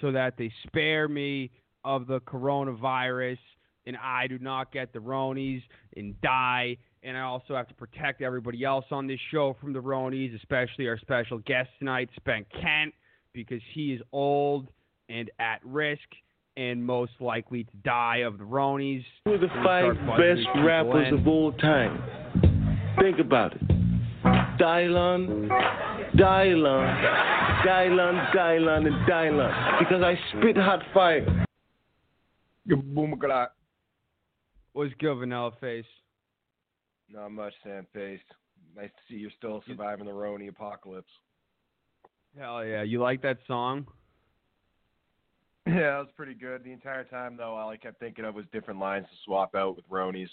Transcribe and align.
so 0.00 0.12
that 0.12 0.36
they 0.36 0.52
spare 0.66 1.08
me 1.08 1.50
of 1.84 2.06
the 2.06 2.20
coronavirus 2.20 3.38
and 3.86 3.96
I 3.96 4.26
do 4.26 4.38
not 4.38 4.72
get 4.72 4.92
the 4.92 4.98
Ronies 4.98 5.62
and 5.96 6.20
die 6.20 6.76
and 7.02 7.16
I 7.16 7.22
also 7.22 7.54
have 7.54 7.68
to 7.68 7.74
protect 7.74 8.22
everybody 8.22 8.64
else 8.64 8.84
on 8.90 9.06
this 9.06 9.20
show 9.30 9.56
from 9.60 9.72
the 9.72 9.78
Ronies, 9.78 10.34
especially 10.36 10.88
our 10.88 10.98
special 10.98 11.38
guest 11.38 11.70
tonight, 11.78 12.10
Spank 12.16 12.48
Kent, 12.50 12.92
because 13.32 13.60
he 13.72 13.92
is 13.92 14.02
old 14.12 14.68
and 15.08 15.30
at 15.38 15.60
risk 15.64 16.02
and 16.56 16.84
most 16.84 17.12
likely 17.20 17.64
to 17.64 17.76
die 17.84 18.18
of 18.18 18.36
the 18.36 18.44
Ronies. 18.44 19.04
Who 19.24 19.34
are 19.34 19.38
the 19.38 19.48
five 19.64 19.94
best 20.18 20.46
rappers 20.64 21.12
of 21.12 21.26
all 21.28 21.52
time? 21.52 22.02
Think 23.00 23.20
about 23.20 23.54
it. 23.54 23.62
Dylon, 24.58 25.48
Dylon, 26.16 27.64
Dylan, 27.66 28.34
Dylan, 28.34 28.86
and 28.86 29.08
Dylan. 29.08 29.78
Because 29.78 30.02
I 30.02 30.18
spit 30.32 30.56
hot 30.56 30.82
fire. 30.92 31.44
Boom, 32.66 33.20
What's 34.72 34.94
good, 34.98 35.18
Vanilla 35.18 35.50
Face? 35.60 35.84
Not 37.10 37.30
much, 37.32 37.54
Sandface. 37.66 38.20
Nice 38.76 38.90
to 38.90 39.02
see 39.08 39.16
you're 39.16 39.30
still 39.36 39.62
surviving 39.66 40.06
the 40.06 40.12
Roni 40.12 40.48
apocalypse. 40.48 41.10
Hell 42.38 42.64
yeah. 42.64 42.82
You 42.82 43.00
like 43.00 43.22
that 43.22 43.38
song? 43.46 43.86
Yeah, 45.66 45.96
it 45.96 46.02
was 46.02 46.08
pretty 46.16 46.34
good. 46.34 46.64
The 46.64 46.72
entire 46.72 47.04
time, 47.04 47.36
though, 47.36 47.56
all 47.56 47.68
I 47.68 47.76
kept 47.76 47.98
thinking 47.98 48.24
of 48.24 48.34
was 48.34 48.44
different 48.52 48.80
lines 48.80 49.06
to 49.10 49.16
swap 49.24 49.54
out 49.54 49.76
with 49.76 49.88
Ronies. 49.88 50.28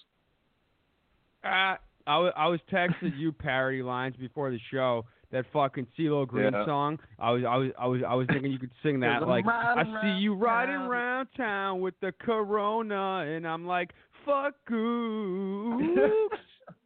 Uh, 1.44 1.76
I, 2.08 2.14
w- 2.14 2.32
I 2.36 2.48
was 2.48 2.60
texting 2.72 3.18
you 3.18 3.32
parody 3.32 3.82
lines 3.82 4.16
before 4.16 4.52
the 4.52 4.60
show. 4.72 5.06
That 5.36 5.44
fucking 5.52 5.88
CeeLo 6.00 6.26
Green 6.26 6.54
Yeah. 6.54 6.66
song. 6.66 6.98
I 7.20 7.32
was 7.32 7.44
I 7.44 7.58
was 7.58 7.72
I 7.78 7.88
was 7.88 8.02
I 8.08 8.14
was 8.16 8.26
thinking 8.32 8.54
you 8.54 8.58
could 8.58 8.72
sing 8.82 9.00
that 9.02 9.28
like 9.28 9.46
I 9.46 9.84
see 10.02 10.22
you 10.22 10.34
riding 10.34 10.76
round 10.76 10.90
around 10.92 11.28
town 11.36 11.82
with 11.82 11.94
the 12.00 12.14
corona 12.14 13.26
and 13.28 13.46
I'm 13.46 13.68
like 13.68 13.92
fuck 14.26 14.54
you. 14.70 16.30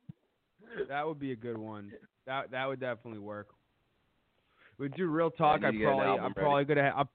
that 0.89 1.05
would 1.05 1.19
be 1.19 1.31
a 1.31 1.35
good 1.35 1.59
one. 1.59 1.91
That 2.25 2.49
that 2.49 2.67
would 2.67 2.79
definitely 2.79 3.19
work. 3.19 3.49
But 4.79 4.95
do 4.97 5.05
real 5.05 5.29
talk, 5.29 5.61
I 5.63 5.67
an 5.67 5.79
probably 5.83 6.05
I'm 6.07 6.21
ready. 6.23 6.33
probably 6.33 6.65
gonna 6.65 6.93
I'm, 6.97 7.09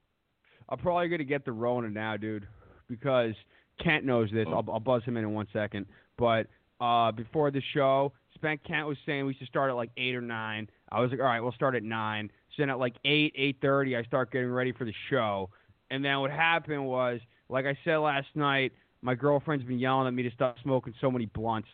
I'm 0.69 0.79
probably 0.79 1.09
gonna 1.09 1.25
get 1.25 1.45
the 1.45 1.51
Rona 1.51 1.91
now, 1.91 2.17
dude, 2.17 2.47
because 2.89 3.35
Kent 3.83 4.05
knows 4.05 4.31
this. 4.33 4.47
Oh. 4.49 4.53
I'll 4.65 4.75
I'll 4.75 4.79
buzz 4.79 5.03
him 5.03 5.17
in 5.17 5.25
in 5.25 5.33
one 5.35 5.49
second. 5.53 5.87
But 6.17 6.47
uh, 6.81 7.11
before 7.11 7.51
the 7.51 7.63
show, 7.73 8.13
Spank 8.35 8.63
Kent 8.65 8.87
was 8.87 8.97
saying 9.07 9.27
we 9.27 9.35
should 9.35 9.49
start 9.49 9.71
at 9.71 9.75
like 9.75 9.91
eight 9.97 10.15
or 10.15 10.21
nine. 10.21 10.69
I 10.91 11.01
was 11.01 11.11
like, 11.11 11.21
all 11.21 11.27
right, 11.27 11.41
we'll 11.41 11.53
start 11.53 11.75
at 11.75 11.83
nine. 11.83 12.31
So 12.51 12.63
then 12.63 12.71
at 12.71 12.79
like 12.79 12.95
eight, 13.05 13.33
eight 13.37 13.59
thirty, 13.61 13.97
I 13.97 14.03
start 14.05 14.33
getting 14.33 14.51
ready 14.51 14.73
for 14.73 14.85
the 14.85 14.95
show. 15.11 15.51
And 15.91 16.05
then 16.05 16.21
what 16.21 16.31
happened 16.31 16.85
was, 16.87 17.21
like 17.49 17.67
I 17.67 17.77
said 17.85 17.97
last 17.97 18.29
night, 18.35 18.73
my 19.03 19.15
girlfriend's 19.15 19.65
been 19.65 19.79
yelling 19.79 20.07
at 20.07 20.15
me 20.15 20.23
to 20.23 20.31
stop 20.31 20.57
smoking 20.63 20.95
so 21.01 21.11
many 21.11 21.27
blunts. 21.27 21.69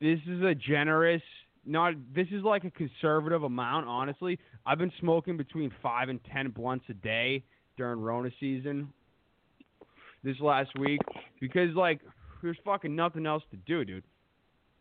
This 0.00 0.18
is 0.28 0.42
a 0.42 0.54
generous, 0.54 1.22
not. 1.64 1.94
This 2.14 2.28
is 2.30 2.42
like 2.42 2.64
a 2.64 2.70
conservative 2.70 3.42
amount, 3.42 3.86
honestly. 3.88 4.38
I've 4.66 4.78
been 4.78 4.92
smoking 5.00 5.36
between 5.36 5.72
five 5.82 6.08
and 6.08 6.20
ten 6.32 6.50
blunts 6.50 6.84
a 6.90 6.94
day 6.94 7.44
during 7.76 8.00
Rona 8.00 8.30
season 8.38 8.92
this 10.22 10.38
last 10.40 10.70
week 10.78 11.00
because 11.40 11.74
like 11.74 12.00
there's 12.42 12.58
fucking 12.64 12.94
nothing 12.94 13.26
else 13.26 13.42
to 13.50 13.56
do, 13.56 13.84
dude. 13.84 14.04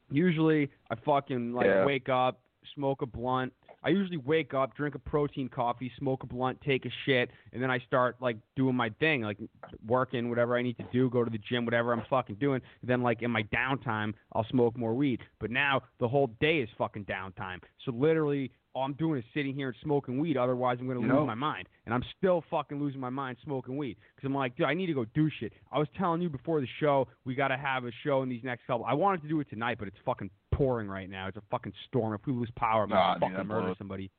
Usually 0.09 0.69
I 0.89 0.95
fucking 0.95 1.53
like 1.53 1.65
Yeah. 1.67 1.85
wake 1.85 2.09
up, 2.09 2.39
smoke 2.75 3.01
a 3.01 3.05
blunt. 3.05 3.53
I 3.85 3.89
usually 3.89 4.17
wake 4.17 4.53
up, 4.53 4.73
drink 4.75 4.95
a 4.95 5.00
protein 5.00 5.50
coffee, 5.50 5.91
smoke 5.97 6.23
a 6.23 6.25
blunt, 6.25 6.61
take 6.61 6.85
a 6.85 6.89
shit, 7.05 7.29
and 7.51 7.61
then 7.61 7.69
I 7.69 7.79
start 7.79 8.15
like 8.21 8.38
doing 8.55 8.75
my 8.75 8.89
thing, 9.01 9.23
like 9.23 9.38
working, 9.85 10.29
whatever 10.29 10.55
I 10.55 10.61
need 10.61 10.77
to 10.77 10.85
do, 10.94 11.09
go 11.09 11.25
to 11.25 11.29
the 11.29 11.38
gym, 11.38 11.65
whatever 11.65 11.91
I'm 11.91 12.03
fucking 12.09 12.35
doing. 12.35 12.61
then 12.81 13.01
like 13.01 13.21
in 13.21 13.31
my 13.31 13.44
downtime, 13.44 14.13
I'll 14.31 14.45
smoke 14.45 14.77
more 14.77 14.94
weed. 14.94 15.19
But 15.39 15.51
now 15.51 15.81
the 16.00 16.07
whole 16.07 16.27
day 16.39 16.59
is 16.59 16.69
fucking 16.77 17.05
downtime. 17.05 17.61
So 17.83 17.91
literally 17.91 18.51
all 18.75 18.83
I'm 18.85 18.93
doing 18.93 19.19
is 19.19 19.25
sitting 19.33 19.53
here 19.53 19.67
and 19.67 19.77
smoking 19.83 20.17
weed. 20.19 20.35
Otherwise, 20.37 20.77
I'm 20.79 20.87
gonna 20.87 20.99
lose 20.99 21.09
know- 21.09 21.25
my 21.25 21.35
mind, 21.35 21.67
and 21.85 21.93
I'm 21.93 22.03
still 22.17 22.43
fucking 22.49 22.79
losing 22.79 22.99
my 22.99 23.09
mind 23.11 23.37
smoking 23.43 23.77
weed 23.77 23.97
because 24.15 24.27
I'm 24.27 24.33
like, 24.35 24.55
dude, 24.55 24.65
I 24.65 24.73
need 24.73 24.87
to 24.87 24.93
go 24.93 25.05
do 25.13 25.29
shit. 25.39 25.53
I 25.71 25.77
was 25.79 25.87
telling 25.97 26.21
you 26.21 26.29
before 26.29 26.59
the 26.59 26.67
show, 26.79 27.07
we 27.25 27.35
gotta 27.35 27.57
have 27.57 27.85
a 27.85 27.91
show 28.03 28.23
in 28.23 28.29
these 28.29 28.43
next 28.43 28.65
couple. 28.65 28.85
I 28.85 28.93
wanted 28.93 29.21
to 29.23 29.27
do 29.27 29.39
it 29.39 29.49
tonight, 29.49 29.77
but 29.79 29.87
it's 29.87 29.97
fucking 30.05 30.29
pouring 30.51 30.87
right 30.89 31.09
now. 31.09 31.27
It's 31.27 31.37
a 31.37 31.43
fucking 31.51 31.73
storm. 31.87 32.13
If 32.13 32.25
we 32.25 32.33
lose 32.33 32.49
power, 32.55 32.83
I'm 32.83 32.89
Nah, 32.89 33.13
gonna 33.13 33.19
dude, 33.19 33.35
fucking 33.37 33.47
murder 33.47 33.65
blows. 33.67 33.77
somebody. 33.77 34.11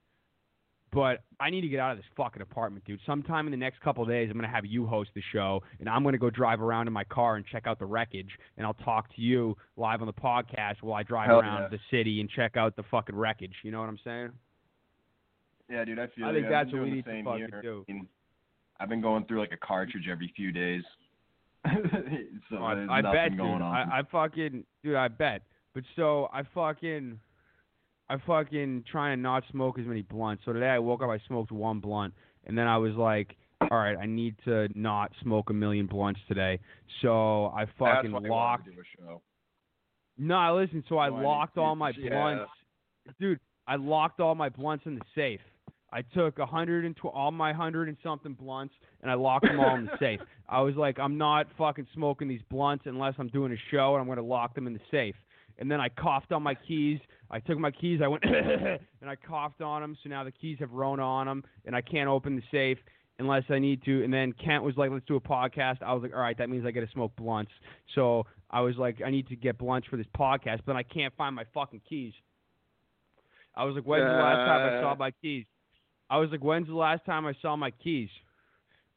But 0.92 1.24
I 1.40 1.50
need 1.50 1.62
to 1.62 1.68
get 1.68 1.80
out 1.80 1.90
of 1.92 1.96
this 1.98 2.06
fucking 2.16 2.40
apartment, 2.40 2.84
dude. 2.84 3.00
Sometime 3.04 3.48
in 3.48 3.50
the 3.50 3.56
next 3.56 3.80
couple 3.80 4.04
of 4.04 4.08
days, 4.08 4.30
I'm 4.30 4.36
gonna 4.38 4.46
have 4.46 4.64
you 4.64 4.86
host 4.86 5.10
the 5.14 5.22
show, 5.32 5.60
and 5.80 5.88
I'm 5.88 6.04
gonna 6.04 6.18
go 6.18 6.30
drive 6.30 6.60
around 6.62 6.86
in 6.86 6.92
my 6.92 7.02
car 7.02 7.34
and 7.34 7.44
check 7.44 7.66
out 7.66 7.80
the 7.80 7.86
wreckage, 7.86 8.30
and 8.56 8.64
I'll 8.64 8.74
talk 8.74 9.12
to 9.16 9.20
you 9.20 9.56
live 9.76 10.02
on 10.02 10.06
the 10.06 10.12
podcast 10.12 10.82
while 10.82 10.94
I 10.94 11.02
drive 11.02 11.26
Hell 11.26 11.40
around 11.40 11.62
yeah. 11.62 11.68
the 11.68 11.80
city 11.90 12.20
and 12.20 12.30
check 12.30 12.56
out 12.56 12.76
the 12.76 12.84
fucking 12.92 13.16
wreckage. 13.16 13.54
You 13.64 13.72
know 13.72 13.80
what 13.80 13.88
I'm 13.88 13.98
saying? 14.04 14.30
Yeah, 15.70 15.84
dude, 15.84 15.98
I 15.98 16.06
feel. 16.08 16.26
I 16.26 16.32
think 16.32 16.46
I've 16.46 16.66
what 16.68 16.82
we 16.82 16.90
need 16.90 17.04
to 17.04 17.22
fucking 17.24 17.48
do. 17.62 17.84
I 17.88 17.92
mean, 17.92 18.06
I've 18.80 18.88
been 18.88 19.00
going 19.00 19.24
through 19.26 19.40
like 19.40 19.52
a 19.52 19.66
cartridge 19.66 20.08
every 20.10 20.32
few 20.36 20.52
days. 20.52 20.82
so 22.50 22.56
Oh, 22.58 22.64
I, 22.64 22.98
I 22.98 23.02
bet, 23.02 23.30
dude. 23.30 23.40
I, 23.40 23.84
I 23.92 24.02
fucking, 24.10 24.64
dude, 24.82 24.96
I 24.96 25.08
bet. 25.08 25.42
But 25.74 25.84
so 25.96 26.28
I 26.32 26.42
fucking, 26.54 27.18
I 28.08 28.16
fucking 28.26 28.84
trying 28.90 29.16
to 29.16 29.22
not 29.22 29.44
smoke 29.50 29.78
as 29.78 29.86
many 29.86 30.02
blunts. 30.02 30.42
So 30.44 30.52
today 30.52 30.68
I 30.68 30.78
woke 30.78 31.02
up, 31.02 31.08
I 31.08 31.18
smoked 31.26 31.50
one 31.52 31.80
blunt, 31.80 32.14
and 32.44 32.56
then 32.56 32.66
I 32.66 32.76
was 32.76 32.92
like, 32.94 33.36
all 33.70 33.78
right, 33.78 33.96
I 33.96 34.06
need 34.06 34.36
to 34.44 34.68
not 34.74 35.12
smoke 35.22 35.50
a 35.50 35.54
million 35.54 35.86
blunts 35.86 36.20
today. 36.28 36.58
So 37.00 37.46
I 37.46 37.64
That's 37.64 37.76
fucking 37.78 38.12
locked. 38.12 38.66
to 38.66 38.72
do 38.72 38.80
a 38.80 39.02
show. 39.02 39.22
No, 40.18 40.56
listen. 40.56 40.84
So 40.88 40.98
I 40.98 41.08
Why 41.08 41.22
locked 41.22 41.58
all 41.58 41.74
my 41.74 41.92
yeah. 41.98 42.10
blunts, 42.10 42.50
dude. 43.18 43.40
I 43.66 43.76
locked 43.76 44.20
all 44.20 44.34
my 44.34 44.50
blunts 44.50 44.84
in 44.86 44.96
the 44.96 45.04
safe. 45.14 45.40
I 45.94 46.02
took 46.02 46.40
a 46.40 46.46
hundred 46.46 46.84
and 46.84 46.96
tw- 46.96 47.04
all 47.06 47.30
my 47.30 47.52
hundred 47.52 47.86
and 47.88 47.96
something 48.02 48.32
blunts, 48.34 48.74
and 49.00 49.10
I 49.10 49.14
locked 49.14 49.46
them 49.46 49.60
all 49.60 49.76
in 49.76 49.84
the 49.86 49.96
safe. 50.00 50.20
I 50.48 50.60
was 50.60 50.74
like, 50.74 50.98
I'm 50.98 51.16
not 51.16 51.46
fucking 51.56 51.86
smoking 51.94 52.26
these 52.28 52.42
blunts 52.50 52.84
unless 52.86 53.14
I'm 53.18 53.28
doing 53.28 53.52
a 53.52 53.56
show, 53.70 53.94
and 53.94 54.00
I'm 54.00 54.06
going 54.06 54.18
to 54.18 54.24
lock 54.24 54.54
them 54.56 54.66
in 54.66 54.72
the 54.74 54.80
safe. 54.90 55.14
And 55.58 55.70
then 55.70 55.80
I 55.80 55.88
coughed 55.88 56.32
on 56.32 56.42
my 56.42 56.54
keys. 56.56 56.98
I 57.30 57.38
took 57.38 57.58
my 57.58 57.70
keys. 57.70 58.00
I 58.02 58.08
went 58.08 58.24
and 58.24 58.80
I 59.08 59.14
coughed 59.14 59.60
on 59.62 59.82
them. 59.82 59.96
So 60.02 60.08
now 60.10 60.24
the 60.24 60.32
keys 60.32 60.58
have 60.58 60.72
Rona 60.72 61.02
on 61.02 61.26
them, 61.26 61.44
and 61.64 61.76
I 61.76 61.80
can't 61.80 62.08
open 62.08 62.34
the 62.34 62.42
safe 62.50 62.78
unless 63.20 63.44
I 63.48 63.60
need 63.60 63.84
to. 63.84 64.02
And 64.02 64.12
then 64.12 64.32
Kent 64.32 64.64
was 64.64 64.76
like, 64.76 64.90
"Let's 64.90 65.04
do 65.06 65.14
a 65.14 65.20
podcast." 65.20 65.80
I 65.80 65.92
was 65.94 66.02
like, 66.02 66.12
"All 66.12 66.20
right, 66.20 66.36
that 66.38 66.50
means 66.50 66.66
I 66.66 66.72
got 66.72 66.80
to 66.80 66.90
smoke 66.92 67.12
blunts." 67.14 67.52
So 67.94 68.26
I 68.50 68.62
was 68.62 68.76
like, 68.76 69.00
"I 69.06 69.10
need 69.10 69.28
to 69.28 69.36
get 69.36 69.58
blunts 69.58 69.86
for 69.86 69.96
this 69.96 70.08
podcast," 70.18 70.62
but 70.66 70.74
I 70.74 70.82
can't 70.82 71.14
find 71.16 71.36
my 71.36 71.44
fucking 71.54 71.82
keys. 71.88 72.14
I 73.54 73.62
was 73.64 73.76
like, 73.76 73.84
"When's 73.84 74.02
the 74.02 74.08
last 74.08 74.44
time 74.48 74.74
I 74.78 74.80
saw 74.82 74.92
Uh. 74.92 74.96
my 74.96 75.10
keys?" 75.22 75.44
I 76.14 76.18
was 76.18 76.30
like, 76.30 76.44
"When's 76.44 76.68
the 76.68 76.74
last 76.74 77.04
time 77.04 77.26
I 77.26 77.34
saw 77.42 77.56
my 77.56 77.72
keys?" 77.72 78.08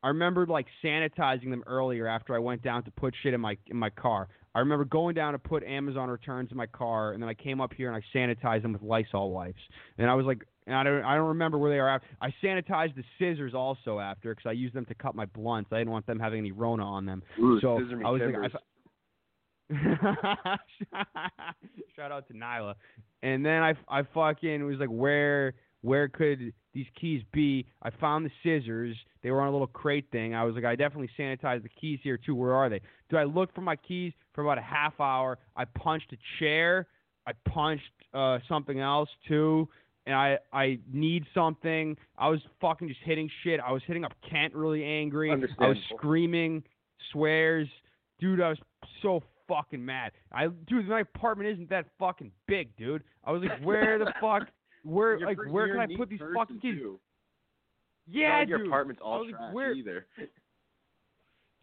I 0.04 0.10
remember 0.10 0.46
like 0.46 0.68
sanitizing 0.84 1.50
them 1.50 1.64
earlier 1.66 2.06
after 2.08 2.36
I 2.36 2.40
went 2.40 2.62
down 2.62 2.84
to 2.84 2.92
put 2.92 3.16
shit 3.24 3.34
in 3.34 3.42
my 3.42 3.58
in 3.66 3.78
my 3.78 3.90
car. 3.90 4.28
I 4.54 4.60
remember 4.60 4.86
going 4.86 5.16
down 5.16 5.34
to 5.34 5.40
put 5.40 5.64
Amazon 5.64 6.10
returns 6.10 6.52
in 6.52 6.58
my 6.58 6.68
car, 6.68 7.14
and 7.14 7.22
then 7.22 7.28
I 7.30 7.34
came 7.34 7.60
up 7.60 7.74
here 7.74 7.92
and 7.92 7.96
I 7.96 8.18
sanitized 8.18 8.62
them 8.62 8.74
with 8.74 8.84
Lysol 8.84 9.32
wipes. 9.32 9.62
And 9.98 10.10
I 10.10 10.14
was 10.14 10.28
like, 10.28 10.44
and 10.68 10.76
I 10.76 10.84
don't 10.84 11.04
I 11.04 11.16
don't 11.16 11.30
remember 11.30 11.58
where 11.58 11.72
they 11.72 11.80
are. 11.80 11.90
After. 11.90 12.08
I 12.22 12.34
sanitized 12.44 12.96
the 12.96 13.04
scissors 13.18 13.56
also 13.56 14.00
after 14.00 14.36
because 14.36 14.48
I 14.48 14.52
used 14.52 14.76
them 14.76 14.86
to 14.86 14.94
cut 14.94 15.16
my 15.16 15.26
blunts. 15.26 15.72
I 15.74 15.80
didn't 15.80 15.92
want 15.92 16.06
them 16.06 16.20
having 16.20 16.38
any 16.40 16.52
Rona 16.52 16.86
on 16.86 17.08
them. 17.08 17.24
Ooh, 17.40 17.60
so 17.60 17.78
I 18.06 18.12
was 18.12 18.22
timbers. 18.22 18.52
like, 18.54 18.62
I, 19.74 20.58
shout 21.96 22.12
out 22.12 22.28
to 22.28 22.34
Nyla. 22.34 22.76
And 23.24 23.44
then 23.44 23.64
I 23.64 23.74
I 23.90 24.04
fucking 24.14 24.64
was 24.64 24.78
like, 24.80 24.90
where 24.90 25.56
where 25.88 26.10
could 26.10 26.54
these 26.74 26.86
keys 27.00 27.24
be? 27.32 27.66
I 27.82 27.92
found 27.92 28.26
the 28.26 28.32
scissors. 28.44 28.96
They 29.24 29.32
were 29.32 29.40
on 29.40 29.48
a 29.48 29.52
little 29.52 29.68
crate 29.68 30.06
thing. 30.12 30.36
I 30.36 30.44
was 30.44 30.54
like, 30.54 30.66
I 30.66 30.76
definitely 30.76 31.10
sanitized 31.18 31.64
the 31.64 31.70
keys 31.70 32.00
here 32.04 32.18
too. 32.18 32.36
Where 32.36 32.54
are 32.54 32.68
they? 32.68 32.82
Do 33.10 33.16
I 33.16 33.24
look 33.24 33.56
for 33.56 33.62
my 33.62 33.78
keys 33.78 34.12
for 34.34 34.44
about 34.44 34.58
a 34.58 34.62
half 34.62 35.00
hour? 35.00 35.40
I 35.56 35.64
punched 35.64 36.12
a 36.12 36.18
chair. 36.40 36.88
I 37.26 37.32
punched 37.50 37.84
uh, 38.14 38.40
something 38.50 38.82
else 38.82 39.08
too. 39.30 39.70
And 40.06 40.14
I 40.14 40.40
I 40.52 40.80
need 40.92 41.24
something. 41.34 41.96
I 42.18 42.28
was 42.28 42.42
fucking 42.60 42.90
just 42.90 43.00
hitting 43.06 43.30
shit. 43.44 43.62
I 43.62 43.72
was 43.72 43.82
hitting 43.88 44.04
up 44.04 44.14
Kent 44.30 44.54
really 44.56 44.84
angry. 44.84 45.32
I 45.32 45.68
was 45.70 45.78
screaming 45.96 46.64
swears. 47.14 47.70
Dude, 48.20 48.42
I 48.42 48.50
was 48.50 48.60
so 49.02 49.24
fucking 49.48 49.84
mad. 49.84 50.12
I 50.34 50.48
dude, 50.68 50.88
my 50.88 51.00
apartment 51.02 51.50
isn't 51.52 51.70
that 51.70 51.86
fucking 51.98 52.32
big, 52.46 52.76
dude. 52.76 53.04
I 53.24 53.32
was 53.32 53.42
like, 53.42 53.64
where 53.64 53.98
the 54.00 54.14
fuck 54.22 54.48
where 54.84 55.18
You're 55.18 55.28
like 55.28 55.38
where 55.50 55.68
can 55.68 55.80
I 55.80 55.96
put 55.96 56.10
these 56.10 56.20
fucking 56.36 56.60
keys? 56.60 56.76
too. 56.76 57.00
Yeah, 58.10 58.40
dude. 58.42 58.50
your 58.50 58.66
apartment's 58.68 59.02
all 59.04 59.20
was 59.26 59.32
trash 59.32 59.54
where- 59.54 59.74
either. 59.74 60.06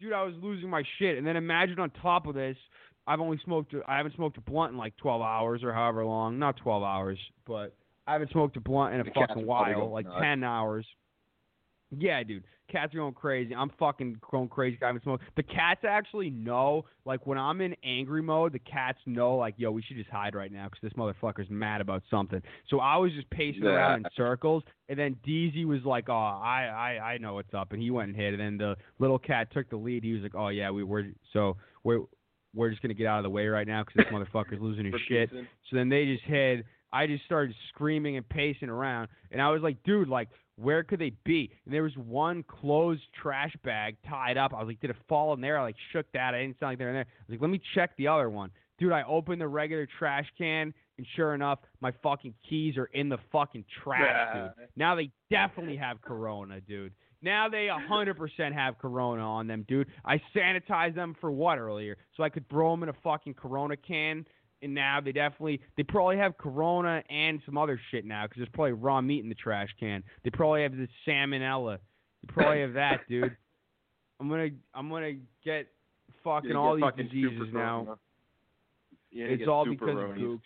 Dude, 0.01 0.11
I 0.11 0.23
was 0.23 0.33
losing 0.41 0.69
my 0.69 0.83
shit. 0.99 1.17
And 1.17 1.25
then 1.25 1.37
imagine 1.37 1.79
on 1.79 1.89
top 1.89 2.27
of 2.27 2.35
this, 2.35 2.57
I've 3.07 3.21
only 3.21 3.39
smoked 3.45 3.73
a, 3.73 3.81
I 3.87 3.95
haven't 3.95 4.13
smoked 4.15 4.37
a 4.37 4.41
blunt 4.41 4.73
in 4.73 4.77
like 4.77 4.95
12 4.97 5.21
hours 5.21 5.63
or 5.63 5.71
however 5.73 6.03
long. 6.05 6.37
Not 6.37 6.57
12 6.57 6.83
hours, 6.83 7.17
but 7.47 7.73
I 8.05 8.11
haven't 8.11 8.31
smoked 8.31 8.57
a 8.57 8.59
blunt 8.59 8.93
in 8.93 8.99
a 8.99 9.03
The 9.05 9.11
fucking 9.15 9.45
while, 9.45 9.89
like 9.91 10.05
nuts. 10.05 10.17
10 10.21 10.43
hours. 10.43 10.85
Yeah, 11.97 12.21
dude. 12.23 12.43
Cats 12.71 12.95
are 12.95 12.97
going 12.97 13.13
crazy. 13.13 13.53
I'm 13.53 13.69
fucking 13.77 14.17
going 14.31 14.49
crazy. 14.49 14.77
I 14.81 14.87
haven't 14.87 15.03
smoked. 15.03 15.23
The 15.37 15.43
cats 15.43 15.81
actually 15.87 16.31
know, 16.31 16.85
like 17.05 17.27
when 17.27 17.37
I'm 17.37 17.61
in 17.61 17.75
angry 17.83 18.23
mode, 18.23 18.53
the 18.53 18.59
cats 18.59 18.97
know, 19.05 19.35
like, 19.35 19.53
yo, 19.57 19.69
we 19.71 19.83
should 19.83 19.97
just 19.97 20.09
hide 20.09 20.33
right 20.33 20.51
now 20.51 20.67
because 20.69 20.81
this 20.81 20.93
motherfucker's 20.93 21.49
mad 21.49 21.79
about 21.79 22.01
something. 22.09 22.41
So 22.69 22.79
I 22.79 22.97
was 22.97 23.11
just 23.13 23.29
pacing 23.29 23.63
around 23.75 23.99
in 23.99 24.05
circles, 24.17 24.63
and 24.89 24.97
then 24.97 25.15
Deezy 25.27 25.65
was 25.65 25.83
like, 25.85 26.09
oh, 26.09 26.13
I, 26.13 26.97
I, 26.99 27.13
I 27.13 27.17
know 27.19 27.35
what's 27.35 27.53
up, 27.53 27.71
and 27.71 27.81
he 27.81 27.91
went 27.91 28.09
and 28.09 28.15
hit, 28.17 28.33
and 28.33 28.41
then 28.41 28.57
the 28.57 28.75
little 28.97 29.19
cat 29.19 29.51
took 29.53 29.69
the 29.69 29.77
lead. 29.77 30.03
He 30.03 30.13
was 30.13 30.23
like, 30.23 30.35
oh 30.35 30.47
yeah, 30.47 30.71
we 30.71 30.83
were 30.83 31.03
so 31.33 31.57
we're 31.83 31.99
we're 32.55 32.69
just 32.71 32.81
gonna 32.81 32.93
get 32.95 33.05
out 33.05 33.19
of 33.19 33.23
the 33.23 33.29
way 33.29 33.47
right 33.47 33.67
now 33.67 33.83
because 33.83 34.05
this 34.05 34.13
motherfucker's 34.13 34.61
losing 34.61 34.85
his 34.85 34.95
shit. 35.07 35.29
So 35.69 35.75
then 35.75 35.89
they 35.89 36.05
just 36.05 36.23
hid. 36.23 36.65
I 36.91 37.07
just 37.07 37.25
started 37.25 37.53
screaming 37.69 38.15
and 38.15 38.27
pacing 38.27 38.69
around, 38.69 39.09
and 39.29 39.41
I 39.41 39.49
was 39.49 39.61
like, 39.61 39.83
dude, 39.83 40.07
like, 40.07 40.29
where 40.57 40.83
could 40.83 40.99
they 40.99 41.11
be? 41.23 41.51
And 41.65 41.73
there 41.73 41.83
was 41.83 41.95
one 41.97 42.43
closed 42.43 43.03
trash 43.21 43.53
bag 43.63 43.97
tied 44.07 44.37
up. 44.37 44.53
I 44.53 44.59
was 44.59 44.67
like, 44.67 44.79
did 44.79 44.89
it 44.89 44.95
fall 45.07 45.33
in 45.33 45.41
there? 45.41 45.59
I 45.59 45.63
like 45.63 45.75
shook 45.91 46.05
that. 46.13 46.33
I 46.33 46.41
didn't 46.41 46.59
sound 46.59 46.71
like 46.71 46.77
they 46.77 46.85
were 46.85 46.91
in 46.91 46.95
there. 46.95 47.05
I 47.05 47.23
was 47.27 47.33
like, 47.33 47.41
let 47.41 47.49
me 47.49 47.61
check 47.73 47.91
the 47.97 48.07
other 48.07 48.29
one. 48.29 48.51
Dude, 48.77 48.91
I 48.91 49.03
opened 49.03 49.39
the 49.39 49.47
regular 49.47 49.87
trash 49.99 50.25
can, 50.37 50.73
and 50.97 51.07
sure 51.15 51.33
enough, 51.33 51.59
my 51.79 51.93
fucking 52.03 52.33
keys 52.49 52.75
are 52.77 52.89
in 52.93 53.07
the 53.07 53.17
fucking 53.31 53.63
trash, 53.83 54.35
dude. 54.35 54.67
Now 54.75 54.95
they 54.95 55.11
definitely 55.29 55.77
have 55.77 56.01
Corona, 56.01 56.59
dude. 56.59 56.93
Now 57.21 57.47
they 57.49 57.67
100% 57.67 58.53
have 58.53 58.77
Corona 58.77 59.21
on 59.21 59.47
them, 59.47 59.65
dude. 59.67 59.87
I 60.03 60.21
sanitized 60.35 60.95
them 60.95 61.15
for 61.21 61.31
what 61.31 61.57
earlier? 61.57 61.97
So 62.15 62.23
I 62.23 62.29
could 62.29 62.47
throw 62.49 62.69
them 62.71 62.83
in 62.83 62.89
a 62.89 62.95
fucking 63.03 63.35
Corona 63.35 63.77
can. 63.77 64.25
And 64.61 64.73
now 64.73 64.99
they 65.01 65.11
definitely, 65.11 65.61
they 65.77 65.83
probably 65.83 66.17
have 66.17 66.37
Corona 66.37 67.03
and 67.09 67.41
some 67.45 67.57
other 67.57 67.79
shit 67.91 68.05
now 68.05 68.23
because 68.25 68.37
there's 68.37 68.49
probably 68.53 68.71
raw 68.71 69.01
meat 69.01 69.21
in 69.23 69.29
the 69.29 69.35
trash 69.35 69.69
can. 69.79 70.03
They 70.23 70.29
probably 70.29 70.63
have 70.63 70.71
the 70.75 70.87
salmonella. 71.07 71.77
They 72.23 72.33
probably 72.33 72.61
have 72.61 72.73
that, 72.73 73.01
dude. 73.09 73.35
I'm 74.19 74.29
gonna, 74.29 74.49
I'm 74.73 74.89
gonna 74.89 75.13
get 75.43 75.67
fucking 76.23 76.55
all 76.55 76.75
these 76.75 76.83
fucking 76.83 77.07
diseases 77.07 77.49
now. 77.53 77.83
corona. 77.83 77.97
It's 79.11 79.47
all 79.47 79.65
because 79.69 79.89
of 79.89 79.95
ronies. 79.95 80.19
Gooks. 80.19 80.39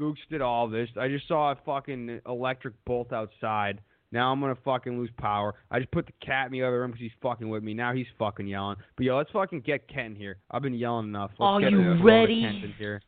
Gooks 0.00 0.28
did 0.30 0.42
all 0.42 0.68
this. 0.68 0.88
I 0.98 1.08
just 1.08 1.26
saw 1.26 1.52
a 1.52 1.56
fucking 1.64 2.20
electric 2.26 2.74
bolt 2.84 3.12
outside. 3.12 3.80
Now 4.12 4.30
I'm 4.30 4.40
gonna 4.40 4.56
fucking 4.64 4.96
lose 4.98 5.10
power. 5.18 5.54
I 5.70 5.78
just 5.80 5.90
put 5.90 6.06
the 6.06 6.12
cat 6.24 6.46
in 6.46 6.52
the 6.52 6.62
other 6.62 6.80
room 6.80 6.92
because 6.92 7.02
he's 7.02 7.10
fucking 7.20 7.48
with 7.48 7.62
me. 7.62 7.74
Now 7.74 7.92
he's 7.92 8.06
fucking 8.18 8.46
yelling. 8.46 8.76
But 8.96 9.04
yo, 9.04 9.16
let's 9.16 9.30
fucking 9.32 9.62
get 9.62 9.88
Ken 9.88 10.14
here. 10.14 10.38
I've 10.50 10.62
been 10.62 10.74
yelling 10.74 11.08
enough. 11.08 11.32
Let's 11.38 11.40
Are 11.40 11.60
get 11.60 11.72
you 11.72 12.04
ready? 12.04 12.74
Here. 12.78 13.02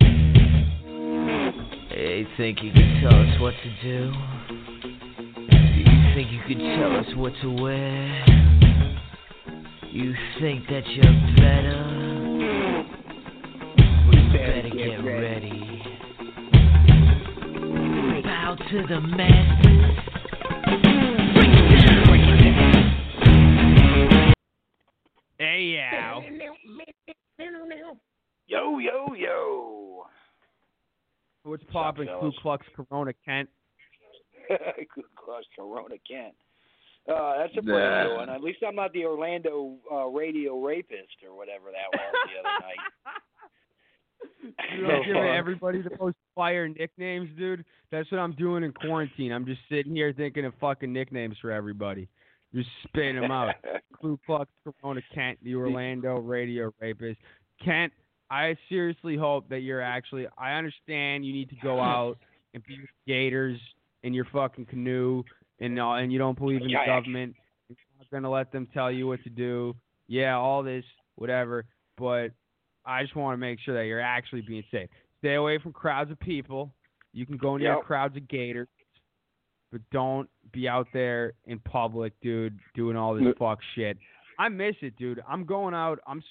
Hey, 1.89 2.27
think 2.37 2.63
you 2.63 2.73
can 2.73 3.01
tell 3.01 3.15
us 3.21 3.41
what 3.41 3.55
to 3.63 3.71
do? 3.83 4.13
Do 5.51 5.57
you 5.79 6.15
think 6.15 6.33
you 6.33 6.41
can 6.49 6.59
tell 6.79 6.97
us 6.97 7.07
what 7.17 7.33
to 7.43 7.63
wear? 7.63 8.25
You 9.91 10.15
think 10.41 10.67
that 10.69 10.87
you're 10.87 11.37
better? 11.37 11.85
Well, 14.05 14.15
you 14.15 14.33
better 14.33 14.71
get 14.71 15.05
ready. 15.05 15.83
Bow 18.23 18.57
to 18.71 18.87
the 18.89 19.01
masters. 19.01 20.08
Hey 25.39 25.77
yow. 25.77 26.23
Yo, 28.49 28.79
yo, 28.79 29.15
yo. 29.15 30.05
What's 31.45 31.63
popping? 31.73 32.07
Ku 32.07 32.19
fellas? 32.21 32.35
Klux 32.43 32.67
Corona 32.75 33.13
Kent. 33.25 33.49
Good 34.49 35.05
cross 35.15 35.45
Corona 35.57 35.95
Kent. 36.09 36.35
Uh, 37.09 37.39
that's 37.39 37.53
a 37.57 37.63
pretty 37.63 37.79
Nah. 37.79 38.05
good 38.09 38.17
one. 38.17 38.31
At 38.31 38.43
least 38.43 38.59
I'm 38.67 38.75
not 38.75 38.93
the 38.93 39.05
Orlando 39.05 39.77
uh, 39.91 40.07
radio 40.07 40.61
rapist 40.61 41.23
or 41.27 41.37
whatever 41.37 41.71
that 41.71 41.89
was 41.93 42.15
the 42.27 42.39
other 42.41 42.67
night. 42.67 42.77
I'm 44.59 45.03
giving 45.05 45.23
everybody 45.23 45.83
the 45.83 45.91
most 45.99 46.17
fire 46.35 46.69
nicknames, 46.69 47.31
dude. 47.39 47.65
That's 47.91 48.11
what 48.11 48.19
I'm 48.19 48.33
doing 48.33 48.65
in 48.65 48.73
quarantine. 48.73 49.33
I'm 49.33 49.47
just 49.47 49.61
sitting 49.71 49.95
here 49.95 50.13
thinking 50.13 50.45
of 50.45 50.55
fucking 50.61 50.93
nicknames 50.93 51.37
for 51.41 51.51
everybody. 51.51 52.09
Just 52.55 52.69
spitting 52.85 53.21
them 53.21 53.31
out. 53.31 53.55
Ku 54.01 54.19
Klux 54.25 54.51
Corona 54.65 55.01
Kent, 55.15 55.39
the 55.43 55.55
Orlando 55.55 56.19
radio 56.19 56.73
rapist. 56.81 57.19
Kent, 57.65 57.93
I 58.31 58.57
seriously 58.69 59.17
hope 59.17 59.49
that 59.49 59.61
you're 59.61 59.83
actually. 59.83 60.27
I 60.39 60.53
understand 60.55 61.27
you 61.27 61.33
need 61.33 61.51
to 61.51 61.57
go 61.63 61.81
out 61.81 62.19
and 62.55 62.63
be 62.65 62.81
with 62.81 62.91
gators 63.07 63.59
in 64.03 64.15
your 64.15 64.27
fucking 64.33 64.67
canoe, 64.67 65.23
and 65.61 65.79
uh, 65.79 65.93
and 65.93 66.13
you 66.13 66.19
don't 66.19 66.39
believe 66.39 66.63
in 66.63 66.69
the 66.69 66.79
government. 66.87 67.35
You're 67.69 67.77
not 67.99 68.11
gonna 68.11 68.31
let 68.31 68.53
them 68.53 68.69
tell 68.73 68.91
you 68.91 69.07
what 69.07 69.23
to 69.25 69.31
do. 69.31 69.75
Yeah, 70.07 70.37
all 70.37 70.63
this, 70.63 70.85
whatever. 71.17 71.65
But 71.99 72.31
I 72.89 73.03
just 73.03 73.15
want 73.15 73.35
to 73.35 73.37
make 73.39 73.61
sure 73.61 73.75
that 73.75 73.85
you're 73.87 74.01
actually 74.01 74.41
being 74.41 74.65
safe. 74.71 74.89
Stay 75.19 75.35
away 75.35 75.59
from 75.59 75.73
crowds 75.73 76.11
of 76.11 76.19
people. 76.21 76.73
You 77.13 77.27
can 77.27 77.37
go 77.37 77.57
near 77.57 77.75
Yep. 77.75 77.85
crowds 77.85 78.17
of 78.17 78.27
gators. 78.29 78.69
but 79.71 79.83
don't 79.93 80.31
be 80.53 80.67
out 80.67 80.87
there 80.95 81.35
in 81.47 81.59
public, 81.59 82.15
dude, 82.23 82.59
doing 82.75 82.97
all 82.97 83.15
this 83.15 83.35
fuck 83.39 83.59
shit. 83.75 83.99
I 84.39 84.49
miss 84.49 84.75
it, 84.81 84.97
dude. 84.97 85.23
I'm 85.29 85.45
going 85.45 85.75
out. 85.75 85.99
I'm. 86.07 86.23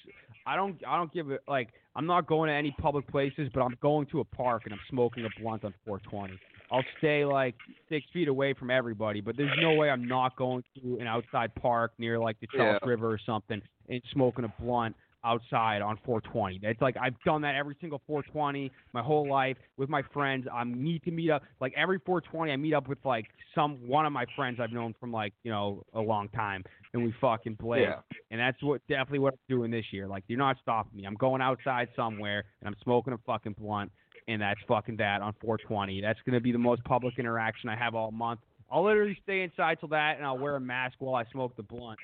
I 0.44 0.56
don't. 0.56 0.82
I 0.84 0.96
don't 0.96 1.12
give 1.12 1.30
it. 1.30 1.42
Like 1.46 1.68
I'm 1.94 2.06
not 2.06 2.26
going 2.26 2.48
to 2.48 2.54
any 2.54 2.74
public 2.80 3.06
places, 3.06 3.48
but 3.54 3.60
I'm 3.60 3.76
going 3.80 4.06
to 4.06 4.18
a 4.20 4.24
park 4.24 4.62
and 4.64 4.72
I'm 4.72 4.80
smoking 4.90 5.24
a 5.24 5.40
blunt 5.40 5.64
on 5.64 5.72
420. 5.86 6.36
I'll 6.72 6.84
stay 6.98 7.24
like 7.24 7.54
six 7.88 8.04
feet 8.12 8.26
away 8.28 8.54
from 8.54 8.70
everybody, 8.72 9.20
but 9.20 9.36
there's 9.36 9.56
no 9.62 9.72
way 9.74 9.88
I'm 9.88 10.08
not 10.08 10.34
going 10.36 10.64
to 10.82 10.98
an 11.00 11.06
outside 11.06 11.54
park 11.54 11.92
near 11.98 12.18
like 12.18 12.40
the 12.40 12.48
Charles 12.56 12.80
Yeah. 12.82 12.88
River 12.88 13.08
or 13.12 13.18
something 13.24 13.62
and 13.88 14.02
smoking 14.12 14.44
a 14.46 14.52
blunt 14.60 14.96
outside 15.28 15.82
on 15.82 15.98
420. 16.04 16.60
It's 16.62 16.80
like 16.80 16.96
I've 17.00 17.18
done 17.24 17.42
that 17.42 17.54
every 17.54 17.76
single 17.80 18.00
420 18.06 18.70
my 18.92 19.02
whole 19.02 19.28
life 19.28 19.56
with 19.76 19.88
my 19.88 20.02
friends. 20.12 20.46
I 20.52 20.64
need 20.64 21.02
to 21.04 21.10
meet 21.10 21.30
up 21.30 21.42
like 21.60 21.72
every 21.76 21.98
420. 22.04 22.52
I 22.52 22.56
meet 22.56 22.74
up 22.74 22.88
with 22.88 22.98
like 23.04 23.26
some 23.54 23.76
one 23.86 24.06
of 24.06 24.12
my 24.12 24.24
friends 24.34 24.58
I've 24.60 24.72
known 24.72 24.94
from 24.98 25.12
like 25.12 25.32
you 25.42 25.50
know 25.50 25.82
a 25.94 26.00
long 26.00 26.28
time, 26.30 26.64
and 26.94 27.04
we 27.04 27.14
fucking 27.20 27.54
blaze. 27.54 27.86
Yeah. 27.88 28.00
And 28.30 28.40
that's 28.40 28.62
what 28.62 28.80
definitely 28.88 29.20
what 29.20 29.34
I'm 29.34 29.56
doing 29.56 29.70
this 29.70 29.84
year. 29.92 30.06
Like 30.06 30.24
you're 30.28 30.38
not 30.38 30.56
stopping 30.62 30.96
me. 30.96 31.04
I'm 31.04 31.16
going 31.16 31.42
outside 31.42 31.88
somewhere 31.94 32.44
and 32.60 32.68
I'm 32.68 32.76
smoking 32.82 33.12
a 33.12 33.18
fucking 33.26 33.56
blunt, 33.58 33.92
and 34.26 34.40
that's 34.40 34.60
fucking 34.66 34.96
that 34.96 35.20
on 35.20 35.34
420. 35.40 36.00
That's 36.00 36.18
gonna 36.24 36.40
be 36.40 36.52
the 36.52 36.58
most 36.58 36.82
public 36.84 37.18
interaction 37.18 37.68
I 37.68 37.76
have 37.76 37.94
all 37.94 38.10
month. 38.10 38.40
I'll 38.70 38.84
literally 38.84 39.18
stay 39.22 39.42
inside 39.42 39.78
till 39.80 39.88
that, 39.90 40.16
and 40.18 40.26
I'll 40.26 40.38
wear 40.38 40.56
a 40.56 40.60
mask 40.60 40.96
while 40.98 41.14
I 41.14 41.24
smoke 41.32 41.56
the 41.56 41.62
blunt. 41.62 41.98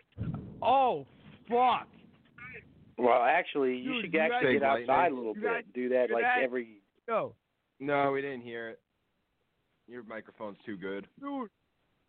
Oh 0.62 1.06
fuck! 1.48 1.86
Well, 2.96 3.22
actually, 3.22 3.76
you 3.76 3.94
Dude, 3.94 4.04
should 4.04 4.14
you 4.14 4.20
actually 4.20 4.58
guys- 4.58 4.60
get 4.60 4.62
outside 4.90 5.12
a 5.12 5.14
little 5.14 5.34
bit. 5.34 5.42
guys- 5.42 5.64
do 5.74 5.88
that 5.90 6.10
like 6.10 6.22
guys- 6.22 6.42
every. 6.44 6.80
Yo, 7.08 7.34
No, 7.80 8.12
we 8.12 8.22
didn't 8.22 8.42
hear 8.42 8.68
it. 8.70 8.80
Your 9.86 10.02
microphone's 10.04 10.58
too 10.64 10.76
good. 10.76 11.06
dude, 11.20 11.50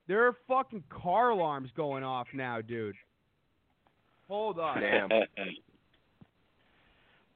there 0.08 0.26
are 0.28 0.34
fucking 0.48 0.84
car 0.90 1.30
alarms 1.32 1.72
going 1.76 2.04
off 2.04 2.28
now, 2.34 2.62
dude. 2.62 2.96
Hold 4.28 4.60
on. 4.60 4.80
Damn. 4.80 5.10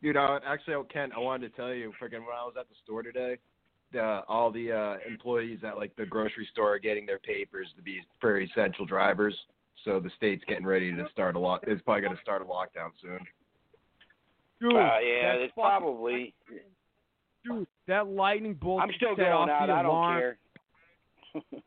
Dude, 0.01 0.15
uh, 0.15 0.39
actually, 0.45 0.75
oh, 0.75 0.85
Kent, 0.85 1.11
I 1.15 1.19
wanted 1.19 1.49
to 1.51 1.55
tell 1.57 1.73
you, 1.73 1.91
freaking 2.01 2.19
when 2.25 2.33
I 2.33 2.45
was 2.45 2.53
at 2.57 2.69
the 2.69 2.75
store 2.83 3.03
today, 3.03 3.37
the, 3.91 4.23
all 4.29 4.49
the 4.49 4.71
uh, 4.71 4.97
employees 5.05 5.59
at 5.65 5.77
like 5.77 5.93
the 5.97 6.05
grocery 6.05 6.47
store 6.51 6.75
are 6.75 6.79
getting 6.79 7.05
their 7.05 7.19
papers 7.19 7.67
to 7.75 7.81
be 7.81 7.99
for 8.21 8.39
essential 8.39 8.85
drivers. 8.85 9.37
So 9.83 9.99
the 9.99 10.09
state's 10.15 10.43
getting 10.45 10.65
ready 10.65 10.93
to 10.93 11.05
start 11.11 11.35
a 11.35 11.39
lock. 11.39 11.63
It's 11.67 11.81
probably 11.81 12.01
going 12.01 12.15
to 12.15 12.21
start 12.21 12.41
a 12.41 12.45
lockdown 12.45 12.91
soon. 13.01 13.19
Dude, 14.61 14.75
uh, 14.75 14.77
yeah, 14.77 15.33
that 15.35 15.41
it's 15.41 15.53
probably. 15.53 16.33
Dude, 17.45 17.67
that 17.87 18.07
lightning 18.07 18.53
bolt 18.55 18.81
I'm 18.81 18.91
still 18.95 19.11
set 19.15 19.17
going 19.25 19.31
off 19.31 19.49
out. 19.49 19.67
the 19.67 19.73
I 19.73 19.81
don't 19.81 19.85
alarm. 19.91 20.19
care. 20.19 20.37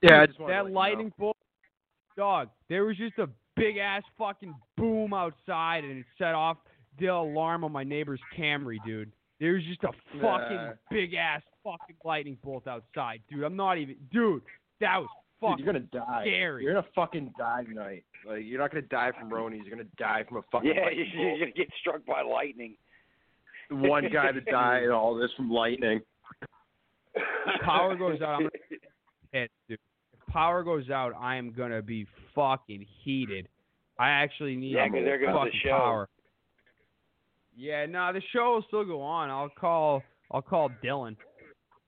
Yeah, 0.03 0.23
I 0.23 0.27
just 0.27 0.39
wanted 0.41 0.53
to 0.53 0.57
that 0.57 0.63
let 0.65 0.69
you 0.69 0.75
know. 0.75 0.81
lightning 0.81 1.13
bolt, 1.19 1.37
dog. 2.17 2.49
There 2.69 2.85
was 2.85 2.97
just 2.97 3.19
a 3.19 3.29
big 3.57 3.77
ass 3.79 4.03
fucking 4.19 4.55
boom 4.77 5.15
outside, 5.15 5.85
and 5.85 5.99
it 5.99 6.07
set 6.19 6.35
off 6.35 6.59
the 6.99 7.07
alarm 7.07 7.65
on 7.65 7.73
my 7.73 7.85
neighbor's 7.85 8.21
Camry, 8.37 8.77
dude. 8.85 9.11
There 9.41 9.55
was 9.55 9.63
just 9.65 9.83
a 9.85 9.93
fucking 10.21 10.57
Nah. 10.57 10.73
big 10.91 11.15
ass 11.15 11.43
fucking 11.65 11.97
lightning 12.05 12.37
bolt 12.45 12.67
outside, 12.67 13.21
dude. 13.31 13.45
I'm 13.45 13.57
not 13.57 13.79
even, 13.79 13.97
dude. 14.13 14.43
That 14.81 14.99
was 14.99 15.09
Dude, 15.51 15.59
you're 15.59 15.67
gonna 15.73 15.81
die. 15.87 16.23
scary. 16.25 16.65
You're 16.65 16.75
gonna 16.75 16.87
fucking 16.95 17.33
die 17.39 17.65
tonight. 17.65 18.05
Like 18.27 18.45
you're 18.45 18.61
not 18.61 18.71
gonna 18.71 18.83
die 18.83 19.11
from 19.19 19.31
Ronies. 19.31 19.61
You're 19.67 19.77
gonna 19.77 19.89
die 19.99 20.25
from 20.29 20.39
a 20.39 20.43
fucking. 20.51 20.73
Yeah, 20.75 20.83
lightning 20.87 21.07
you're 21.15 21.39
gonna 21.39 21.51
get 21.53 21.69
struck 21.81 22.05
by 22.07 22.23
lightning. 22.23 22.77
One 23.71 24.05
guy 24.13 24.33
to 24.33 24.41
die 24.51 24.79
and 24.79 24.93
all 24.93 25.15
this 25.15 25.31
from 25.37 25.51
lightning. 25.51 26.01
power 27.65 27.97
goes 27.97 28.21
out, 28.23 28.35
I'm 28.37 28.41
gonna 28.43 28.51
hit, 29.33 29.51
dude. 29.69 29.79
If 30.15 30.27
power 30.33 30.63
goes 30.63 30.91
out, 30.91 31.13
I 31.19 31.37
am 31.37 31.53
gonna 31.53 31.83
be 31.83 32.07
fucking 32.35 32.87
heated. 33.05 33.49
I 33.99 34.09
actually 34.11 34.57
need 34.57 34.73
Yeah, 34.75 34.89
'cause 34.89 35.05
there 35.05 35.19
goes 35.19 35.29
the 35.29 35.33
fucking 35.35 35.61
show. 35.65 35.71
power. 35.71 36.09
Yeah, 37.55 37.85
no, 37.87 38.13
the 38.13 38.23
show 38.33 38.55
will 38.55 38.65
still 38.69 38.85
go 38.85 39.03
on. 39.03 39.29
I'll 39.31 39.51
call. 39.51 40.03
I'll 40.31 40.41
call 40.43 40.71
Dylan. 40.83 41.17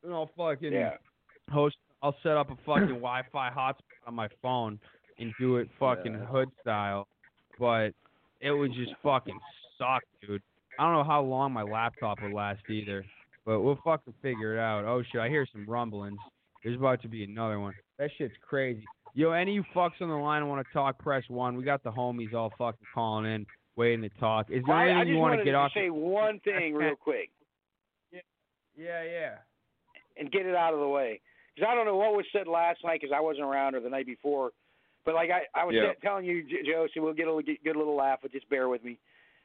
And 0.03 0.13
I'll 0.13 0.31
fucking 0.37 0.73
Yeah. 0.73 0.97
host. 1.51 1.77
I'll 2.05 2.15
set 2.23 2.37
up 2.37 2.51
a 2.51 2.57
fucking 2.67 2.89
Wi-Fi 3.01 3.51
hotspot 3.51 4.07
on 4.07 4.15
my 4.15 4.29
phone 4.43 4.79
and 5.19 5.33
do 5.41 5.57
it 5.57 5.69
fucking 5.81 6.13
Yeah. 6.13 6.27
hood 6.27 6.49
style. 6.61 7.09
But 7.59 7.95
it 8.41 8.53
would 8.53 8.73
just 8.75 8.93
fucking 9.03 9.39
suck, 9.79 10.03
dude. 10.21 10.43
I 10.79 10.85
don't 10.85 10.93
know 10.93 11.05
how 11.05 11.23
long 11.23 11.53
my 11.53 11.63
laptop 11.63 12.21
would 12.23 12.33
last 12.33 12.61
either. 12.69 13.05
But 13.47 13.61
we'll 13.61 13.79
fucking 13.85 14.15
figure 14.23 14.57
it 14.57 14.61
out. 14.61 14.85
Oh 14.85 15.03
shit, 15.11 15.21
I 15.21 15.29
hear 15.29 15.47
some 15.51 15.65
rumblings. 15.67 16.19
There's 16.63 16.77
about 16.77 17.01
to 17.03 17.09
be 17.09 17.25
another 17.25 17.59
one. 17.61 17.75
That 17.99 18.11
shit's 18.19 18.35
crazy. 18.47 18.85
Yo, 19.15 19.31
any 19.33 19.53
of 19.59 19.65
you 19.65 19.73
fucks 19.75 20.01
on 20.01 20.09
the 20.09 20.15
line 20.15 20.47
want 20.49 20.67
to 20.67 20.73
talk, 20.73 20.99
press 20.99 21.23
one. 21.29 21.57
We 21.57 21.63
got 21.65 21.83
the 21.85 21.91
homies 21.93 22.35
all 22.35 22.53
fucking 22.59 22.87
calling 22.95 23.27
in, 23.27 23.47
waiting 23.77 24.03
to 24.03 24.09
talk. 24.19 24.51
Is 24.51 24.63
there 24.67 24.75
I, 24.75 24.89
I 24.89 24.91
anything 24.91 25.01
just 25.05 25.09
you 25.15 25.19
want 25.19 25.39
to 25.39 25.45
get 25.45 25.53
to 25.53 25.57
off? 25.59 25.73
say 25.75 25.89
one 25.91 26.41
thing 26.41 26.75
real 26.75 26.97
quick 27.01 27.31
Yeah, 28.77 29.05
yeah. 29.05 29.35
and 30.17 30.31
get 30.33 30.47
it 30.47 30.55
out 30.57 30.75
of 30.75 30.81
the 30.81 30.89
way. 30.89 31.21
Because 31.55 31.69
I 31.71 31.75
don't 31.75 31.87
know 31.87 31.97
what 31.97 32.13
was 32.15 32.27
said 32.33 32.47
last 32.49 32.81
night 32.85 33.01
because 33.01 33.15
I 33.17 33.21
wasn't 33.21 33.45
around 33.47 33.75
or 33.75 33.81
the 33.81 33.89
night 33.89 34.07
before. 34.07 34.51
But 35.05 35.15
like 35.15 35.31
I, 35.31 35.43
I 35.59 35.65
was 35.65 35.75
Yeah. 35.75 35.93
t- 35.93 35.99
telling 36.03 36.25
you, 36.25 36.43
J- 36.43 36.63
Joe, 36.67 36.87
so 36.95 37.03
we'll 37.03 37.13
get 37.15 37.29
a 37.29 37.43
get, 37.43 37.77
a 37.77 37.79
little 37.79 37.95
laugh, 37.97 38.21
but 38.23 38.33
just 38.33 38.49
bear 38.49 38.69
with 38.69 38.83
me. 38.83 38.99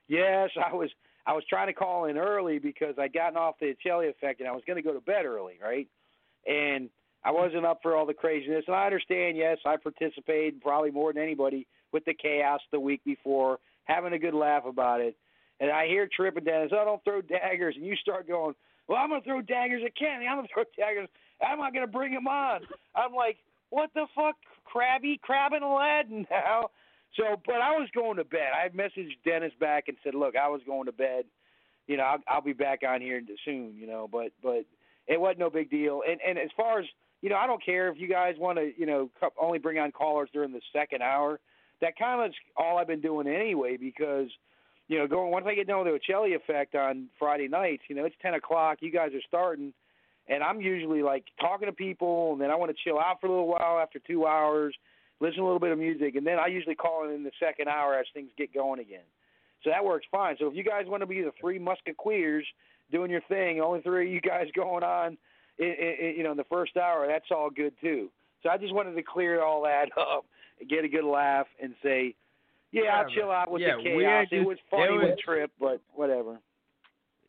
Yes, 0.08 0.50
I 0.58 0.74
was 0.74 0.90
I 1.26 1.34
was 1.34 1.44
trying 1.50 1.68
to 1.68 1.74
call 1.74 2.06
in 2.06 2.18
early 2.18 2.58
because 2.60 2.96
I'd 2.98 3.14
gotten 3.14 3.38
off 3.38 3.56
the 3.60 3.76
Chelly 3.84 4.08
effect 4.08 4.40
and 4.40 4.50
I 4.50 4.54
was 4.54 4.64
going 4.66 4.78
to 4.78 4.82
go 4.82 4.94
to 4.94 5.02
bed 5.02 5.26
early, 5.26 5.60
right? 5.62 5.88
And 6.48 6.90
I 7.24 7.32
wasn't 7.32 7.66
up 7.66 7.80
for 7.84 7.96
all 7.96 8.06
the 8.06 8.14
craziness. 8.14 8.64
And 8.68 8.76
I 8.76 8.86
understand, 8.86 9.38
yes, 9.38 9.58
I 9.66 9.76
participated 9.78 10.62
probably 10.62 10.92
more 10.92 11.12
than 11.14 11.22
anybody 11.22 11.68
with 11.92 12.06
the 12.06 12.14
chaos 12.14 12.62
the 12.72 12.80
week 12.80 13.02
before, 13.04 13.60
having 13.84 14.14
a 14.14 14.20
good 14.20 14.34
laugh 14.34 14.66
about 14.66 15.02
it. 15.02 15.16
And 15.60 15.70
I 15.70 15.88
hear 15.88 16.08
Trip 16.08 16.38
and 16.38 16.46
Dennis, 16.46 16.72
oh, 16.74 16.86
don't 16.86 17.04
throw 17.04 17.22
daggers. 17.22 17.76
And 17.76 17.86
you 17.86 17.96
start 17.98 18.28
going, 18.28 18.56
well, 18.88 18.98
I'm 18.98 19.10
going 19.10 19.22
to 19.22 19.26
throw 19.28 19.42
daggers 19.42 19.84
at 19.86 19.96
Kenny. 19.98 20.26
I'm 20.26 20.38
going 20.38 20.48
to 20.48 20.54
throw 20.54 20.64
daggers. 20.78 21.10
I'm 21.42 21.60
not 21.60 21.74
to 21.74 21.88
bring 21.88 22.12
him 22.12 22.28
on. 22.28 22.62
I'm 22.96 23.14
like, 23.14 23.38
what 23.70 23.90
the 23.94 24.06
fuck, 24.16 24.36
crabby, 24.66 25.20
crabbing 25.22 25.64
Aladdin 25.64 26.28
now? 26.30 26.70
So, 27.16 27.42
but 27.46 27.56
I 27.56 27.72
was 27.72 27.90
going 27.96 28.18
to 28.18 28.24
bed. 28.24 28.50
I 28.54 28.70
messaged 28.70 29.18
Dennis 29.26 29.54
back 29.60 29.86
and 29.88 29.98
said, 30.04 30.14
look, 30.16 30.36
I 30.36 30.48
was 30.48 30.62
going 30.66 30.86
to 30.86 30.92
bed. 30.92 31.26
You 31.88 31.98
know, 31.98 32.04
I'll, 32.04 32.20
I'll 32.28 32.42
be 32.42 32.54
back 32.54 32.82
on 32.88 33.02
here 33.02 33.22
soon. 33.46 33.76
You 33.76 33.88
know, 33.88 34.08
but 34.12 34.32
but 34.44 34.66
it 35.08 35.20
wasn't 35.20 35.40
no 35.40 35.50
big 35.50 35.72
deal. 35.72 36.02
And 36.08 36.20
and 36.28 36.38
as 36.38 36.50
far 36.56 36.80
as 36.80 36.86
you 37.22 37.30
know, 37.30 37.36
I 37.36 37.48
don't 37.48 37.64
care 37.64 37.90
if 37.90 38.00
you 38.00 38.08
guys 38.08 38.36
want 38.38 38.58
to, 38.60 38.72
you 38.78 38.86
know, 38.86 39.10
only 39.42 39.60
bring 39.60 39.80
on 39.80 39.92
callers 39.92 40.30
during 40.32 40.52
the 40.54 40.62
second 40.72 41.02
hour. 41.02 41.40
That 41.82 41.98
kind 41.98 42.22
of 42.22 42.30
is 42.30 42.36
all 42.58 42.78
I've 42.78 42.88
been 42.88 43.02
doing 43.02 43.28
anyway 43.28 43.78
because, 43.78 44.28
you 44.88 44.98
know, 44.98 45.08
going 45.08 45.32
once 45.32 45.46
I 45.48 45.56
get 45.56 45.68
done 45.68 45.84
with 45.84 45.88
the 45.88 45.94
Ocelli 46.14 46.34
effect 46.34 46.76
on 46.76 47.08
Friday 47.18 47.48
nights, 47.48 47.84
you 47.90 47.96
know, 47.96 48.06
it's 48.06 48.16
ten 48.22 48.36
o'clock. 48.36 48.78
You 48.82 48.92
guys 48.92 49.12
are 49.14 49.22
starting, 49.28 49.74
and 50.30 50.44
I'm 50.44 50.62
usually 50.62 51.02
like 51.04 51.26
talking 51.42 51.66
to 51.68 51.74
people, 51.74 52.32
and 52.34 52.42
then 52.42 52.52
I 52.52 52.56
want 52.56 52.72
to 52.72 52.78
chill 52.84 53.00
out 53.00 53.20
for 53.20 53.28
a 53.28 53.30
little 53.32 53.48
while 53.48 53.80
after 53.80 54.00
two 54.00 54.26
hours, 54.26 54.76
listen 55.20 55.38
to 55.38 55.42
a 55.44 55.46
little 55.46 55.60
bit 55.60 55.72
of 55.72 55.80
music, 55.80 56.16
and 56.16 56.26
then 56.26 56.38
I 56.40 56.48
usually 56.48 56.76
call 56.76 57.10
in 57.10 57.24
the 57.24 57.32
second 57.40 57.68
hour 57.68 57.96
as 57.96 58.06
things 58.14 58.30
get 58.38 58.54
going 58.54 58.80
again. 58.80 59.04
So 59.64 59.70
that 59.72 59.84
works 59.84 60.06
fine. 60.10 60.38
So 60.40 60.48
if 60.48 60.56
you 60.56 60.64
guys 60.64 60.86
want 60.88 61.02
to 61.02 61.08
be 61.08 61.22
the 61.22 61.34
three 61.42 61.60
musketeers 61.60 62.46
doing 62.92 63.12
your 63.12 63.22
thing, 63.28 63.60
only 63.60 63.82
three 63.82 64.08
of 64.08 64.14
you 64.14 64.22
guys 64.22 64.48
going 64.56 64.84
on, 64.84 65.18
i 65.60 65.64
i 65.64 66.14
you 66.16 66.24
know, 66.24 66.32
in 66.32 66.38
the 66.38 66.46
first 66.46 66.78
hour, 66.78 67.06
that's 67.08 67.26
all 67.32 67.50
good 67.50 67.74
too. 67.82 68.10
So 68.44 68.50
I 68.50 68.58
just 68.58 68.74
wanted 68.74 68.94
to 68.96 69.04
clear 69.04 69.44
all 69.44 69.64
that 69.64 69.88
up, 69.98 70.26
get 70.70 70.86
a 70.86 70.88
good 70.88 71.04
laugh, 71.04 71.48
and 71.62 71.74
say, 71.84 72.16
yeah, 72.72 72.84
I'll 73.02 73.10
chill 73.10 73.32
out 73.32 73.50
with 73.52 73.62
Yeah, 73.64 73.78
the 73.78 73.96
we 73.96 74.04
chaos. 74.04 74.28
had 74.30 74.38
It 74.40 74.46
was 74.46 74.58
funny 74.70 74.84
it 74.84 74.92
was, 74.92 75.02
with 75.02 75.10
was- 75.12 75.20
Trip, 75.26 75.52
but 75.60 75.82
whatever. 75.94 76.40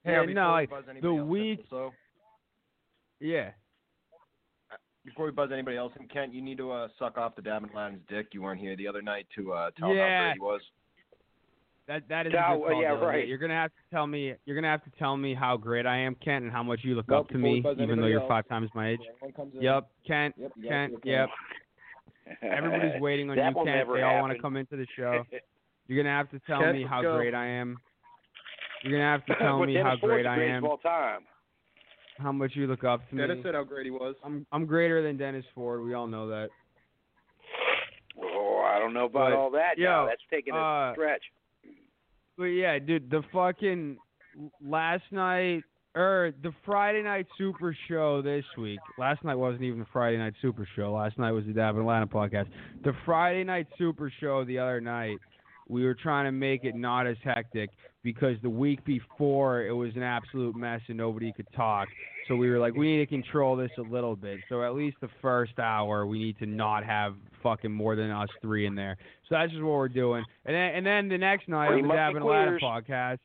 Hey, 0.05 0.13
Yeah, 0.13 0.23
no, 0.23 0.25
before 0.61 0.83
we 0.87 0.93
like 0.95 1.03
the 1.03 1.09
else 1.17 1.29
week. 1.29 1.61
So 1.71 1.93
Yeah. 3.21 3.51
before 5.05 5.27
we 5.27 5.31
buzz 5.33 5.51
anybody 5.53 5.77
else 5.77 5.93
in, 6.01 6.09
Kent, 6.09 6.33
you 6.35 6.43
need 6.43 6.59
to 6.59 6.71
uh, 6.73 6.89
suck 6.99 7.19
off 7.19 7.35
the 7.37 7.43
Dabbin 7.43 7.71
Aladdin's 7.71 8.03
dick. 8.09 8.29
You 8.33 8.43
weren't 8.43 8.61
here 8.61 8.77
the 8.77 8.89
other 8.89 9.03
night 9.03 9.27
to 9.37 9.53
uh, 9.53 9.71
tell 9.79 9.91
him 9.91 9.97
how 9.99 10.25
great 10.25 10.35
he 10.35 10.41
was. 10.41 10.61
That 11.89 12.03
that 12.09 12.27
is 12.27 12.33
Yeah, 12.33 12.53
a 12.53 12.57
good 12.57 12.61
well, 12.63 12.71
call, 12.73 12.83
yeah, 12.83 12.91
Dylan. 12.91 13.01
right. 13.03 13.27
You're 13.29 13.39
gonna 13.39 13.55
have 13.55 13.71
to 13.73 13.81
tell 13.91 14.07
me. 14.07 14.35
You're 14.45 14.55
gonna 14.55 14.69
have 14.71 14.85
to 14.85 14.91
tell 14.99 15.17
me 15.17 15.35
how 15.35 15.57
great 15.57 15.87
I 15.87 15.97
am, 15.99 16.15
Kent, 16.17 16.45
and 16.45 16.53
how 16.53 16.63
much 16.63 16.81
you 16.85 16.95
look 16.95 17.09
Nope, 17.09 17.27
up 17.27 17.29
to 17.31 17.39
me, 17.39 17.65
even 17.79 18.01
though 18.01 18.07
you're 18.07 18.21
else. 18.21 18.29
five 18.29 18.47
times 18.49 18.71
my 18.75 18.91
age. 18.91 19.01
Everyone 19.17 19.33
comes 19.35 19.55
in. 19.57 19.63
Yep, 19.63 19.91
Kent. 20.07 20.35
Yep. 20.39 20.53
Kent. 20.69 20.93
Yep. 21.05 21.29
Everybody's 22.43 22.93
waiting 23.01 23.29
on 23.31 23.37
you, 23.37 23.43
Kent. 23.43 23.67
never 23.67 23.95
They 23.97 24.03
all 24.03 24.21
want 24.21 24.33
to 24.37 24.39
come 24.41 24.57
into 24.57 24.77
the 24.77 24.87
show. 24.97 25.25
You're 25.89 26.03
gonna 26.05 26.17
have 26.17 26.31
to 26.31 26.39
tell 26.47 26.61
Kent, 26.61 26.75
me 26.77 26.85
how 26.89 27.03
go. 27.03 27.17
great 27.17 27.35
I 27.35 27.47
am. 27.47 27.77
You're 28.85 28.93
gonna 28.93 29.11
have 29.11 29.27
to 29.27 29.35
tell 29.43 29.59
me 29.67 29.75
how 29.75 29.97
great 29.97 30.27
I 30.27 30.45
am. 30.45 30.65
all 30.65 30.77
time. 30.79 31.23
How 32.21 32.33
much 32.33 32.53
you 32.55 32.67
look 32.67 32.85
up 32.85 33.09
to 33.11 33.17
Dennis 33.17 33.29
me. 33.29 33.43
Dennis 33.43 33.45
said 33.45 33.55
how 33.55 33.65
great 33.65 33.87
he 33.87 33.91
was. 33.91 34.15
I'm 34.25 34.47
I'm 34.53 34.67
greater 34.67 35.03
than 35.03 35.17
Dennis 35.17 35.45
Ford. 35.55 35.83
We 35.83 35.95
all 35.95 36.07
know 36.07 36.29
that. 36.29 36.49
Oh, 38.23 38.63
I 38.65 38.79
don't 38.79 38.93
know 38.93 39.07
about 39.07 39.31
But, 39.31 39.33
all 39.33 39.51
that. 39.53 39.79
Yeah, 39.79 40.03
yo, 40.03 40.07
That's 40.07 40.23
taking 40.31 40.55
a 40.55 40.59
uh, 40.59 40.93
stretch. 40.93 41.23
But 42.37 42.45
yeah, 42.45 42.79
dude, 42.79 43.11
the 43.11 43.23
fucking 43.33 43.97
last 44.63 45.05
night 45.11 45.63
or 45.95 46.33
the 46.43 46.53
Friday 46.65 47.03
night 47.03 47.27
Super 47.37 47.77
Show 47.89 48.23
this 48.23 48.45
week. 48.57 48.79
Last 48.99 49.25
night 49.25 49.35
wasn't 49.35 49.63
even 49.63 49.81
the 49.81 49.87
Friday 49.93 50.19
night 50.19 50.35
Super 50.41 50.67
Show. 50.77 50.93
Last 50.93 51.19
night 51.19 51.33
was 51.33 51.45
the 51.47 51.53
Dabbin 51.53 51.83
Aladdin 51.83 52.09
podcast. 52.09 52.47
The 52.85 52.93
Friday 53.05 53.45
night 53.45 53.67
Super 53.77 54.13
Show 54.21 54.45
the 54.45 54.59
other 54.59 54.81
night, 54.81 55.19
we 55.71 55.85
were 55.85 55.95
trying 55.95 56.25
to 56.25 56.33
make 56.33 56.65
it 56.65 56.75
not 56.75 57.07
as 57.07 57.17
hectic 57.23 57.71
because 58.03 58.37
the 58.43 58.51
week 58.51 58.85
before 58.85 59.63
it 59.63 59.73
was 59.73 59.95
an 59.95 60.03
absolute 60.03 60.57
mess 60.57 60.81
and 60.89 60.97
nobody 60.97 61.33
could 61.33 61.47
talk. 61.55 61.87
So 62.27 62.37
we 62.37 62.51
were 62.51 62.59
like, 62.59 62.75
we 62.75 62.97
need 62.97 62.99
to 62.99 63.07
control 63.07 63.57
this 63.57 63.71
a 63.79 63.83
little 63.83 64.17
bit. 64.17 64.41
So 64.49 64.63
at 64.63 64.75
least 64.75 64.97
the 65.01 65.09
first 65.23 65.59
hour, 65.59 66.07
we 66.07 66.19
need 66.19 66.39
to 66.39 66.47
not 66.47 66.85
have 66.85 67.15
fucking 67.43 67.71
more 67.71 67.97
than 67.97 68.11
us 68.11 68.29
three 68.43 68.67
in 68.67 68.75
there. 68.75 68.97
So 69.29 69.37
that's 69.37 69.51
just 69.51 69.63
what 69.63 69.73
we're 69.73 69.89
doing. 69.89 70.25
And 70.45 70.55
then 70.55 70.75
and 70.75 70.87
then 70.87 71.09
the 71.09 71.19
next 71.19 71.49
night 71.49 71.73
on 71.73 71.83
the 71.83 71.95
Dab 71.95 72.17
and 72.17 72.25
Musketeers. 72.25 72.63
podcast. 72.63 73.19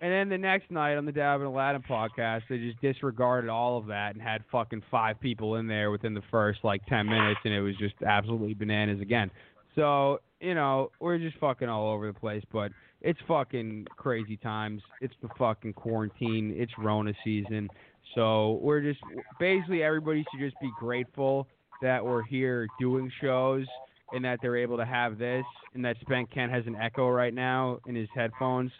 And 0.00 0.12
then 0.12 0.28
the 0.28 0.38
next 0.38 0.70
night 0.70 0.96
on 0.96 1.06
the 1.06 1.12
Dabbin 1.12 1.48
Aladdin 1.48 1.82
podcast, 1.82 2.42
they 2.48 2.58
just 2.58 2.80
disregarded 2.80 3.50
all 3.50 3.76
of 3.76 3.86
that 3.86 4.14
and 4.14 4.22
had 4.22 4.44
fucking 4.52 4.82
five 4.92 5.18
people 5.20 5.56
in 5.56 5.66
there 5.66 5.90
within 5.90 6.14
the 6.14 6.22
first 6.30 6.60
like 6.62 6.86
ten 6.86 7.06
minutes, 7.06 7.40
and 7.44 7.52
it 7.52 7.60
was 7.60 7.74
just 7.78 7.94
absolutely 8.06 8.54
bananas 8.54 9.00
again. 9.00 9.28
So 9.74 10.20
you 10.40 10.54
know 10.54 10.90
we're 11.00 11.18
just 11.18 11.36
fucking 11.38 11.68
all 11.68 11.90
over 11.90 12.06
the 12.06 12.18
place, 12.18 12.42
but 12.52 12.72
it's 13.00 13.18
fucking 13.28 13.86
crazy 13.96 14.36
times. 14.36 14.82
It's 15.00 15.14
the 15.22 15.28
fucking 15.38 15.74
quarantine. 15.74 16.54
It's 16.56 16.72
Rona 16.78 17.12
season. 17.24 17.68
So 18.14 18.58
we're 18.62 18.80
just 18.80 19.00
basically 19.38 19.82
everybody 19.82 20.24
should 20.30 20.40
just 20.40 20.56
be 20.60 20.70
grateful 20.78 21.46
that 21.82 22.04
we're 22.04 22.24
here 22.24 22.66
doing 22.80 23.10
shows 23.20 23.66
and 24.12 24.24
that 24.24 24.38
they're 24.42 24.56
able 24.56 24.76
to 24.78 24.86
have 24.86 25.18
this 25.18 25.44
and 25.74 25.84
that 25.84 25.96
Spank 26.00 26.30
Kent 26.32 26.50
has 26.50 26.66
an 26.66 26.74
echo 26.76 27.08
right 27.08 27.34
now 27.34 27.78
in 27.86 27.94
his 27.94 28.08
headphones 28.14 28.72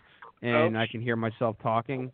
and 0.43 0.77
Oh. 0.77 0.81
I 0.81 0.87
can 0.87 1.01
hear 1.01 1.17
myself 1.17 1.57
talking 1.63 2.11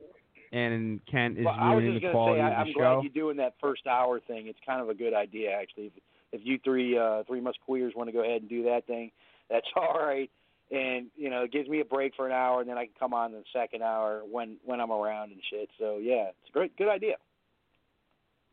and 0.54 1.00
Kent 1.06 1.38
is 1.38 1.44
Well, 1.44 1.56
ruining 1.56 2.00
the 2.00 2.10
quality 2.10 2.40
say, 2.40 2.44
I, 2.44 2.52
of 2.52 2.58
I'm 2.58 2.66
the 2.68 2.72
glad 2.74 3.02
you're 3.02 3.12
doing 3.12 3.36
that 3.38 3.54
first 3.60 3.86
hour 3.86 4.20
thing. 4.20 4.46
It's 4.46 4.58
kind 4.64 4.80
of 4.80 4.88
a 4.88 4.94
good 4.94 5.12
idea, 5.12 5.50
actually. 5.50 5.86
If, 5.86 5.92
if 6.32 6.40
you 6.44 6.58
three, 6.62 6.96
uh, 6.96 7.24
three 7.26 7.40
musketeers 7.40 7.92
want 7.96 8.08
to 8.08 8.12
go 8.12 8.22
ahead 8.22 8.42
and 8.42 8.48
do 8.48 8.62
that 8.64 8.86
thing, 8.86 9.10
that's 9.50 9.66
all 9.76 9.94
right. 9.94 10.30
And 10.70 11.06
you 11.16 11.28
know, 11.30 11.42
it 11.42 11.52
gives 11.52 11.68
me 11.68 11.80
a 11.80 11.84
break 11.84 12.14
for 12.16 12.26
an 12.26 12.32
hour, 12.32 12.60
and 12.60 12.68
then 12.68 12.78
I 12.78 12.84
can 12.86 12.94
come 12.98 13.12
on 13.14 13.32
in 13.32 13.38
the 13.38 13.44
second 13.52 13.82
hour 13.82 14.22
when 14.30 14.56
when 14.64 14.80
I'm 14.80 14.90
around 14.90 15.32
and 15.32 15.40
shit. 15.50 15.68
So 15.78 15.98
yeah, 15.98 16.28
it's 16.28 16.48
a 16.48 16.52
great, 16.52 16.76
good 16.76 16.88
idea. 16.88 17.16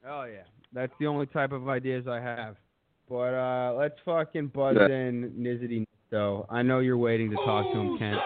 Oh 0.08 0.24
yeah, 0.24 0.44
that's 0.74 0.94
the 1.00 1.08
only 1.08 1.26
type 1.28 1.52
of 1.52 1.70
ideas 1.70 2.08
I 2.08 2.20
have. 2.20 2.56
But 3.10 3.34
uh, 3.34 3.76
let's 3.78 3.96
fucking 4.06 4.48
buzz 4.48 4.76
Yeah. 4.80 4.88
in 4.88 5.32
Nizzity 5.38 5.86
though. 6.10 6.46
I 6.50 6.62
know 6.62 6.80
you're 6.80 6.98
waiting 6.98 7.30
to 7.32 7.36
talk 7.38 7.72
to 7.72 7.80
him, 7.80 7.98
Kent. 7.98 8.20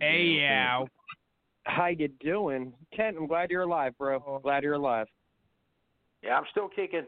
Hey, 0.00 0.38
yow. 0.40 0.88
How 1.64 1.86
you 1.86 2.08
doing, 2.20 2.72
Kent? 2.94 3.16
I'm 3.18 3.26
glad 3.26 3.50
you're 3.50 3.62
alive, 3.62 3.96
bro. 3.98 4.22
Oh. 4.26 4.38
Glad 4.38 4.62
you're 4.62 4.74
alive. 4.74 5.06
Yeah, 6.22 6.36
I'm 6.36 6.44
still 6.50 6.68
kicking. 6.68 7.06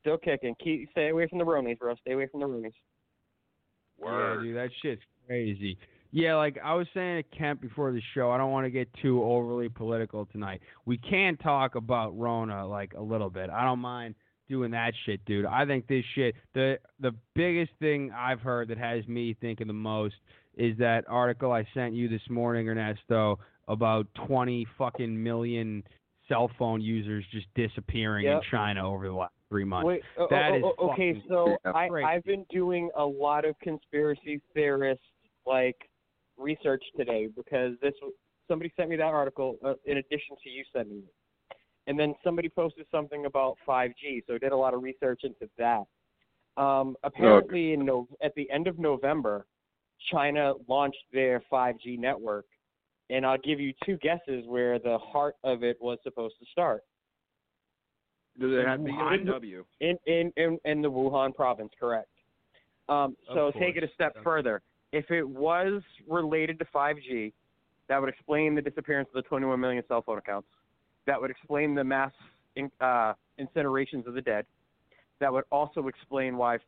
Still 0.00 0.18
kicking. 0.18 0.54
Keep 0.62 0.90
stay 0.90 1.10
away 1.10 1.28
from 1.28 1.38
the 1.38 1.44
Ronies, 1.44 1.78
bro. 1.78 1.94
Stay 1.96 2.12
away 2.12 2.26
from 2.26 2.40
the 2.40 2.46
Ronies. 2.46 2.72
Yeah, 4.02 4.40
dude, 4.42 4.56
that 4.56 4.70
shit's 4.82 5.02
crazy. 5.26 5.78
Yeah, 6.10 6.36
like 6.36 6.58
I 6.62 6.74
was 6.74 6.86
saying 6.92 7.22
to 7.22 7.38
Kent 7.38 7.60
before 7.60 7.92
the 7.92 8.02
show, 8.14 8.30
I 8.30 8.36
don't 8.36 8.50
want 8.50 8.66
to 8.66 8.70
get 8.70 8.88
too 9.00 9.22
overly 9.22 9.68
political 9.68 10.26
tonight. 10.26 10.60
We 10.84 10.98
can 10.98 11.36
talk 11.38 11.74
about 11.74 12.18
Rona 12.18 12.66
like 12.66 12.92
a 12.94 13.00
little 13.00 13.30
bit. 13.30 13.48
I 13.48 13.64
don't 13.64 13.78
mind 13.78 14.14
doing 14.52 14.70
that 14.72 14.92
shit, 15.06 15.24
dude. 15.24 15.46
I 15.46 15.64
think 15.64 15.86
this 15.86 16.04
shit 16.14 16.34
the 16.54 16.78
the 17.00 17.12
biggest 17.34 17.72
thing 17.80 18.12
I've 18.16 18.40
heard 18.40 18.68
that 18.68 18.78
has 18.78 19.06
me 19.08 19.34
thinking 19.40 19.66
the 19.66 19.72
most 19.72 20.14
is 20.56 20.76
that 20.78 21.04
article 21.08 21.50
I 21.50 21.66
sent 21.72 21.94
you 21.94 22.08
this 22.08 22.22
morning, 22.28 22.68
Ernesto, 22.68 23.38
about 23.66 24.06
twenty 24.26 24.66
fucking 24.76 25.22
million 25.22 25.82
cell 26.28 26.50
phone 26.58 26.80
users 26.80 27.24
just 27.32 27.46
disappearing 27.54 28.26
Yep. 28.26 28.36
in 28.36 28.50
China 28.50 28.90
over 28.90 29.06
the 29.08 29.14
last 29.14 29.32
three 29.48 29.64
months. 29.64 29.86
Wait, 29.86 30.02
oh, 30.18 30.26
That 30.30 30.52
oh, 30.52 30.56
is 30.56 30.64
oh, 30.78 30.90
okay. 30.90 31.22
So 31.28 31.56
I, 31.64 31.88
I've 32.06 32.24
been 32.24 32.44
doing 32.50 32.90
a 32.96 33.04
lot 33.04 33.44
of 33.44 33.58
conspiracy 33.60 34.40
theorist 34.54 35.00
like 35.46 35.76
research 36.38 36.82
today 36.96 37.28
because 37.34 37.72
this 37.82 37.94
somebody 38.48 38.72
sent 38.76 38.90
me 38.90 38.96
that 38.96 39.04
article 39.04 39.56
uh, 39.64 39.74
in 39.86 39.98
addition 39.98 40.36
to 40.42 40.50
you 40.50 40.64
sending 40.72 40.98
it, 40.98 41.14
and 41.86 41.98
then 41.98 42.14
somebody 42.22 42.48
posted 42.48 42.86
something 42.90 43.26
about 43.26 43.56
5G. 43.66 44.24
So 44.26 44.34
I 44.34 44.38
did 44.38 44.52
a 44.52 44.56
lot 44.56 44.74
of 44.74 44.82
research 44.82 45.22
into 45.24 45.48
that. 45.58 45.84
Um, 46.60 46.96
apparently, 47.02 47.72
in 47.72 47.84
no, 47.84 48.06
at 48.22 48.34
the 48.34 48.48
end 48.50 48.66
of 48.66 48.78
November, 48.78 49.46
China 50.10 50.54
launched 50.68 51.04
their 51.12 51.42
5G 51.50 51.98
network, 51.98 52.44
and 53.10 53.24
I'll 53.24 53.38
give 53.38 53.58
you 53.58 53.72
two 53.84 53.96
guesses 53.98 54.44
where 54.46 54.78
the 54.78 54.98
heart 54.98 55.36
of 55.44 55.62
it 55.62 55.78
was 55.80 55.98
supposed 56.02 56.34
to 56.40 56.46
start. 56.50 56.82
Does 58.38 58.50
it 58.52 58.66
have 58.66 58.78
to 58.78 58.84
be 58.84 58.92
Wuhan? 58.92 59.20
in 59.20 59.26
W? 59.26 59.64
in 59.80 59.96
in 60.06 60.32
in, 60.36 60.58
in 60.64 60.82
the 60.82 60.90
Wuhan 60.90 61.34
province, 61.34 61.70
correct. 61.78 62.08
Um, 62.88 63.16
so 63.32 63.52
take 63.58 63.76
it 63.76 63.84
a 63.84 63.88
step 63.94 64.16
Of- 64.16 64.24
further. 64.24 64.62
If 64.92 65.10
it 65.10 65.26
was 65.26 65.80
related 66.06 66.58
to 66.58 66.66
5G, 66.66 67.32
that 67.88 67.98
would 67.98 68.10
explain 68.10 68.54
the 68.54 68.60
disappearance 68.60 69.08
of 69.14 69.22
the 69.22 69.28
21 69.28 69.58
million 69.58 69.82
cell 69.88 70.02
phone 70.02 70.18
accounts. 70.18 70.48
That 71.06 71.20
would 71.20 71.30
explain 71.30 71.74
the 71.74 71.84
mass 71.84 72.12
in, 72.56 72.70
uh, 72.80 73.14
incinerations 73.38 74.06
of 74.06 74.14
the 74.14 74.20
dead. 74.20 74.46
That 75.20 75.32
would 75.32 75.44
also 75.50 75.88
explain 75.88 76.36
why, 76.36 76.58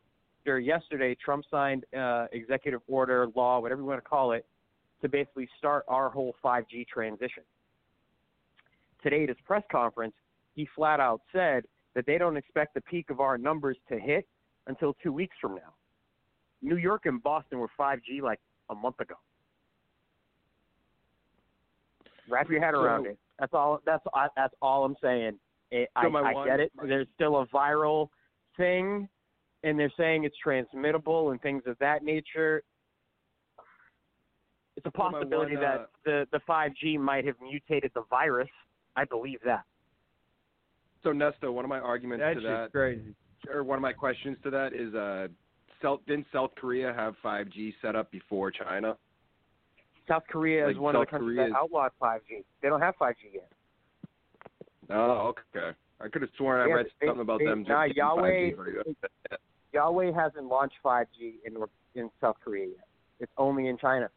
or 0.47 0.59
yesterday, 0.59 1.15
Trump 1.15 1.45
signed 1.49 1.85
uh, 1.97 2.27
executive 2.31 2.81
order, 2.87 3.27
law, 3.35 3.59
whatever 3.59 3.81
you 3.81 3.87
want 3.87 4.03
to 4.03 4.09
call 4.09 4.31
it, 4.33 4.45
to 5.01 5.09
basically 5.09 5.47
start 5.57 5.83
our 5.87 6.09
whole 6.09 6.35
5G 6.43 6.87
transition. 6.87 7.43
Today, 9.01 9.23
at 9.23 9.29
his 9.29 9.37
press 9.45 9.63
conference, 9.71 10.13
he 10.55 10.67
flat 10.75 10.99
out 10.99 11.21
said 11.31 11.65
that 11.93 12.05
they 12.05 12.17
don't 12.17 12.37
expect 12.37 12.73
the 12.73 12.81
peak 12.81 13.09
of 13.09 13.19
our 13.19 13.37
numbers 13.37 13.77
to 13.89 13.99
hit 13.99 14.27
until 14.67 14.95
two 15.03 15.13
weeks 15.13 15.35
from 15.39 15.55
now. 15.55 15.73
New 16.61 16.77
York 16.77 17.05
and 17.05 17.21
Boston 17.21 17.59
were 17.59 17.69
5G 17.79 18.21
like 18.21 18.39
a 18.69 18.75
month 18.75 18.99
ago. 18.99 19.15
Wrap 22.27 22.49
your 22.49 22.61
head 22.61 22.73
around 22.73 23.03
So- 23.03 23.09
it. 23.11 23.19
That's 23.39 23.53
all. 23.53 23.81
That's 23.85 24.03
I- 24.13 24.29
that's 24.35 24.53
all 24.61 24.85
I'm 24.85 24.95
saying. 25.01 25.39
It, 25.71 25.89
I, 25.95 26.03
So 26.03 26.09
my 26.09 26.21
I 26.29 26.33
one- 26.33 26.47
get 26.47 26.59
it. 26.59 26.71
my- 26.75 26.85
There's 26.85 27.07
still 27.15 27.37
a 27.41 27.47
viral 27.47 28.09
thing, 28.55 29.09
and 29.63 29.79
they're 29.79 29.89
saying 29.97 30.23
it's 30.23 30.37
transmittable 30.37 31.31
and 31.31 31.41
things 31.41 31.63
of 31.65 31.77
that 31.79 32.03
nature. 32.03 32.63
It's 34.77 34.85
a 34.85 34.91
So 34.91 35.03
my 35.03 35.11
possibility 35.11 35.55
that 35.55 35.79
uh, 35.79 35.85
the 36.03 36.27
the 36.31 36.39
5G 36.47 36.97
might 36.99 37.25
have 37.25 37.39
mutated 37.41 37.91
the 37.93 38.03
virus. 38.09 38.49
I 38.95 39.03
believe 39.05 39.39
that. 39.43 39.63
So 41.03 41.11
Nesta, 41.11 41.51
one 41.51 41.65
of 41.65 41.69
my 41.69 41.79
arguments 41.79 42.21
That 42.23 42.33
to 42.35 42.39
shit's 42.39 42.45
that, 42.47 42.71
crazy. 42.71 43.15
or 43.49 43.63
one 43.63 43.77
of 43.77 43.81
my 43.81 43.93
questions 43.93 44.37
to 44.43 44.49
that 44.51 44.73
is, 44.73 44.93
uh, 44.95 45.27
South, 45.81 45.99
didn't 46.07 46.25
South 46.31 46.55
Korea 46.55 46.93
have 46.93 47.15
5G 47.23 47.75
set 47.81 47.95
up 47.95 48.09
before 48.11 48.49
China? 48.49 48.97
South 50.07 50.23
Korea 50.29 50.67
is 50.69 50.75
Like, 50.75 50.81
one 50.83 50.95
of 50.95 51.01
the 51.01 51.05
countries 51.07 51.35
Korea 51.35 51.37
that 51.43 51.49
is- 51.49 51.55
outlawed 51.55 51.91
5G. 51.99 52.43
They 52.61 52.69
don't 52.69 52.81
have 52.81 52.95
5G 52.97 53.33
yet. 53.33 53.51
Oh, 54.89 55.33
okay. 55.55 55.75
I 55.99 56.07
could 56.09 56.21
have 56.21 56.31
sworn 56.37 56.61
I 56.61 56.65
read 56.73 56.87
they- 56.99 57.07
something 57.07 57.21
about 57.21 57.39
they- 57.39 57.45
them 57.45 57.63
just 57.63 57.69
nah, 57.69 57.85
Huawei- 57.87 58.51
5G 58.51 58.55
pretty 58.55 58.71
good. 58.71 58.95
Huawei 59.73 60.13
hasn't 60.13 60.45
launched 60.45 60.77
5G 60.83 61.39
in 61.45 61.57
in 61.95 62.11
South 62.19 62.37
Korea 62.43 62.67
yet. 62.67 62.87
It's 63.21 63.31
only 63.37 63.67
in 63.67 63.77
China. 63.77 64.09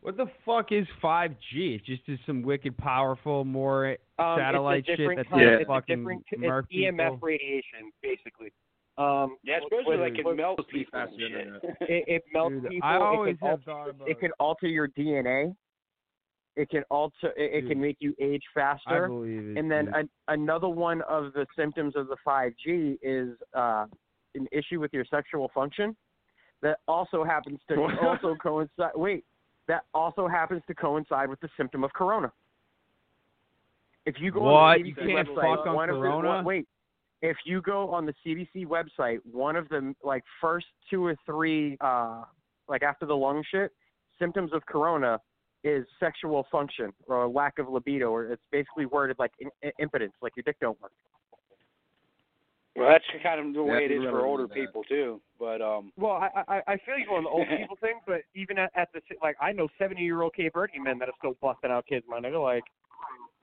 What 0.00 0.16
the 0.16 0.26
fuck 0.46 0.72
is 0.72 0.88
5G? 1.02 1.74
It 1.74 1.84
just 1.84 2.08
is 2.08 2.18
some 2.24 2.40
wicked 2.42 2.76
powerful, 2.78 3.44
more 3.44 3.98
Um, 4.18 4.38
satellite 4.38 4.86
shit 4.86 4.96
different 4.96 5.18
that's 5.18 5.28
kind, 5.28 5.42
Yeah. 5.42 5.48
it's 5.56 5.62
a 5.64 5.66
fucking 5.66 5.98
different 5.98 6.24
it's 6.32 6.72
EMF 6.72 7.12
people. 7.12 7.26
radiation 7.26 7.92
basically. 8.00 8.50
Um, 8.98 9.36
Yeah, 9.44 9.56
it's 9.56 9.64
supposed 9.66 9.86
to 9.88 9.96
like 9.96 10.18
it 10.18 10.24
what- 10.24 10.36
melt 10.36 10.56
supposed 10.58 10.68
to 10.70 10.74
be 10.74 10.84
people 10.84 11.00
and 11.00 11.10
faster 11.10 11.28
than 11.28 11.60
shit. 11.80 11.88
it, 11.90 12.04
it 12.08 12.22
melts 12.32 12.54
Dude, 12.60 12.70
people. 12.70 12.88
I 12.88 12.96
it 13.28 13.38
can 13.38 13.48
have 13.48 13.60
alter, 13.68 13.90
about 13.90 14.08
it 14.08 14.20
can 14.20 14.30
alter 14.38 14.66
your 14.66 14.88
DNA. 14.88 15.54
It 16.56 16.68
can 16.68 16.82
alter. 16.90 17.28
It, 17.36 17.54
it 17.54 17.60
Dude. 17.62 17.70
can 17.70 17.80
make 17.80 17.96
you 18.00 18.14
age 18.20 18.42
faster. 18.52 18.80
I 18.88 18.92
faster. 18.92 19.08
believe 19.08 19.56
it. 19.56 19.58
And 19.58 19.70
then 19.70 19.86
dude. 19.86 19.94
an, 19.94 20.10
another 20.28 20.68
one 20.68 21.00
of 21.02 21.32
the 21.32 21.46
symptoms 21.56 21.94
of 21.96 22.08
the 22.08 22.16
5G 22.26 22.98
is 23.02 23.36
uh, 23.54 23.86
an 24.34 24.46
issue 24.52 24.80
with 24.80 24.92
your 24.92 25.04
sexual 25.06 25.50
function 25.54 25.96
that 26.62 26.80
also 26.86 27.24
happens 27.24 27.58
to 27.68 27.76
also 28.02 28.34
coincide. 28.42 28.90
Wait, 28.96 29.24
that 29.68 29.84
also 29.94 30.26
happens 30.28 30.62
to 30.66 30.74
coincide 30.74 31.30
with 31.30 31.40
the 31.40 31.48
symptom 31.56 31.84
of 31.84 31.92
corona. 31.94 32.30
If 34.06 34.16
you 34.18 34.30
go 34.32 34.40
What? 34.42 34.50
on 34.78 34.82
the 34.82 34.88
You 34.88 34.94
can't 34.94 35.28
website, 35.28 35.56
fuck 35.56 35.66
on 35.66 35.74
one 35.74 35.88
of 35.90 35.96
the- 35.96 36.02
corona? 36.02 36.42
wait, 36.44 36.66
if 37.22 37.36
you 37.44 37.60
go 37.60 37.90
on 37.90 38.06
the 38.06 38.14
CDC 38.24 38.66
website, 38.66 39.18
one 39.30 39.56
of 39.56 39.68
the 39.68 39.94
like 40.02 40.24
first 40.40 40.66
two 40.88 41.04
or 41.04 41.16
three, 41.26 41.76
uh, 41.80 42.22
like 42.68 42.82
after 42.82 43.06
the 43.06 43.16
lung 43.16 43.42
shit, 43.50 43.72
symptoms 44.18 44.52
of 44.52 44.64
corona 44.66 45.18
is 45.62 45.84
sexual 45.98 46.46
function 46.50 46.92
or 47.06 47.28
lack 47.28 47.58
of 47.58 47.68
libido, 47.68 48.10
or 48.10 48.26
it's 48.32 48.42
basically 48.50 48.86
worded 48.86 49.16
like 49.18 49.32
in, 49.38 49.50
in- 49.62 49.72
impotence, 49.78 50.14
like 50.22 50.32
your 50.36 50.42
dick 50.44 50.56
don't 50.60 50.80
work. 50.80 50.92
Well, 52.76 52.88
that's 52.88 53.04
kind 53.22 53.46
of 53.46 53.52
the 53.52 53.62
way 53.62 53.80
Yeah, 53.80 53.84
it 53.84 53.90
is 53.90 54.02
you 54.02 54.10
for 54.10 54.24
older 54.24 54.48
people 54.48 54.84
too. 54.84 55.20
But 55.38 55.60
um, 55.60 55.92
Well, 55.98 56.12
I 56.12 56.30
I, 56.48 56.62
I 56.66 56.76
feel 56.86 56.98
you 56.98 57.10
on 57.10 57.24
the 57.24 57.28
old 57.28 57.46
people 57.58 57.76
thing, 57.80 58.00
but 58.06 58.22
even 58.34 58.58
at, 58.58 58.70
at 58.74 58.88
the 58.94 59.00
like, 59.22 59.36
I 59.40 59.52
know 59.52 59.68
seventy 59.78 60.02
year 60.02 60.22
old 60.22 60.34
Cape 60.34 60.54
Verde 60.54 60.78
men 60.78 60.98
that 61.00 61.08
are 61.08 61.14
still 61.18 61.36
busting 61.42 61.70
out 61.70 61.84
kids, 61.86 62.06
my 62.08 62.20
nigga. 62.20 62.42
Like, 62.42 62.64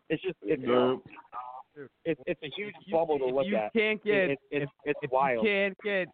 it's 0.10 0.24
just 0.24 0.38
it's 0.42 0.64
Nope. 0.66 1.06
It's 2.06 2.22
it's 2.26 2.42
a 2.44 2.50
huge 2.56 2.74
If 2.82 2.88
you- 2.88 2.94
bubble 2.94 3.20
to 3.20 3.28
if 3.28 3.34
look 3.34 3.46
you 3.48 3.56
at. 3.58 3.74
can't 3.74 4.04
get 4.04 4.32
It- 4.32 4.40
it's 4.52 4.72
it's 4.86 5.00
if 5.02 5.12
wild. 5.12 5.44
you 5.44 5.50
can't 5.50 5.78
get 5.84 6.08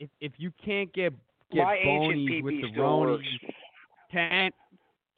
if 0.00 0.10
if 0.20 0.32
you 0.38 0.50
can't 0.64 0.92
get 0.92 1.12
get 1.52 1.64
my 1.64 1.76
bonies 1.84 2.42
with 2.42 2.54
the 2.62 2.68
still 2.70 2.84
Ronies, 2.84 3.06
works. 3.08 3.54
Kent, 4.12 4.54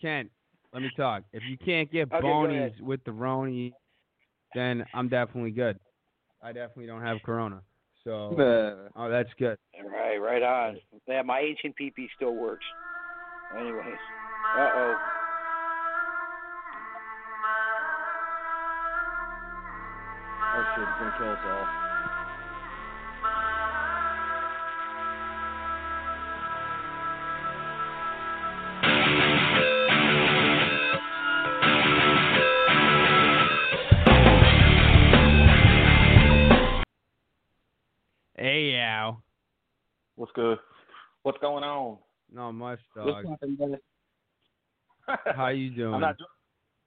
Kent, 0.01 0.31
let 0.73 0.83
me 0.83 0.91
talk. 0.97 1.23
If 1.33 1.43
you 1.49 1.57
can't 1.59 1.91
get 1.91 2.13
Okay, 2.13 2.21
bonies 2.27 2.81
with 2.81 3.03
the 3.05 3.11
Roni, 3.13 3.73
then 4.55 4.85
I'm 4.95 5.09
definitely 5.09 5.51
good. 5.53 5.79
I 6.43 6.53
definitely 6.53 6.87
don't 6.87 7.03
have 7.03 7.19
Corona. 7.23 7.63
So, 8.05 8.31
Nah. 8.39 8.89
oh, 8.97 9.11
that's 9.11 9.29
good. 9.35 9.59
Right, 9.85 10.17
right 10.19 10.43
on. 10.43 10.81
Yeah, 11.07 11.23
my 11.23 11.41
ancient 11.41 11.75
PP 11.77 12.09
still 12.17 12.35
works. 12.35 12.65
Anyways, 13.57 13.99
uh 14.57 14.71
oh. 14.75 14.99
Shit, 20.77 20.87
he's 20.87 20.99
gonna 20.99 21.15
kill 21.19 21.31
us 21.31 21.39
all. 21.45 21.67
Hey, 38.37 38.73
yow. 38.73 39.19
What's 40.17 40.33
good? 40.33 40.59
What's 41.25 41.39
going 41.39 41.63
on? 41.63 41.99
Not 42.33 42.53
much, 42.53 42.79
What's 42.95 43.11
dog. 43.11 43.27
happening, 43.29 43.57
brother? 43.57 43.81
How 45.37 45.49
you 45.49 45.71
doing? 45.71 45.95
I'm 45.95 46.01
not. 46.01 46.17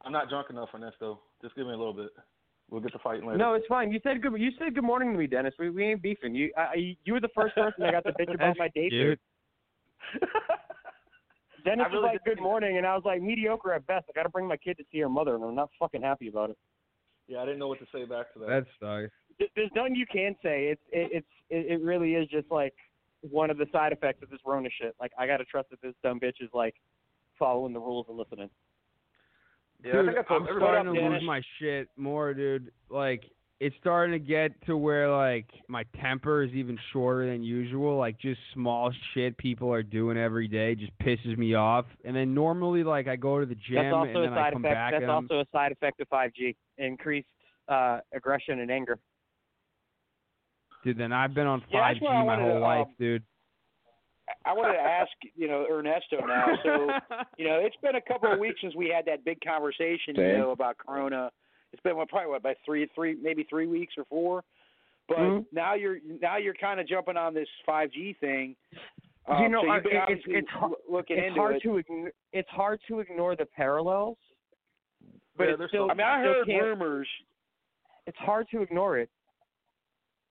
I'm 0.05 0.11
not 0.11 0.29
drunk 0.29 0.49
enough 0.49 0.69
for 0.71 0.79
this 0.79 0.93
though. 0.99 1.19
Just 1.41 1.55
give 1.55 1.65
me 1.67 1.73
a 1.73 1.77
little 1.77 1.93
bit. 1.93 2.09
We'll 2.69 2.81
get 2.81 2.91
to 2.93 2.99
fighting 2.99 3.25
later. 3.25 3.37
No, 3.37 3.53
it's 3.53 3.67
fine. 3.67 3.91
You 3.91 3.99
said 4.03 4.21
good. 4.21 4.33
You 4.39 4.49
said 4.57 4.73
good 4.73 4.83
morning 4.83 5.11
to 5.11 5.17
me, 5.17 5.27
Dennis. 5.27 5.53
We 5.59 5.69
we 5.69 5.83
ain't 5.85 6.01
beefing. 6.01 6.33
You 6.33 6.51
I, 6.57 6.95
you 7.03 7.13
were 7.13 7.19
the 7.19 7.29
first 7.35 7.53
person 7.55 7.75
that 7.79 7.91
got 7.91 8.03
to 8.05 8.13
bitch 8.13 8.33
about 8.33 8.57
my 8.57 8.69
date. 8.69 8.89
Dude, 8.89 9.19
Dennis 11.65 11.85
really 11.91 12.01
was 12.01 12.11
like, 12.13 12.23
"Good 12.25 12.41
morning," 12.41 12.77
and 12.77 12.85
I 12.87 12.95
was 12.95 13.03
like, 13.05 13.21
"Mediocre 13.21 13.73
at 13.73 13.85
best." 13.87 14.05
I 14.09 14.11
got 14.13 14.23
to 14.23 14.29
bring 14.29 14.47
my 14.47 14.57
kid 14.57 14.77
to 14.77 14.83
see 14.91 14.99
her 14.99 15.09
mother, 15.09 15.35
and 15.35 15.43
I'm 15.43 15.55
not 15.55 15.69
fucking 15.79 16.01
happy 16.01 16.27
about 16.27 16.49
it. 16.49 16.57
yeah, 17.27 17.39
I 17.39 17.45
didn't 17.45 17.59
know 17.59 17.67
what 17.67 17.79
to 17.79 17.85
say 17.93 18.05
back 18.05 18.33
to 18.33 18.39
that. 18.39 18.47
That's 18.47 18.67
nice. 18.81 19.09
There's 19.55 19.71
nothing 19.75 19.95
you 19.95 20.05
can 20.11 20.35
say. 20.43 20.67
It's 20.67 20.81
it, 20.91 21.09
it's 21.13 21.27
it, 21.49 21.71
it 21.73 21.81
really 21.81 22.15
is 22.15 22.27
just 22.29 22.49
like 22.51 22.73
one 23.21 23.49
of 23.49 23.57
the 23.57 23.65
side 23.71 23.93
effects 23.93 24.21
of 24.23 24.29
this 24.29 24.39
Rona 24.45 24.69
shit. 24.81 24.95
Like 24.99 25.11
I 25.17 25.27
got 25.27 25.37
to 25.37 25.45
trust 25.45 25.69
that 25.69 25.81
this 25.81 25.93
dumb 26.03 26.19
bitch 26.19 26.41
is 26.41 26.49
like 26.53 26.75
following 27.39 27.73
the 27.73 27.79
rules 27.79 28.07
and 28.09 28.17
listening. 28.17 28.49
Yeah, 29.83 29.89
I 29.91 29.95
dude, 29.95 30.05
think 30.13 30.17
I 30.19 30.21
told 30.27 30.41
I'm 30.43 30.47
everybody. 30.49 30.71
starting 30.73 30.93
to 30.93 30.99
Dennis. 30.99 31.19
lose 31.21 31.27
my 31.27 31.41
shit 31.59 31.89
more, 31.97 32.33
dude. 32.33 32.71
Like, 32.89 33.23
it's 33.59 33.75
starting 33.79 34.11
to 34.13 34.19
get 34.19 34.51
to 34.65 34.75
where 34.75 35.09
like 35.09 35.45
my 35.69 35.83
temper 36.01 36.43
is 36.43 36.51
even 36.51 36.77
shorter 36.91 37.29
than 37.31 37.43
usual. 37.43 37.97
Like, 37.97 38.19
just 38.19 38.39
small 38.53 38.91
shit 39.13 39.37
people 39.37 39.71
are 39.71 39.83
doing 39.83 40.17
every 40.17 40.47
day 40.47 40.75
just 40.75 40.91
pisses 40.99 41.37
me 41.37 41.53
off. 41.53 41.85
And 42.03 42.15
then 42.15 42.33
normally, 42.33 42.83
like, 42.83 43.07
I 43.07 43.15
go 43.15 43.39
to 43.39 43.45
the 43.45 43.55
gym 43.55 43.75
That's 43.83 43.93
also 43.93 44.07
and 44.09 44.17
a 44.17 44.21
then 44.21 44.33
I 44.33 44.35
side 44.35 44.53
come 44.53 44.65
effect. 44.65 44.75
back 44.75 44.91
That's 44.93 45.01
and 45.03 45.11
I'm- 45.11 45.27
also 45.31 45.39
a 45.41 45.45
side 45.51 45.71
effect 45.71 45.99
of 46.01 46.07
5G. 46.09 46.55
Increased 46.77 47.27
uh, 47.69 47.99
aggression 48.13 48.59
and 48.59 48.69
anger. 48.71 48.97
dude. 50.83 50.97
Then 50.97 51.13
I've 51.13 51.33
been 51.33 51.47
on 51.47 51.61
5G 51.73 52.01
what 52.01 52.11
I 52.11 52.17
my 52.19 52.23
wanted 52.23 52.45
to, 52.45 52.51
whole 52.51 52.61
life, 52.61 52.87
um, 52.87 52.95
dude. 52.99 53.23
I 54.45 54.53
wanted 54.53 54.73
to 54.73 54.79
ask, 54.79 55.11
you 55.35 55.47
know, 55.47 55.65
Ernesto 55.69 56.17
now. 56.25 56.47
So, 56.63 56.87
you 57.37 57.45
know, 57.47 57.59
it's 57.61 57.75
been 57.81 57.95
a 57.95 58.01
couple 58.01 58.31
of 58.31 58.39
weeks 58.39 58.59
since 58.61 58.75
we 58.75 58.89
had 58.93 59.05
that 59.05 59.23
big 59.25 59.39
conversation, 59.41 60.15
you 60.15 60.37
know, 60.37 60.51
about 60.51 60.77
Corona. 60.77 61.31
It's 61.71 61.81
been 61.81 61.95
what, 61.97 62.09
probably 62.09 62.29
what, 62.29 62.37
about 62.37 62.57
three, 62.65 62.87
three, 62.93 63.15
maybe 63.21 63.45
three 63.49 63.67
weeks 63.67 63.93
or 63.97 64.05
four. 64.05 64.43
But 65.07 65.17
Mhm. 65.17 65.45
now 65.51 65.73
you're 65.73 65.97
now 66.21 66.37
you're 66.37 66.53
kind 66.53 66.79
of 66.79 66.87
jumping 66.87 67.17
on 67.17 67.33
this 67.33 67.47
5G 67.67 68.13
thing. 68.19 68.55
Um, 69.27 69.43
you 69.43 69.49
know, 69.49 69.61
so 69.63 69.69
I- 69.69 69.77
it- 69.77 69.85
it's 70.09 70.23
it's 70.27 70.49
hard, 70.49 70.73
looking 70.89 71.17
it's 71.17 71.27
into 71.27 71.39
hard 71.41 71.55
it. 71.57 71.63
to 71.63 71.77
ignore, 71.77 72.11
it's 72.31 72.49
hard 72.49 72.79
to 72.87 72.99
ignore 72.99 73.35
the 73.35 73.45
parallels. 73.45 74.17
But 75.35 75.45
Yeah, 75.45 75.49
it's 75.51 75.57
there's 75.59 75.69
still, 75.71 75.91
I 75.91 75.93
mean, 75.93 76.01
I 76.07 76.19
heard 76.21 76.47
rumors. 76.47 77.07
It's 78.07 78.17
hard 78.17 78.47
to 78.51 78.61
ignore 78.61 78.97
it. 78.97 79.09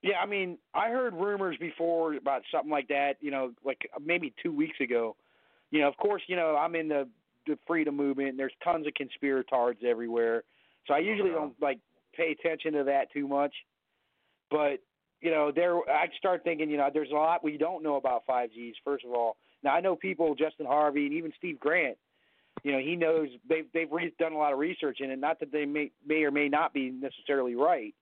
Yeah, 0.02 0.18
I 0.20 0.26
mean, 0.26 0.58
I 0.74 0.88
heard 0.88 1.14
rumors 1.14 1.56
before 1.58 2.14
about 2.14 2.42
something 2.50 2.70
like 2.70 2.88
that. 2.88 3.14
You 3.20 3.30
know, 3.30 3.52
like 3.64 3.88
uh, 3.94 4.00
maybe 4.04 4.34
two 4.42 4.52
weeks 4.52 4.76
ago. 4.80 5.16
You 5.70 5.80
know, 5.80 5.88
of 5.88 5.96
course, 5.96 6.22
you 6.26 6.36
know 6.36 6.56
I'm 6.56 6.74
in 6.74 6.88
the 6.88 7.08
the 7.46 7.56
freedom 7.66 7.96
movement. 7.96 8.30
and 8.30 8.38
There's 8.38 8.52
tons 8.62 8.86
of 8.86 8.92
conspiratards 8.94 9.84
everywhere, 9.84 10.42
so 10.86 10.94
I 10.94 10.98
oh, 10.98 11.00
usually 11.00 11.30
yeah. 11.30 11.36
don't 11.36 11.62
like 11.62 11.78
pay 12.16 12.36
attention 12.38 12.72
to 12.74 12.84
that 12.84 13.12
too 13.12 13.28
much. 13.28 13.54
But 14.50 14.80
you 15.20 15.30
know, 15.30 15.52
there 15.54 15.76
I 15.88 16.08
start 16.18 16.42
thinking, 16.42 16.68
you 16.68 16.76
know, 16.76 16.90
there's 16.92 17.10
a 17.10 17.14
lot 17.14 17.44
we 17.44 17.56
don't 17.56 17.82
know 17.82 17.96
about 17.96 18.26
5Gs. 18.28 18.74
First 18.84 19.04
of 19.04 19.12
all, 19.12 19.36
now 19.62 19.72
I 19.72 19.80
know 19.80 19.94
people, 19.94 20.34
Justin 20.34 20.66
Harvey 20.66 21.06
and 21.06 21.14
even 21.14 21.32
Steve 21.38 21.60
Grant. 21.60 21.96
You 22.64 22.72
know, 22.72 22.78
he 22.78 22.96
knows 22.96 23.28
they've 23.48 23.66
they've 23.72 23.90
re- 23.90 24.12
done 24.18 24.32
a 24.32 24.38
lot 24.38 24.52
of 24.52 24.58
research 24.58 24.98
in 25.00 25.10
it. 25.10 25.18
Not 25.18 25.40
that 25.40 25.52
they 25.52 25.64
may 25.64 25.90
may 26.06 26.24
or 26.24 26.30
may 26.30 26.48
not 26.48 26.74
be 26.74 26.90
necessarily 26.90 27.54
right, 27.54 27.94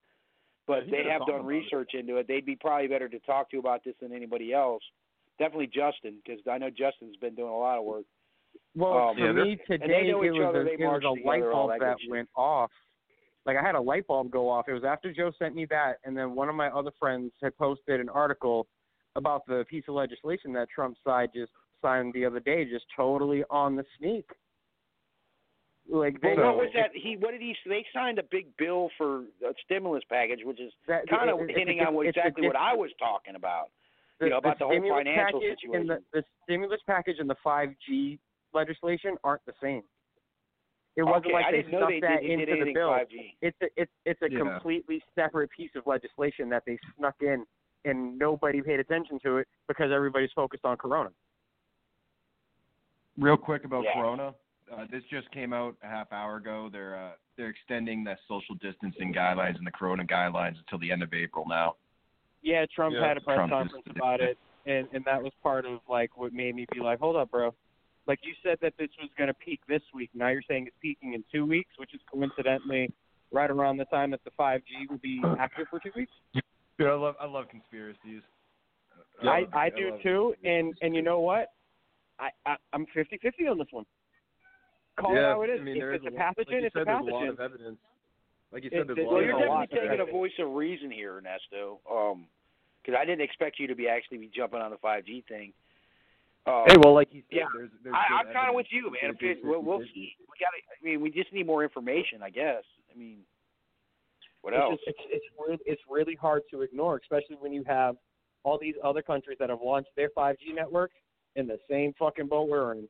but 0.66 0.84
they 0.90 1.04
have 1.10 1.26
done 1.26 1.40
about 1.40 1.46
research 1.46 1.90
into 1.94 2.16
it. 2.16 2.28
They'd 2.28 2.46
be 2.46 2.56
probably 2.56 2.88
better 2.88 3.08
to 3.08 3.18
talk 3.20 3.50
to 3.50 3.58
about 3.58 3.84
this 3.84 3.94
than 4.00 4.12
anybody 4.12 4.52
else. 4.52 4.82
Definitely 5.38 5.68
Justin, 5.68 6.18
because 6.24 6.40
I 6.50 6.58
know 6.58 6.70
Justin's 6.70 7.16
been 7.16 7.34
doing 7.34 7.48
a 7.50 7.58
lot 7.58 7.78
of 7.78 7.84
work. 7.84 8.04
Well, 8.74 9.08
Um, 9.10 9.16
for 9.16 9.20
Yeah, 9.20 9.32
me 9.32 9.56
today, 9.66 10.10
it 10.10 10.14
was 10.14 10.48
other, 10.48 10.62
a, 10.62 10.72
it 10.72 10.78
was 10.78 11.02
a 11.04 11.26
light 11.26 11.42
bulb 11.42 11.70
that 11.70 11.80
that 11.80 11.96
went 12.08 12.28
off. 12.36 12.70
Like 13.46 13.56
I 13.56 13.62
had 13.62 13.74
a 13.74 13.80
light 13.80 14.06
bulb 14.06 14.30
go 14.30 14.48
off. 14.48 14.68
It 14.68 14.74
was 14.74 14.84
after 14.84 15.12
Joe 15.12 15.32
sent 15.38 15.54
me 15.54 15.66
that, 15.70 15.94
and 16.04 16.16
then 16.16 16.34
one 16.34 16.48
of 16.48 16.54
my 16.54 16.68
other 16.68 16.90
friends 16.98 17.32
had 17.42 17.56
posted 17.56 18.00
an 18.00 18.08
article 18.08 18.66
about 19.16 19.46
the 19.46 19.64
piece 19.68 19.84
of 19.88 19.94
legislation 19.94 20.52
that 20.52 20.68
Trump 20.68 20.96
side 21.04 21.30
just 21.34 21.50
signed 21.82 22.12
the 22.12 22.24
other 22.24 22.40
day, 22.40 22.64
just 22.64 22.84
totally 22.94 23.42
on 23.50 23.76
the 23.76 23.84
sneak. 23.98 24.26
Like 25.92 26.20
they, 26.20 26.34
Well, 26.36 26.54
what 26.54 26.56
was 26.56 26.70
that? 26.74 26.90
He 26.94 27.16
what 27.16 27.32
did 27.32 27.40
he? 27.40 27.54
They 27.66 27.84
signed 27.92 28.18
a 28.20 28.22
big 28.30 28.46
bill 28.56 28.90
for 28.96 29.22
a 29.42 29.52
stimulus 29.64 30.04
package, 30.08 30.40
which 30.44 30.60
is 30.60 30.72
that, 30.86 31.08
kind 31.08 31.28
of 31.30 31.40
it- 31.40 31.50
it's 31.50 31.58
hinting 31.58 31.80
on 31.80 31.94
what 31.94 32.06
it's 32.06 32.16
a 32.16 32.20
exactly 32.20 32.46
what 32.46 32.56
I 32.56 32.74
was 32.74 32.90
talking 32.98 33.34
about. 33.34 33.70
the, 34.20 34.26
you 34.26 34.30
know, 34.30 34.38
about 34.38 34.58
the 34.58 34.66
whole 34.66 34.74
stimulus 34.74 35.00
financial 35.00 35.40
package 35.40 35.58
situation. 35.60 35.90
And 35.90 35.90
the, 35.90 36.02
the 36.12 36.24
stimulus 36.44 36.80
package 36.86 37.16
and 37.18 37.28
the 37.28 37.36
5G 37.44 38.18
legislation 38.52 39.16
aren't 39.24 39.44
the 39.46 39.54
same. 39.62 39.82
It 40.96 41.02
wasn't 41.04 41.26
okay, 41.26 41.32
like 41.34 41.46
I 41.46 41.50
they 41.52 41.56
didn't 41.58 41.72
know 41.72 41.78
stuck 41.80 41.88
they 41.88 42.00
that 42.00 42.20
did, 42.22 42.30
into 42.30 42.46
did 42.46 42.66
the 42.68 42.72
bill. 42.74 42.90
5G. 42.90 43.34
It's 43.42 43.56
a 43.62 43.66
it's 43.76 43.92
it's 44.04 44.22
a 44.22 44.30
Yeah. 44.30 44.38
completely 44.38 45.02
separate 45.16 45.50
piece 45.50 45.70
of 45.74 45.86
legislation 45.86 46.48
that 46.50 46.62
they 46.66 46.78
snuck 46.98 47.16
in, 47.20 47.44
and 47.84 48.16
nobody 48.18 48.60
paid 48.62 48.78
attention 48.78 49.18
to 49.24 49.38
it 49.38 49.48
because 49.66 49.90
everybody's 49.90 50.30
focused 50.36 50.64
on 50.64 50.76
Corona. 50.76 51.10
Real 53.18 53.36
quick 53.36 53.64
about 53.64 53.82
Yeah. 53.84 53.94
Corona. 53.94 54.34
Uh, 54.72 54.84
this 54.90 55.02
just 55.10 55.30
came 55.32 55.52
out 55.52 55.74
a 55.82 55.86
half 55.86 56.12
hour 56.12 56.36
ago. 56.36 56.68
They're 56.72 56.96
uh, 56.96 57.12
they're 57.36 57.48
extending 57.48 58.04
the 58.04 58.14
social 58.28 58.54
distancing 58.56 59.12
guidelines 59.12 59.56
and 59.56 59.66
the 59.66 59.70
Corona 59.70 60.04
guidelines 60.04 60.56
until 60.58 60.78
the 60.78 60.92
end 60.92 61.02
of 61.02 61.12
April 61.12 61.44
now. 61.48 61.74
Yeah, 62.42 62.64
Trump 62.74 62.94
Yeah, 62.94 63.06
had 63.08 63.16
a 63.16 63.20
press 63.20 63.36
Trump 63.36 63.50
conference 63.52 63.84
just- 63.86 63.96
about 63.96 64.20
it, 64.20 64.38
and 64.66 64.86
and 64.92 65.04
that 65.06 65.22
was 65.22 65.32
part 65.42 65.66
of 65.66 65.80
like 65.88 66.16
what 66.16 66.32
made 66.32 66.54
me 66.54 66.66
be 66.72 66.80
like, 66.80 67.00
hold 67.00 67.16
up, 67.16 67.30
bro. 67.30 67.54
Like 68.06 68.20
you 68.22 68.32
said 68.42 68.58
that 68.62 68.74
this 68.78 68.88
was 69.00 69.10
going 69.18 69.28
to 69.28 69.34
peak 69.34 69.60
this 69.68 69.82
week. 69.94 70.10
Now 70.14 70.28
you're 70.28 70.42
saying 70.48 70.66
it's 70.66 70.76
peaking 70.80 71.14
in 71.14 71.22
two 71.32 71.46
weeks, 71.46 71.70
which 71.76 71.94
is 71.94 72.00
coincidentally 72.10 72.90
right 73.30 73.50
around 73.50 73.76
the 73.76 73.84
time 73.86 74.10
that 74.12 74.20
the 74.24 74.30
5G 74.38 74.88
will 74.88 74.98
be 74.98 75.20
active 75.38 75.66
for 75.70 75.78
two 75.80 75.90
weeks. 75.94 76.12
Dude, 76.78 76.88
I 76.88 76.94
love 76.94 77.16
I 77.20 77.26
love 77.26 77.48
conspiracies. 77.48 78.22
I 79.22 79.40
love- 79.40 79.54
I 79.54 79.70
do 79.70 79.90
love 79.90 80.02
too, 80.02 80.34
and 80.44 80.74
and 80.80 80.94
you 80.94 81.02
know 81.02 81.20
what? 81.20 81.48
I, 82.20 82.28
I 82.46 82.56
I'm 82.72 82.86
50-50 82.94 83.50
on 83.50 83.58
this 83.58 83.66
one. 83.70 83.84
Call 85.00 85.12
it 85.12 85.20
yeah, 85.20 85.32
how 85.32 85.42
it 85.42 85.50
is. 85.50 85.60
I 85.60 85.64
mean, 85.64 85.76
if 85.76 85.80
there's 85.80 85.96
it's 85.96 86.04
a 86.04 86.08
a 86.08 86.10
lot- 86.10 86.38
like 86.38 86.46
pathogen, 86.48 86.60
you 86.60 86.66
it's 86.66 86.74
a 86.74 86.78
said, 86.78 86.86
there's 86.86 87.00
a 87.00 87.04
lot 87.04 87.22
pathogen. 87.22 87.28
of 87.30 87.40
evidence. 87.40 87.78
Like 88.52 88.64
you 88.64 88.70
said, 88.70 88.86
there's 88.88 88.98
it- 88.98 89.02
a 89.02 89.04
lot 89.04 89.12
Well, 89.12 89.20
of 89.20 89.26
you're 89.26 89.38
definitely 89.38 89.88
taking 89.88 90.00
a 90.00 90.10
voice 90.10 90.32
of 90.38 90.52
reason 90.52 90.90
here, 90.90 91.16
Ernesto. 91.18 91.80
Um, 91.90 92.26
because 92.82 92.98
I 93.00 93.04
didn't 93.04 93.20
expect 93.20 93.58
you 93.58 93.66
to 93.66 93.74
be 93.74 93.88
actually 93.88 94.18
be 94.18 94.30
jumping 94.34 94.60
on 94.60 94.70
the 94.70 94.78
5G 94.78 95.24
thing. 95.28 95.52
Um, 96.46 96.64
Hey, 96.66 96.76
well, 96.82 96.94
like 96.94 97.08
you 97.12 97.20
said, 97.28 97.36
yeah, 97.36 97.44
there's, 97.54 97.70
there's 97.84 97.94
I, 97.94 98.20
I'm 98.24 98.32
kind 98.32 98.48
of 98.48 98.54
with 98.54 98.66
you, 98.70 98.90
man. 98.90 99.12
If 99.14 99.22
it, 99.22 99.38
we'll, 99.44 99.60
we'll 99.62 99.84
see. 99.92 100.16
We 100.18 100.34
gotta. 100.40 100.56
I 100.80 100.82
mean, 100.82 101.00
we 101.02 101.10
just 101.10 101.30
need 101.32 101.46
more 101.46 101.62
information, 101.62 102.22
I 102.22 102.30
guess. 102.30 102.64
I 102.92 102.98
mean, 102.98 103.18
what 104.40 104.54
it's 104.54 104.62
else? 104.62 104.80
Just, 104.86 104.96
it's 104.96 104.98
it's 105.12 105.26
really, 105.38 105.58
it's 105.66 105.82
really 105.90 106.14
hard 106.14 106.42
to 106.50 106.62
ignore, 106.62 106.96
especially 106.96 107.36
when 107.38 107.52
you 107.52 107.62
have 107.64 107.96
all 108.42 108.56
these 108.58 108.74
other 108.82 109.02
countries 109.02 109.36
that 109.38 109.50
have 109.50 109.60
launched 109.62 109.90
their 109.96 110.08
5G 110.16 110.54
networks 110.54 110.94
in 111.36 111.46
the 111.46 111.58
same 111.68 111.92
fucking 111.98 112.26
boat 112.28 112.48
we're 112.48 112.72
in. 112.72 112.88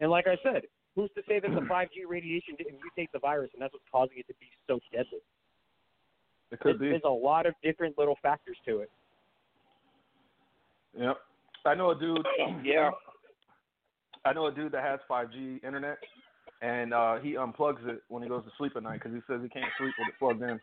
And 0.00 0.10
like 0.10 0.26
I 0.26 0.38
said, 0.42 0.62
who's 0.98 1.10
to 1.14 1.22
say 1.28 1.38
that 1.38 1.48
the 1.48 1.60
5G 1.60 2.08
radiation 2.08 2.56
didn't 2.58 2.74
mutate 2.74 3.06
the 3.12 3.20
virus 3.20 3.50
and 3.54 3.62
that's 3.62 3.72
what's 3.72 3.84
causing 3.90 4.18
it 4.18 4.26
to 4.26 4.34
be 4.40 4.46
so 4.66 4.80
deadly? 4.92 5.20
It 6.50 6.58
could 6.58 6.72
There's, 6.72 6.80
be. 6.80 6.88
there's 6.88 7.02
a 7.04 7.08
lot 7.08 7.46
of 7.46 7.54
different 7.62 7.96
little 7.96 8.16
factors 8.20 8.56
to 8.66 8.80
it. 8.80 8.90
Yep. 10.98 11.16
I 11.64 11.74
know 11.76 11.90
a 11.90 11.98
dude. 11.98 12.26
Yeah. 12.64 12.90
I 14.24 14.32
know 14.32 14.46
a 14.46 14.52
dude 14.52 14.72
that 14.72 14.82
has 14.82 14.98
5G 15.08 15.62
internet, 15.64 15.98
and 16.60 16.92
uh 16.92 17.18
he 17.22 17.34
unplugs 17.34 17.86
it 17.86 18.02
when 18.08 18.22
he 18.22 18.28
goes 18.28 18.42
to 18.44 18.50
sleep 18.58 18.72
at 18.74 18.82
night 18.82 19.00
because 19.00 19.14
he 19.14 19.20
says 19.28 19.40
he 19.40 19.48
can't 19.48 19.70
sleep 19.78 19.94
with 19.96 20.08
it 20.08 20.18
plugged 20.18 20.42
in. 20.42 20.58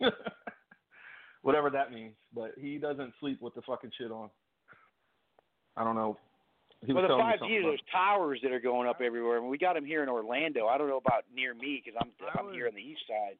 Whatever 1.42 1.70
that 1.70 1.90
means, 1.90 2.14
but 2.34 2.52
he 2.60 2.76
doesn't 2.76 3.14
sleep 3.18 3.40
with 3.40 3.54
the 3.54 3.62
fucking 3.62 3.90
shit 3.96 4.10
on. 4.10 4.28
I 5.76 5.82
don't 5.82 5.96
know. 5.96 6.18
He 6.84 6.92
was 6.92 7.04
well, 7.06 7.16
the 7.16 7.22
five 7.22 7.38
something 7.38 7.48
G, 7.54 7.58
about- 7.62 7.68
there's 7.70 7.82
towers 7.92 8.40
that 8.42 8.50
are 8.52 8.60
going 8.60 8.88
up 8.88 9.00
everywhere. 9.00 9.38
I 9.38 9.40
mean, 9.40 9.50
we 9.50 9.58
got 9.58 9.74
them 9.74 9.84
here 9.84 10.02
in 10.02 10.08
Orlando. 10.08 10.66
I 10.66 10.76
don't 10.78 10.88
know 10.88 10.96
about 10.96 11.24
near 11.34 11.54
me 11.54 11.80
because 11.84 11.98
I'm 12.02 12.10
I'm 12.38 12.52
here 12.52 12.66
on 12.66 12.74
the 12.74 12.82
east 12.82 13.02
side, 13.06 13.36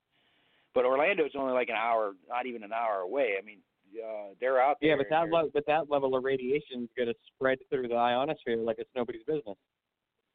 but 0.75 0.85
Orlando's 0.85 1.33
only 1.37 1.53
like 1.53 1.69
an 1.69 1.75
hour, 1.77 2.13
not 2.29 2.47
even 2.47 2.63
an 2.63 2.73
hour 2.73 3.01
away. 3.01 3.35
I 3.41 3.45
mean, 3.45 3.59
uh, 3.99 4.35
they're 4.41 4.61
out 4.63 4.77
there. 4.81 4.91
Yeah, 4.91 4.97
but 4.97 5.07
that 5.11 5.25
and 5.25 5.53
but 5.53 5.67
that 5.67 5.91
level 5.91 6.15
of 6.15 6.23
radiation 6.25 6.85
is 6.85 6.89
going 6.97 7.09
to 7.09 7.15
spread 7.35 7.59
through 7.69 7.89
the 7.89 7.97
ionosphere 7.97 8.57
like 8.57 8.77
it's 8.79 8.91
nobody's 8.95 9.25
business. 9.25 9.57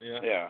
Yeah. 0.01 0.19
Yeah. 0.23 0.49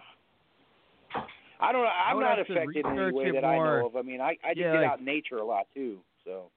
I 1.59 1.71
don't 1.71 1.81
know. 1.83 1.87
I 1.87 2.09
I'm 2.11 2.17
would 2.17 2.23
not 2.23 2.39
affected 2.39 2.85
in 2.85 2.99
any 2.99 3.11
way 3.11 3.25
it 3.29 3.33
that 3.33 3.45
I 3.45 3.57
know 3.57 3.87
of. 3.87 3.95
I 3.95 4.01
mean, 4.01 4.19
I 4.21 4.37
I 4.43 4.49
just 4.53 4.57
Yeah, 4.59 4.73
get 4.73 4.81
like- 4.81 4.91
out 4.91 4.99
in 4.99 5.05
nature 5.05 5.37
a 5.37 5.45
lot 5.45 5.67
too. 5.73 5.99
So 6.25 6.51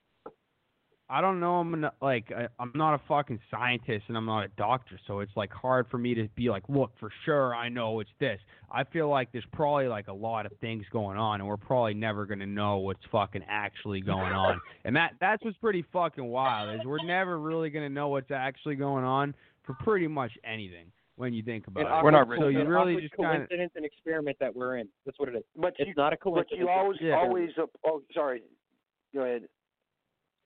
I 1.12 1.20
don't 1.20 1.40
know. 1.40 1.56
I'm 1.56 1.80
not, 1.80 1.96
like 2.00 2.30
I, 2.30 2.46
I'm 2.60 2.70
not 2.74 2.94
a 2.94 3.00
fucking 3.08 3.40
scientist 3.50 4.04
and 4.08 4.16
I'm 4.16 4.26
not 4.26 4.44
a 4.44 4.48
doctor, 4.56 4.98
so 5.08 5.18
it's 5.20 5.32
like 5.36 5.50
hard 5.52 5.86
for 5.90 5.98
me 5.98 6.14
to 6.14 6.28
be 6.36 6.48
like, 6.50 6.62
look, 6.68 6.92
for 7.00 7.10
sure 7.24 7.52
I 7.54 7.68
know 7.68 7.98
it's 7.98 8.10
this. 8.20 8.38
I 8.70 8.84
feel 8.84 9.08
like 9.08 9.32
there's 9.32 9.44
probably 9.52 9.88
like 9.88 10.06
a 10.06 10.12
lot 10.12 10.46
of 10.46 10.52
things 10.60 10.84
going 10.92 11.18
on, 11.18 11.40
and 11.40 11.48
we're 11.48 11.56
probably 11.56 11.94
never 11.94 12.26
gonna 12.26 12.46
know 12.46 12.76
what's 12.78 13.00
fucking 13.10 13.42
actually 13.48 14.00
going 14.00 14.32
on. 14.32 14.60
and 14.84 14.94
that 14.94 15.14
that's 15.20 15.44
what's 15.44 15.56
pretty 15.58 15.84
fucking 15.92 16.24
wild 16.24 16.78
is 16.78 16.86
we're 16.86 17.04
never 17.04 17.38
really 17.40 17.70
gonna 17.70 17.88
know 17.88 18.08
what's 18.08 18.30
actually 18.30 18.76
going 18.76 19.04
on 19.04 19.34
for 19.64 19.74
pretty 19.74 20.06
much 20.06 20.30
anything 20.44 20.86
when 21.16 21.34
you 21.34 21.42
think 21.42 21.66
about 21.66 21.80
An 21.80 21.86
it. 21.86 21.90
awkward- 21.90 22.04
We're 22.04 22.18
not 22.18 22.28
really. 22.28 22.42
so 22.42 22.48
you 22.48 22.64
really 22.64 22.92
awkward 22.92 23.02
just 23.02 23.16
kind 23.16 23.42
of 23.42 23.48
coincidence 23.48 23.72
and 23.74 23.84
experiment 23.84 24.36
that 24.38 24.54
we're 24.54 24.76
in. 24.78 24.88
That's 25.04 25.18
what 25.18 25.28
it 25.28 25.34
is. 25.34 25.42
but 25.56 25.74
It's 25.78 25.88
you 25.88 25.94
not 25.96 26.12
a 26.12 26.16
but 26.24 26.46
you 26.52 26.68
always 26.68 26.98
Yeah. 27.00 27.16
always 27.16 27.50
uh, 27.58 27.66
oh 27.84 28.02
sorry. 28.14 28.42
Go 29.12 29.22
ahead. 29.22 29.42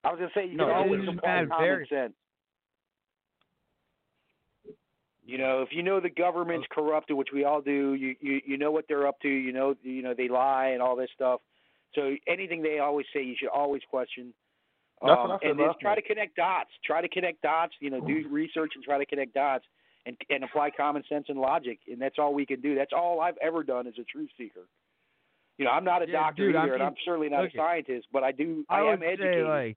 I 0.04 0.10
was 0.10 0.18
gonna 0.18 0.30
say 0.34 0.46
you 0.46 0.56
No, 0.56 0.66
can 0.66 0.74
always 0.74 1.08
apply 1.08 1.46
common 1.46 1.66
Very- 1.66 1.86
sense. 1.86 2.14
You 5.26 5.38
know, 5.38 5.62
if 5.62 5.70
you 5.72 5.82
know 5.82 6.00
the 6.00 6.10
government's 6.10 6.66
corrupted, 6.70 7.16
which 7.16 7.30
we 7.32 7.44
all 7.44 7.62
do, 7.62 7.94
you, 7.94 8.14
you 8.20 8.40
you 8.44 8.58
know 8.58 8.70
what 8.70 8.84
they're 8.88 9.06
up 9.06 9.18
to. 9.20 9.28
You 9.28 9.52
know, 9.52 9.74
you 9.82 10.02
know 10.02 10.12
they 10.12 10.28
lie 10.28 10.68
and 10.68 10.82
all 10.82 10.96
this 10.96 11.08
stuff. 11.14 11.40
So 11.94 12.14
anything 12.26 12.62
they 12.62 12.78
always 12.78 13.06
say, 13.14 13.22
you 13.22 13.34
should 13.38 13.48
always 13.48 13.80
question. 13.88 14.34
Um, 15.00 15.10
I 15.10 15.38
and 15.42 15.56
just 15.56 15.66
last 15.66 15.80
try 15.80 15.94
to 15.94 16.02
connect 16.02 16.36
dots. 16.36 16.70
Try 16.84 17.00
to 17.00 17.08
connect 17.08 17.40
dots. 17.40 17.72
You 17.80 17.88
know, 17.90 18.00
do 18.06 18.26
research 18.30 18.72
and 18.74 18.84
try 18.84 18.98
to 18.98 19.06
connect 19.06 19.32
dots, 19.32 19.64
and 20.04 20.14
and 20.28 20.44
apply 20.44 20.70
common 20.76 21.02
sense 21.08 21.26
and 21.30 21.38
logic. 21.38 21.78
And 21.90 22.00
that's 22.00 22.16
all 22.18 22.34
we 22.34 22.44
can 22.44 22.60
do. 22.60 22.74
That's 22.74 22.92
all 22.94 23.20
I've 23.20 23.38
ever 23.40 23.62
done 23.62 23.86
as 23.86 23.94
a 23.98 24.04
truth 24.04 24.30
seeker. 24.36 24.68
You 25.56 25.64
know, 25.64 25.70
I'm 25.70 25.84
not 25.84 26.02
a 26.02 26.06
Yeah, 26.06 26.12
doctor 26.20 26.48
dude, 26.48 26.56
I 26.56 26.64
either, 26.64 26.72
and 26.74 26.82
mean, 26.82 26.88
I'm 26.88 26.96
certainly 27.04 27.28
not 27.30 27.42
look 27.44 27.54
a 27.54 27.56
scientist, 27.56 28.08
but 28.12 28.24
I 28.24 28.32
do. 28.32 28.64
I, 28.68 28.80
I, 28.80 28.92
am 28.92 29.02
educated. 29.02 29.46
like 29.46 29.76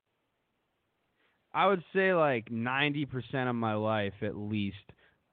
I 1.57 1.65
would 1.67 1.83
say 1.93 2.13
like 2.13 2.51
ninety 2.51 3.05
percent 3.05 3.49
of 3.49 3.55
my 3.55 3.73
life 3.73 4.13
at 4.21 4.35
least 4.37 4.77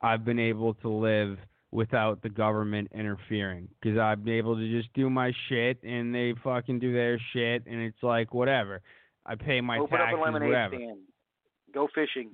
I've 0.00 0.24
been 0.24 0.38
able 0.38 0.74
to 0.74 0.88
live 0.88 1.36
without 1.70 2.22
the 2.22 2.28
government 2.28 2.88
interfering 2.94 3.68
because 3.80 3.98
I've 3.98 4.24
been 4.24 4.34
able 4.34 4.56
to 4.56 4.66
just 4.80 4.92
do 4.94 5.10
my 5.10 5.32
shit 5.48 5.82
and 5.82 6.14
they 6.14 6.32
fucking 6.42 6.78
do 6.78 6.92
their 6.92 7.20
shit 7.32 7.66
and 7.66 7.80
it's 7.82 8.02
like 8.02 8.32
whatever. 8.32 8.80
I 9.26 9.34
pay 9.34 9.60
my 9.60 9.78
Open 9.78 9.98
taxes, 9.98 10.14
up 10.14 10.20
a 10.20 10.24
lemonade 10.24 10.48
whatever. 10.50 10.76
stand. 10.76 10.98
Go 11.72 11.88
fishing. 11.94 12.30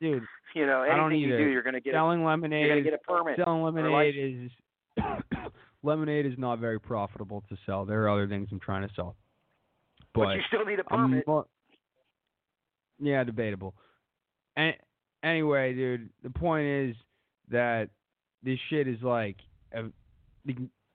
Dude, 0.00 0.22
You 0.54 0.66
know, 0.66 0.80
I 0.82 0.86
anything 0.88 0.96
don't 0.98 1.18
you 1.18 1.36
do, 1.38 1.44
you're 1.50 1.62
gonna 1.62 1.80
get. 1.80 1.94
A, 1.94 1.96
selling 1.96 2.24
lemonade 2.24 2.66
you're 2.66 2.76
gonna 2.82 2.82
get 2.82 2.94
a 2.94 2.98
permit. 2.98 3.38
selling 3.42 3.62
lemonade 3.62 4.14
is 4.18 4.50
lemonade 5.82 6.26
is 6.26 6.34
not 6.38 6.58
very 6.58 6.78
profitable 6.80 7.42
to 7.48 7.56
sell. 7.66 7.84
There 7.86 8.02
are 8.02 8.10
other 8.10 8.28
things 8.28 8.48
I'm 8.52 8.60
trying 8.60 8.86
to 8.86 8.92
sell. 8.94 9.16
but, 10.14 10.24
But 10.24 10.36
you 10.36 10.42
still 10.48 10.64
need 10.66 10.80
a 10.80 10.84
I'm 10.90 11.08
permit. 11.10 11.26
mo- 11.26 11.46
yeah, 13.02 13.24
debatable. 13.24 13.74
And 14.56 14.74
anyway, 15.22 15.74
dude, 15.74 16.10
the 16.22 16.30
point 16.30 16.66
is 16.66 16.96
that 17.50 17.90
this 18.42 18.58
shit 18.70 18.88
is 18.88 18.98
like 19.02 19.36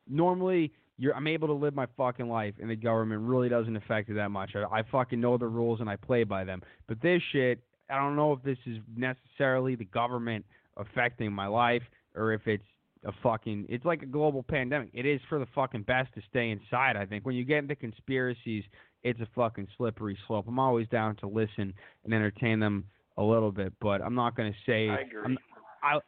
normally 0.07 0.71
you're 0.97 1.15
I'm 1.15 1.27
able 1.27 1.47
to 1.47 1.53
live 1.53 1.75
my 1.75 1.87
fucking 1.97 2.27
life 2.27 2.55
and 2.59 2.69
the 2.69 2.75
government 2.75 3.21
really 3.21 3.49
doesn't 3.49 3.75
affect 3.75 4.09
it 4.09 4.15
that 4.15 4.31
much. 4.31 4.51
I, 4.55 4.79
I 4.79 4.83
fucking 4.91 5.19
know 5.19 5.37
the 5.37 5.47
rules 5.47 5.79
and 5.79 5.89
I 5.89 5.95
play 5.95 6.23
by 6.23 6.43
them. 6.43 6.61
But 6.87 7.01
this 7.01 7.21
shit, 7.31 7.59
I 7.89 7.97
don't 7.97 8.15
know 8.15 8.33
if 8.33 8.41
this 8.43 8.57
is 8.65 8.77
necessarily 8.95 9.75
the 9.75 9.85
government 9.85 10.45
affecting 10.75 11.31
my 11.31 11.47
life 11.47 11.83
or 12.15 12.33
if 12.33 12.47
it's 12.47 12.63
a 13.05 13.11
fucking 13.23 13.67
it's 13.69 13.85
like 13.85 14.01
a 14.01 14.07
global 14.07 14.43
pandemic. 14.43 14.89
It 14.93 15.05
is 15.05 15.21
for 15.29 15.39
the 15.39 15.47
fucking 15.53 15.83
best 15.83 16.13
to 16.15 16.21
stay 16.29 16.49
inside, 16.49 16.97
I 16.97 17.05
think. 17.05 17.25
When 17.25 17.35
you 17.35 17.45
get 17.45 17.59
into 17.59 17.75
conspiracies, 17.75 18.63
it's 19.03 19.19
a 19.19 19.27
fucking 19.35 19.67
slippery 19.77 20.17
slope. 20.27 20.45
I'm 20.47 20.59
always 20.59 20.87
down 20.89 21.15
to 21.17 21.27
listen 21.27 21.73
and 22.03 22.13
entertain 22.13 22.59
them 22.59 22.85
a 23.17 23.23
little 23.23 23.51
bit, 23.51 23.73
but 23.81 24.01
I'm 24.01 24.15
not 24.15 24.35
going 24.35 24.51
to 24.51 24.57
say 24.65 24.89
I 24.89 25.01
agree. 25.01 25.21
I'm, 25.25 25.37
I 25.83 25.99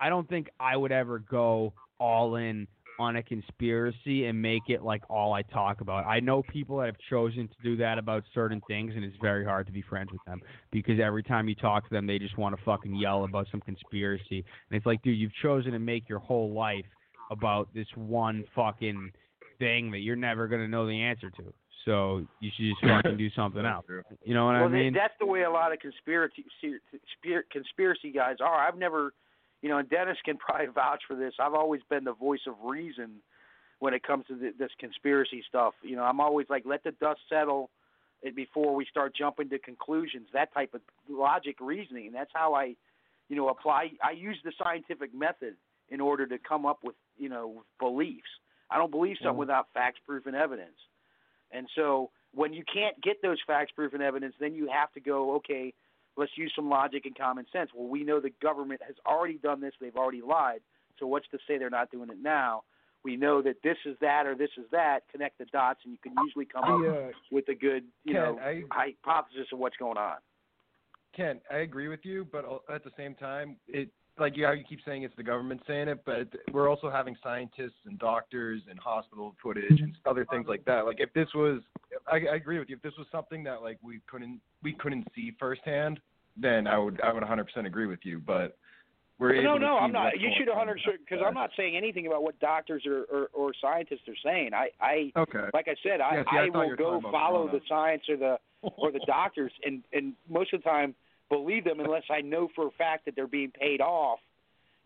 I 0.00 0.08
don't 0.08 0.28
think 0.28 0.48
I 0.60 0.76
would 0.76 0.92
ever 0.92 1.18
go 1.18 1.72
all 1.98 2.36
in 2.36 2.66
on 2.98 3.16
a 3.16 3.22
conspiracy 3.22 4.26
and 4.26 4.40
make 4.40 4.62
it 4.68 4.82
like 4.82 5.02
all 5.08 5.32
I 5.32 5.42
talk 5.42 5.80
about. 5.80 6.04
I 6.06 6.18
know 6.18 6.42
people 6.42 6.78
that 6.78 6.86
have 6.86 6.96
chosen 7.08 7.48
to 7.48 7.54
do 7.62 7.76
that 7.76 7.96
about 7.96 8.24
certain 8.34 8.60
things, 8.66 8.92
and 8.96 9.04
it's 9.04 9.16
very 9.22 9.44
hard 9.44 9.66
to 9.66 9.72
be 9.72 9.82
friends 9.82 10.10
with 10.10 10.20
them 10.26 10.40
because 10.72 10.98
every 11.00 11.22
time 11.22 11.48
you 11.48 11.54
talk 11.54 11.84
to 11.88 11.94
them, 11.94 12.06
they 12.06 12.18
just 12.18 12.36
want 12.36 12.56
to 12.56 12.64
fucking 12.64 12.96
yell 12.96 13.24
about 13.24 13.46
some 13.52 13.60
conspiracy. 13.60 14.44
And 14.70 14.76
it's 14.76 14.86
like, 14.86 15.00
dude, 15.02 15.16
you've 15.16 15.34
chosen 15.42 15.72
to 15.72 15.78
make 15.78 16.08
your 16.08 16.18
whole 16.18 16.52
life 16.52 16.86
about 17.30 17.72
this 17.72 17.86
one 17.94 18.44
fucking 18.54 19.12
thing 19.58 19.90
that 19.92 19.98
you're 19.98 20.16
never 20.16 20.48
going 20.48 20.62
to 20.62 20.68
know 20.68 20.86
the 20.86 21.00
answer 21.00 21.30
to. 21.30 21.52
So 21.84 22.26
you 22.40 22.50
should 22.56 22.66
just 22.66 22.80
fucking 22.82 23.16
do 23.16 23.30
something 23.36 23.64
else. 23.64 23.86
You 24.24 24.34
know 24.34 24.46
what 24.46 24.54
well, 24.54 24.64
I 24.64 24.68
mean? 24.68 24.92
Well, 24.92 25.02
that's 25.02 25.14
the 25.18 25.26
way 25.26 25.42
a 25.42 25.50
lot 25.50 25.72
of 25.72 25.78
conspiracy 25.78 26.44
conspiracy 27.50 28.12
guys 28.12 28.36
are. 28.40 28.66
I've 28.66 28.78
never, 28.78 29.12
you 29.62 29.68
know, 29.68 29.78
and 29.78 29.88
Dennis 29.88 30.18
can 30.24 30.36
probably 30.38 30.66
vouch 30.66 31.02
for 31.06 31.16
this. 31.16 31.34
I've 31.40 31.54
always 31.54 31.80
been 31.88 32.04
the 32.04 32.14
voice 32.14 32.40
of 32.46 32.54
reason 32.64 33.22
when 33.78 33.94
it 33.94 34.02
comes 34.02 34.26
to 34.26 34.36
th- 34.36 34.54
this 34.58 34.70
conspiracy 34.78 35.42
stuff. 35.48 35.74
You 35.82 35.96
know, 35.96 36.02
I'm 36.02 36.20
always 36.20 36.46
like, 36.50 36.64
let 36.66 36.84
the 36.84 36.92
dust 36.92 37.20
settle 37.28 37.70
before 38.34 38.74
we 38.74 38.84
start 38.90 39.14
jumping 39.16 39.48
to 39.50 39.58
conclusions. 39.58 40.26
That 40.32 40.52
type 40.52 40.74
of 40.74 40.80
logic 41.08 41.56
reasoning. 41.60 42.12
That's 42.12 42.30
how 42.34 42.54
I, 42.54 42.74
you 43.28 43.36
know, 43.36 43.48
apply. 43.48 43.92
I 44.02 44.12
use 44.12 44.36
the 44.44 44.52
scientific 44.62 45.14
method 45.14 45.54
in 45.88 46.00
order 46.00 46.26
to 46.26 46.38
come 46.38 46.66
up 46.66 46.80
with, 46.82 46.96
you 47.16 47.28
know, 47.28 47.62
beliefs. 47.78 48.28
I 48.70 48.76
don't 48.76 48.90
believe 48.90 49.16
something 49.22 49.38
without 49.38 49.68
facts, 49.72 49.98
proof, 50.04 50.26
and 50.26 50.36
evidence. 50.36 50.76
And 51.50 51.68
so 51.74 52.10
when 52.34 52.52
you 52.52 52.62
can't 52.72 53.00
get 53.02 53.22
those 53.22 53.38
facts, 53.46 53.72
proof, 53.74 53.94
and 53.94 54.02
evidence, 54.02 54.34
then 54.38 54.54
you 54.54 54.68
have 54.72 54.92
to 54.92 55.00
go, 55.00 55.34
okay, 55.36 55.72
let's 56.16 56.32
use 56.36 56.52
some 56.54 56.68
logic 56.68 57.06
and 57.06 57.16
common 57.16 57.46
sense. 57.52 57.70
Well, 57.74 57.88
we 57.88 58.04
know 58.04 58.20
the 58.20 58.32
government 58.42 58.80
has 58.86 58.96
already 59.06 59.38
done 59.38 59.60
this; 59.60 59.72
they've 59.80 59.96
already 59.96 60.22
lied. 60.22 60.60
So 60.98 61.06
what's 61.06 61.28
to 61.28 61.38
say 61.46 61.58
they're 61.58 61.70
not 61.70 61.90
doing 61.90 62.10
it 62.10 62.18
now? 62.20 62.64
We 63.04 63.16
know 63.16 63.40
that 63.42 63.62
this 63.62 63.76
is 63.86 63.96
that 64.00 64.26
or 64.26 64.34
this 64.34 64.50
is 64.58 64.64
that. 64.72 65.00
Connect 65.12 65.38
the 65.38 65.44
dots, 65.46 65.80
and 65.84 65.92
you 65.92 65.98
can 66.02 66.12
usually 66.24 66.44
come 66.44 66.64
up 66.64 66.94
uh, 66.94 67.10
with 67.30 67.48
a 67.48 67.54
good, 67.54 67.84
you 68.04 68.12
Ken, 68.14 68.22
know, 68.22 68.38
I- 68.40 68.64
hypothesis 68.70 69.46
of 69.52 69.58
what's 69.58 69.76
going 69.76 69.96
on. 69.96 70.16
Ken, 71.16 71.40
I 71.50 71.58
agree 71.58 71.88
with 71.88 72.00
you, 72.04 72.26
but 72.30 72.44
at 72.68 72.84
the 72.84 72.90
same 72.96 73.14
time, 73.14 73.56
it 73.66 73.88
like 74.20 74.36
you, 74.36 74.44
how 74.46 74.52
you 74.52 74.64
keep 74.68 74.80
saying 74.86 75.02
it's 75.02 75.16
the 75.16 75.22
government 75.22 75.60
saying 75.66 75.88
it, 75.88 76.04
but 76.04 76.28
we're 76.52 76.68
also 76.68 76.90
having 76.90 77.16
scientists 77.22 77.78
and 77.86 77.98
doctors 77.98 78.62
and 78.68 78.78
hospital 78.78 79.34
footage 79.42 79.80
and 79.80 79.96
other 80.06 80.26
things 80.30 80.46
like 80.48 80.64
that. 80.64 80.86
Like 80.86 81.00
if 81.00 81.12
this 81.14 81.28
was, 81.34 81.60
I, 82.06 82.16
I 82.32 82.36
agree 82.36 82.58
with 82.58 82.68
you. 82.68 82.76
If 82.76 82.82
this 82.82 82.94
was 82.98 83.06
something 83.12 83.42
that 83.44 83.62
like 83.62 83.78
we 83.82 84.00
couldn't 84.10 84.40
we 84.62 84.72
couldn't 84.74 85.06
see 85.14 85.32
firsthand, 85.38 86.00
then 86.36 86.66
I 86.66 86.78
would 86.78 87.00
I 87.02 87.12
would 87.12 87.22
100% 87.22 87.66
agree 87.66 87.86
with 87.86 88.00
you. 88.02 88.20
But 88.24 88.56
we're 89.18 89.42
no, 89.42 89.50
able 89.50 89.58
to 89.58 89.64
no, 89.64 89.78
I'm 89.78 89.92
not. 89.92 90.20
You 90.20 90.30
should 90.38 90.48
100 90.48 90.78
on. 90.86 90.94
because 90.98 91.24
I'm 91.26 91.34
not 91.34 91.50
saying 91.56 91.76
anything 91.76 92.06
about 92.06 92.22
what 92.22 92.38
doctors 92.38 92.84
or, 92.86 93.04
or, 93.12 93.28
or 93.34 93.52
scientists 93.60 94.06
are 94.06 94.14
saying. 94.24 94.50
I, 94.54 94.68
I 94.80 95.12
Okay. 95.16 95.46
like 95.52 95.66
I 95.66 95.74
said, 95.82 96.00
I, 96.00 96.16
Yeah, 96.16 96.22
see, 96.22 96.38
I 96.38 96.44
I 96.44 96.66
will 96.66 96.76
go 96.76 97.00
follow 97.10 97.48
the 97.48 97.60
science 97.68 98.02
or 98.08 98.16
the 98.16 98.38
or 98.62 98.92
the 98.92 99.00
doctors, 99.06 99.52
and 99.64 99.82
and 99.92 100.14
most 100.28 100.52
of 100.52 100.62
the 100.62 100.68
time 100.68 100.94
believe 101.28 101.64
them 101.64 101.80
unless 101.80 102.04
I 102.10 102.20
know 102.20 102.48
for 102.54 102.66
a 102.66 102.70
fact 102.72 103.04
that 103.04 103.16
they're 103.16 103.26
being 103.26 103.50
paid 103.50 103.80
off. 103.80 104.18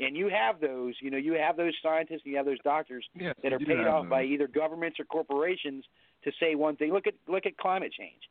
And 0.01 0.17
you 0.17 0.29
have 0.29 0.61
those, 0.61 0.95
you 1.01 1.11
know, 1.11 1.19
you 1.19 1.35
have 1.35 1.57
those 1.57 1.75
scientists 1.83 2.23
and 2.25 2.33
you 2.33 2.37
have 2.37 2.47
those 2.47 2.61
doctors 2.65 3.05
Yes, 3.15 3.37
that 3.43 3.53
are 3.53 3.59
paid 3.59 3.87
off 3.87 4.09
by 4.09 4.25
either 4.25 4.49
governments 4.49 4.99
or 4.99 5.05
corporations 5.05 5.85
to 6.25 6.33
say 6.41 6.55
one 6.55 6.77
thing. 6.77 6.93
Look 6.93 7.07
at 7.07 7.15
look 7.29 7.47
at 7.47 7.57
climate 7.57 7.93
change. 7.97 8.23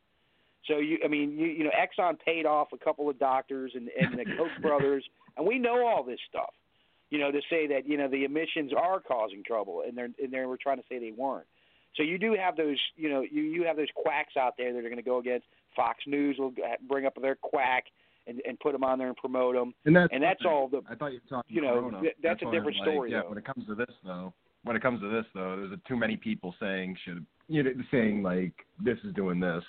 So 0.66 0.78
you, 0.78 0.98
I 1.04 1.08
mean, 1.08 1.38
you 1.38 1.46
you 1.46 1.64
know, 1.64 1.70
Exxon 1.70 2.18
paid 2.24 2.46
off 2.46 2.68
a 2.72 2.78
couple 2.78 3.08
of 3.08 3.18
doctors 3.18 3.72
and 3.74 3.88
and 3.98 4.18
the 4.18 4.24
Koch 4.36 4.50
brothers, 4.60 5.04
and 5.36 5.46
we 5.46 5.58
know 5.58 5.86
all 5.86 6.02
this 6.02 6.18
stuff. 6.28 6.52
You 7.10 7.18
know, 7.18 7.30
to 7.30 7.40
say 7.48 7.68
that 7.68 7.88
you 7.88 7.96
know 7.96 8.08
the 8.08 8.24
emissions 8.24 8.72
are 8.76 9.00
causing 9.00 9.42
trouble, 9.42 9.82
and 9.86 9.96
they're 9.96 10.10
and 10.22 10.32
they 10.32 10.44
were 10.44 10.58
trying 10.58 10.78
to 10.78 10.84
say 10.88 10.98
they 10.98 11.12
weren't. 11.12 11.46
So 11.96 12.02
you 12.02 12.18
do 12.18 12.34
have 12.34 12.56
those, 12.56 12.78
you 12.96 13.10
know, 13.10 13.20
you 13.20 13.42
you 13.42 13.64
have 13.64 13.76
those 13.76 13.88
quacks 13.94 14.36
out 14.36 14.54
there 14.56 14.72
that 14.72 14.78
are 14.78 14.82
going 14.82 14.96
to 14.96 15.02
go 15.02 15.18
against 15.18 15.46
Fox 15.76 15.98
News 16.06 16.36
will 16.38 16.52
bring 16.88 17.06
up 17.06 17.20
their 17.20 17.34
quack 17.34 17.84
and 18.26 18.40
and 18.46 18.58
put 18.60 18.72
them 18.72 18.84
on 18.84 18.98
there 18.98 19.08
and 19.08 19.16
promote 19.16 19.54
them. 19.54 19.74
And 19.84 19.94
that's 19.94 20.12
and 20.12 20.22
that's 20.22 20.44
all 20.44 20.68
the 20.68 20.82
I 20.88 20.94
thought 20.94 21.12
you 21.12 21.20
were 21.24 21.36
talking 21.36 21.56
you 21.56 21.62
know, 21.62 21.74
Corona. 21.80 22.00
th- 22.00 22.16
that's 22.22 22.42
a 22.42 22.46
different 22.46 22.76
like, 22.78 22.88
story, 22.88 23.10
Yeah, 23.12 23.22
though. 23.22 23.28
when 23.30 23.38
it 23.38 23.44
comes 23.44 23.66
to 23.66 23.74
this 23.74 23.90
though, 24.04 24.32
when 24.64 24.76
it 24.76 24.82
comes 24.82 25.00
to 25.00 25.08
this 25.10 25.24
though, 25.34 25.56
there's 25.56 25.78
too 25.88 25.96
many 25.96 26.16
people 26.16 26.54
saying 26.60 26.96
should 27.04 27.24
you 27.48 27.62
know 27.62 27.70
saying 27.90 28.22
like 28.22 28.52
this 28.82 28.98
is 29.04 29.12
doing 29.14 29.40
this. 29.40 29.64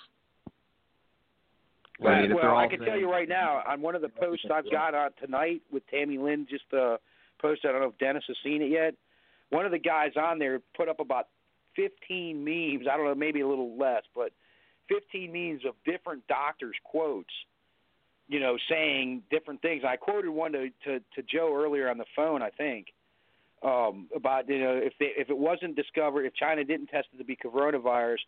I 2.04 2.22
mean, 2.22 2.34
well, 2.34 2.56
I 2.56 2.66
can 2.66 2.80
saying- 2.80 2.90
tell 2.90 2.98
you 2.98 3.10
right 3.10 3.28
now, 3.28 3.62
on 3.68 3.80
one 3.80 3.94
of 3.94 4.02
the 4.02 4.08
posts 4.08 4.46
I've 4.52 4.70
got 4.70 4.94
on 4.94 5.10
tonight 5.20 5.62
with 5.70 5.86
Tammy 5.88 6.18
Lynn, 6.18 6.46
just 6.50 6.64
uh, 6.74 6.96
posted. 7.40 7.70
I 7.70 7.72
don't 7.72 7.82
know 7.82 7.88
if 7.88 7.98
Dennis 7.98 8.24
has 8.26 8.36
seen 8.42 8.62
it 8.62 8.70
yet. 8.70 8.94
One 9.50 9.64
of 9.64 9.70
the 9.70 9.78
guys 9.78 10.10
on 10.16 10.38
there 10.40 10.60
put 10.76 10.88
up 10.88 10.98
about 10.98 11.28
15 11.76 12.42
memes. 12.44 12.86
I 12.90 12.96
don't 12.96 13.06
know, 13.06 13.14
maybe 13.14 13.42
a 13.42 13.48
little 13.48 13.78
less, 13.78 14.02
but 14.14 14.32
15 14.88 15.32
memes 15.32 15.62
of 15.64 15.74
different 15.84 16.26
doctors' 16.26 16.74
quotes. 16.82 17.30
You 18.28 18.40
know, 18.40 18.56
saying 18.70 19.22
different 19.30 19.60
things. 19.60 19.82
I 19.86 19.96
quoted 19.96 20.30
one 20.30 20.52
to 20.52 20.70
to, 20.84 20.98
to 20.98 21.22
Joe 21.22 21.54
earlier 21.54 21.90
on 21.90 21.98
the 21.98 22.06
phone. 22.16 22.42
I 22.42 22.50
think 22.50 22.86
um, 23.62 24.08
about 24.14 24.48
you 24.48 24.60
know 24.60 24.76
if 24.76 24.92
they, 24.98 25.10
if 25.16 25.30
it 25.30 25.36
wasn't 25.36 25.76
discovered, 25.76 26.24
if 26.24 26.34
China 26.34 26.64
didn't 26.64 26.88
test 26.88 27.08
it 27.12 27.18
to 27.18 27.24
be 27.24 27.36
coronavirus, 27.36 28.18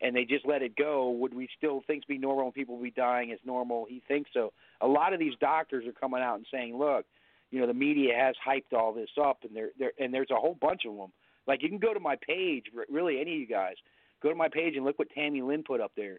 and 0.00 0.14
they 0.14 0.24
just 0.24 0.46
let 0.46 0.62
it 0.62 0.76
go, 0.76 1.10
would 1.10 1.34
we 1.34 1.48
still 1.56 1.82
things 1.86 2.04
be 2.06 2.18
normal 2.18 2.46
and 2.46 2.54
people 2.54 2.80
be 2.80 2.90
dying 2.90 3.32
as 3.32 3.38
normal? 3.44 3.86
He 3.88 4.02
thinks 4.06 4.30
so. 4.32 4.52
A 4.80 4.86
lot 4.86 5.12
of 5.12 5.18
these 5.18 5.34
doctors 5.40 5.86
are 5.86 5.92
coming 5.92 6.22
out 6.22 6.36
and 6.36 6.46
saying, 6.52 6.76
look, 6.76 7.04
you 7.50 7.60
know, 7.60 7.66
the 7.66 7.74
media 7.74 8.14
has 8.16 8.34
hyped 8.46 8.76
all 8.76 8.92
this 8.92 9.10
up, 9.20 9.38
and 9.42 9.56
there, 9.56 9.70
there, 9.78 9.92
and 9.98 10.12
there's 10.12 10.30
a 10.30 10.36
whole 10.36 10.56
bunch 10.60 10.82
of 10.86 10.96
them. 10.96 11.12
Like 11.46 11.62
you 11.62 11.68
can 11.68 11.78
go 11.78 11.94
to 11.94 12.00
my 12.00 12.16
page, 12.16 12.66
really, 12.90 13.20
any 13.20 13.32
of 13.34 13.40
you 13.40 13.46
guys, 13.46 13.74
go 14.22 14.28
to 14.28 14.34
my 14.34 14.48
page 14.48 14.76
and 14.76 14.84
look 14.84 14.98
what 14.98 15.08
Tammy 15.10 15.42
Lynn 15.42 15.62
put 15.62 15.80
up 15.80 15.92
there, 15.96 16.18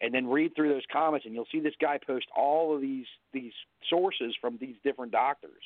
and 0.00 0.12
then 0.12 0.26
read 0.26 0.54
through 0.56 0.68
those 0.70 0.82
comments, 0.92 1.24
and 1.26 1.34
you'll 1.34 1.46
see 1.52 1.60
this 1.60 1.74
guy 1.80 1.98
post 2.06 2.26
all 2.36 2.74
of 2.74 2.80
these 2.80 3.06
these 3.32 3.52
sources 3.88 4.34
from 4.40 4.56
these 4.60 4.76
different 4.84 5.12
doctors 5.12 5.62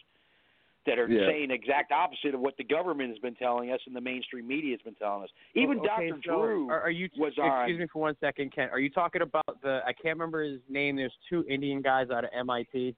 that 0.87 0.99
are 0.99 1.09
Yeah. 1.09 1.27
saying 1.27 1.51
exact 1.51 1.93
opposite 1.93 2.35
of 2.35 2.41
what 2.41 2.57
the 2.57 2.65
government 2.65 3.11
has 3.11 3.19
been 3.19 3.35
telling 3.35 3.71
us 3.73 3.81
and 3.87 3.95
the 3.95 4.01
mainstream 4.01 4.47
media 4.47 4.73
has 4.73 4.81
been 4.83 4.95
telling 4.95 5.25
us. 5.25 5.31
Even 5.55 5.79
okay, 5.81 6.09
Dr. 6.11 6.21
so 6.25 6.31
Drew 6.47 6.71
Are, 6.71 6.81
are 6.81 6.91
you? 6.91 7.09
was 7.19 7.33
excuse 7.33 7.45
on. 7.45 7.79
me 7.79 7.87
for 7.93 7.99
one 8.01 8.17
second, 8.21 8.53
Kent. 8.55 8.71
Are 8.73 8.79
you 8.81 8.89
talking 8.91 9.21
about 9.23 9.61
the? 9.63 9.81
I 9.87 9.93
can't 9.93 10.17
remember 10.19 10.43
his 10.45 10.61
name. 10.69 10.97
There's 10.97 11.13
two 11.29 11.45
Indian 11.49 11.83
guys 11.83 12.09
out 12.11 12.25
of 12.25 12.31
MIT 12.33 12.95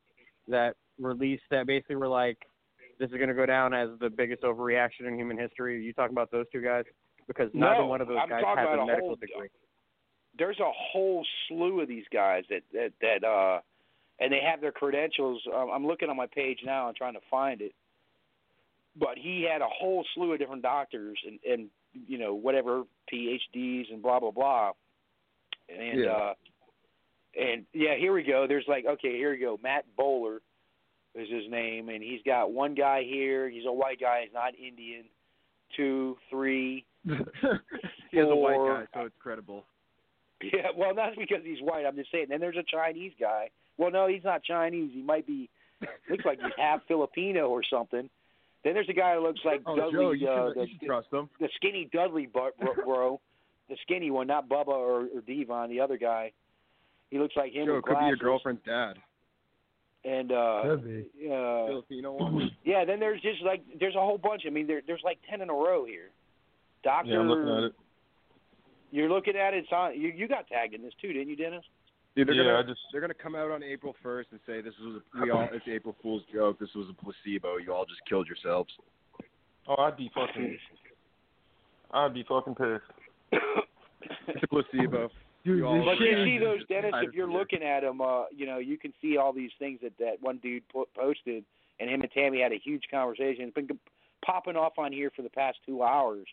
that 0.48 0.76
released 0.98 1.42
that 1.50 1.66
basically 1.66 1.96
were 1.96 2.06
like, 2.08 2.38
"This 2.98 3.08
is 3.10 3.16
going 3.16 3.28
to 3.28 3.34
go 3.34 3.46
down 3.46 3.72
as 3.74 3.88
the 3.98 4.10
biggest 4.10 4.42
overreaction 4.42 5.06
in 5.06 5.16
human 5.16 5.38
history." 5.38 5.76
Are 5.76 5.78
you 5.80 5.92
talking 5.92 6.14
about 6.14 6.30
those 6.30 6.46
two 6.52 6.60
guys? 6.62 6.84
Because 7.26 7.50
neither 7.54 7.80
No, 7.82 7.86
one 7.86 8.00
of 8.00 8.08
those 8.08 8.18
I'm 8.22 8.28
guys 8.28 8.42
talking 8.42 8.58
has 8.58 8.66
about 8.68 8.78
a 8.78 8.82
a 8.82 8.86
medical 8.86 9.08
whole- 9.08 9.16
degree. 9.16 9.48
There's 10.40 10.58
a 10.58 10.72
whole 10.72 11.24
slew 11.46 11.82
of 11.82 11.88
these 11.88 12.06
guys 12.12 12.44
that 12.48 12.62
that 12.72 12.92
that 13.02 13.24
uh 13.26 13.60
and 14.18 14.32
they 14.32 14.40
have 14.40 14.60
their 14.60 14.72
credentials. 14.72 15.40
Um, 15.54 15.68
i'm 15.72 15.86
looking 15.86 16.08
on 16.08 16.16
my 16.16 16.26
page 16.26 16.60
now 16.64 16.88
and 16.88 16.96
trying 16.96 17.12
to 17.14 17.20
find 17.30 17.60
it. 17.60 17.72
But 18.98 19.16
he 19.16 19.46
had 19.50 19.60
a 19.60 19.68
whole 19.68 20.04
slew 20.14 20.32
of 20.32 20.38
different 20.38 20.62
doctors 20.62 21.18
and 21.26 21.38
and 21.48 21.68
you 22.08 22.18
know 22.18 22.34
whatever 22.34 22.84
phds 23.12 23.92
and 23.92 24.02
blah 24.02 24.18
blah 24.18 24.30
blah. 24.30 24.72
And 25.68 26.00
Yeah. 26.00 26.10
uh 26.10 26.34
and 27.38 27.66
yeah 27.74 27.96
here 27.96 28.14
we 28.14 28.22
go. 28.22 28.46
There's 28.48 28.66
like 28.66 28.86
okay 28.86 29.16
here 29.18 29.32
we 29.32 29.38
go. 29.38 29.58
Matt 29.62 29.84
bowler 29.94 30.40
is 31.14 31.28
his 31.30 31.50
name. 31.50 31.90
And 31.90 32.02
he's 32.02 32.22
got 32.24 32.50
one 32.50 32.74
guy 32.74 33.02
here. 33.04 33.50
He's 33.50 33.66
a 33.66 33.72
white 33.72 34.00
guy. 34.00 34.22
He's 34.24 34.32
not 34.32 34.54
indian. 34.54 35.04
Two 35.76 36.16
three 36.30 36.86
he 37.04 38.16
has 38.18 38.28
a 38.28 38.34
white 38.34 38.56
guy, 38.56 38.84
so 38.94 39.06
it's 39.06 39.14
credible. 39.20 39.64
Yeah, 40.42 40.68
well, 40.76 40.94
not 40.94 41.12
because 41.18 41.44
he's 41.44 41.60
white. 41.60 41.84
I'm 41.86 41.96
just 41.96 42.10
saying. 42.10 42.26
Then 42.30 42.40
there's 42.40 42.56
a 42.56 42.62
Chinese 42.62 43.12
guy. 43.20 43.50
Well, 43.76 43.90
no, 43.90 44.06
he's 44.06 44.24
not 44.24 44.42
Chinese. 44.42 44.90
He 44.94 45.02
might 45.02 45.26
be. 45.26 45.50
Looks 46.08 46.24
like 46.24 46.38
he's 46.42 46.52
half 46.56 46.80
Filipino 46.88 47.48
or 47.48 47.62
something. 47.62 48.08
Then 48.64 48.74
there's 48.74 48.88
a 48.88 48.94
guy 48.94 49.14
that 49.14 49.20
looks 49.22 49.40
like 49.44 49.62
Oh, 49.66 49.76
Dudley, 49.76 49.92
Joe, 49.92 50.10
you 50.12 50.28
uh, 50.28 50.48
should, 50.48 50.56
the, 50.56 50.60
you 50.66 50.66
should 50.80 50.86
trust 50.86 51.08
him. 51.12 51.28
the 51.40 51.48
skinny 51.56 51.88
Dudley 51.92 52.26
bro, 52.26 52.50
bro, 52.60 52.74
bro, 52.84 53.20
the 53.70 53.76
skinny 53.82 54.10
one, 54.10 54.26
not 54.26 54.48
Bubba 54.48 54.68
or, 54.68 55.02
or 55.14 55.20
Devon, 55.26 55.70
the 55.70 55.80
other 55.80 55.96
guy. 55.96 56.32
He 57.10 57.18
looks 57.18 57.34
like 57.36 57.52
him 57.52 57.66
Joe, 57.66 57.76
with 57.76 57.84
it 57.84 57.88
could 57.88 57.98
be 57.98 58.06
your 58.06 58.16
girlfriend's 58.16 58.60
dad. 58.66 58.94
And 60.04 60.32
uh, 60.32 60.60
Could 60.64 60.84
be. 60.84 61.04
uh, 61.26 61.66
Filipino 61.66 62.12
one. 62.12 62.50
yeah, 62.64 62.84
then 62.86 63.00
there's 63.00 63.20
just 63.20 63.42
like 63.42 63.62
there's 63.78 63.94
a 63.94 64.00
whole 64.00 64.16
bunch. 64.18 64.42
I 64.46 64.50
mean, 64.50 64.66
there, 64.66 64.80
there's 64.86 65.02
like 65.04 65.18
ten 65.28 65.40
in 65.42 65.50
a 65.50 65.54
row 65.54 65.84
here. 65.84 66.08
Doctor, 66.82 67.10
Yeah, 67.12 67.18
I'm 67.20 67.28
looking 67.28 67.48
at 67.48 67.64
it. 67.64 67.72
You're 68.90 69.08
looking 69.08 69.36
at 69.36 69.54
it. 69.54 69.58
It's 69.64 69.72
on. 69.72 69.98
You 70.00 70.08
you 70.08 70.28
got 70.28 70.46
tagged 70.48 70.74
in 70.74 70.82
this 70.82 70.92
too, 71.00 71.12
didn't 71.12 71.28
you, 71.28 71.36
Dennis? 71.36 71.64
Dude, 72.16 72.26
they're 72.28 72.34
Yeah, 72.34 72.60
gonna 72.62 72.68
just- 72.68 72.80
they're 72.92 73.00
gonna 73.00 73.14
come 73.14 73.34
out 73.36 73.50
on 73.50 73.62
April 73.62 73.94
first 74.02 74.30
and 74.32 74.40
say 74.46 74.60
this 74.60 74.74
was 74.80 75.00
a, 75.16 75.20
we 75.22 75.30
all 75.30 75.48
it's 75.52 75.66
April 75.68 75.94
Fool's 76.02 76.22
joke. 76.32 76.58
This 76.58 76.74
was 76.74 76.88
a 76.90 76.94
placebo. 77.04 77.56
You 77.58 77.72
all 77.72 77.84
just 77.86 78.04
killed 78.08 78.26
yourselves. 78.26 78.72
Oh, 79.68 79.76
I'd 79.82 79.96
be 79.96 80.10
fucking. 80.14 80.58
I'd 81.92 82.14
be 82.14 82.24
fucking 82.24 82.54
pissed. 82.54 82.84
It's 84.28 84.42
a 84.42 84.46
placebo. 84.48 85.10
Dude, 85.44 85.58
You 85.58 85.82
But 85.84 85.98
you 86.00 86.24
see 86.24 86.38
those, 86.38 86.58
just 86.58 86.68
Dennis, 86.68 86.92
if 87.02 87.14
you're 87.14 87.30
looking 87.30 87.62
at 87.62 87.80
them, 87.80 88.00
uh, 88.00 88.24
you 88.34 88.46
know, 88.46 88.58
you 88.58 88.78
can 88.78 88.92
see 89.02 89.16
all 89.16 89.32
these 89.32 89.50
things 89.58 89.78
that 89.82 89.92
that 89.98 90.14
one 90.20 90.38
dude 90.38 90.66
po- 90.68 90.88
posted, 90.96 91.44
and 91.80 91.90
him 91.90 92.00
and 92.02 92.10
Tammy 92.12 92.40
had 92.40 92.52
a 92.52 92.58
huge 92.58 92.84
conversation. 92.90 93.44
It's 93.44 93.54
been 93.54 93.68
g- 93.68 93.78
popping 94.24 94.56
off 94.56 94.78
on 94.78 94.92
here 94.92 95.10
for 95.14 95.22
the 95.22 95.28
past 95.30 95.58
two 95.66 95.82
hours. 95.82 96.26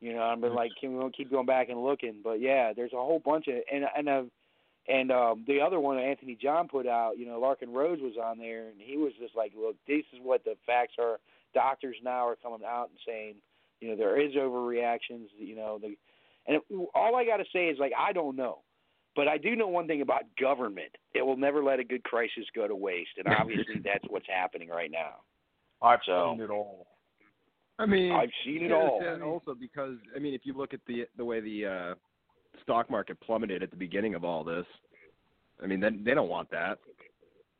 You 0.00 0.14
know, 0.14 0.22
I've 0.22 0.40
been 0.40 0.54
like, 0.54 0.72
can 0.80 0.96
we 0.96 1.10
keep 1.10 1.30
going 1.30 1.46
back 1.46 1.68
and 1.68 1.82
looking? 1.82 2.20
But 2.24 2.40
yeah, 2.40 2.72
there's 2.74 2.92
a 2.92 2.96
whole 2.96 3.20
bunch 3.22 3.48
of 3.48 3.56
and 3.72 3.84
and 3.96 4.08
uh, 4.08 4.22
and 4.88 5.12
um, 5.12 5.44
the 5.46 5.60
other 5.60 5.78
one 5.78 5.98
Anthony 5.98 6.36
John 6.40 6.68
put 6.68 6.86
out, 6.86 7.18
you 7.18 7.26
know, 7.26 7.38
Larken 7.40 7.72
Rose 7.74 7.98
was 8.00 8.14
on 8.22 8.38
there, 8.38 8.68
and 8.68 8.80
he 8.80 8.96
was 8.96 9.12
just 9.20 9.36
like, 9.36 9.52
look, 9.56 9.76
this 9.86 10.04
is 10.12 10.20
what 10.22 10.44
the 10.44 10.54
facts 10.66 10.94
are. 10.98 11.18
Doctors 11.52 11.96
now 12.02 12.26
are 12.28 12.36
coming 12.36 12.60
out 12.66 12.88
and 12.90 12.98
saying, 13.06 13.34
you 13.80 13.88
know, 13.90 13.96
there 13.96 14.20
is 14.20 14.34
overreactions. 14.34 15.26
You 15.38 15.56
know, 15.56 15.78
the 15.80 15.96
and 16.46 16.56
it, 16.56 16.62
all 16.94 17.16
I 17.16 17.24
got 17.24 17.36
to 17.38 17.44
say 17.52 17.66
is 17.66 17.78
like, 17.78 17.92
I 17.98 18.12
don't 18.12 18.36
know. 18.36 18.60
But 19.16 19.28
I 19.28 19.38
do 19.38 19.56
know 19.56 19.66
one 19.68 19.86
thing 19.86 20.02
about 20.02 20.22
government. 20.40 20.96
It 21.14 21.26
will 21.26 21.36
never 21.36 21.62
let 21.62 21.80
a 21.80 21.84
good 21.84 22.04
crisis 22.04 22.44
go 22.54 22.66
to 22.68 22.76
waste. 22.76 23.10
And 23.18 23.26
obviously 23.34 23.78
that's 23.84 24.04
what's 24.08 24.28
happening 24.28 24.68
right 24.68 24.90
now. 24.90 25.16
I've 25.82 26.00
So- 26.06 26.32
seen 26.32 26.42
it 26.44 26.50
all. 26.50 26.86
I 27.80 27.86
mean, 27.86 28.12
I've 28.12 28.30
seen 28.44 28.64
it 28.64 28.72
all. 28.72 29.00
And 29.02 29.22
also 29.22 29.54
because 29.54 29.96
I 30.14 30.18
mean, 30.18 30.34
if 30.34 30.42
you 30.44 30.52
look 30.52 30.74
at 30.74 30.80
the 30.86 31.06
the 31.16 31.24
way 31.24 31.40
the 31.40 31.66
uh, 31.66 31.94
stock 32.62 32.90
market 32.90 33.18
plummeted 33.20 33.62
at 33.62 33.70
the 33.70 33.76
beginning 33.76 34.14
of 34.14 34.22
all 34.22 34.44
this, 34.44 34.66
I 35.62 35.66
mean, 35.66 35.80
they, 35.80 35.90
they 35.90 36.14
don't 36.14 36.28
want 36.28 36.50
that. 36.50 36.78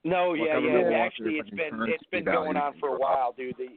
No, 0.04 0.30
What 0.30 0.38
yeah, 0.38 0.59
yeah. 0.59 0.96
Actually, 0.98 1.33
their 1.33 1.40
it's 1.40 1.50
fucking 1.50 1.78
been 1.78 1.88
it's 1.88 2.11
been 2.11 2.24
going 2.24 2.56
on 2.56 2.74
for 2.78 2.96
a 2.96 2.98
while, 2.98 3.35
dude. 3.37 3.54
The, 3.59 3.68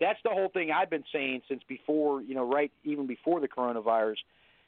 that's 0.00 0.18
the 0.24 0.30
whole 0.30 0.48
thing 0.52 0.70
I've 0.70 0.90
been 0.90 1.04
saying 1.12 1.42
since 1.48 1.62
before, 1.68 2.22
you 2.22 2.34
know, 2.34 2.48
right 2.48 2.70
even 2.84 3.06
before 3.06 3.40
the 3.40 3.48
coronavirus, 3.48 4.18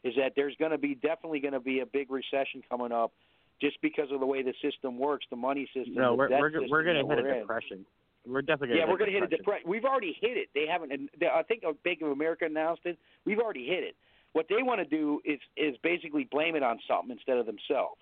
is 0.02 0.14
that 0.16 0.32
there's 0.34 0.56
going 0.56 0.72
to 0.72 0.78
be 0.78 0.94
definitely 0.94 1.40
going 1.40 1.54
to 1.54 1.60
be 1.60 1.80
a 1.80 1.86
big 1.86 2.10
recession 2.10 2.62
coming 2.68 2.90
up, 2.90 3.12
just 3.60 3.80
because 3.82 4.08
of 4.12 4.20
the 4.20 4.26
way 4.26 4.42
the 4.42 4.54
system 4.62 4.98
works, 4.98 5.26
the 5.30 5.36
money 5.36 5.68
system. 5.74 5.94
No, 5.94 6.14
we're 6.14 6.28
we're 6.28 6.50
system 6.50 6.70
we're 6.70 6.82
gonna 6.82 7.04
that 7.04 7.16
hit 7.16 7.24
we're 7.24 7.58
a 7.58 7.72
in. 7.72 7.86
Depression. 8.24 8.32
We're 8.32 8.42
definitely 8.42 8.76
Yeah, 8.76 8.82
gonna 8.82 8.92
we're 8.92 8.98
going 8.98 9.10
to 9.10 9.14
hit 9.14 9.22
a 9.22 9.26
depression. 9.26 9.44
depression. 9.44 9.70
We've 9.70 9.84
already 9.84 10.16
hit 10.20 10.36
it. 10.36 10.48
They 10.54 10.66
haven't. 10.70 10.92
and 10.92 11.08
they- 11.18 11.28
I 11.28 11.42
think 11.42 11.62
Bank 11.84 12.02
of 12.02 12.10
America 12.10 12.44
announced 12.46 12.82
it. 12.84 12.98
We've 13.24 13.38
already 13.38 13.66
hit 13.66 13.84
it. 13.84 13.96
What 14.32 14.46
they 14.48 14.62
want 14.62 14.80
to 14.80 14.84
do 14.84 15.20
is 15.24 15.40
is 15.56 15.76
basically 15.82 16.24
blame 16.30 16.54
it 16.54 16.62
on 16.62 16.78
something 16.86 17.10
instead 17.10 17.38
of 17.38 17.46
themselves. 17.46 18.00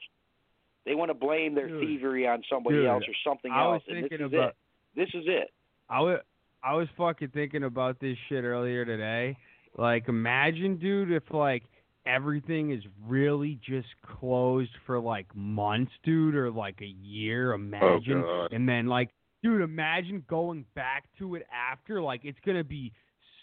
They 0.84 0.94
want 0.94 1.10
to 1.10 1.14
blame 1.14 1.54
their 1.54 1.68
Dude. 1.68 1.80
thievery 1.80 2.26
on 2.26 2.42
somebody 2.50 2.76
Dude, 2.76 2.86
else 2.86 3.04
or 3.08 3.14
something 3.24 3.50
I 3.50 3.66
was 3.66 3.74
else. 3.76 3.82
And 3.88 4.04
this 4.04 4.08
thinking 4.10 4.26
is 4.26 4.32
it. 4.34 4.56
This 4.94 5.08
is 5.14 5.24
it. 5.26 5.52
I 5.88 6.00
was 6.00 6.20
I 6.62 6.74
was 6.74 6.88
fucking 6.96 7.28
thinking 7.28 7.62
about 7.64 7.98
this 8.00 8.16
shit 8.28 8.44
earlier 8.44 8.84
today. 8.84 9.36
Like, 9.76 10.08
imagine, 10.08 10.76
dude, 10.76 11.12
if 11.12 11.22
like 11.30 11.62
everything 12.04 12.72
is 12.72 12.82
really 13.06 13.58
just 13.66 13.88
closed 14.18 14.70
for 14.86 14.98
like 14.98 15.26
months, 15.34 15.92
dude, 16.04 16.34
or 16.34 16.50
like 16.50 16.80
a 16.82 16.86
year. 16.86 17.52
Imagine, 17.52 18.22
oh, 18.26 18.46
God. 18.48 18.52
and 18.52 18.68
then 18.68 18.86
like, 18.86 19.10
dude, 19.42 19.62
imagine 19.62 20.24
going 20.28 20.64
back 20.74 21.04
to 21.18 21.34
it 21.34 21.46
after. 21.52 22.02
Like, 22.02 22.22
it's 22.24 22.38
gonna 22.44 22.64
be 22.64 22.92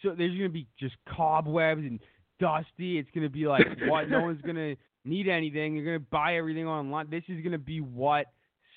so. 0.01 0.15
There's 0.17 0.37
gonna 0.37 0.49
be 0.49 0.67
just 0.79 0.95
cobwebs 1.07 1.81
and 1.81 1.99
dusty. 2.39 2.97
It's 2.97 3.09
gonna 3.13 3.29
be 3.29 3.47
like 3.47 3.65
what? 3.87 4.09
no 4.09 4.21
one's 4.23 4.41
gonna 4.41 4.75
need 5.03 5.27
anything. 5.27 5.75
You're 5.75 5.85
gonna 5.85 6.05
buy 6.11 6.35
everything 6.37 6.67
online. 6.67 7.09
This 7.09 7.23
is 7.27 7.43
gonna 7.43 7.57
be 7.57 7.81
what 7.81 8.27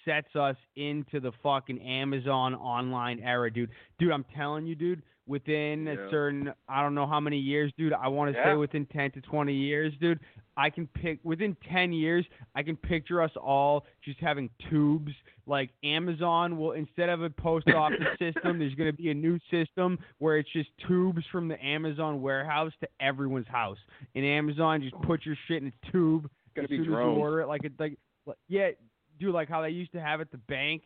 sets 0.05 0.34
us 0.36 0.57
into 0.76 1.20
the 1.20 1.32
fucking 1.42 1.80
Amazon 1.80 2.55
online 2.55 3.20
era, 3.20 3.53
dude. 3.53 3.70
Dude, 3.99 4.12
I'm 4.12 4.24
telling 4.36 4.66
you, 4.66 4.74
dude, 4.74 5.03
within 5.26 5.84
Yeah. 5.86 5.92
a 5.92 6.11
certain 6.11 6.53
I 6.68 6.82
don't 6.82 6.94
know 6.94 7.07
how 7.07 7.20
many 7.20 7.38
years, 7.38 7.72
dude. 7.76 7.92
I 7.92 8.09
want 8.09 8.32
to 8.32 8.38
Yeah. 8.38 8.53
say 8.53 8.57
within 8.57 8.86
10 8.86 9.11
to 9.12 9.20
20 9.20 9.53
years, 9.55 9.92
dude. 10.01 10.20
I 10.57 10.70
can 10.70 10.86
pick 10.88 11.20
within 11.22 11.55
10 11.70 11.92
years, 11.92 12.26
I 12.55 12.62
can 12.64 12.76
picture 12.76 13.22
us 13.22 13.30
all 13.36 13.86
just 14.03 14.18
having 14.20 14.51
tubes. 14.70 15.12
Like 15.46 15.70
Amazon 15.84 16.59
will 16.59 16.72
instead 16.72 17.09
of 17.11 17.22
a 17.22 17.30
post 17.30 17.66
office 17.76 18.18
system, 18.18 18.59
there's 18.59 18.74
going 18.74 18.90
to 18.90 18.96
be 18.96 19.11
a 19.11 19.14
new 19.14 19.38
system 19.51 19.99
where 20.18 20.38
it's 20.38 20.51
just 20.53 20.70
tubes 20.86 21.24
from 21.30 21.49
the 21.49 21.62
Amazon 21.64 22.20
warehouse 22.22 22.72
to 22.80 22.88
everyone's 23.01 23.46
house. 23.49 23.78
And 24.14 24.24
Amazon 24.24 24.82
just 24.82 25.01
put 25.03 25.24
your 25.26 25.36
shit 25.46 25.62
in 25.62 25.68
a 25.68 25.90
tube 25.92 26.28
Gonna 26.55 26.64
as 26.64 26.70
be 26.70 26.76
soon 26.76 26.86
as 26.86 26.86
drones. 26.88 27.16
you 27.16 27.22
order 27.22 27.40
it. 27.42 27.46
Like 27.46 27.64
it, 27.64 27.72
like 27.78 27.99
like- 28.26 28.36
yeah, 28.49 28.70
dude, 29.19 29.35
like 29.35 29.49
how 29.49 29.62
they 29.62 29.71
used 29.71 29.93
to 29.93 30.01
have 30.01 30.21
at 30.21 30.31
the 30.31 30.39
bank. 30.39 30.83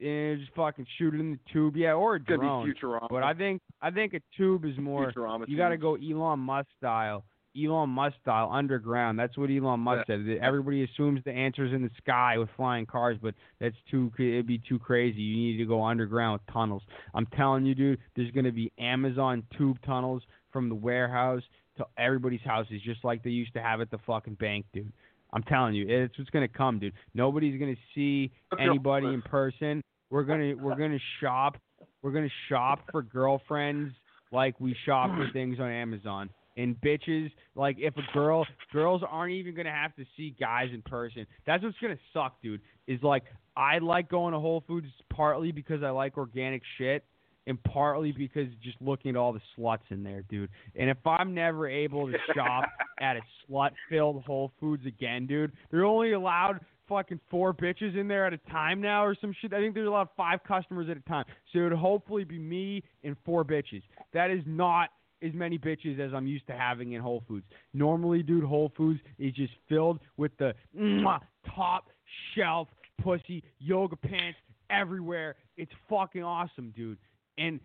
And 0.00 0.40
just 0.40 0.52
fucking 0.54 0.86
shoot 0.98 1.14
it 1.14 1.20
in 1.20 1.30
the 1.30 1.38
tube, 1.52 1.76
yeah, 1.76 1.92
or 1.92 2.16
a 2.16 2.18
It's 2.18 2.26
drone. 2.26 2.66
be 2.66 2.74
Futurama. 2.74 3.06
But 3.08 3.22
I 3.22 3.32
think 3.32 3.62
I 3.80 3.92
think 3.92 4.12
a 4.12 4.20
tube 4.36 4.64
is 4.64 4.76
more. 4.76 5.12
Futurama 5.12 5.44
You 5.46 5.56
got 5.56 5.68
to 5.68 5.76
go 5.76 5.94
Elon 5.94 6.40
Musk 6.40 6.68
style. 6.76 7.24
Elon 7.56 7.90
Musk 7.90 8.16
style, 8.20 8.50
underground. 8.52 9.16
That's 9.16 9.38
what 9.38 9.48
Elon 9.48 9.78
Musk 9.78 10.08
said. 10.08 10.26
Everybody 10.42 10.82
assumes 10.82 11.20
the 11.24 11.30
answer's 11.30 11.72
in 11.72 11.82
the 11.82 11.90
sky 11.98 12.36
with 12.38 12.48
flying 12.56 12.84
cars, 12.84 13.16
but 13.22 13.34
that's 13.60 13.76
too. 13.88 14.10
It'd 14.18 14.48
be 14.48 14.60
too 14.68 14.80
crazy. 14.80 15.20
You 15.20 15.36
need 15.36 15.58
to 15.58 15.64
go 15.64 15.84
underground 15.84 16.40
with 16.40 16.52
tunnels. 16.52 16.82
I'm 17.14 17.26
telling 17.26 17.64
you, 17.64 17.76
dude. 17.76 18.00
There's 18.16 18.32
gonna 18.32 18.50
be 18.52 18.72
Amazon 18.80 19.44
tube 19.56 19.78
tunnels 19.86 20.24
from 20.52 20.68
the 20.68 20.74
warehouse 20.74 21.42
to 21.76 21.86
everybody's 21.96 22.42
houses, 22.44 22.82
just 22.84 23.04
like 23.04 23.22
they 23.22 23.30
used 23.30 23.52
to 23.54 23.62
have 23.62 23.80
at 23.80 23.90
the 23.92 23.98
fucking 23.98 24.34
bank, 24.34 24.66
dude. 24.72 24.92
I'm 25.34 25.42
telling 25.42 25.74
you, 25.74 25.86
it's 25.88 26.16
what's 26.16 26.30
gonna 26.30 26.48
come, 26.48 26.78
dude. 26.78 26.94
Nobody's 27.12 27.58
gonna 27.58 27.74
see 27.94 28.30
anybody 28.58 29.08
in 29.08 29.20
person. 29.20 29.82
We're 30.10 30.22
gonna 30.22 30.54
we're 30.56 30.76
gonna 30.76 30.98
shop. 31.20 31.58
We're 32.02 32.12
gonna 32.12 32.28
shop 32.48 32.84
for 32.92 33.02
girlfriends 33.02 33.92
like 34.30 34.58
we 34.60 34.76
shop 34.86 35.10
for 35.16 35.28
things 35.32 35.58
on 35.58 35.70
Amazon. 35.70 36.30
And 36.56 36.76
bitches, 36.80 37.32
like 37.56 37.76
if 37.80 37.94
a 37.96 38.12
girl, 38.12 38.46
girls 38.72 39.02
aren't 39.08 39.32
even 39.32 39.56
gonna 39.56 39.72
have 39.72 39.94
to 39.96 40.04
see 40.16 40.36
guys 40.38 40.68
in 40.72 40.82
person. 40.82 41.26
That's 41.46 41.64
what's 41.64 41.76
gonna 41.82 41.98
suck, 42.12 42.40
dude. 42.40 42.60
Is 42.86 43.02
like 43.02 43.24
I 43.56 43.78
like 43.78 44.08
going 44.08 44.34
to 44.34 44.38
Whole 44.40 44.62
Foods 44.68 44.86
partly 45.12 45.50
because 45.50 45.82
I 45.82 45.90
like 45.90 46.16
organic 46.16 46.62
shit, 46.78 47.04
and 47.46 47.62
partly 47.64 48.12
because 48.12 48.48
just 48.62 48.76
looking 48.80 49.10
at 49.10 49.16
all 49.16 49.32
the 49.32 49.40
sluts 49.56 49.90
in 49.90 50.02
there, 50.02 50.22
dude. 50.28 50.50
And 50.76 50.88
if 50.88 51.06
I'm 51.06 51.34
never 51.34 51.68
able 51.68 52.10
to 52.10 52.18
shop 52.34 52.64
at 53.00 53.16
a 53.16 53.20
slut-filled 53.48 54.24
Whole 54.24 54.52
Foods 54.60 54.86
again, 54.86 55.26
dude, 55.26 55.52
they're 55.70 55.84
only 55.84 56.12
allowed 56.12 56.60
fucking 56.88 57.20
four 57.30 57.54
bitches 57.54 57.98
in 57.98 58.08
there 58.08 58.26
at 58.26 58.32
a 58.32 58.38
time 58.50 58.80
now 58.80 59.04
or 59.04 59.16
some 59.20 59.34
shit. 59.40 59.52
I 59.52 59.60
think 59.60 59.74
they're 59.74 59.84
allowed 59.84 60.08
five 60.16 60.40
customers 60.46 60.88
at 60.90 60.96
a 60.96 61.00
time. 61.00 61.24
So 61.52 61.60
it 61.60 61.62
would 61.64 61.72
hopefully 61.72 62.24
be 62.24 62.38
me 62.38 62.82
and 63.02 63.16
four 63.24 63.44
bitches. 63.44 63.82
That 64.12 64.30
is 64.30 64.42
not 64.46 64.90
as 65.22 65.32
many 65.32 65.58
bitches 65.58 65.98
as 65.98 66.12
I'm 66.12 66.26
used 66.26 66.46
to 66.48 66.52
having 66.52 66.92
in 66.92 67.00
Whole 67.00 67.22
Foods. 67.26 67.46
Normally, 67.72 68.22
dude, 68.22 68.44
Whole 68.44 68.72
Foods 68.76 69.00
is 69.18 69.32
just 69.32 69.52
filled 69.68 70.00
with 70.16 70.32
the 70.38 70.54
mwah, 70.76 71.20
top 71.54 71.88
shelf 72.34 72.68
pussy 73.02 73.42
yoga 73.58 73.96
pants 73.96 74.38
everywhere. 74.70 75.36
It's 75.56 75.72
fucking 75.88 76.22
awesome, 76.22 76.72
dude. 76.76 76.98
And 77.38 77.60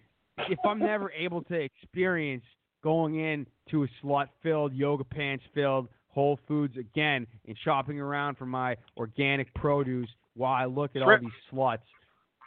if 0.50 0.60
I'm 0.66 0.80
never 0.80 1.12
able 1.12 1.44
to 1.44 1.54
experience 1.54 2.44
going 2.84 3.20
in 3.20 3.46
to 3.72 3.84
a 3.84 3.88
slut 4.04 4.28
filled, 4.42 4.74
yoga 4.74 5.04
pants 5.04 5.44
filled 5.54 5.90
Whole 6.08 6.40
Foods 6.48 6.76
again 6.78 7.28
and 7.48 7.56
shopping 7.64 8.00
around 8.00 8.36
for 8.38 8.46
my 8.46 8.76
organic 8.98 9.54
produce 9.54 10.10
while 10.36 10.54
I 10.54 10.66
look 10.66 10.96
at 10.96 11.02
all 11.02 11.18
these 11.20 11.30
sluts, 11.52 11.80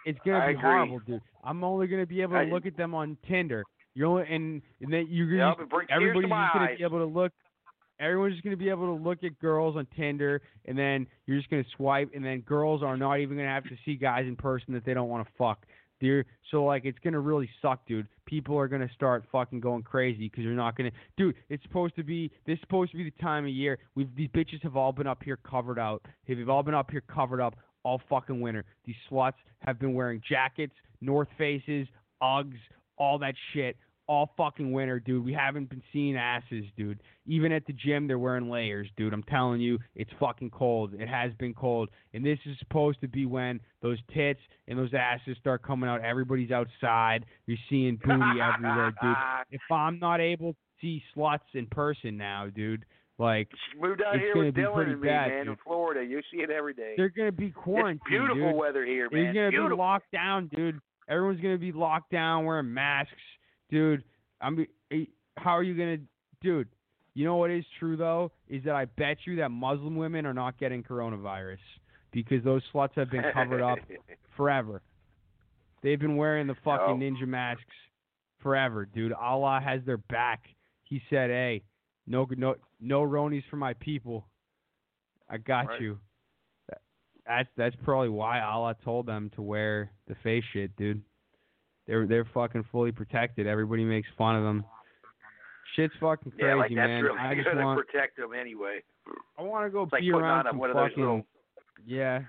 it's 0.04 0.18
gonna 0.24 0.38
I 0.38 0.46
be 0.48 0.52
agree. 0.54 0.62
horrible, 0.62 0.98
dude. 1.00 1.20
I'm 1.44 1.62
only 1.62 1.86
gonna 1.86 2.06
be 2.06 2.22
able 2.22 2.32
to 2.34 2.40
I- 2.40 2.44
look 2.44 2.66
at 2.66 2.76
them 2.76 2.94
on 2.94 3.16
Tinder. 3.28 3.62
You're 3.94 4.08
only, 4.08 4.24
and 4.34 4.62
and 4.80 4.92
then 4.92 5.06
you're 5.10 5.26
gonna 5.28 5.50
Yep, 5.50 5.60
it 5.60 5.68
brings 5.68 5.88
to 5.88 5.94
everybody's 5.94 6.30
just 6.30 6.52
gonna 6.54 6.64
eyes. 6.70 6.78
be 6.78 6.84
able 6.84 6.98
to 6.98 7.04
look. 7.04 7.32
Everyone's 8.00 8.32
just 8.34 8.42
gonna 8.42 8.56
be 8.56 8.70
able 8.70 8.96
to 8.96 9.00
look 9.02 9.22
at 9.22 9.38
girls 9.38 9.76
on 9.76 9.86
Tinder, 9.96 10.40
and 10.64 10.76
then 10.76 11.06
you're 11.26 11.36
just 11.36 11.50
gonna 11.50 11.62
swipe, 11.76 12.10
and 12.14 12.24
then 12.24 12.40
girls 12.40 12.82
are 12.82 12.96
not 12.96 13.20
even 13.20 13.36
gonna 13.36 13.48
have 13.48 13.64
to 13.64 13.76
see 13.84 13.94
guys 13.96 14.26
in 14.26 14.34
person 14.34 14.72
that 14.74 14.84
they 14.84 14.94
don't 14.94 15.08
want 15.10 15.26
to 15.26 15.32
fuck. 15.34 15.66
Dude, 16.02 16.26
so 16.50 16.64
like 16.64 16.84
it's 16.84 16.98
gonna 16.98 17.20
really 17.20 17.48
suck, 17.62 17.86
dude. 17.86 18.08
People 18.26 18.58
are 18.58 18.66
gonna 18.66 18.90
start 18.92 19.24
fucking 19.30 19.60
going 19.60 19.84
crazy 19.84 20.28
because 20.28 20.42
you're 20.42 20.52
not 20.52 20.76
gonna, 20.76 20.90
dude. 21.16 21.36
It's 21.48 21.62
supposed 21.62 21.94
to 21.94 22.02
be 22.02 22.28
this 22.44 22.54
is 22.54 22.60
supposed 22.60 22.90
to 22.90 22.96
be 22.96 23.04
the 23.04 23.22
time 23.22 23.44
of 23.44 23.50
year. 23.50 23.78
We've 23.94 24.12
these 24.16 24.28
bitches 24.30 24.60
have 24.64 24.76
all 24.76 24.90
been 24.90 25.06
up 25.06 25.22
here 25.22 25.38
covered 25.48 25.78
out. 25.78 26.04
They've 26.26 26.48
all 26.48 26.64
been 26.64 26.74
up 26.74 26.90
here 26.90 27.04
covered 27.06 27.40
up 27.40 27.54
all 27.84 28.00
fucking 28.10 28.40
winter. 28.40 28.64
These 28.84 28.96
sluts 29.08 29.34
have 29.60 29.78
been 29.78 29.94
wearing 29.94 30.20
jackets, 30.28 30.74
North 31.00 31.28
Faces, 31.38 31.86
Uggs, 32.20 32.58
all 32.98 33.20
that 33.20 33.34
shit 33.54 33.76
all 34.12 34.32
fucking 34.36 34.70
winter, 34.72 35.00
dude. 35.00 35.24
We 35.24 35.32
haven't 35.32 35.70
been 35.70 35.82
seeing 35.92 36.16
asses, 36.16 36.64
dude. 36.76 37.00
Even 37.26 37.50
at 37.52 37.64
the 37.66 37.72
gym, 37.72 38.06
they're 38.06 38.18
wearing 38.18 38.50
layers, 38.50 38.88
dude. 38.96 39.12
I'm 39.14 39.22
telling 39.22 39.60
you, 39.60 39.78
it's 39.94 40.10
fucking 40.20 40.50
cold. 40.50 40.92
It 40.94 41.08
has 41.08 41.32
been 41.38 41.54
cold. 41.54 41.88
And 42.12 42.24
this 42.24 42.38
is 42.44 42.56
supposed 42.58 43.00
to 43.00 43.08
be 43.08 43.24
when 43.26 43.58
those 43.80 43.98
tits 44.14 44.40
and 44.68 44.78
those 44.78 44.92
asses 44.92 45.36
start 45.40 45.62
coming 45.62 45.88
out. 45.88 46.02
Everybody's 46.04 46.50
outside. 46.50 47.24
You're 47.46 47.56
seeing 47.70 47.96
booty 47.96 48.40
everywhere, 48.54 48.92
dude. 49.02 49.16
If 49.50 49.62
I'm 49.72 49.98
not 49.98 50.20
able 50.20 50.52
to 50.52 50.58
see 50.80 51.02
sluts 51.16 51.38
in 51.54 51.66
person 51.66 52.16
now, 52.18 52.48
dude, 52.54 52.84
like 53.18 53.48
Move 53.80 53.98
down 53.98 54.16
it's 54.16 54.24
here 54.24 54.44
with 54.44 54.54
be 54.54 54.60
Dylan 54.62 54.74
pretty 54.74 54.92
and 54.92 55.00
me, 55.00 55.08
bad, 55.08 55.28
man, 55.28 55.48
in. 55.48 55.56
Florida. 55.64 56.04
You 56.04 56.20
see 56.30 56.38
it 56.42 56.50
every 56.50 56.74
day. 56.74 56.94
they're 56.96 57.08
gonna 57.08 57.30
be 57.32 57.50
quarantined, 57.50 58.00
it's 58.04 58.08
beautiful 58.10 58.50
dude. 58.50 58.56
weather 58.60 58.84
here, 58.84 59.08
They're 59.10 59.32
gonna 59.32 59.50
beautiful. 59.50 59.76
be 59.76 59.80
locked 59.80 60.10
down, 60.12 60.50
dude. 60.54 60.80
Everyone's 61.08 61.40
gonna 61.40 61.58
be 61.58 61.72
locked 61.72 62.10
down, 62.10 62.44
wearing 62.44 62.72
masks, 62.72 63.12
dude. 63.72 64.04
I'm. 64.40 64.64
eh, 64.92 65.06
How 65.36 65.50
are 65.56 65.62
you 65.64 65.74
gonna, 65.76 65.96
dude? 66.40 66.68
You 67.14 67.24
know 67.24 67.36
what 67.36 67.50
is 67.50 67.64
true 67.80 67.96
though 67.96 68.30
is 68.48 68.62
that 68.64 68.74
I 68.76 68.84
bet 68.84 69.18
you 69.26 69.36
that 69.36 69.50
Muslim 69.50 69.96
women 69.96 70.24
are 70.26 70.32
not 70.34 70.58
getting 70.58 70.82
coronavirus 70.84 71.58
because 72.12 72.42
those 72.44 72.62
sluts 72.72 72.94
have 72.94 73.10
been 73.10 73.24
covered 73.34 73.60
up 73.62 73.78
forever. 74.36 74.80
They've 75.82 75.98
been 75.98 76.16
wearing 76.16 76.46
the 76.46 76.54
fucking 76.64 76.98
No. 77.00 77.04
ninja 77.04 77.26
masks 77.26 77.64
forever, 78.40 78.86
dude. 78.86 79.12
Allah 79.12 79.60
has 79.62 79.80
their 79.84 79.96
back. 79.98 80.44
He 80.84 81.02
said, 81.10 81.28
"Hey, 81.30 81.64
no, 82.06 82.26
no, 82.36 82.54
no 82.80 83.02
Ronies 83.02 83.42
for 83.50 83.56
my 83.56 83.74
people. 83.74 84.26
I 85.28 85.38
got 85.38 85.66
Right. 85.68 85.80
you." 85.80 85.98
That's 87.26 87.48
that's 87.56 87.76
probably 87.84 88.08
why 88.08 88.40
Allah 88.40 88.74
told 88.84 89.06
them 89.06 89.30
to 89.36 89.42
wear 89.42 89.92
the 90.08 90.14
face 90.24 90.44
shit, 90.52 90.74
dude. 90.76 91.02
They're 91.86 92.06
they're 92.06 92.26
fucking 92.32 92.64
fully 92.70 92.92
protected. 92.92 93.46
Everybody 93.46 93.84
makes 93.84 94.08
fun 94.16 94.36
of 94.36 94.44
them. 94.44 94.64
Shit's 95.74 95.94
fucking 96.00 96.32
crazy, 96.32 96.46
yeah, 96.46 96.54
like 96.54 96.70
that's 96.70 96.76
man. 96.76 97.02
really 97.02 97.18
I 97.18 97.34
just 97.34 97.46
gonna 97.48 97.74
protect 97.84 98.16
them 98.18 98.30
anyway. 98.38 98.82
I 99.38 99.42
want 99.42 99.66
to 99.66 99.70
go 99.70 99.82
It's 99.84 99.92
like 99.92 100.02
be 100.02 100.10
putting 100.12 100.24
around 100.26 100.46
on 100.46 100.52
some 100.52 100.58
one 100.58 100.70
of 100.70 100.76
those 100.76 100.90
fucking 100.90 101.02
little- 101.02 101.26
yeah. 101.86 102.20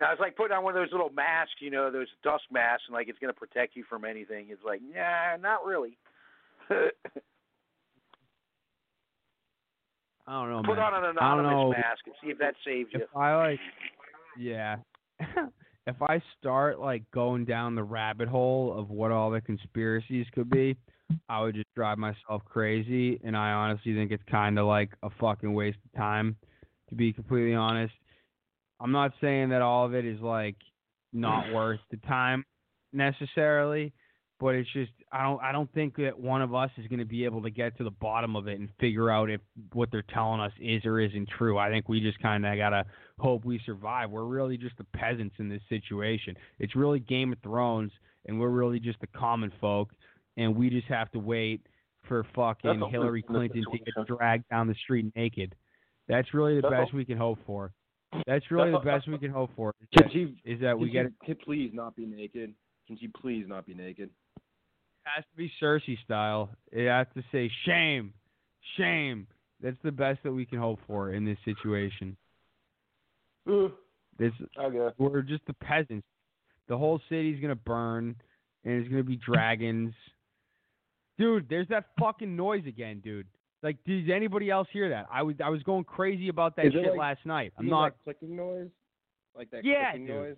Now 0.00 0.12
it's 0.12 0.20
like 0.20 0.36
putting 0.36 0.56
on 0.56 0.62
one 0.62 0.76
of 0.76 0.82
those 0.82 0.92
little 0.92 1.10
masks, 1.10 1.54
you 1.60 1.70
know, 1.70 1.90
those 1.90 2.06
dust 2.22 2.44
masks, 2.52 2.84
and 2.86 2.94
like 2.94 3.08
it's 3.08 3.18
gonna 3.18 3.32
protect 3.32 3.76
you 3.76 3.84
from 3.88 4.04
anything. 4.04 4.46
It's 4.50 4.62
like, 4.64 4.80
nah, 4.82 5.36
not 5.40 5.64
really. 5.64 5.96
I 10.26 10.32
don't 10.32 10.50
know, 10.50 10.62
Put 10.62 10.76
man. 10.76 10.92
on 10.92 11.04
an 11.04 11.16
I 11.18 11.34
don't 11.34 11.42
know. 11.44 11.48
anonymous 11.48 11.78
mask 11.78 12.00
and 12.06 12.14
see 12.22 12.28
if 12.30 12.38
that 12.38 12.54
saves 12.64 12.90
you. 12.92 13.00
if 13.00 13.16
I 13.16 13.34
like, 13.36 13.60
yeah, 14.38 14.76
if 15.88 16.02
I 16.02 16.22
start 16.38 16.78
like 16.78 17.02
going 17.12 17.46
down 17.46 17.74
the 17.74 17.82
rabbit 17.82 18.28
hole 18.28 18.78
of 18.78 18.90
what 18.90 19.10
all 19.10 19.30
the 19.30 19.40
conspiracies 19.40 20.26
could 20.34 20.50
be, 20.50 20.76
I 21.30 21.40
would 21.40 21.54
just 21.54 21.74
drive 21.74 21.96
myself 21.96 22.42
crazy, 22.44 23.18
and 23.24 23.34
I 23.34 23.52
honestly 23.52 23.94
think 23.94 24.12
it's 24.12 24.22
kind 24.30 24.58
of 24.58 24.66
like 24.66 24.90
a 25.02 25.08
fucking 25.18 25.52
waste 25.52 25.78
of 25.86 25.98
time, 25.98 26.36
to 26.90 26.94
be 26.94 27.14
completely 27.14 27.54
honest. 27.54 27.94
I'm 28.80 28.92
not 28.92 29.12
saying 29.22 29.48
that 29.48 29.62
all 29.62 29.86
of 29.86 29.94
it 29.94 30.04
is 30.04 30.20
like 30.20 30.56
not 31.14 31.50
worth 31.54 31.80
the 31.90 31.96
time 32.06 32.44
necessarily, 32.92 33.94
but 34.38 34.54
it's 34.56 34.70
just 34.74 34.92
I 35.10 35.22
don't 35.22 35.40
I 35.42 35.52
don't 35.52 35.72
think 35.72 35.96
that 35.96 36.20
one 36.20 36.42
of 36.42 36.54
us 36.54 36.70
is 36.76 36.86
going 36.88 36.98
to 36.98 37.06
be 37.06 37.24
able 37.24 37.42
to 37.42 37.50
get 37.50 37.78
to 37.78 37.84
the 37.84 37.90
bottom 37.90 38.36
of 38.36 38.46
it 38.46 38.60
and 38.60 38.68
figure 38.78 39.10
out 39.10 39.30
if 39.30 39.40
what 39.72 39.90
they're 39.90 40.04
telling 40.12 40.40
us 40.40 40.52
is 40.60 40.84
or 40.84 41.00
isn't 41.00 41.30
true. 41.38 41.56
I 41.56 41.70
think 41.70 41.88
we 41.88 42.00
just 42.00 42.20
kind 42.20 42.44
of 42.44 42.58
got 42.58 42.70
to 42.70 42.84
hope 43.18 43.44
we 43.44 43.60
survive. 43.64 44.10
We're 44.10 44.24
really 44.24 44.56
just 44.56 44.76
the 44.78 44.84
peasants 44.84 45.36
in 45.38 45.48
this 45.48 45.62
situation. 45.68 46.36
It's 46.58 46.76
really 46.76 47.00
Game 47.00 47.32
of 47.32 47.38
Thrones 47.40 47.92
and 48.26 48.38
we're 48.38 48.50
really 48.50 48.80
just 48.80 49.00
the 49.00 49.06
common 49.08 49.52
folk 49.60 49.90
and 50.36 50.54
we 50.54 50.70
just 50.70 50.86
have 50.86 51.10
to 51.12 51.18
wait 51.18 51.66
for 52.06 52.24
fucking 52.34 52.80
That's 52.80 52.92
Hillary 52.92 53.22
Clinton 53.22 53.64
to 53.70 53.78
get 53.78 54.06
dragged 54.06 54.48
down 54.48 54.66
the 54.66 54.74
street 54.74 55.12
naked. 55.14 55.54
That's 56.08 56.32
really 56.32 56.56
the 56.56 56.62
That's 56.62 56.72
best 56.72 56.92
all- 56.92 56.98
we 56.98 57.04
can 57.04 57.18
hope 57.18 57.38
for. 57.46 57.72
That's 58.26 58.50
really 58.50 58.70
the 58.70 58.78
best 58.78 59.06
we 59.06 59.18
can 59.18 59.30
hope 59.30 59.50
for. 59.54 59.74
Is 59.82 59.88
Can 59.92 60.02
that, 60.04 60.12
she, 60.12 60.50
is 60.50 60.60
that 60.62 60.78
we 60.78 60.90
get 60.90 61.12
she, 61.26 61.34
please 61.34 61.70
not 61.74 61.94
be 61.94 62.06
naked? 62.06 62.54
Can 62.86 62.98
she 62.98 63.08
please 63.08 63.44
not 63.46 63.66
be 63.66 63.74
naked? 63.74 64.08
It 64.36 64.42
has 65.04 65.24
to 65.24 65.36
be 65.36 65.52
Cersei 65.60 66.02
style. 66.04 66.48
It 66.72 66.88
has 66.88 67.06
to 67.14 67.22
say 67.30 67.50
shame, 67.66 68.14
shame. 68.78 69.26
That's 69.60 69.76
the 69.82 69.92
best 69.92 70.22
that 70.22 70.32
we 70.32 70.46
can 70.46 70.58
hope 70.58 70.78
for 70.86 71.12
in 71.12 71.24
this 71.24 71.36
situation. 71.44 72.16
Uh, 73.48 73.68
This 74.18 74.32
Okay. 74.58 74.94
we're 74.98 75.22
just 75.22 75.44
the 75.46 75.54
peasants. 75.54 76.06
The 76.66 76.76
whole 76.76 77.00
city's 77.08 77.40
gonna 77.40 77.54
burn, 77.54 78.16
and 78.64 78.74
it's 78.80 78.88
gonna 78.88 79.04
be 79.04 79.16
dragons. 79.16 79.94
Dude, 81.18 81.48
there's 81.48 81.68
that 81.68 81.86
fucking 81.98 82.34
noise 82.36 82.66
again, 82.66 83.00
dude. 83.00 83.26
Like, 83.62 83.76
did 83.84 84.08
anybody 84.10 84.50
else 84.50 84.68
hear 84.72 84.88
that? 84.90 85.06
I 85.10 85.22
was 85.22 85.36
I 85.42 85.48
was 85.50 85.62
going 85.62 85.84
crazy 85.84 86.28
about 86.28 86.56
that 86.56 86.66
Is 86.66 86.72
shit 86.72 86.86
like- 86.90 86.98
last 86.98 87.24
night. 87.26 87.52
I'm 87.58 87.66
not. 87.66 87.82
like 87.82 87.98
clicking 88.04 88.36
noise, 88.36 88.70
like 89.34 89.50
that 89.50 89.64
Yeah, 89.64 89.90
clicking 89.92 90.06
dude. 90.06 90.16
noise. 90.16 90.36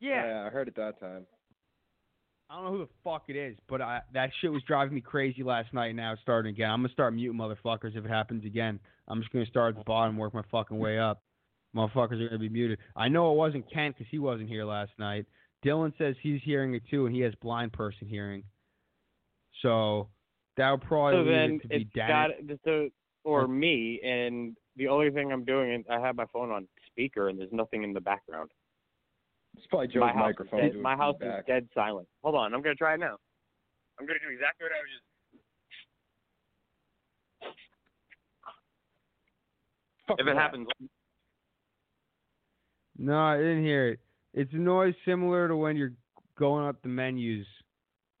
yeah, 0.00 0.26
yeah, 0.26 0.46
I 0.46 0.50
heard 0.50 0.68
it 0.68 0.74
that 0.76 0.98
time. 0.98 1.26
I 2.50 2.56
don't 2.56 2.64
know 2.64 2.70
who 2.72 2.78
the 2.84 2.92
fuck 3.02 3.24
it 3.28 3.36
is, 3.36 3.56
but 3.66 3.80
I, 3.80 4.02
that 4.12 4.30
shit 4.40 4.52
was 4.52 4.62
driving 4.64 4.94
me 4.94 5.00
crazy 5.00 5.42
last 5.42 5.72
night. 5.72 5.86
and 5.88 5.96
Now 5.96 6.12
it's 6.12 6.20
starting 6.22 6.50
again. 6.54 6.70
I'm 6.70 6.80
gonna 6.82 6.92
start 6.92 7.14
muting 7.14 7.38
motherfuckers 7.38 7.96
if 7.96 8.04
it 8.04 8.10
happens 8.10 8.44
again. 8.44 8.78
I'm 9.08 9.20
just 9.20 9.32
gonna 9.32 9.46
start 9.46 9.74
at 9.74 9.78
the 9.78 9.84
bottom, 9.84 10.16
work 10.18 10.34
my 10.34 10.42
fucking 10.50 10.78
way 10.78 10.98
up. 10.98 11.22
Motherfuckers 11.74 12.20
are 12.20 12.28
gonna 12.28 12.38
be 12.38 12.48
muted. 12.48 12.78
I 12.96 13.08
know 13.08 13.32
it 13.32 13.36
wasn't 13.36 13.70
Kent 13.72 13.96
because 13.96 14.10
he 14.10 14.18
wasn't 14.18 14.48
here 14.48 14.64
last 14.64 14.92
night. 14.98 15.26
Dylan 15.64 15.96
says 15.96 16.16
he's 16.20 16.40
hearing 16.44 16.74
it 16.74 16.82
too, 16.90 17.06
and 17.06 17.14
he 17.14 17.20
has 17.22 17.34
blind 17.36 17.72
person 17.72 18.08
hearing. 18.08 18.42
So 19.62 20.08
that 20.56 20.70
would 20.70 20.82
probably 20.82 21.14
so 21.14 21.18
leave 21.18 21.26
then 21.26 21.50
it 21.54 21.62
to 21.62 21.68
be 21.68 21.74
it's 21.76 21.90
Dennis. 21.94 22.32
got 22.48 22.58
so 22.64 22.88
or 23.24 23.46
me, 23.46 24.00
and 24.02 24.56
the 24.76 24.88
only 24.88 25.10
thing 25.10 25.30
I'm 25.32 25.44
doing 25.44 25.72
is 25.72 25.84
I 25.88 26.00
have 26.00 26.16
my 26.16 26.26
phone 26.32 26.50
on 26.50 26.66
speaker, 26.86 27.28
and 27.28 27.38
there's 27.38 27.52
nothing 27.52 27.84
in 27.84 27.92
the 27.92 28.00
background. 28.00 28.50
It's 29.56 29.66
probably 29.66 29.88
Joe's 29.88 30.00
my 30.00 30.12
microphone. 30.14 30.60
is 30.64 30.72
dead, 30.72 30.82
my 30.82 30.96
house 30.96 31.16
feedback. 31.20 31.40
is 31.40 31.46
dead 31.46 31.68
silent. 31.74 32.08
Hold 32.22 32.34
on, 32.34 32.52
I'm 32.54 32.62
gonna 32.62 32.74
try 32.74 32.94
it 32.94 33.00
now. 33.00 33.16
I'm 34.00 34.06
gonna 34.06 34.18
do 34.18 34.32
exactly 34.32 34.64
what 34.64 34.72
I 34.72 34.80
was 34.80 34.90
just. 34.90 35.04
Fuck 40.08 40.16
If 40.20 40.26
it 40.26 40.34
that. 40.34 40.36
happens, 40.36 40.66
No, 43.02 43.18
I 43.18 43.36
didn't 43.36 43.64
hear 43.64 43.88
it. 43.88 44.00
It's 44.32 44.52
a 44.52 44.56
noise 44.56 44.94
similar 45.04 45.48
to 45.48 45.56
when 45.56 45.76
you're 45.76 45.92
going 46.38 46.66
up 46.66 46.80
the 46.82 46.88
menus 46.88 47.46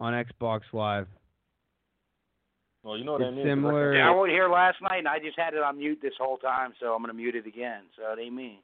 on 0.00 0.12
Xbox 0.12 0.62
Live. 0.72 1.06
Well, 2.82 2.98
you 2.98 3.04
know 3.04 3.12
what 3.12 3.20
It's 3.22 3.28
I 3.28 3.30
mean. 3.30 3.38
'cause 3.44 3.46
I 3.46 3.50
similar- 3.52 3.94
Yeah, 3.94 4.08
I 4.08 4.10
wasn't 4.10 4.32
here 4.32 4.48
last 4.48 4.80
night, 4.82 4.98
and 4.98 5.08
I 5.08 5.20
just 5.20 5.38
had 5.38 5.54
it 5.54 5.62
on 5.62 5.78
mute 5.78 6.00
this 6.02 6.16
whole 6.18 6.36
time, 6.38 6.74
so 6.80 6.94
I'm 6.94 7.00
gonna 7.02 7.14
mute 7.14 7.36
it 7.36 7.46
again. 7.46 7.84
So 7.96 8.12
it 8.12 8.18
ain't 8.18 8.34
me. 8.34 8.60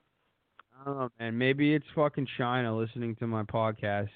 I 0.80 0.84
don't 0.84 1.12
man. 1.20 1.38
Maybe 1.38 1.72
it's 1.74 1.86
fucking 1.94 2.26
China 2.36 2.76
listening 2.76 3.14
to 3.16 3.26
my 3.28 3.44
podcast. 3.44 4.10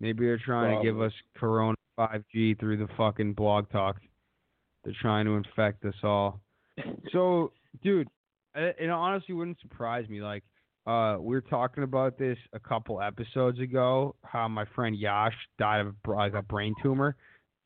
Maybe 0.00 0.26
they're 0.26 0.36
trying 0.38 0.76
to 0.76 0.82
give 0.82 1.00
us 1.00 1.12
Corona 1.34 1.76
5G 1.96 2.54
through 2.54 2.76
the 2.78 2.88
fucking 2.96 3.32
blog 3.32 3.70
talk. 3.70 3.96
They're 4.82 4.92
trying 5.00 5.24
to 5.24 5.32
infect 5.36 5.84
us 5.86 5.94
all. 6.04 6.40
So, 7.12 7.52
dude, 7.82 8.08
it, 8.54 8.76
it 8.80 8.90
honestly 8.90 9.34
wouldn't 9.34 9.60
surprise 9.60 10.08
me. 10.08 10.20
Like, 10.20 10.42
uh, 10.86 11.16
we 11.18 11.34
were 11.34 11.40
talking 11.40 11.82
about 11.82 12.18
this 12.18 12.36
a 12.52 12.60
couple 12.60 13.00
episodes 13.00 13.58
ago. 13.58 14.14
How 14.22 14.48
my 14.48 14.66
friend 14.74 14.96
Yash 14.96 15.34
died 15.58 15.86
of 15.86 15.94
like 16.06 16.34
a 16.34 16.42
brain 16.42 16.74
tumor, 16.82 17.16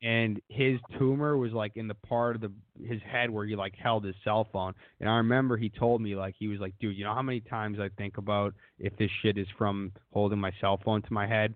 and 0.01 0.41
his 0.47 0.79
tumor 0.97 1.35
was 1.35 1.51
like 1.51 1.73
in 1.75 1.87
the 1.87 1.95
part 1.95 2.35
of 2.35 2.41
the 2.41 2.51
his 2.81 3.01
head 3.01 3.29
where 3.29 3.45
he 3.45 3.55
like 3.57 3.75
held 3.75 4.05
his 4.05 4.15
cell 4.23 4.47
phone. 4.53 4.73
And 5.01 5.09
I 5.09 5.17
remember 5.17 5.57
he 5.57 5.69
told 5.69 6.01
me 6.01 6.15
like 6.15 6.35
he 6.39 6.47
was 6.47 6.59
like, 6.59 6.73
dude, 6.79 6.95
you 6.95 7.03
know 7.03 7.13
how 7.13 7.21
many 7.21 7.41
times 7.41 7.77
I 7.79 7.89
think 7.97 8.17
about 8.17 8.53
if 8.79 8.95
this 8.97 9.11
shit 9.21 9.37
is 9.37 9.47
from 9.57 9.91
holding 10.13 10.39
my 10.39 10.51
cell 10.61 10.79
phone 10.85 11.01
to 11.01 11.13
my 11.13 11.27
head, 11.27 11.55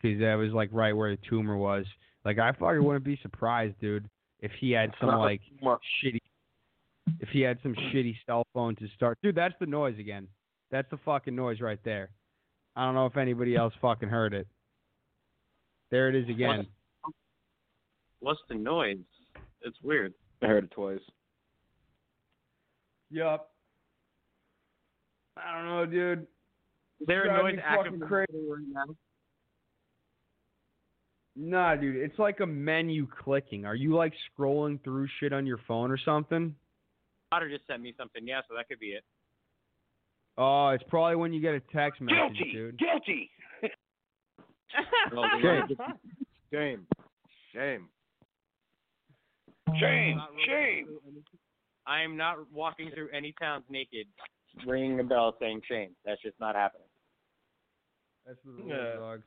because 0.00 0.18
that 0.20 0.34
was 0.36 0.52
like 0.52 0.70
right 0.72 0.96
where 0.96 1.10
the 1.10 1.22
tumor 1.28 1.58
was. 1.58 1.84
Like 2.24 2.38
I 2.38 2.52
fucking 2.52 2.82
wouldn't 2.82 3.04
be 3.04 3.18
surprised, 3.20 3.74
dude, 3.80 4.08
if 4.40 4.52
he 4.60 4.70
had 4.70 4.92
some 4.98 5.10
like 5.10 5.42
shitty, 6.02 6.20
if 7.20 7.28
he 7.28 7.42
had 7.42 7.58
some 7.62 7.74
shitty 7.74 8.16
cell 8.24 8.46
phone 8.54 8.76
to 8.76 8.88
start. 8.96 9.18
Dude, 9.22 9.34
that's 9.34 9.54
the 9.60 9.66
noise 9.66 9.98
again. 9.98 10.26
That's 10.72 10.88
the 10.90 10.96
fucking 11.04 11.36
noise 11.36 11.60
right 11.60 11.78
there. 11.84 12.10
I 12.74 12.86
don't 12.86 12.94
know 12.94 13.06
if 13.06 13.18
anybody 13.18 13.54
else 13.54 13.74
fucking 13.82 14.08
heard 14.08 14.32
it. 14.32 14.48
There 15.90 16.08
it 16.08 16.16
is 16.16 16.28
again. 16.30 16.66
what's 18.20 18.40
the 18.48 18.54
noise? 18.54 18.96
It's 19.60 19.76
weird. 19.82 20.14
I 20.42 20.46
heard 20.46 20.64
it 20.64 20.70
twice. 20.70 20.98
Yup. 23.10 23.50
I 25.36 25.54
don't 25.54 25.66
know, 25.66 25.86
dude. 25.86 26.26
Is 27.00 27.06
there 27.06 27.24
a 27.24 27.28
Drive 27.28 27.44
noise 27.44 27.56
me 27.56 27.62
active 27.64 27.92
fucking 27.92 28.08
crazy. 28.08 28.32
right 28.32 28.64
now? 28.68 28.94
Nah, 31.36 31.76
dude, 31.76 31.96
it's 31.96 32.18
like 32.18 32.40
a 32.40 32.46
menu 32.46 33.06
clicking. 33.06 33.66
Are 33.66 33.74
you 33.74 33.94
like 33.94 34.14
scrolling 34.30 34.82
through 34.82 35.08
shit 35.20 35.32
on 35.32 35.46
your 35.46 35.60
phone 35.68 35.90
or 35.90 35.98
something? 35.98 36.54
Otter 37.32 37.50
just 37.50 37.66
sent 37.66 37.82
me 37.82 37.94
something. 37.98 38.26
Yeah, 38.26 38.40
so 38.48 38.54
that 38.56 38.68
could 38.68 38.80
be 38.80 38.88
it. 38.88 39.04
Oh, 40.38 40.68
it's 40.68 40.84
probably 40.88 41.16
when 41.16 41.32
you 41.32 41.40
get 41.40 41.54
a 41.54 41.60
text 41.74 42.00
message, 42.00 42.36
Guilty, 42.38 42.52
dude. 42.52 42.78
guilty. 42.78 43.30
Shame. 45.40 45.66
Shame. 46.52 46.86
Shame. 47.54 47.88
Shame, 49.78 50.20
shame. 50.46 50.86
I 51.86 52.02
am 52.02 52.16
not 52.16 52.50
walking 52.52 52.90
through 52.94 53.08
any 53.12 53.34
towns 53.40 53.64
naked, 53.68 54.06
ringing 54.66 55.00
a 55.00 55.04
bell 55.04 55.34
saying 55.40 55.62
shame. 55.68 55.90
That's 56.04 56.20
just 56.22 56.38
not 56.40 56.54
happening. 56.54 56.86
That's 58.26 58.38
the 58.44 58.50
rules, 58.52 58.68
Yeah. 58.68 58.96
dogs. 58.96 59.24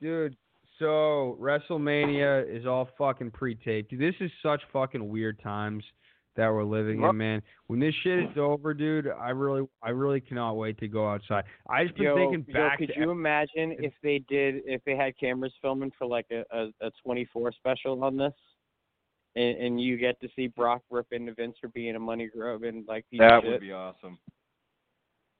Dude, 0.00 0.36
so 0.78 1.36
WrestleMania 1.40 2.48
is 2.48 2.66
all 2.66 2.86
fucking 2.98 3.30
pre-taped. 3.30 3.90
Dude, 3.90 4.00
this 4.00 4.14
is 4.20 4.30
such 4.42 4.60
fucking 4.72 5.08
weird 5.08 5.40
times 5.40 5.84
that 6.36 6.48
we're 6.48 6.64
living 6.64 7.00
Yep. 7.00 7.10
in, 7.10 7.16
man. 7.16 7.42
When 7.66 7.78
this 7.80 7.94
shit 8.02 8.18
is 8.20 8.38
over, 8.38 8.72
dude, 8.74 9.06
I 9.08 9.30
really, 9.30 9.66
I 9.82 9.90
really 9.90 10.20
cannot 10.20 10.54
wait 10.54 10.78
to 10.78 10.88
go 10.88 11.08
outside. 11.08 11.44
I 11.68 11.84
just 11.84 11.96
been 11.96 12.04
Yo, 12.04 12.14
thinking 12.16 12.44
yo, 12.48 12.54
back 12.54 12.78
could 12.78 12.88
to 12.88 12.98
you 13.00 13.10
imagine 13.10 13.76
if 13.78 13.92
they 14.02 14.18
did, 14.28 14.62
if 14.64 14.82
they 14.84 14.96
had 14.96 15.16
cameras 15.18 15.52
filming 15.60 15.92
for 15.98 16.06
like 16.06 16.26
a 16.30 16.44
a, 16.50 16.86
a 16.86 16.90
24 17.04 17.52
special 17.52 18.02
on 18.02 18.16
this, 18.16 18.32
and, 19.36 19.56
and 19.58 19.80
you 19.80 19.96
get 19.96 20.20
to 20.20 20.28
see 20.34 20.46
Brock 20.46 20.82
rip 20.90 21.06
into 21.12 21.34
Vince 21.34 21.56
for 21.60 21.68
being 21.68 21.96
a 21.96 22.00
money 22.00 22.28
grub 22.28 22.62
and 22.64 22.86
like 22.86 23.04
piece 23.10 23.20
That 23.20 23.38
of 23.38 23.44
would 23.44 23.60
be 23.60 23.72
awesome. 23.72 24.18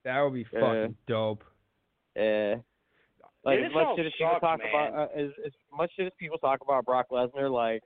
that 0.03 0.21
would 0.21 0.33
be 0.33 0.45
Uh, 0.55 0.59
fucking 0.59 0.95
dope. 1.07 1.43
Uh, 2.19 2.55
like 3.45 3.59
as 3.59 3.73
much 3.73 3.97
shit 3.97 4.05
as 4.05 4.13
people 4.17 4.39
talk 4.39 4.59
man. 4.59 4.69
about, 4.69 4.93
uh, 4.93 5.07
as, 5.19 5.29
as 5.45 5.51
much 5.75 5.91
shit 5.95 6.05
as 6.07 6.13
people 6.19 6.37
talk 6.37 6.61
about 6.61 6.85
Brock 6.85 7.07
Lesnar, 7.11 7.51
like 7.51 7.83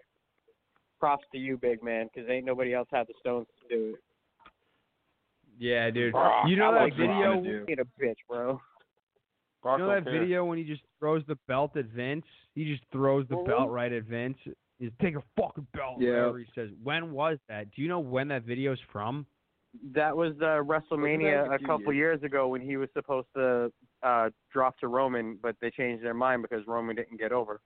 props 1.00 1.26
to 1.32 1.38
you, 1.38 1.58
big 1.58 1.84
man, 1.84 2.10
because 2.14 2.30
ain't 2.30 2.46
nobody 2.46 2.74
else 2.74 2.88
had 2.92 3.08
the 3.08 3.14
stones 3.20 3.48
to 3.62 3.76
do 3.76 3.90
it. 3.96 4.00
Yeah, 5.60 5.90
dude. 5.90 6.12
Brock, 6.14 6.48
you 6.48 6.56
know 6.56 6.70
I 6.70 6.74
that 6.74 6.82
like 6.82 6.94
video? 6.96 7.34
Brock. 7.34 7.44
do. 7.44 7.66
Being 7.66 7.80
a 7.80 7.86
bitch, 8.04 8.18
bro. 8.30 8.62
Brock 9.64 9.80
You 9.80 9.86
know 9.86 9.94
that 9.96 10.04
care. 10.04 10.14
video 10.20 10.46
when 10.46 10.58
he 10.60 10.64
just 10.64 10.84
throws 11.00 11.24
the 11.28 11.36
belt 11.48 11.76
at 11.76 11.86
Vince? 11.86 12.26
He 12.54 12.66
just 12.66 12.84
throws 12.92 13.28
the 13.28 13.36
Mhm. 13.36 13.48
belt 13.48 13.70
right 13.72 13.92
at 13.92 14.04
Vince. 14.04 14.38
He's 14.80 14.92
take 15.02 15.16
a 15.16 15.24
fucking 15.36 15.66
belt. 15.74 16.00
Yeah. 16.00 16.12
Whatever 16.12 16.38
he 16.40 16.46
says. 16.54 16.70
When 16.84 17.12
was 17.12 17.40
that? 17.48 17.72
Do 17.72 17.82
you 17.82 17.88
know 17.88 18.00
when 18.00 18.28
that 18.28 18.44
video's 18.44 18.80
from? 18.92 19.26
That 19.94 20.16
was 20.16 20.34
uh, 20.42 20.62
WrestleMania 20.64 21.50
a 21.50 21.56
a 21.56 21.60
couple 21.60 21.92
years. 21.94 22.22
years 22.22 22.24
ago 22.24 22.48
when 22.48 22.62
he 22.62 22.78
was 22.78 22.90
supposed 22.94 23.28
to 23.36 23.72
uh, 24.04 24.30
drop 24.52 24.78
to 24.80 24.88
Roman, 24.88 25.38
but 25.42 25.56
they 25.60 25.72
changed 25.72 26.04
their 26.04 26.14
mind 26.14 26.44
because 26.44 26.66
Roman 26.68 26.96
didn't 26.96 27.18
get 27.18 27.32
over. 27.32 27.60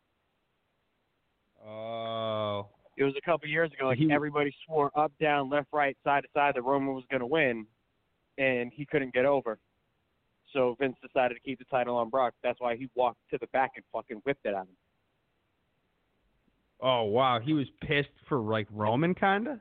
Oh. 1.66 2.70
It 3.02 3.06
was 3.06 3.16
a 3.18 3.22
couple 3.22 3.50
years 3.50 3.72
ago. 3.74 3.88
Like 3.88 3.98
He- 3.98 4.12
everybody 4.12 4.54
swore 4.64 4.92
up, 4.96 5.12
down, 5.20 5.50
left, 5.50 5.70
right, 5.74 5.98
side 6.04 6.22
to 6.22 6.30
side 6.36 6.54
that 6.54 6.62
Roman 6.62 6.94
was 6.94 7.04
going 7.10 7.22
to 7.22 7.26
win, 7.26 7.66
and 8.38 8.72
he 8.72 8.86
couldn't 8.86 9.12
get 9.12 9.26
over. 9.26 9.58
So 10.54 10.76
Vince 10.80 10.96
decided 11.02 11.34
to 11.34 11.40
keep 11.40 11.58
the 11.58 11.66
title 11.66 11.98
on 11.98 12.12
Brock. 12.12 12.36
That's 12.44 12.60
why 12.60 12.76
he 12.76 12.90
walked 12.94 13.18
to 13.32 13.40
the 13.40 13.48
back 13.48 13.72
and 13.76 13.84
fucking 13.92 14.18
whipped 14.18 14.46
it 14.46 14.50
at 14.50 14.68
him. 14.68 14.78
Oh 16.80 17.04
wow, 17.06 17.40
he 17.40 17.54
was 17.54 17.68
pissed 17.82 18.10
for 18.28 18.38
like 18.38 18.68
Roman 18.70 19.16
kinda. 19.16 19.60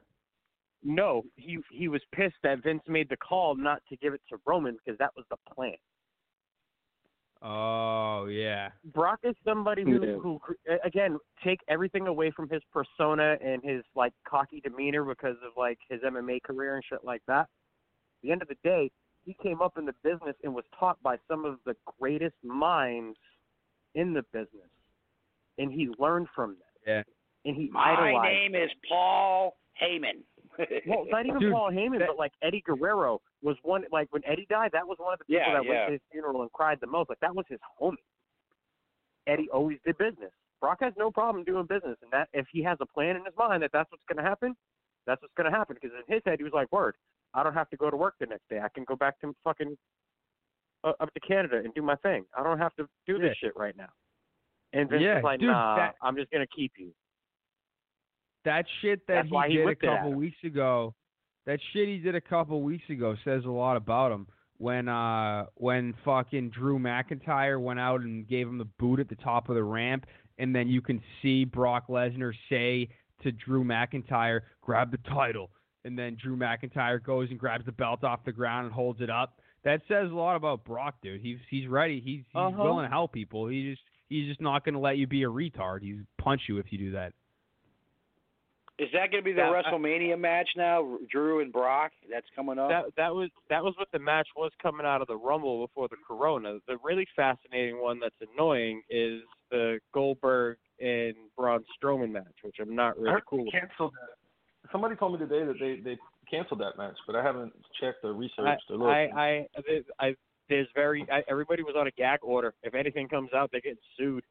No, 0.82 1.24
he 1.36 1.58
he 1.70 1.88
was 1.88 2.02
pissed 2.12 2.36
that 2.42 2.62
Vince 2.62 2.82
made 2.88 3.08
the 3.08 3.16
call 3.16 3.54
not 3.54 3.82
to 3.88 3.96
give 3.96 4.12
it 4.12 4.20
to 4.28 4.38
Roman 4.44 4.76
because 4.84 4.98
that 4.98 5.16
was 5.16 5.24
the 5.30 5.36
plan. 5.54 5.76
Oh 7.42 8.26
yeah. 8.26 8.68
Brock 8.92 9.20
is 9.22 9.34
somebody 9.44 9.82
who, 9.82 9.92
Yeah. 10.04 10.16
who 10.16 10.40
again 10.84 11.18
take 11.42 11.60
everything 11.68 12.06
away 12.06 12.30
from 12.30 12.48
his 12.48 12.62
persona 12.72 13.36
and 13.42 13.62
his 13.64 13.82
like 13.94 14.12
cocky 14.28 14.60
demeanor 14.60 15.04
because 15.04 15.36
of 15.44 15.52
like 15.56 15.78
his 15.88 16.00
MMA 16.02 16.42
career 16.42 16.74
and 16.76 16.84
shit 16.84 17.02
like 17.02 17.22
that. 17.28 17.40
At 17.42 17.48
the 18.22 18.32
end 18.32 18.42
of 18.42 18.48
the 18.48 18.56
day, 18.62 18.90
he 19.24 19.34
came 19.42 19.62
up 19.62 19.78
in 19.78 19.86
the 19.86 19.94
business 20.02 20.36
and 20.44 20.54
was 20.54 20.64
taught 20.78 21.02
by 21.02 21.16
some 21.28 21.44
of 21.46 21.56
the 21.64 21.74
greatest 21.98 22.36
minds 22.44 23.16
in 23.94 24.12
the 24.12 24.22
business, 24.32 24.70
and 25.58 25.72
he 25.72 25.88
learned 25.98 26.28
from 26.34 26.50
them. 26.50 26.58
Yeah. 26.86 27.02
And 27.46 27.56
he 27.56 27.68
My 27.70 27.94
idolized. 27.98 28.24
name 28.52 28.54
is 28.54 28.70
Paul 28.88 29.56
Heyman. 29.82 30.22
Well, 30.86 31.06
not 31.08 31.24
even 31.24 31.40
Dude, 31.40 31.52
Paul 31.52 31.70
Heyman, 31.70 32.00
that- 32.00 32.08
but 32.08 32.18
like 32.18 32.32
Eddie 32.42 32.60
Guerrero 32.66 33.22
was 33.42 33.56
one. 33.62 33.84
Like 33.90 34.08
when 34.10 34.22
Eddie 34.26 34.46
died, 34.50 34.70
that 34.72 34.86
was 34.86 34.98
one 34.98 35.12
of 35.14 35.18
the 35.18 35.24
people 35.24 35.42
Yeah, 35.46 35.54
that 35.54 35.64
yeah. 35.64 35.70
went 35.70 35.86
to 35.86 35.92
his 35.92 36.00
funeral 36.12 36.42
and 36.42 36.52
cried 36.52 36.78
the 36.80 36.86
most. 36.86 37.08
Like 37.08 37.20
that 37.20 37.34
was 37.34 37.44
his 37.48 37.58
homie. 37.80 37.94
Eddie 39.26 39.48
always 39.52 39.78
did 39.84 39.96
business. 39.98 40.30
Brock 40.60 40.78
has 40.80 40.92
no 40.98 41.10
problem 41.10 41.44
doing 41.44 41.64
business, 41.66 41.96
and 42.02 42.10
that 42.12 42.28
if 42.32 42.46
he 42.52 42.62
has 42.62 42.76
a 42.80 42.86
plan 42.86 43.16
in 43.16 43.24
his 43.24 43.34
mind 43.38 43.62
that 43.62 43.70
that's 43.72 43.90
what's 43.90 44.04
going 44.08 44.22
to 44.22 44.28
happen, 44.28 44.54
that's 45.06 45.22
what's 45.22 45.32
going 45.36 45.50
to 45.50 45.56
happen. 45.56 45.76
Because 45.80 45.96
in 46.06 46.12
his 46.14 46.22
head, 46.26 46.38
he 46.38 46.44
was 46.44 46.52
like, 46.52 46.70
"Word, 46.70 46.96
I 47.32 47.42
don't 47.42 47.54
have 47.54 47.70
to 47.70 47.76
go 47.76 47.90
to 47.90 47.96
work 47.96 48.14
the 48.20 48.26
next 48.26 48.48
day. 48.50 48.60
I 48.60 48.68
can 48.68 48.84
go 48.84 48.96
back 48.96 49.18
to 49.20 49.34
fucking 49.44 49.76
uh, 50.84 50.92
up 51.00 51.12
to 51.14 51.20
Canada 51.20 51.58
and 51.64 51.72
do 51.74 51.82
my 51.82 51.96
thing. 51.96 52.24
I 52.36 52.42
don't 52.42 52.58
have 52.58 52.74
to 52.76 52.86
do 53.06 53.18
this 53.18 53.36
shit 53.38 53.56
right 53.56 53.76
now. 53.76 53.88
And 54.72 54.88
Vince 54.88 55.02
Yeah, 55.02 55.14
was 55.16 55.24
like, 55.24 55.40
dude, 55.40 55.48
nah, 55.48 55.76
that- 55.76 55.94
I'm 56.02 56.16
just 56.16 56.30
gonna 56.30 56.46
keep 56.54 56.72
you. 56.76 56.92
That 58.44 58.64
shit 58.80 59.06
that 59.06 59.14
That's 59.14 59.28
he 59.28 59.48
he 59.48 59.56
did 59.56 59.62
a 59.62 59.64
whipped 59.66 59.84
it 59.84 59.88
at 59.88 59.96
couple 59.98 60.14
weeks 60.14 60.42
ago, 60.44 60.94
that 61.46 61.58
shit 61.72 61.88
he 61.88 61.98
did 61.98 62.14
a 62.14 62.20
couple 62.20 62.62
weeks 62.62 62.88
ago 62.90 63.16
says 63.24 63.44
a 63.44 63.50
lot 63.50 63.76
about 63.76 64.12
him. 64.12 64.26
When 64.58 64.88
uh 64.88 65.46
when 65.54 65.94
fucking 66.04 66.50
Drew 66.50 66.78
McIntyre 66.78 67.60
went 67.60 67.80
out 67.80 68.02
and 68.02 68.28
gave 68.28 68.46
him 68.46 68.58
the 68.58 68.66
boot 68.78 69.00
at 69.00 69.08
the 69.08 69.14
top 69.16 69.48
of 69.48 69.54
the 69.54 69.64
ramp, 69.64 70.04
and 70.38 70.54
then 70.54 70.68
you 70.68 70.82
can 70.82 71.00
see 71.22 71.44
Brock 71.44 71.88
Lesnar 71.88 72.32
say 72.50 72.88
to 73.22 73.32
Drew 73.32 73.64
McIntyre, 73.64 74.40
"Grab 74.60 74.90
the 74.90 74.98
title," 75.10 75.50
and 75.86 75.98
then 75.98 76.16
Drew 76.22 76.36
McIntyre 76.36 77.02
goes 77.02 77.30
and 77.30 77.38
grabs 77.38 77.64
the 77.64 77.72
belt 77.72 78.04
off 78.04 78.24
the 78.24 78.32
ground 78.32 78.66
and 78.66 78.74
holds 78.74 79.00
it 79.00 79.08
up. 79.08 79.38
That 79.64 79.80
says 79.88 80.10
a 80.10 80.14
lot 80.14 80.36
about 80.36 80.64
Brock, 80.64 80.96
dude. 81.02 81.22
He's 81.22 81.38
he's 81.48 81.66
ready. 81.66 82.00
He's 82.00 82.18
he's 82.26 82.26
Uh-huh. 82.34 82.62
willing 82.62 82.84
to 82.84 82.90
help 82.90 83.12
people. 83.12 83.46
He 83.48 83.70
just 83.70 83.82
he's 84.10 84.28
just 84.28 84.42
not 84.42 84.62
going 84.64 84.74
to 84.74 84.78
let 84.80 84.98
you 84.98 85.06
be 85.06 85.22
a 85.22 85.28
retard. 85.28 85.80
He's 85.82 86.00
punch 86.18 86.42
you 86.48 86.58
if 86.58 86.70
you 86.70 86.76
do 86.78 86.90
that. 86.92 87.14
Is 88.80 88.88
that 88.94 89.10
going 89.10 89.22
to 89.22 89.22
be 89.22 89.32
the 89.32 89.42
Yeah, 89.42 89.50
I- 89.50 89.62
WrestleMania 89.70 90.18
match 90.18 90.48
now? 90.56 90.96
Drew 91.10 91.40
and 91.40 91.52
Brock. 91.52 91.92
That's 92.10 92.26
coming 92.34 92.58
up. 92.58 92.70
That 92.70 92.84
that 92.96 93.14
was 93.14 93.28
that 93.50 93.62
was 93.62 93.74
what 93.76 93.88
the 93.92 93.98
match 93.98 94.28
was 94.36 94.50
coming 94.62 94.86
out 94.86 95.02
of 95.02 95.06
the 95.08 95.16
Rumble 95.16 95.66
before 95.66 95.88
the 95.88 95.96
Corona. 96.06 96.58
The 96.66 96.78
really 96.82 97.06
fascinating 97.14 97.80
one 97.80 98.00
that's 98.00 98.14
annoying 98.34 98.80
is 98.88 99.20
the 99.50 99.80
Goldberg 99.92 100.56
and 100.80 101.14
Braun 101.36 101.62
Strowman 101.76 102.10
match, 102.10 102.24
which 102.42 102.56
I'm 102.58 102.74
not 102.74 102.94
I 102.96 103.00
really 103.00 103.10
heard 103.12 103.26
cool 103.28 103.44
they 103.44 103.50
canceled 103.50 103.92
that. 103.92 104.70
Somebody 104.72 104.96
told 104.96 105.12
me 105.12 105.18
today 105.18 105.44
that 105.44 105.58
they 105.60 105.80
they 105.84 105.98
canceled 106.30 106.60
that 106.60 106.78
match, 106.78 106.96
but 107.06 107.16
I 107.16 107.22
haven't 107.22 107.52
checked 107.80 108.02
or 108.02 108.14
I, 108.14 108.16
researched 108.16 108.64
or 108.70 108.76
looked. 108.78 108.90
I, 108.90 109.46
I, 109.98 110.06
I, 110.06 110.14
there's 110.48 110.68
very, 110.74 111.06
I, 111.12 111.22
everybody 111.28 111.62
was 111.62 111.74
on 111.76 111.86
a 111.86 111.90
gag 111.92 112.20
order. 112.22 112.54
If 112.62 112.74
anything 112.74 113.08
comes 113.08 113.30
out, 113.34 113.50
they're 113.50 113.60
getting 113.60 113.78
sued. 113.98 114.24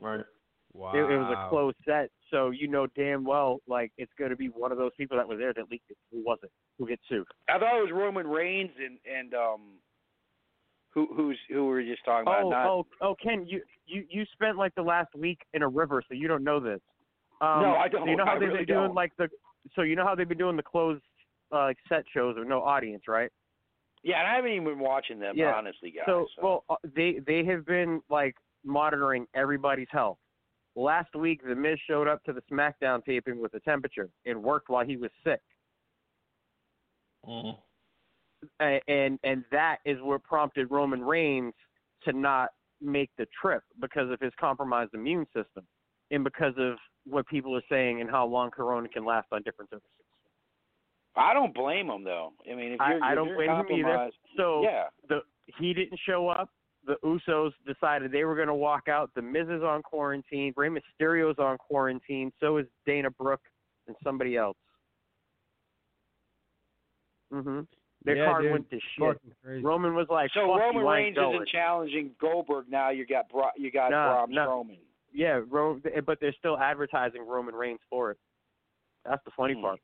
right. 0.00 0.24
Wow. 0.72 0.92
It, 0.94 0.98
it 0.98 1.18
was 1.18 1.34
a 1.36 1.48
closed 1.48 1.76
set, 1.84 2.10
so 2.30 2.50
you 2.50 2.68
know 2.68 2.86
damn 2.96 3.24
well, 3.24 3.58
like 3.66 3.92
it's 3.98 4.12
going 4.16 4.30
to 4.30 4.36
be 4.36 4.46
one 4.46 4.70
of 4.70 4.78
those 4.78 4.92
people 4.96 5.16
that 5.16 5.26
was 5.26 5.38
there 5.38 5.52
that 5.52 5.70
leaked 5.70 5.90
it. 5.90 5.96
Who 6.12 6.22
was 6.24 6.38
it? 6.44 6.50
Who 6.78 6.86
gets 6.86 7.02
sued? 7.08 7.26
I 7.48 7.58
thought 7.58 7.76
it 7.76 7.82
was 7.82 7.90
Roman 7.92 8.26
Reigns 8.26 8.70
and 8.78 8.98
and 9.04 9.34
um, 9.34 9.60
who 10.94 11.08
who's 11.14 11.38
who 11.48 11.64
we 11.64 11.70
were 11.70 11.82
just 11.82 12.04
talking 12.04 12.22
about. 12.22 12.44
Oh, 12.44 12.50
Not, 12.50 12.66
oh, 12.66 12.86
oh, 13.00 13.16
Ken, 13.22 13.46
you, 13.48 13.62
you, 13.86 14.04
you 14.08 14.24
spent 14.32 14.56
like 14.56 14.74
the 14.74 14.82
last 14.82 15.14
week 15.16 15.40
in 15.54 15.62
a 15.62 15.68
river, 15.68 16.02
so 16.06 16.14
you 16.14 16.28
don't 16.28 16.44
know 16.44 16.60
this. 16.60 16.80
Um, 17.40 17.62
No, 17.62 17.74
I 17.74 17.88
So 17.90 18.04
you 18.06 18.16
know 18.16 18.24
how 18.26 18.36
I 18.36 18.38
they've 18.38 18.48
really 18.48 18.64
been 18.64 18.74
doing 18.74 18.86
don't. 18.88 18.94
like 18.94 19.12
the, 19.16 19.28
so 19.74 19.82
you 19.82 19.96
know 19.96 20.04
how 20.04 20.14
they've 20.14 20.28
been 20.28 20.38
doing 20.38 20.56
the 20.56 20.62
closed, 20.62 21.02
uh, 21.52 21.64
like 21.64 21.78
set 21.88 22.04
shows 22.12 22.36
with 22.38 22.48
no 22.48 22.62
audience, 22.62 23.04
right? 23.08 23.30
Yeah, 24.02 24.18
and 24.20 24.28
I 24.28 24.36
haven't 24.36 24.52
even 24.52 24.64
been 24.64 24.78
watching 24.78 25.18
them, 25.18 25.34
Yeah. 25.36 25.52
honestly, 25.54 25.90
guys. 25.90 26.04
So, 26.06 26.26
well, 26.42 26.64
uh, 26.70 26.76
they 26.96 27.20
they 27.26 27.44
have 27.44 27.66
been 27.66 28.00
like 28.08 28.34
monitoring 28.64 29.26
everybody's 29.34 29.88
health. 29.90 30.18
Last 30.80 31.14
week, 31.14 31.42
The 31.46 31.54
Miz 31.54 31.78
showed 31.86 32.08
up 32.08 32.24
to 32.24 32.32
the 32.32 32.40
SmackDown 32.50 33.04
taping 33.04 33.38
with 33.38 33.52
a 33.52 33.60
temperature. 33.60 34.08
It 34.24 34.34
worked 34.40 34.70
while 34.70 34.84
he 34.84 34.96
was 34.96 35.10
sick. 35.22 35.40
Mm-hmm. 37.28 37.60
A- 38.62 38.80
and 38.90 39.18
and 39.22 39.44
that 39.52 39.78
is 39.84 39.98
what 40.00 40.22
prompted 40.24 40.70
Roman 40.70 41.02
Reigns 41.02 41.52
to 42.04 42.14
not 42.14 42.48
make 42.80 43.10
the 43.18 43.26
trip 43.42 43.62
because 43.78 44.10
of 44.10 44.18
his 44.20 44.32
compromised 44.40 44.94
immune 44.94 45.26
system, 45.36 45.66
and 46.10 46.24
because 46.24 46.54
of 46.56 46.76
what 47.04 47.26
people 47.26 47.54
are 47.54 47.62
saying 47.70 48.00
and 48.00 48.08
how 48.10 48.26
long 48.26 48.50
Corona 48.50 48.88
can 48.88 49.04
last 49.04 49.26
on 49.32 49.42
different 49.42 49.68
surfaces. 49.68 49.90
I 51.14 51.34
don't 51.34 51.52
blame 51.52 51.90
him 51.90 52.04
though. 52.04 52.32
I 52.50 52.54
mean, 52.54 52.72
if 52.72 52.78
you're, 52.88 53.04
I 53.04 53.10
if 53.10 53.16
don't 53.16 53.28
you're 53.28 53.36
blame 53.36 53.50
him 53.50 53.66
either. 53.70 53.82
compromised- 53.82 54.16
So 54.38 54.62
yeah, 54.62 54.84
the 55.10 55.20
he 55.58 55.74
didn't 55.74 56.00
show 56.06 56.28
up. 56.28 56.48
The 56.86 56.96
Usos 57.04 57.52
decided 57.66 58.10
they 58.10 58.24
were 58.24 58.34
going 58.34 58.48
to 58.48 58.54
walk 58.54 58.88
out. 58.88 59.10
The 59.14 59.20
Miz 59.22 59.48
is 59.48 59.62
on 59.62 59.82
quarantine. 59.82 60.52
Rey 60.56 60.68
Mysterio's 60.70 61.38
on 61.38 61.58
quarantine. 61.58 62.32
So 62.40 62.56
is 62.56 62.66
Dana 62.86 63.10
Brooke 63.10 63.42
and 63.86 63.94
somebody 64.02 64.36
else. 64.36 64.56
Mm-hmm. 67.32 67.60
Their 68.04 68.16
Yeah, 68.16 68.24
card 68.24 68.42
dude. 68.44 68.52
went 68.52 68.70
to 68.70 68.76
shit. 68.76 68.82
Fucking 68.98 69.32
crazy. 69.44 69.62
Roman 69.64 69.94
was 69.94 70.06
like, 70.08 70.30
so 70.32 70.40
"Fuck 70.48 70.60
Roman 70.60 70.82
you, 70.82 70.88
Reigns 70.90 71.16
isn't 71.18 71.48
challenging 71.48 72.10
Goldberg 72.20 72.64
now. 72.70 72.90
You 72.90 73.06
got 73.06 73.28
Bro- 73.28 73.50
you 73.56 73.70
got 73.70 73.90
No, 73.90 74.24
Braun 74.26 74.30
no. 74.32 74.46
Strowman. 74.64 74.78
Yeah, 75.12 75.40
Ro- 75.48 75.80
but 76.06 76.18
they're 76.20 76.34
still 76.38 76.58
advertising 76.58 77.26
Roman 77.26 77.54
Reigns 77.54 77.80
for 77.90 78.12
it. 78.12 78.18
That's 79.04 79.22
the 79.24 79.30
funny 79.36 79.54
Hmm. 79.54 79.60
part. 79.62 79.80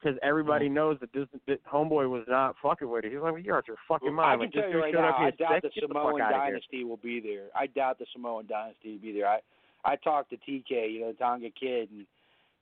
Because 0.00 0.18
everybody 0.22 0.68
knows 0.68 0.96
that 1.00 1.12
this 1.12 1.26
that 1.48 1.64
homeboy 1.64 2.08
was 2.08 2.24
not 2.28 2.54
fucking 2.62 2.88
with 2.88 3.04
it. 3.04 3.10
He's 3.10 3.20
like, 3.20 3.32
well, 3.32 3.42
"You're 3.42 3.58
out 3.58 3.66
your 3.66 3.76
fucking 3.88 4.08
I 4.08 4.12
mind." 4.12 4.40
can 4.40 4.40
Like, 4.40 4.52
tell 4.52 4.70
you 4.70 4.80
right 4.80 4.94
now, 4.94 5.16
I 5.16 5.30
doubt 5.30 5.62
the 5.62 5.68
Get 5.70 5.80
the 5.80 5.88
Samoan 5.88 6.20
dynasty 6.20 6.84
will 6.84 6.98
be 6.98 7.18
there. 7.20 7.46
I 7.54 7.66
doubt 7.66 7.98
the 7.98 8.06
Samoan 8.12 8.46
dynasty 8.46 8.92
will 8.92 9.00
be 9.00 9.12
there. 9.12 9.26
I 9.26 9.40
I 9.84 9.96
talked 9.96 10.30
to 10.30 10.36
TK, 10.36 10.92
you 10.92 11.00
know, 11.00 11.12
the 11.12 11.18
Tonga 11.18 11.50
kid, 11.50 11.90
and 11.90 12.06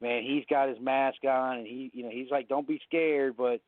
man, 0.01 0.23
he's 0.23 0.45
got 0.49 0.69
his 0.69 0.79
mask 0.81 1.25
on, 1.25 1.59
and 1.59 1.67
he, 1.67 1.91
you 1.93 2.03
know, 2.03 2.11
he's 2.11 2.31
like, 2.31 2.49
don't 2.49 2.69
be 2.69 2.81
scared, 2.87 3.37
but 3.37 3.61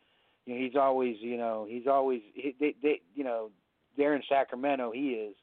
you 0.47 0.55
know, 0.55 0.61
he's 0.61 0.77
always, 0.77 1.17
you 1.21 1.37
know, 1.37 1.67
he's 1.69 1.87
always, 1.87 2.21
he, 2.35 2.55
they, 2.59 2.75
they, 2.83 3.01
you 3.15 3.25
know, 3.25 3.51
they're 3.97 4.15
in 4.15 4.23
Sacramento, 4.29 4.93
he 4.93 5.11
is, 5.11 5.35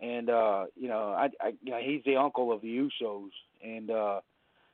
and 0.00 0.28
uh, 0.28 0.64
you 0.74 0.88
know, 0.88 1.14
I, 1.16 1.28
I, 1.40 1.52
you 1.62 1.70
know, 1.70 1.80
he's 1.82 2.02
the 2.04 2.16
uncle 2.16 2.52
of 2.52 2.60
the 2.60 2.68
Usos, 2.68 3.30
and 3.64 3.90
uh, 3.90 4.20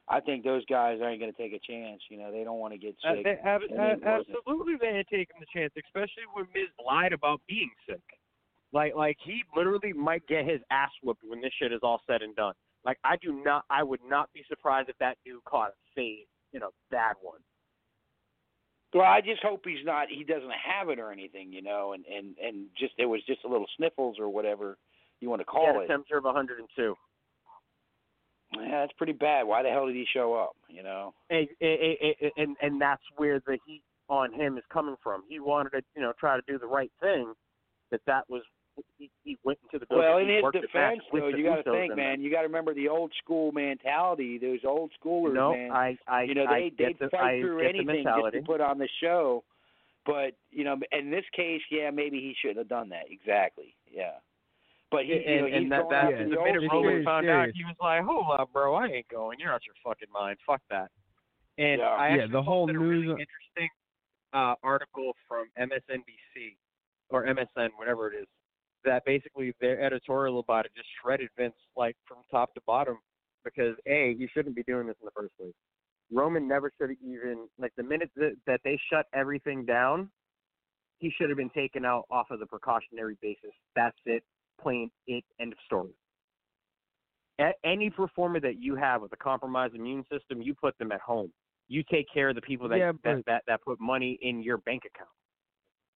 I 0.08 0.20
think 0.20 0.44
those 0.44 0.64
guys 0.66 0.98
aren't 1.02 1.20
going 1.20 1.32
to 1.32 1.38
take 1.38 1.52
a 1.52 1.60
chance. 1.64 2.02
You 2.10 2.18
know, 2.18 2.32
they 2.32 2.44
don't 2.44 2.58
want 2.58 2.74
to 2.74 2.78
get 2.78 2.94
Uh, 3.04 3.14
sick. 3.14 3.24
they, 3.24 3.38
ab- 3.44 3.62
uh, 3.70 3.96
absolutely, 4.04 4.74
they 4.80 4.94
had 4.96 5.06
taken 5.08 5.36
the 5.40 5.46
chance, 5.54 5.72
especially 5.76 6.24
when 6.34 6.46
Miz 6.54 6.68
lied 6.84 7.12
about 7.12 7.40
being 7.48 7.70
sick. 7.88 8.02
Like, 8.72 8.94
like 8.94 9.16
he 9.24 9.42
literally 9.54 9.92
might 9.92 10.26
get 10.26 10.44
his 10.44 10.60
ass 10.70 10.90
whooped 11.02 11.22
when 11.24 11.40
this 11.40 11.52
shit 11.58 11.72
is 11.72 11.80
all 11.82 12.00
said 12.06 12.22
and 12.22 12.34
done. 12.34 12.54
Like, 12.84 12.98
I 13.04 13.16
do 13.22 13.32
not, 13.44 13.64
I 13.70 13.82
would 13.84 14.00
not 14.08 14.32
be 14.32 14.42
surprised 14.48 14.88
if 14.88 14.98
that 14.98 15.18
dude 15.24 15.44
caught 15.44 15.70
a 15.70 15.74
fade 15.94 16.26
in 16.52 16.62
a 16.62 16.68
bad 16.90 17.14
one. 17.22 17.38
Well, 18.94 19.04
I 19.04 19.20
just 19.22 19.42
hope 19.42 19.62
he's 19.64 19.84
not. 19.84 20.08
He 20.10 20.22
doesn't 20.24 20.50
have 20.52 20.90
it 20.90 20.98
or 20.98 21.10
anything, 21.12 21.50
you 21.52 21.62
know, 21.62 21.92
and 21.94 22.04
and 22.04 22.36
and 22.36 22.66
just 22.78 22.92
it 22.98 23.06
was 23.06 23.22
just 23.26 23.42
a 23.44 23.48
little 23.48 23.66
sniffles 23.78 24.18
or 24.18 24.28
whatever 24.28 24.76
you 25.20 25.30
want 25.30 25.40
to 25.40 25.46
call 25.46 25.78
a 25.78 25.84
it. 25.84 25.86
temperature 25.86 26.18
of 26.18 26.24
102. 26.24 26.94
Yeah, 28.58 28.80
that's 28.80 28.92
pretty 28.98 29.12
bad. 29.12 29.44
Why 29.44 29.62
the 29.62 29.70
hell 29.70 29.86
did 29.86 29.96
he 29.96 30.06
show 30.12 30.34
up? 30.34 30.56
You 30.68 30.82
know. 30.82 31.14
and, 31.30 31.48
and 32.36 32.56
and 32.60 32.80
that's 32.80 33.02
where 33.16 33.40
the 33.40 33.58
heat 33.66 33.82
on 34.08 34.32
him 34.32 34.58
is 34.58 34.64
coming 34.72 34.96
from. 35.02 35.22
He 35.28 35.40
wanted 35.40 35.70
to, 35.70 35.82
you 35.96 36.02
know, 36.02 36.12
try 36.18 36.36
to 36.36 36.42
do 36.46 36.58
the 36.58 36.66
right 36.66 36.92
thing. 37.00 37.32
That 37.90 38.00
that 38.06 38.28
was 38.28 38.42
he, 38.98 39.10
he 39.24 39.38
went 39.44 39.58
into 39.64 39.78
the 39.78 39.86
building. 39.86 40.06
Well, 40.06 40.18
in 40.18 40.28
his 40.28 40.42
worked 40.42 40.56
the 40.56 40.78
match 40.78 40.94
defense, 40.96 41.02
though, 41.12 41.28
you 41.28 41.44
got 41.44 41.64
to 41.64 41.70
think, 41.70 41.96
man. 41.96 42.20
You 42.20 42.30
got 42.30 42.42
to 42.42 42.46
remember 42.46 42.74
the 42.74 42.88
old 42.88 43.12
school 43.22 43.52
mentality. 43.52 44.38
Those 44.38 44.60
old 44.66 44.92
schoolers, 45.02 45.34
No, 45.34 45.52
man. 45.52 45.70
I, 45.70 45.96
I, 46.06 46.22
you 46.22 46.34
know, 46.34 46.46
they 46.48 46.70
get 46.70 46.98
they'd 46.98 47.06
the, 47.06 47.10
fight 47.10 47.38
I 47.38 47.40
through 47.40 47.68
anything 47.68 48.04
just 48.04 48.34
to 48.34 48.42
put 48.42 48.60
on 48.60 48.78
the 48.78 48.88
show. 49.02 49.44
But 50.04 50.32
you 50.50 50.64
know, 50.64 50.76
in 50.90 51.10
this 51.10 51.24
case, 51.34 51.60
yeah, 51.70 51.90
maybe 51.90 52.18
he 52.18 52.34
shouldn't 52.40 52.58
have 52.58 52.68
done 52.68 52.88
that. 52.90 53.04
Exactly. 53.10 53.74
Yeah. 53.92 54.12
But 54.92 55.04
he, 55.06 55.12
you 55.16 55.24
and, 55.26 55.40
know, 55.40 55.46
he's 55.46 55.56
and 55.56 55.72
that, 55.72 55.80
going 55.80 55.90
that 55.90 56.04
after 56.12 56.24
the 56.28 56.36
the 56.36 56.42
minute 56.44 56.62
It's 56.62 56.72
Roman 56.72 56.90
serious, 56.92 57.04
found 57.06 57.28
out, 57.28 57.48
he 57.54 57.64
was 57.64 57.76
like, 57.80 58.04
"Hold 58.04 58.26
up, 58.38 58.52
bro, 58.52 58.74
I 58.74 58.86
ain't 58.86 59.08
going. 59.08 59.38
You're 59.40 59.52
out 59.52 59.62
your 59.64 59.74
fucking 59.82 60.12
mind. 60.12 60.36
Fuck 60.46 60.60
that." 60.70 60.90
And 61.58 61.80
Yeah. 61.80 61.88
I 61.88 62.14
Yeah, 62.16 62.26
the 62.30 62.42
whole 62.42 62.66
posted 62.66 62.76
a 62.76 62.84
really 62.84 63.06
news- 63.08 63.18
interesting 63.18 63.70
uh, 64.34 64.54
article 64.62 65.16
from 65.26 65.48
MSNBC 65.58 66.56
or 67.10 67.24
MSN, 67.26 67.70
whatever 67.76 68.12
it 68.12 68.16
is, 68.16 68.26
that 68.84 69.04
basically 69.04 69.52
their 69.60 69.80
editorial 69.80 70.38
about 70.38 70.66
it 70.66 70.72
just 70.76 70.88
shredded 71.00 71.28
Vince 71.36 71.56
like 71.76 71.96
from 72.06 72.18
top 72.30 72.54
to 72.54 72.60
bottom 72.66 72.98
because 73.44 73.76
a 73.86 74.14
he 74.18 74.28
shouldn't 74.28 74.54
be 74.54 74.62
doing 74.64 74.86
this 74.86 74.96
in 75.00 75.06
the 75.06 75.10
first 75.16 75.36
place. 75.38 75.54
Roman 76.10 76.46
never 76.46 76.70
should 76.78 76.90
have 76.90 76.98
even 77.02 77.48
like 77.58 77.72
the 77.76 77.82
minute 77.82 78.10
that, 78.16 78.36
that 78.46 78.60
they 78.64 78.78
shut 78.90 79.06
everything 79.14 79.64
down, 79.64 80.10
he 80.98 81.10
should 81.16 81.28
have 81.30 81.38
been 81.38 81.50
taken 81.50 81.84
out 81.84 82.04
off 82.10 82.30
of 82.30 82.38
the 82.40 82.46
precautionary 82.46 83.16
basis. 83.22 83.52
That's 83.74 83.96
it, 84.06 84.22
plain 84.62 84.90
it, 85.06 85.24
end 85.40 85.52
of 85.52 85.58
story. 85.66 85.90
A- 87.40 87.52
any 87.64 87.90
performer 87.90 88.40
that 88.40 88.58
you 88.60 88.76
have 88.76 89.02
with 89.02 89.12
a 89.12 89.16
compromised 89.16 89.74
immune 89.74 90.04
system, 90.10 90.42
you 90.42 90.54
put 90.54 90.76
them 90.78 90.92
at 90.92 91.00
home. 91.00 91.32
You 91.68 91.82
take 91.90 92.06
care 92.12 92.28
of 92.28 92.34
the 92.34 92.42
people 92.42 92.68
that 92.68 92.78
Yeah, 92.78 92.92
that, 92.92 93.02
but- 93.02 93.26
that 93.26 93.42
that 93.46 93.62
put 93.62 93.80
money 93.80 94.18
in 94.22 94.42
your 94.42 94.58
bank 94.58 94.82
account, 94.84 95.08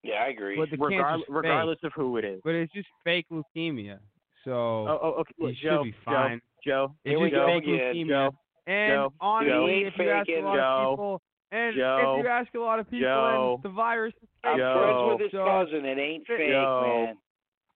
Yeah, 0.03 0.23
I 0.25 0.29
agree. 0.29 0.57
But 0.57 0.71
the 0.71 0.77
regard, 0.77 1.21
fake. 1.21 1.27
regardless 1.29 1.79
of 1.83 1.93
who 1.95 2.17
it 2.17 2.25
is. 2.25 2.41
But 2.45 2.55
it's 2.55 2.73
just 2.73 2.89
fake 3.05 3.27
leukemia. 3.31 3.99
So 4.45 4.53
Oh, 4.53 4.99
oh 5.03 5.09
okay. 5.21 5.33
he 5.37 5.45
Look, 5.47 5.57
should 5.57 5.63
Joe, 5.71 5.85
be 5.85 5.93
fine. 6.05 6.41
Joe, 6.65 6.95
It's 7.05 7.19
Here 7.19 7.29
just 7.29 7.35
go 7.35 7.47
fake 7.47 7.63
again, 7.65 7.79
leukemia. 7.95 8.09
Joe. 8.09 8.37
And 8.69 8.91
Joe, 8.93 9.13
honestly, 9.21 9.53
Joe. 9.83 9.87
if 9.87 9.97
you 9.99 10.11
ask 10.11 10.29
a 10.29 10.33
Faking. 10.33 10.45
lot 10.45 10.57
Joe. 10.57 10.63
of 10.63 10.93
people, 10.97 11.23
and 11.53 11.77
Joe. 11.77 12.17
if 12.19 12.25
you 12.25 12.31
ask 12.31 12.55
a 12.55 12.59
lot 12.59 12.79
of 12.81 12.91
people, 12.91 13.07
Joe. 13.09 13.55
and 13.57 13.63
the 13.63 13.69
virus 13.75 14.15
is 14.23 14.29
fake. 14.43 14.53
I'm 14.53 14.59
friends 14.59 15.13
with 15.13 15.21
his 15.21 15.31
So, 15.33 15.45
cousin. 15.45 15.85
It 15.85 15.99
ain't 15.99 16.27
fake, 16.27 16.51
Joe. 16.51 16.83
man. 17.07 17.19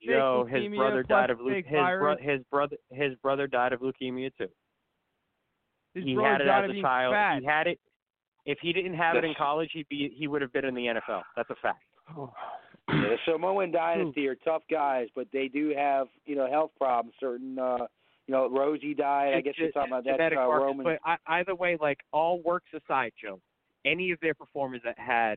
Fake 0.01 0.09
Joe, 0.11 0.47
his 0.51 0.69
brother 0.75 1.03
died 1.03 1.31
of 1.31 1.41
leu- 1.41 1.55
his 1.55 1.65
bro- 1.69 2.17
his 2.19 2.41
brother 2.51 2.77
his 2.91 3.15
brother 3.17 3.47
died 3.47 3.73
of 3.73 3.81
leukemia 3.81 4.31
too. 4.37 4.49
His 5.95 6.05
he 6.05 6.15
brother 6.15 6.31
had 6.31 6.41
it 6.41 6.45
died 6.45 6.65
as 6.65 6.71
of 6.71 6.77
a 6.77 6.83
child. 6.83 7.15
Fat. 7.15 7.41
He 7.41 7.47
had 7.47 7.67
it 7.67 7.81
If 8.47 8.59
he 8.63 8.73
didn't 8.73 8.95
have 8.95 9.17
it 9.17 9.25
in 9.25 9.35
college, 9.35 9.71
he'd 9.73 9.89
be 9.89 10.15
he 10.17 10.27
would 10.27 10.43
have 10.43 10.53
been 10.53 10.65
in 10.65 10.75
the 10.75 10.87
NFL. 10.87 11.23
That's 11.37 11.51
a 11.51 11.55
fact. 11.57 11.83
Yeah, 12.17 12.27
the 12.89 13.17
Samoan 13.25 13.71
dynasty 13.71 14.27
are 14.27 14.35
tough 14.37 14.63
guys, 14.71 15.09
but 15.15 15.29
they 15.33 15.49
do 15.49 15.73
have 15.77 16.09
you 16.25 16.35
know 16.37 16.49
health 16.51 16.73
problems. 16.79 17.15
Certain 17.21 17.59
uh, 17.59 17.87
you 18.27 18.33
know 18.35 18.49
Rosey 18.49 18.97
died. 18.97 19.35
I 19.35 19.41
guess 19.41 19.55
you're 19.59 19.71
talking 19.71 19.93
about 19.93 20.05
that 20.05 20.33
uh, 20.33 20.37
Roman. 20.37 20.85
But 20.85 20.99
I, 21.05 21.17
either 21.41 21.55
way, 21.55 21.77
like 21.81 21.99
all 22.13 22.41
works 22.43 22.69
aside, 22.75 23.13
Joe, 23.23 23.41
any 23.85 24.11
of 24.11 24.21
their 24.21 24.35
performers 24.35 24.81
that 24.85 24.99
had 24.99 25.37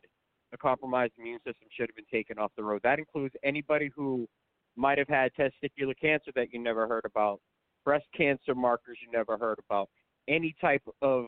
a 0.54 0.58
compromised 0.58 1.14
immune 1.18 1.40
system 1.40 1.68
should 1.76 1.90
have 1.90 1.96
been 1.96 2.06
taken 2.12 2.38
off 2.38 2.52
the 2.56 2.64
road. 2.64 2.82
That 2.84 3.00
includes 3.00 3.36
anybody 3.44 3.90
who 3.96 4.28
might 4.76 4.98
have 4.98 5.08
had 5.08 5.32
testicular 5.36 5.94
cancer 6.00 6.32
that 6.36 6.54
you 6.54 6.60
never 6.60 6.88
heard 6.88 7.06
about, 7.06 7.40
breast 7.86 8.06
cancer 8.16 8.56
markers 8.56 8.98
you 9.06 9.12
never 9.12 9.38
heard 9.38 9.60
about, 9.70 9.90
any 10.28 10.56
type 10.62 10.84
of 11.02 11.26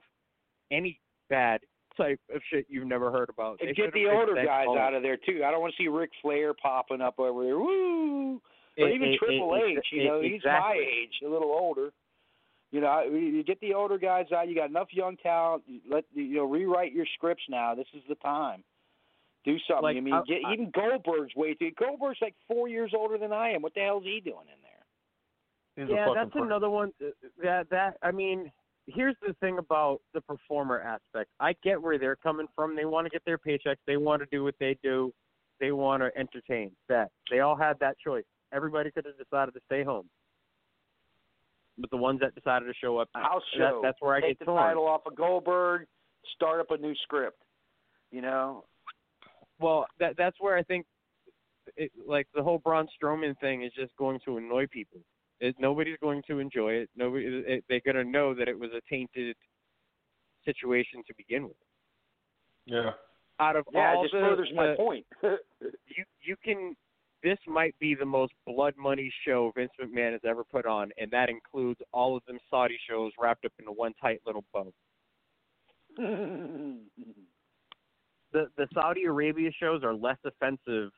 any 0.71 0.99
bad 1.29 1.61
type 1.97 2.19
of 2.33 2.41
shit 2.51 2.65
you've 2.69 2.87
never 2.87 3.11
heard 3.11 3.29
about. 3.29 3.59
And 3.61 3.75
get 3.75 3.93
the 3.93 4.07
older 4.07 4.35
guys 4.35 4.65
home. 4.67 4.77
out 4.77 4.93
of 4.93 5.01
there 5.03 5.17
too. 5.17 5.43
I 5.45 5.51
don't 5.51 5.61
want 5.61 5.73
to 5.77 5.83
see 5.83 5.87
Ric 5.87 6.09
Flair 6.21 6.53
popping 6.53 7.01
up 7.01 7.19
over 7.19 7.43
there. 7.43 7.57
Woo! 7.57 8.35
Or 8.35 8.89
It- 8.89 8.95
even 8.95 9.09
it- 9.13 9.17
Triple 9.17 9.55
it- 9.55 9.77
H. 9.77 9.91
You 9.91 10.03
know, 10.05 10.19
he's 10.21 10.43
my 10.43 10.51
exactly. 10.57 10.83
age, 10.83 11.21
a 11.23 11.27
little 11.29 11.51
older. 11.51 11.93
You 12.71 12.81
know, 12.81 13.03
you 13.03 13.17
you 13.17 13.43
get 13.43 13.59
the 13.61 13.73
older 13.73 13.97
guys 13.97 14.31
out. 14.33 14.49
You 14.49 14.55
got 14.55 14.69
enough 14.69 14.93
young 14.93 15.15
talent. 15.17 15.63
You 15.67 15.79
Let 15.87 16.03
you 16.13 16.37
know, 16.37 16.43
rewrite 16.45 16.91
your 16.91 17.05
scripts 17.13 17.43
now. 17.47 17.73
This 17.75 17.87
is 17.93 18.03
the 18.09 18.15
time. 18.15 18.63
Do 19.45 19.57
something. 19.67 19.83
Like, 19.83 19.97
I 19.97 19.99
mean, 19.99 20.13
I- 20.13 20.23
get, 20.27 20.41
I- 20.45 20.53
even 20.53 20.71
Goldberg's 20.71 21.35
way 21.35 21.53
too. 21.53 21.71
Goldberg's 21.77 22.19
like 22.21 22.35
four 22.47 22.67
years 22.67 22.93
older 22.97 23.17
than 23.17 23.31
I 23.31 23.49
am. 23.51 23.61
What 23.61 23.73
the 23.75 23.81
hell 23.81 23.99
is 23.99 24.03
he 24.05 24.19
doing 24.19 24.47
in 24.47 24.59
there? 24.63 25.85
He's 25.85 25.93
yeah, 25.93 26.11
that's 26.15 26.31
prick. 26.31 26.43
another 26.43 26.69
one. 26.69 26.91
uh, 27.03 27.09
That 27.43 27.69
that 27.69 27.97
I 28.01 28.11
mean, 28.11 28.51
here's 28.87 29.15
the 29.25 29.33
thing 29.41 29.57
about 29.59 29.99
the 30.13 30.21
performer 30.21 30.79
aspect. 30.81 31.29
I 31.39 31.53
get 31.63 31.81
where 31.81 31.97
they're 31.99 32.15
coming 32.15 32.47
from. 32.55 32.75
They 32.75 32.85
want 32.85 33.05
to 33.05 33.09
get 33.09 33.23
their 33.25 33.37
paychecks. 33.37 33.77
They 33.85 33.97
want 33.97 34.21
to 34.21 34.27
do 34.31 34.43
what 34.43 34.55
they 34.59 34.77
do. 34.81 35.13
They 35.59 35.71
want 35.71 36.01
to 36.01 36.11
entertain. 36.17 36.71
That 36.89 37.11
they 37.29 37.41
all 37.41 37.55
had 37.55 37.77
that 37.79 37.97
choice. 37.99 38.25
Everybody 38.53 38.89
could 38.91 39.05
have 39.05 39.17
decided 39.17 39.53
to 39.53 39.59
stay 39.65 39.83
home, 39.83 40.09
but 41.77 41.89
the 41.91 41.97
ones 41.97 42.19
that 42.21 42.33
decided 42.35 42.65
to 42.65 42.73
show 42.73 42.97
up, 42.97 43.09
House 43.13 43.41
that, 43.53 43.69
show. 43.71 43.79
that's 43.83 43.97
where 44.01 44.15
I 44.15 44.21
Take 44.21 44.29
get 44.31 44.39
the 44.39 44.45
torn. 44.45 44.63
title 44.63 44.87
off 44.87 45.05
of 45.05 45.15
Goldberg. 45.15 45.87
Start 46.35 46.59
up 46.61 46.71
a 46.71 46.77
new 46.77 46.95
script. 47.03 47.41
You 48.11 48.21
know, 48.21 48.63
Well, 49.59 49.85
that 49.99 50.15
that's 50.17 50.37
where 50.39 50.57
I 50.57 50.63
think, 50.63 50.85
it, 51.77 51.91
like 52.05 52.27
the 52.35 52.43
whole 52.43 52.59
Braun 52.59 52.87
Strowman 53.01 53.37
thing 53.39 53.63
is 53.63 53.71
just 53.73 53.95
going 53.97 54.19
to 54.25 54.37
annoy 54.37 54.67
people. 54.67 55.01
It, 55.39 55.55
nobody's 55.59 55.97
going 56.01 56.21
to 56.27 56.39
enjoy 56.39 56.73
it. 56.73 56.89
Nobody, 56.95 57.25
it, 57.25 57.63
they're 57.67 57.81
going 57.81 58.03
to 58.03 58.09
know 58.09 58.33
that 58.33 58.47
it 58.47 58.57
was 58.57 58.71
a 58.71 58.81
tainted 58.89 59.35
situation 60.45 61.03
to 61.07 61.13
begin 61.17 61.43
with. 61.43 61.57
Yeah. 62.65 62.91
Out 63.39 63.55
of 63.55 63.65
yeah, 63.73 63.95
all 63.95 64.01
it 64.01 64.05
just 64.05 64.13
the, 64.13 64.19
furthers 64.19 64.51
my 64.55 64.75
point. 64.75 65.05
you 65.21 66.03
you 66.21 66.35
can. 66.43 66.75
This 67.21 67.37
might 67.47 67.77
be 67.79 67.95
the 67.95 68.05
most 68.05 68.33
blood 68.45 68.75
money 68.77 69.11
show 69.25 69.51
Vince 69.55 69.71
McMahon 69.81 70.11
has 70.11 70.21
ever 70.25 70.43
put 70.43 70.65
on, 70.65 70.91
and 70.97 71.09
that 71.11 71.27
includes 71.29 71.79
all 71.91 72.15
of 72.15 72.23
them 72.27 72.37
Saudi 72.49 72.77
shows 72.87 73.11
wrapped 73.19 73.45
up 73.45 73.51
into 73.57 73.71
one 73.71 73.93
tight 73.99 74.21
little 74.25 74.43
bow. 74.53 74.71
the 78.35 78.47
the 78.57 78.67
Saudi 78.73 79.03
Arabia 79.05 79.49
shows 79.59 79.83
are 79.83 79.93
less 79.93 80.17
offensive 80.25 80.91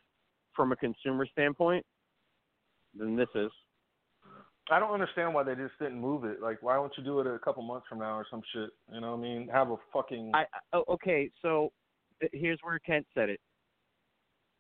from 0.55 0.71
a 0.71 0.75
consumer 0.75 1.27
standpoint 1.31 1.85
than 2.97 3.15
this 3.15 3.29
is. 3.35 3.51
I 4.69 4.79
don't 4.79 4.91
understand 4.91 5.33
why 5.33 5.43
they 5.43 5.55
just 5.55 5.77
didn't 5.79 6.01
move 6.01 6.25
it. 6.25 6.41
Like, 6.41 6.61
why 6.61 6.75
don't 6.75 6.91
you 6.97 7.03
do 7.03 7.21
it 7.21 7.27
a 7.27 7.39
couple 7.39 7.63
months 7.63 7.85
from 7.88 7.99
now 7.99 8.17
or 8.17 8.25
some 8.29 8.41
shit? 8.53 8.69
You 8.93 8.99
know 8.99 9.11
what 9.11 9.19
I 9.19 9.21
mean? 9.21 9.47
Have 9.53 9.69
a 9.69 9.77
fucking. 9.93 10.31
I, 10.33 10.43
oh, 10.73 10.83
okay, 10.89 11.29
so 11.41 11.71
uh, 12.21 12.27
here's 12.33 12.59
where 12.63 12.79
Kent 12.79 13.05
said 13.13 13.29
it. 13.29 13.39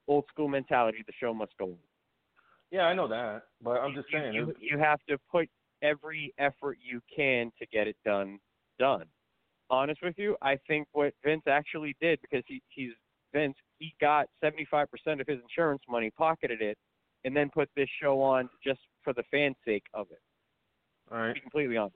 Old 0.07 0.25
school 0.29 0.47
mentality: 0.47 0.99
the 1.05 1.13
show 1.19 1.33
must 1.33 1.51
go 1.57 1.65
on. 1.65 1.77
yeah, 2.71 2.83
I 2.83 2.93
know 2.93 3.07
that, 3.07 3.43
but 3.61 3.79
I'm 3.79 3.95
just 3.95 4.07
saying. 4.13 4.33
You, 4.33 4.53
you 4.61 4.77
have 4.77 4.99
to 5.09 5.17
put 5.29 5.49
every 5.81 6.33
effort 6.37 6.77
you 6.79 7.01
can 7.13 7.51
to 7.59 7.65
get 7.65 7.87
it 7.87 7.97
done. 8.05 8.39
Done. 8.79 9.05
Honest 9.69 10.01
with 10.01 10.15
you, 10.17 10.35
I 10.41 10.57
think 10.67 10.87
what 10.93 11.13
Vince 11.23 11.43
actually 11.47 11.95
did 11.99 12.19
because 12.21 12.43
he 12.47 12.61
he's 12.69 12.91
Vince, 13.33 13.55
he 13.79 13.93
got 13.99 14.27
75% 14.43 14.85
of 15.19 15.27
his 15.27 15.39
insurance 15.41 15.81
money, 15.89 16.09
pocketed 16.17 16.61
it, 16.61 16.77
and 17.25 17.35
then 17.35 17.49
put 17.53 17.69
this 17.75 17.89
show 18.01 18.21
on 18.21 18.49
just 18.63 18.79
for 19.03 19.11
the 19.13 19.23
fans' 19.29 19.55
sake 19.65 19.83
of 19.93 20.07
it. 20.11 20.19
all 21.11 21.17
right. 21.19 21.27
To 21.29 21.33
be 21.33 21.39
completely 21.41 21.75
honest. 21.77 21.95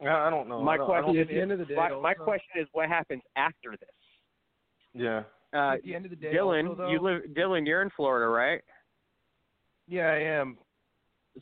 I 0.00 0.30
don't 0.30 0.48
know. 0.48 0.60
my 0.62 0.76
don't, 0.76 0.86
question 0.86 1.14
don't- 1.14 1.20
At 1.22 1.28
the 1.28 1.40
end 1.40 1.52
of 1.52 1.58
the 1.60 1.64
day, 1.64 1.76
my, 1.76 1.90
my 1.90 2.14
question 2.14 2.60
is 2.60 2.66
what 2.72 2.88
happens 2.88 3.22
after 3.36 3.70
this? 3.78 3.88
Yeah. 4.94 5.22
Uh, 5.54 5.74
At 5.74 5.84
the 5.84 5.94
end 5.94 6.06
of 6.06 6.10
the 6.10 6.16
day, 6.16 6.32
Dylan, 6.34 6.68
also, 6.70 6.82
though- 6.82 6.90
you 6.90 6.98
live 7.00 7.22
Dylan, 7.34 7.64
you're 7.66 7.82
in 7.82 7.90
Florida, 7.90 8.26
right? 8.26 8.60
Yeah, 9.86 10.08
I 10.08 10.18
am. 10.18 10.58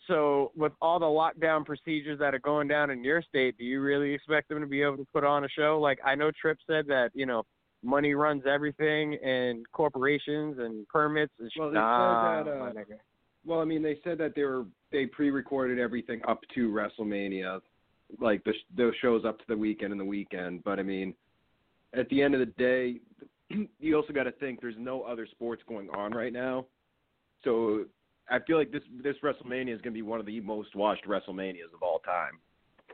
So 0.06 0.52
with 0.56 0.72
all 0.80 0.98
the 0.98 1.06
lockdown 1.06 1.64
procedures 1.64 2.18
that 2.20 2.34
are 2.34 2.38
going 2.40 2.68
down 2.68 2.90
in 2.90 3.02
your 3.02 3.22
state, 3.22 3.58
do 3.58 3.64
you 3.64 3.80
really 3.80 4.12
expect 4.12 4.48
them 4.48 4.60
to 4.60 4.66
be 4.66 4.82
able 4.82 4.98
to 4.98 5.06
put 5.12 5.24
on 5.24 5.44
a 5.44 5.48
show? 5.48 5.80
Like 5.80 5.98
I 6.04 6.14
know 6.14 6.30
Tripp 6.40 6.58
said 6.66 6.86
that, 6.88 7.10
you 7.14 7.26
know, 7.26 7.44
money 7.82 8.14
runs 8.14 8.44
everything 8.46 9.14
and 9.24 9.64
corporations 9.72 10.58
and 10.58 10.86
permits 10.88 11.32
and 11.38 11.50
shit. 11.52 11.60
Well, 11.60 11.70
they 11.70 11.74
nah, 11.74 12.44
said 12.44 12.46
that. 12.46 12.80
Uh, 12.80 12.96
well, 13.44 13.60
I 13.60 13.64
mean, 13.64 13.82
they 13.82 13.98
said 14.04 14.18
that 14.18 14.34
they 14.34 14.42
were 14.42 14.64
they 14.92 15.06
pre-recorded 15.06 15.78
everything 15.78 16.20
up 16.28 16.40
to 16.54 16.68
WrestleMania, 16.68 17.60
like 18.20 18.44
the 18.44 18.52
those 18.76 18.92
shows 19.00 19.24
up 19.24 19.38
to 19.38 19.44
the 19.48 19.56
weekend 19.56 19.92
and 19.92 20.00
the 20.00 20.04
weekend. 20.04 20.62
But 20.62 20.78
I 20.78 20.82
mean, 20.82 21.14
at 21.94 22.08
the 22.10 22.22
end 22.22 22.34
of 22.34 22.40
the 22.40 22.46
day, 22.46 23.00
you 23.80 23.96
also 23.96 24.12
got 24.12 24.24
to 24.24 24.32
think 24.32 24.60
there's 24.60 24.74
no 24.78 25.02
other 25.02 25.26
sports 25.30 25.62
going 25.66 25.88
on 25.90 26.12
right 26.12 26.32
now, 26.32 26.66
so 27.44 27.86
I 28.30 28.38
feel 28.46 28.56
like 28.58 28.70
this 28.70 28.82
this 29.02 29.16
WrestleMania 29.22 29.74
is 29.74 29.80
going 29.80 29.92
to 29.92 29.98
be 29.98 30.02
one 30.02 30.20
of 30.20 30.26
the 30.26 30.40
most 30.40 30.74
watched 30.76 31.06
WrestleManias 31.06 31.74
of 31.74 31.82
all 31.82 31.98
time. 32.00 32.38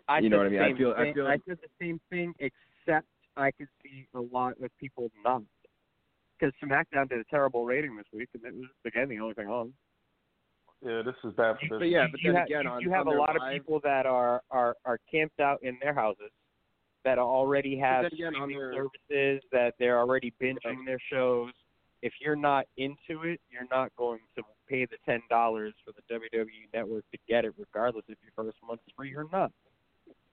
I 0.08 0.20
you 0.20 0.28
know 0.30 0.38
what 0.38 0.46
I 0.46 0.50
mean? 0.50 0.60
I 0.62 0.68
same 0.68 0.76
feel- 0.76 0.94
I 0.96 1.02
thing- 1.04 1.14
feel 1.14 1.24
like- 1.24 1.42
said 1.46 1.58
the 1.62 1.68
same 1.84 2.00
thing, 2.10 2.34
except 2.38 3.06
I 3.36 3.50
could 3.50 3.68
see 3.82 4.06
a 4.14 4.20
lot 4.20 4.54
of 4.62 4.70
people 4.78 5.10
not. 5.24 5.42
Because 6.38 6.54
SmackDown 6.62 7.08
did 7.08 7.18
a 7.18 7.24
terrible 7.24 7.64
rating 7.64 7.96
this 7.96 8.06
week, 8.12 8.28
and 8.34 8.44
it 8.44 8.54
was 8.54 8.68
again 8.84 9.08
the 9.08 9.18
only 9.20 9.34
thing 9.34 9.48
on. 9.48 9.72
Yeah, 10.82 11.02
this 11.02 11.14
is 11.24 11.32
bad 11.34 11.56
for 11.68 11.78
But 11.78 11.86
yeah, 11.88 12.06
but 12.10 12.20
you 12.20 12.32
then 12.32 12.36
have, 12.40 12.46
again, 12.46 12.62
you, 12.64 12.70
on, 12.70 12.80
you 12.82 12.90
have 12.90 13.08
on 13.08 13.14
a 13.14 13.18
lot 13.18 13.34
live, 13.34 13.42
of 13.42 13.52
people 13.52 13.80
that 13.80 14.06
are 14.06 14.42
are 14.50 14.76
are 14.84 14.98
camped 15.10 15.40
out 15.40 15.62
in 15.62 15.78
their 15.82 15.94
houses 15.94 16.30
that 17.04 17.18
already 17.18 17.76
have 17.78 18.02
then 18.04 18.12
again, 18.12 18.32
streaming 18.34 18.58
their- 18.58 18.74
services 18.74 19.42
that 19.52 19.74
they're 19.78 19.98
already 19.98 20.32
binging 20.40 20.84
their 20.84 20.98
shows. 21.10 21.52
If 22.02 22.12
you're 22.20 22.36
not 22.36 22.66
into 22.76 23.22
it, 23.24 23.40
you're 23.50 23.66
not 23.70 23.94
going 23.96 24.20
to 24.36 24.42
pay 24.68 24.84
the 24.84 24.96
ten 25.04 25.20
dollars 25.30 25.74
for 25.84 25.92
the 25.92 26.02
WWE 26.14 26.72
network 26.74 27.04
to 27.12 27.18
get 27.28 27.44
it, 27.44 27.52
regardless 27.58 28.04
if 28.08 28.18
your 28.22 28.32
first 28.44 28.58
month 28.66 28.80
is 28.86 28.92
free 28.96 29.14
or 29.14 29.26
not. 29.32 29.52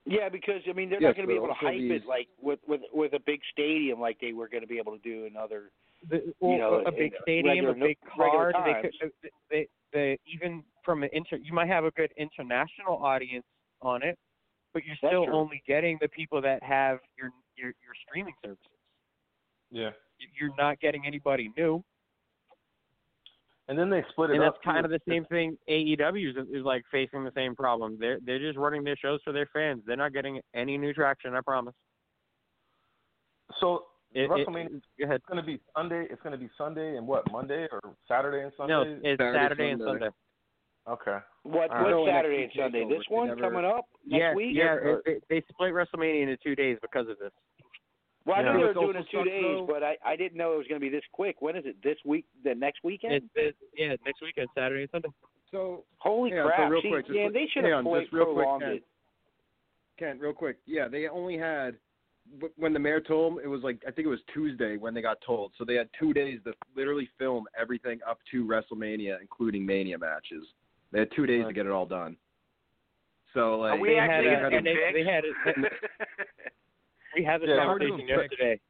Yeah, 0.06 0.28
because 0.28 0.60
I 0.68 0.72
mean 0.74 0.90
they're 0.90 1.00
Yes, 1.00 1.10
not 1.10 1.16
going 1.16 1.28
to 1.28 1.32
be 1.32 1.36
able 1.36 1.48
to 1.48 1.54
hype 1.54 1.78
these- 1.78 2.02
it 2.02 2.06
like 2.06 2.28
with 2.40 2.60
with 2.66 2.82
with 2.92 3.12
a 3.14 3.20
big 3.20 3.40
stadium 3.52 4.00
like 4.00 4.18
they 4.20 4.32
were 4.32 4.48
going 4.48 4.62
to 4.62 4.66
be 4.68 4.78
able 4.78 4.92
to 4.92 5.02
do 5.02 5.24
in 5.24 5.36
other. 5.36 5.70
The, 6.10 6.34
well, 6.40 6.58
know, 6.58 6.82
a 6.86 6.92
big 6.92 7.12
stadium, 7.22 7.66
regular- 7.66 7.70
a 7.70 7.88
big 7.88 7.98
regular 8.18 8.52
card. 8.52 8.54
They 8.66 8.88
could, 9.00 9.10
they, 9.22 9.30
they, 9.50 9.68
they 9.92 10.18
even 10.26 10.62
from 10.84 11.02
an 11.02 11.08
inter, 11.14 11.36
you 11.36 11.54
might 11.54 11.68
have 11.68 11.84
a 11.84 11.90
good 11.92 12.12
international 12.18 13.02
audience 13.02 13.46
on 13.80 14.02
it, 14.02 14.18
but 14.74 14.84
you're 14.84 14.96
That's 15.00 15.10
still 15.12 15.24
true. 15.24 15.34
only 15.34 15.62
getting 15.66 15.96
the 16.02 16.08
people 16.08 16.42
that 16.42 16.62
have 16.62 16.98
your 17.16 17.30
your 17.56 17.68
your 17.68 17.94
streaming 18.06 18.34
services. 18.44 18.66
Yeah. 19.70 19.90
You're 20.38 20.54
not 20.58 20.78
getting 20.80 21.06
anybody 21.06 21.50
new, 21.56 21.82
And 23.68 23.78
then 23.78 23.88
they 23.88 24.04
split 24.10 24.30
it 24.30 24.34
and 24.34 24.44
up. 24.44 24.54
that's 24.54 24.64
kind 24.64 24.84
of 24.84 24.90
the 24.90 25.00
same 25.08 25.24
thing. 25.24 25.56
AEW 25.70 26.30
is, 26.30 26.36
is 26.52 26.64
like 26.64 26.84
facing 26.92 27.24
the 27.24 27.32
same 27.34 27.56
problem. 27.56 27.96
They're 27.98 28.18
they're 28.24 28.38
just 28.38 28.58
running 28.58 28.84
their 28.84 28.96
shows 28.96 29.20
for 29.24 29.32
their 29.32 29.48
fans. 29.54 29.82
They're 29.86 29.96
not 29.96 30.12
getting 30.12 30.40
any 30.54 30.76
new 30.76 30.92
traction. 30.92 31.34
I 31.34 31.40
promise. 31.40 31.74
So 33.60 33.84
It, 34.12 34.22
it, 34.22 34.30
WrestleMania 34.30 34.68
go 34.98 35.04
ahead. 35.04 35.16
it's 35.16 35.24
going 35.26 35.40
to 35.40 35.42
be 35.46 35.60
Sunday. 35.76 36.06
It's 36.10 36.20
going 36.22 36.32
to 36.32 36.38
be 36.38 36.50
Sunday 36.58 36.96
and 36.96 37.06
what 37.06 37.30
Monday 37.32 37.66
or 37.72 37.80
Saturday 38.08 38.42
and 38.44 38.52
Sunday. 38.56 38.72
No, 38.72 38.82
it's 38.82 39.18
Saturday, 39.20 39.38
Saturday 39.38 39.70
and 39.70 39.80
Sunday. 39.80 39.92
Sunday. 39.92 40.08
Okay. 40.86 41.16
What 41.44 41.70
All 41.70 41.82
right. 41.84 41.94
what 41.96 42.08
Saturday 42.10 42.42
and 42.42 42.52
Sunday? 42.56 42.84
This 42.88 43.02
they 43.08 43.14
one 43.14 43.28
never- 43.28 43.40
coming 43.40 43.64
up 43.64 43.86
next 44.06 44.20
yeah, 44.20 44.34
week? 44.34 44.50
yeah. 44.54 44.64
or- 44.74 45.02
It, 45.06 45.24
they, 45.30 45.36
they 45.40 45.44
split 45.50 45.72
WrestleMania 45.72 46.22
into 46.22 46.36
two 46.36 46.54
days 46.54 46.76
because 46.82 47.08
of 47.08 47.18
this. 47.18 47.32
Well, 48.24 48.36
I 48.36 48.42
Yeah. 48.42 48.52
knew 48.52 48.58
they 48.58 48.64
were 48.66 48.74
doing 48.74 48.96
it 48.96 48.96
also 48.96 49.10
two 49.10 49.24
days, 49.24 49.58
though. 49.58 49.66
but 49.66 49.82
I 49.82 49.96
I 50.04 50.16
didn't 50.16 50.36
know 50.38 50.54
it 50.54 50.58
was 50.58 50.66
going 50.66 50.80
to 50.80 50.84
be 50.84 50.88
this 50.88 51.04
quick. 51.12 51.42
When 51.42 51.56
is 51.56 51.64
it? 51.66 51.76
This 51.82 51.98
week? 52.04 52.26
The 52.42 52.54
next 52.54 52.82
weekend? 52.82 53.14
It's, 53.14 53.26
it's 53.34 53.58
yeah, 53.76 53.96
next 54.04 54.22
weekend, 54.22 54.48
Saturday 54.54 54.82
and 54.82 54.90
Sunday. 54.90 55.08
So 55.50 55.84
Holy 55.98 56.30
Yeah, 56.30 56.44
so 56.44 56.48
crap! 56.48 56.70
real 56.70 56.82
See, 56.82 56.88
quick, 56.88 57.06
just 57.06 57.16
yeah, 57.16 57.28
they 57.32 57.46
should 57.52 57.64
have 57.64 57.74
on, 57.74 57.84
played 57.84 58.02
just 58.02 58.12
real 58.12 58.24
quick, 58.26 58.36
prolonged 58.36 58.62
it. 58.64 58.84
Kent, 59.98 60.20
real 60.20 60.32
quick, 60.32 60.58
yeah, 60.66 60.88
they 60.88 61.06
only 61.08 61.38
had 61.38 61.76
when 62.56 62.72
the 62.72 62.78
mayor 62.78 63.00
told 63.00 63.36
them 63.36 63.44
it 63.44 63.46
was 63.48 63.62
like 63.62 63.82
I 63.86 63.90
think 63.90 64.06
it 64.06 64.10
was 64.10 64.20
Tuesday 64.32 64.76
when 64.76 64.94
they 64.94 65.02
got 65.02 65.18
told. 65.24 65.52
So 65.58 65.64
they 65.64 65.74
had 65.74 65.88
two 65.98 66.12
days 66.12 66.40
to 66.44 66.54
literally 66.74 67.08
film 67.18 67.44
everything 67.58 68.00
up 68.08 68.18
to 68.30 68.44
WrestleMania, 68.44 69.20
including 69.20 69.64
Mania 69.64 69.98
matches. 69.98 70.44
They 70.90 71.00
had 71.00 71.10
two 71.14 71.26
days 71.26 71.44
to 71.46 71.52
get 71.52 71.66
it 71.66 71.72
all 71.72 71.86
done. 71.86 72.16
So 73.34 73.58
like 73.58 73.80
we 73.80 73.90
they 73.90 73.98
actually 73.98 74.30
had, 74.30 74.42
gonna 74.42 74.46
a, 74.46 74.62
get 74.62 74.64
they, 74.64 74.74
fixed? 74.74 74.94
they 74.94 75.04
had 75.04 75.24
a, 75.24 75.68
We 77.14 77.24
had 77.24 77.40
this 77.40 77.48
Yeah, 77.48 77.56
we're 77.56 77.78
conversation 77.78 77.96
doing 77.96 78.08
yesterday. 78.08 78.60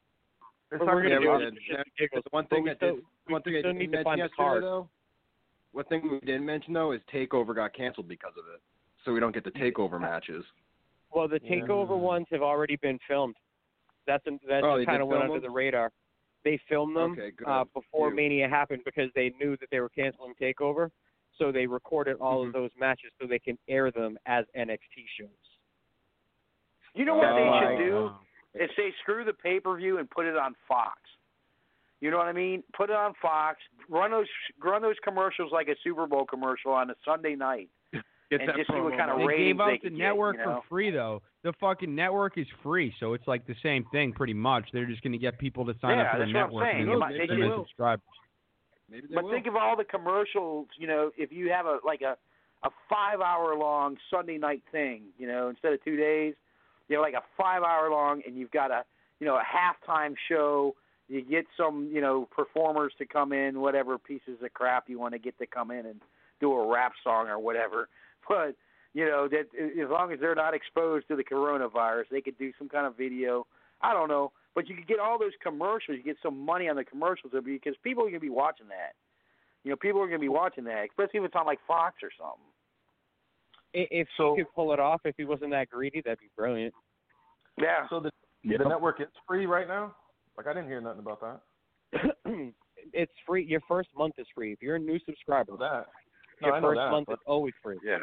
It's 0.73 0.81
we're 0.81 0.87
gonna 0.87 1.21
gonna 1.21 1.21
do 1.21 1.47
it. 1.47 1.55
Yeah, 1.71 1.83
It's 2.13 2.27
one 2.31 2.47
thing 2.47 2.65
we 2.65 2.71
that 2.71 2.77
still- 2.79 2.97
did, 2.97 3.05
one 3.29 3.43
thing 3.43 3.53
we 3.53 3.59
I 3.59 3.63
still 3.63 3.73
didn't 3.73 3.79
need 3.79 3.87
to 3.87 3.91
mention 3.93 4.05
find 4.05 4.21
the 4.21 4.25
yesterday 4.25 4.61
though. 4.61 4.89
One 5.73 5.85
thing 5.87 6.11
we 6.11 6.21
didn't 6.21 6.47
mention 6.47 6.73
though 6.73 6.93
is 6.93 7.01
Takeover 7.13 7.55
got 7.55 7.73
canceled 7.75 8.09
because 8.09 8.33
of 8.37 8.45
it, 8.55 8.61
so 9.05 9.13
we 9.13 9.21
don't 9.21 9.33
get 9.33 9.45
the 9.45 9.51
Takeover 9.53 10.01
matches. 10.01 10.45
Well, 11.13 11.29
the 11.29 11.39
takeover 11.41 11.97
ones 11.97 12.27
have 12.33 12.43
already 12.43 12.75
been 12.77 12.99
filmed. 13.07 13.37
That's 14.07 14.25
that 14.25 14.65
Oh, 14.65 14.77
they 14.79 14.85
kind 14.85 15.01
of 15.01 15.07
went 15.07 15.23
under 15.23 15.35
them? 15.35 15.43
the 15.43 15.51
radar. 15.51 15.93
They 16.43 16.59
filmed 16.69 16.97
them 16.97 17.13
Okay, 17.13 17.31
uh, 17.47 17.65
before 17.73 18.09
Phew. 18.11 18.17
Mania 18.17 18.49
happened 18.49 18.83
because 18.85 19.11
they 19.15 19.31
knew 19.41 19.57
that 19.59 19.71
they 19.71 19.79
were 19.79 19.89
canceling 19.91 20.35
Takeover, 20.35 20.91
so 21.39 21.53
they 21.53 21.67
recorded 21.69 22.17
all 22.21 22.41
Mm-hmm. 22.41 22.49
of 22.49 22.53
those 22.53 22.71
matches 22.77 23.13
so 23.21 23.29
they 23.29 23.39
can 23.39 23.57
air 23.69 23.93
them 23.93 24.19
as 24.27 24.45
NXT 24.57 25.07
shows. 25.19 25.29
You 26.95 27.05
know 27.05 27.15
what 27.15 27.29
Oh, 27.29 27.37
they 27.37 27.77
should 27.77 27.85
do? 27.85 27.93
God. 28.09 28.24
Is 28.55 28.71
say 28.77 28.93
screw 29.03 29.25
the 29.25 29.33
pay 29.33 29.59
per 29.61 29.77
view 29.77 29.99
and 29.99 30.09
put 30.09 30.27
it 30.27 30.37
on 30.37 30.55
Fox. 30.69 30.99
You 32.01 32.11
know 32.11 32.19
what 32.19 32.27
I 32.27 32.33
mean? 32.33 32.63
Put 32.77 32.91
it 32.91 32.97
on 32.97 33.15
Fox. 33.21 33.59
Run 33.89 34.11
those 34.11 34.27
run 34.63 34.83
those 34.83 34.97
commercials 35.03 35.51
like 35.53 35.69
a 35.69 35.75
Super 35.83 36.07
Bowl 36.07 36.25
commercial 36.25 36.73
on 36.73 36.91
a 36.91 36.95
Sunday 37.05 37.35
night. 37.35 37.69
Get 38.31 38.41
And 38.41 38.49
that 38.49 38.57
just 38.57 38.71
see 38.71 38.81
what 38.81 38.97
kind 38.97 39.11
of 39.11 39.19
They 39.19 39.25
money. 39.25 39.27
ratings 39.27 39.53
gave 39.55 39.61
out 39.61 39.67
they 39.67 39.73
the 39.73 39.79
could 39.81 39.97
get, 39.97 40.03
network 40.05 40.37
you 40.37 40.45
know? 40.45 40.61
for 40.63 40.69
free 40.69 40.91
though. 40.91 41.23
The 41.43 41.53
fucking 41.61 41.95
network 41.95 42.39
is 42.39 42.47
free, 42.63 42.95
so 43.01 43.13
it's 43.13 43.27
like 43.27 43.47
the 43.47 43.55
same 43.63 43.85
thing 43.93 44.13
pretty 44.13 44.33
much. 44.35 44.65
They're 44.73 44.87
just 44.87 45.03
gonna 45.03 45.19
get 45.19 45.39
people 45.39 45.65
to 45.67 45.75
sign 45.81 45.99
Yeah, 45.99 46.05
up 46.05 46.13
for 46.13 46.19
the 46.19 46.25
that's 46.33 46.35
what 46.35 46.41
I'm 46.41 46.47
network 46.49 46.65
saying. 46.65 46.77
and 46.77 46.87
You 46.87 46.93
then 46.93 46.99
might- 47.01 47.13
get 47.17 47.29
they 47.29 47.37
them 47.37 47.43
as 47.53 47.59
subscribers. 47.59 48.05
Maybe 48.91 49.07
they 49.09 49.15
But 49.15 49.25
will. 49.25 49.31
think 49.31 49.47
of 49.47 49.57
all 49.57 49.77
the 49.77 49.85
commercials. 49.85 50.69
You 50.79 50.87
know, 50.87 51.11
if 51.17 51.33
you 51.33 51.51
have 51.51 51.67
a 51.67 51.81
like 51.85 52.03
a 52.03 52.17
a 52.63 52.71
five 52.89 53.21
hour 53.21 53.55
long 53.57 53.99
Sunday 54.11 54.39
night 54.39 54.63
thing, 54.73 55.05
you 55.19 55.27
know, 55.27 55.49
instead 55.49 55.73
of 55.75 55.85
two 55.85 55.97
days, 55.97 56.35
you 56.89 56.97
know, 56.97 57.03
like 57.03 57.15
a 57.15 57.23
five 57.37 57.63
hour 57.63 57.91
long, 57.91 58.23
and 58.27 58.37
you've 58.37 58.51
got 58.51 58.71
a 58.71 58.85
you 59.21 59.27
know 59.27 59.37
a 59.37 59.43
halftime 59.43 60.15
show. 60.29 60.75
You 61.09 61.23
get 61.23 61.47
some 61.57 61.91
you 61.93 62.01
know 62.01 62.29
performers 62.35 62.93
to 62.99 63.07
come 63.07 63.33
in, 63.33 63.61
whatever 63.61 63.99
pieces 63.99 64.39
of 64.43 64.53
crap 64.55 64.89
you 64.89 64.99
want 64.99 65.13
to 65.13 65.19
get 65.19 65.39
to 65.39 65.47
come 65.47 65.71
in 65.71 65.87
and 65.87 66.01
do 66.41 66.53
a 66.53 66.67
rap 66.67 66.93
song 67.03 67.29
or 67.29 67.39
whatever. 67.39 67.89
But 68.27 68.57
you 68.95 69.05
know 69.05 69.29
that 69.29 69.49
as 69.55 69.91
long 69.91 70.11
as 70.11 70.19
they're 70.19 70.35
not 70.35 70.55
exposed 70.55 71.09
to 71.09 71.17
the 71.17 71.25
coronavirus, 71.25 72.05
they 72.11 72.23
could 72.23 72.39
do 72.39 72.53
some 72.59 72.71
kind 72.71 72.87
of 72.87 72.97
video. 72.97 73.47
I 73.83 73.93
don't 73.93 74.09
know, 74.09 74.33
but 74.55 74.67
you 74.67 74.75
could 74.75 74.87
get 74.87 74.99
all 74.99 75.19
those 75.19 75.37
commercials. 75.43 75.99
You 75.99 76.03
get 76.03 76.17
some 76.23 76.39
money 76.39 76.71
on 76.71 76.77
the 76.77 76.85
commercials 76.85 77.35
because 77.45 77.75
people 77.83 78.07
are 78.07 78.11
to 78.11 78.19
be 78.19 78.31
watching 78.31 78.69
that. 78.69 78.95
You 79.63 79.71
know, 79.71 79.77
people 79.77 80.01
are 80.01 80.09
to 80.09 80.19
be 80.19 80.31
watching 80.31 80.65
that, 80.65 80.87
especially 80.89 81.21
if 81.21 81.27
it's 81.27 81.35
on 81.37 81.45
like 81.45 81.59
Fox 81.67 81.97
or 82.03 82.11
something. 82.17 82.49
I- 83.75 83.89
If 83.91 84.09
So- 84.17 84.35
he 84.35 84.43
could 84.45 84.53
pull 84.55 84.73
it 84.73 84.81
off, 84.81 85.01
if 85.05 85.17
he 85.17 85.25
wasn't 85.25 85.51
that 85.51 85.69
greedy, 85.71 86.01
that'd 86.01 86.19
be 86.21 86.31
brilliant. 86.37 86.75
Yeah. 87.57 87.87
So 87.89 88.01
the 88.01 88.11
Yep. 88.43 88.59
the 88.61 88.69
network 88.69 89.01
is 89.01 89.09
free 89.27 89.47
right 89.47 89.67
now. 89.67 89.95
Like 90.37 90.47
I 90.47 90.53
didn't 90.53 90.69
hear 90.69 90.81
nothing 90.81 91.01
about 91.01 91.21
that. 91.93 92.17
it's 92.93 93.13
free. 93.27 93.45
Your 93.45 93.61
first 93.63 93.89
month 93.97 94.19
is 94.19 94.27
free. 94.35 94.53
If 94.53 94.63
you're 94.63 94.77
a 94.77 94.81
new 94.81 94.99
subscriber, 95.01 95.53
Know 95.53 95.59
that. 95.59 95.87
No, 96.41 96.49
your 96.49 96.57
I 96.57 96.61
know 96.61 96.69
first 96.69 96.79
that, 96.79 96.91
month 96.91 97.07
but 97.07 97.13
is 97.15 97.19
always 97.27 97.55
free. 97.63 97.79
Yeah. 97.83 97.99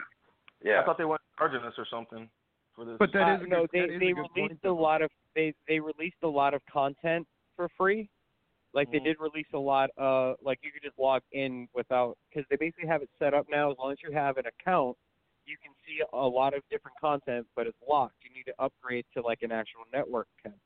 Yeah. 0.62 0.82
I 0.82 0.86
thought 0.86 0.98
they 0.98 1.06
weren't 1.06 1.22
charging 1.38 1.62
us 1.62 1.74
or 1.78 1.86
something 1.86 2.30
for 2.76 2.86
this. 2.86 2.98
But 2.98 3.12
that 3.14 3.28
Uh, 3.30 3.36
is 3.36 3.42
a 3.44 3.48
no, 3.48 3.62
good, 3.62 3.70
they 3.74 3.80
that 3.82 3.90
is 3.92 4.00
they 4.00 4.10
a 4.12 4.14
good 4.14 4.22
point, 4.24 4.36
released 4.36 4.64
a 4.64 4.68
though. 4.68 4.76
lot 4.76 5.02
of 5.02 5.12
they 5.36 5.54
they 5.68 5.80
released 5.80 6.18
a 6.24 6.28
lot 6.28 6.54
of 6.54 6.66
content 6.66 7.28
for 7.56 7.68
free. 7.78 8.10
Like 8.74 8.90
they 8.90 9.00
Mhm. 9.00 9.04
did 9.04 9.20
release 9.20 9.52
a 9.54 9.60
lot. 9.60 9.90
Uh, 9.98 10.36
like 10.42 10.64
you 10.64 10.72
could 10.72 10.82
just 10.82 10.98
log 10.98 11.22
in 11.34 11.68
without 11.74 12.18
because 12.30 12.48
they 12.48 12.56
basically 12.56 12.88
have 12.88 13.02
it 13.04 13.10
set 13.20 13.34
up 13.34 13.48
now. 13.50 13.70
As 13.72 13.78
long 13.78 13.92
as 13.92 14.02
you 14.02 14.12
have 14.12 14.38
an 14.38 14.46
account, 14.48 14.98
you 15.46 15.58
can 15.62 15.72
see 15.86 16.02
a 16.14 16.28
lot 16.28 16.54
of 16.54 16.62
different 16.70 16.98
content, 17.00 17.48
but 17.56 17.68
it's 17.68 17.78
locked. 17.88 18.16
You 18.24 18.34
need 18.36 18.44
to 18.46 18.54
upgrade 18.60 19.06
to 19.16 19.22
like 19.22 19.40
an 19.42 19.52
actual 19.52 19.82
network 19.92 20.28
account, 20.40 20.60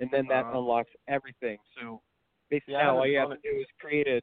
and 0.00 0.10
then 0.10 0.26
that 0.28 0.44
Uh-huh. 0.46 0.58
unlocks 0.58 0.90
everything. 1.08 1.58
So 1.78 2.02
basically, 2.50 2.74
Yeah, 2.74 2.84
now 2.84 2.96
all 2.98 3.06
you 3.06 3.18
have 3.18 3.30
to 3.30 3.38
do 3.42 3.58
is 3.60 3.66
create 3.78 4.08
a 4.08 4.20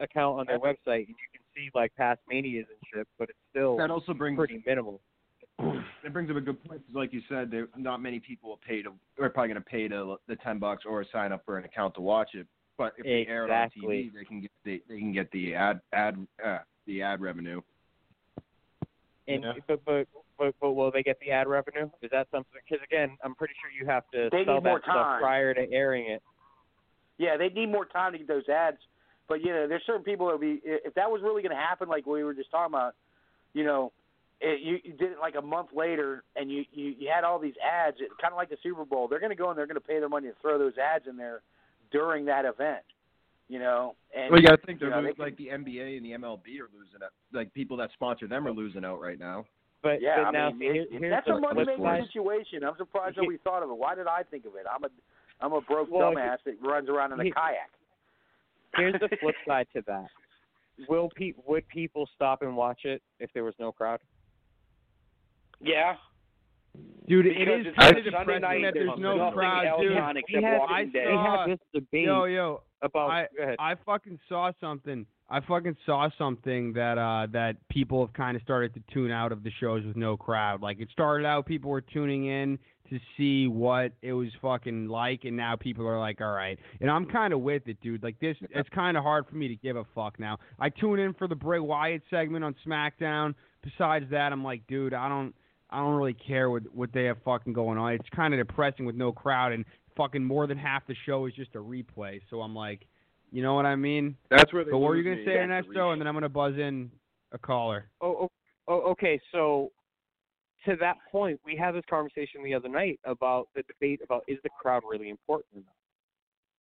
account 0.00 0.38
on 0.40 0.46
their 0.46 0.58
website, 0.58 1.06
and 1.08 1.16
you 1.16 1.28
can 1.32 1.42
see 1.54 1.70
like 1.74 1.94
past 1.96 2.20
manias 2.28 2.66
and 2.68 2.78
shit. 2.92 3.08
But 3.18 3.30
it's 3.30 3.38
still 3.50 3.76
That 3.78 3.90
also 3.90 4.14
brings 4.14 4.36
pretty 4.38 4.62
minimal. 4.66 5.00
It 6.04 6.12
brings 6.12 6.30
up 6.30 6.36
a 6.36 6.40
good 6.40 6.62
point. 6.64 6.86
'cause 6.86 6.94
like 6.94 7.12
you 7.12 7.20
said, 7.28 7.50
there 7.50 7.68
not 7.76 8.00
many 8.00 8.20
people 8.20 8.50
will 8.50 8.58
pay 8.58 8.80
to. 8.82 8.90
Are 9.18 9.28
probably 9.30 9.48
going 9.48 9.62
to 9.62 9.68
pay 9.68 9.88
to 9.88 10.18
the 10.28 10.36
ten 10.36 10.58
bucks 10.60 10.84
or 10.84 11.02
sign 11.04 11.32
up 11.32 11.44
for 11.44 11.58
an 11.58 11.64
account 11.64 11.94
to 11.96 12.00
watch 12.00 12.34
it. 12.34 12.46
But 12.78 12.92
if 12.98 13.04
they 13.04 13.26
air 13.26 13.44
it 13.46 13.50
on 13.50 13.70
TV, 13.70 14.12
they 14.12 14.24
can 14.24 14.40
get 14.40 14.50
the 14.64 14.82
they 14.88 14.98
can 14.98 15.12
get 15.12 15.30
the 15.32 15.54
ad 15.54 15.80
ad 15.92 16.26
uh, 16.44 16.58
the 16.86 17.02
ad 17.02 17.20
revenue. 17.20 17.60
And 19.28 19.42
Yeah. 19.42 19.52
but, 19.66 19.84
but 19.84 20.06
but 20.38 20.54
but 20.60 20.72
will 20.72 20.90
they 20.90 21.02
get 21.02 21.18
the 21.20 21.30
ad 21.30 21.48
revenue? 21.48 21.90
Is 22.02 22.10
that 22.10 22.28
something? 22.30 22.60
Because 22.68 22.84
again, 22.84 23.16
I'm 23.24 23.34
pretty 23.34 23.54
sure 23.60 23.70
you 23.70 23.86
have 23.86 24.04
to 24.12 24.28
They 24.30 24.44
sell 24.44 24.60
more 24.60 24.78
that 24.78 24.82
stuff 24.84 25.18
prior 25.20 25.54
to 25.54 25.72
airing 25.72 26.10
it. 26.10 26.22
Yeah, 27.18 27.36
they 27.36 27.48
need 27.48 27.66
more 27.66 27.86
time 27.86 28.12
to 28.12 28.18
get 28.18 28.28
those 28.28 28.48
ads. 28.48 28.78
But 29.28 29.42
you 29.42 29.52
know, 29.52 29.66
there's 29.66 29.82
certain 29.86 30.04
people 30.04 30.28
that 30.30 30.40
be 30.40 30.60
if 30.64 30.94
that 30.94 31.10
was 31.10 31.22
really 31.22 31.42
going 31.42 31.54
to 31.54 31.60
happen, 31.60 31.88
like 31.88 32.06
we 32.06 32.22
were 32.22 32.34
just 32.34 32.50
talking 32.50 32.74
about, 32.74 32.94
you 33.54 33.64
know, 33.64 33.92
it, 34.40 34.60
you, 34.60 34.78
you 34.84 34.92
did 34.92 35.12
it 35.12 35.18
like 35.20 35.34
a 35.36 35.42
month 35.42 35.70
later, 35.74 36.22
and 36.36 36.50
you 36.50 36.64
you, 36.72 36.94
you 36.98 37.10
had 37.12 37.24
all 37.24 37.38
these 37.38 37.54
ads, 37.64 37.96
it, 38.00 38.10
kind 38.20 38.32
of 38.32 38.36
like 38.36 38.50
the 38.50 38.58
Super 38.62 38.84
Bowl. 38.84 39.08
They're 39.08 39.20
going 39.20 39.30
to 39.30 39.36
go 39.36 39.48
and 39.48 39.58
they're 39.58 39.66
going 39.66 39.80
to 39.80 39.86
pay 39.86 39.98
their 39.98 40.08
money 40.08 40.28
to 40.28 40.34
throw 40.40 40.58
those 40.58 40.78
ads 40.78 41.06
in 41.08 41.16
there 41.16 41.42
during 41.90 42.26
that 42.26 42.44
event. 42.44 42.84
You 43.48 43.60
know, 43.60 43.94
and 44.16 44.30
Well, 44.32 44.40
you 44.40 44.48
got 44.48 44.60
to 44.60 44.66
think 44.66 44.80
they're 44.80 44.90
know, 44.90 45.00
lo- 45.00 45.12
they 45.16 45.22
like 45.22 45.36
the 45.36 45.48
NBA 45.48 45.96
and 45.98 46.04
the 46.04 46.12
MLB 46.12 46.58
are 46.58 46.68
losing 46.74 47.00
out. 47.04 47.12
Like 47.32 47.52
people 47.54 47.76
that 47.76 47.90
sponsor 47.92 48.26
them 48.26 48.46
are 48.46 48.52
losing 48.52 48.84
out 48.84 49.00
right 49.00 49.18
now. 49.18 49.44
But 49.82 50.02
yeah, 50.02 50.16
but 50.16 50.26
I 50.26 50.30
now 50.32 50.50
mean, 50.50 50.68
it- 50.70 50.74
here- 50.90 50.98
here's 50.98 51.12
that's 51.12 51.28
a 51.28 51.38
money 51.38 51.64
flip 51.64 51.78
making 51.78 52.06
situation. 52.06 52.64
I'm 52.64 52.76
surprised 52.76 53.16
that 53.18 53.24
we 53.26 53.36
thought 53.38 53.62
of 53.62 53.70
it. 53.70 53.76
Why 53.76 53.94
did 53.94 54.08
I 54.08 54.24
think 54.24 54.46
of 54.46 54.56
it? 54.56 54.66
I'm 54.68 54.82
a 54.82 54.88
I'm 55.40 55.52
a 55.52 55.60
broke 55.60 55.90
Well, 55.90 56.10
dumbass 56.12 56.38
that 56.44 56.54
runs 56.60 56.88
around 56.88 57.12
in 57.12 57.20
a 57.20 57.24
he- 57.24 57.30
kayak. 57.30 57.70
Here's 58.74 58.94
the 59.00 59.08
flip 59.20 59.36
side 59.46 59.68
to 59.74 59.82
that. 59.86 60.06
Will 60.88 61.08
pe- 61.14 61.34
would 61.46 61.68
people 61.68 62.08
stop 62.16 62.42
and 62.42 62.56
watch 62.56 62.84
it 62.84 63.00
if 63.20 63.30
there 63.32 63.44
was 63.44 63.54
no 63.60 63.70
crowd? 63.70 64.00
Yeah. 65.60 65.94
Dude, 67.08 67.26
it 67.26 67.38
Because 67.38 67.60
is 67.60 67.66
it's 67.68 67.76
kind 67.78 67.96
of 67.98 68.04
Sunday 68.04 68.10
depressing 68.10 68.40
night, 68.42 68.62
that 68.64 68.74
there's 68.74 68.88
there's 68.88 68.98
no 69.00 69.30
crowd, 69.32 69.66
else 69.66 69.80
dude. 69.82 69.96
on 69.96 70.14
we 70.16 70.22
except 70.26 70.44
had, 70.44 70.60
I 70.68 70.84
Dead. 70.86 71.06
we 71.06 71.12
saw- 71.14 71.46
this 71.46 71.58
debate 71.72 72.04
Yo, 72.06 72.24
yo, 72.24 72.62
about. 72.82 73.10
I- 73.10 73.28
I 73.60 73.74
fucking 73.86 74.18
saw 74.28 74.50
something. 74.60 75.06
I 75.28 75.40
fucking 75.40 75.76
saw 75.86 76.08
something 76.18 76.72
that 76.74 76.98
uh 76.98 77.26
that 77.32 77.56
people 77.68 78.04
have 78.04 78.12
kind 78.12 78.36
of 78.36 78.42
started 78.42 78.74
to 78.74 78.82
tune 78.92 79.10
out 79.10 79.32
of 79.32 79.42
the 79.42 79.50
shows 79.60 79.84
with 79.84 79.96
no 79.96 80.16
crowd. 80.16 80.62
Like 80.62 80.80
it 80.80 80.88
started 80.92 81.26
out, 81.26 81.46
people 81.46 81.70
were 81.70 81.80
tuning 81.80 82.26
in 82.26 82.58
to 82.90 82.98
see 83.16 83.48
what 83.48 83.92
it 84.02 84.12
was 84.12 84.28
fucking 84.40 84.86
like, 84.88 85.24
and 85.24 85.36
now 85.36 85.56
people 85.56 85.86
are 85.88 85.98
like, 85.98 86.20
all 86.20 86.30
right. 86.32 86.58
And 86.80 86.88
I'm 86.88 87.06
kind 87.06 87.32
of 87.32 87.40
with 87.40 87.66
it, 87.66 87.80
dude. 87.80 88.02
Like 88.04 88.18
this, 88.20 88.36
it's 88.50 88.68
kind 88.68 88.96
of 88.96 89.02
hard 89.02 89.26
for 89.28 89.34
me 89.34 89.48
to 89.48 89.56
give 89.56 89.76
a 89.76 89.84
fuck 89.94 90.20
now. 90.20 90.38
I 90.60 90.68
tune 90.70 91.00
in 91.00 91.12
for 91.14 91.26
the 91.26 91.34
Bray 91.34 91.58
Wyatt 91.60 92.02
segment 92.10 92.44
on 92.44 92.54
SmackDown. 92.64 93.34
Besides 93.64 94.06
that, 94.12 94.30
I'm 94.32 94.44
like, 94.44 94.64
dude, 94.68 94.94
I 94.94 95.08
don't, 95.08 95.34
I 95.70 95.78
don't 95.78 95.94
really 95.94 96.14
care 96.14 96.50
what 96.50 96.62
what 96.74 96.92
they 96.92 97.04
have 97.04 97.18
fucking 97.24 97.52
going 97.52 97.78
on. 97.78 97.92
It's 97.92 98.08
kind 98.14 98.34
of 98.34 98.46
depressing 98.46 98.86
with 98.86 98.94
no 98.94 99.12
crowd, 99.12 99.52
and 99.52 99.64
fucking 99.96 100.24
more 100.24 100.46
than 100.46 100.58
half 100.58 100.86
the 100.86 100.94
show 101.04 101.26
is 101.26 101.34
just 101.34 101.54
a 101.54 101.58
replay. 101.58 102.20
So 102.30 102.40
I'm 102.40 102.54
like, 102.54 102.86
you 103.32 103.42
know 103.42 103.54
what 103.54 103.66
I 103.66 103.76
mean? 103.76 104.16
That's 104.30 104.52
where 104.52 104.64
they. 104.64 104.70
But 104.70 104.78
what 104.78 104.90
were 104.90 104.96
you 104.96 105.04
gonna 105.04 105.16
me, 105.16 105.24
say, 105.24 105.32
is 105.32 105.48
the 105.48 105.54
Ernesto? 105.54 105.90
And 105.90 106.00
then 106.00 106.06
I'm 106.06 106.14
gonna 106.14 106.28
buzz 106.28 106.54
in 106.54 106.90
a 107.32 107.38
caller. 107.38 107.86
Oh, 108.00 108.16
oh, 108.22 108.30
oh, 108.68 108.90
okay. 108.92 109.20
So 109.32 109.72
to 110.66 110.76
that 110.76 110.96
point, 111.10 111.40
we 111.44 111.56
had 111.56 111.74
this 111.74 111.84
conversation 111.88 112.42
the 112.44 112.54
other 112.54 112.68
night 112.68 113.00
about 113.04 113.48
the 113.54 113.62
debate 113.62 114.00
about 114.04 114.22
is 114.28 114.38
the 114.42 114.50
crowd 114.60 114.82
really 114.88 115.08
important 115.08 115.48
or 115.54 115.58
not? 115.58 115.76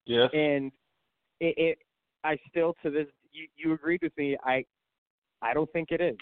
yes. 0.06 0.30
and 0.34 0.72
it, 1.40 1.56
it 1.58 1.78
I 2.24 2.38
still 2.50 2.76
to 2.84 2.90
this 2.90 3.08
you, 3.32 3.48
you 3.56 3.74
agreed 3.74 4.02
with 4.02 4.16
me 4.18 4.38
I 4.44 4.66
I 5.42 5.54
don't 5.54 5.72
think 5.72 5.92
it 5.92 6.02
is 6.02 6.18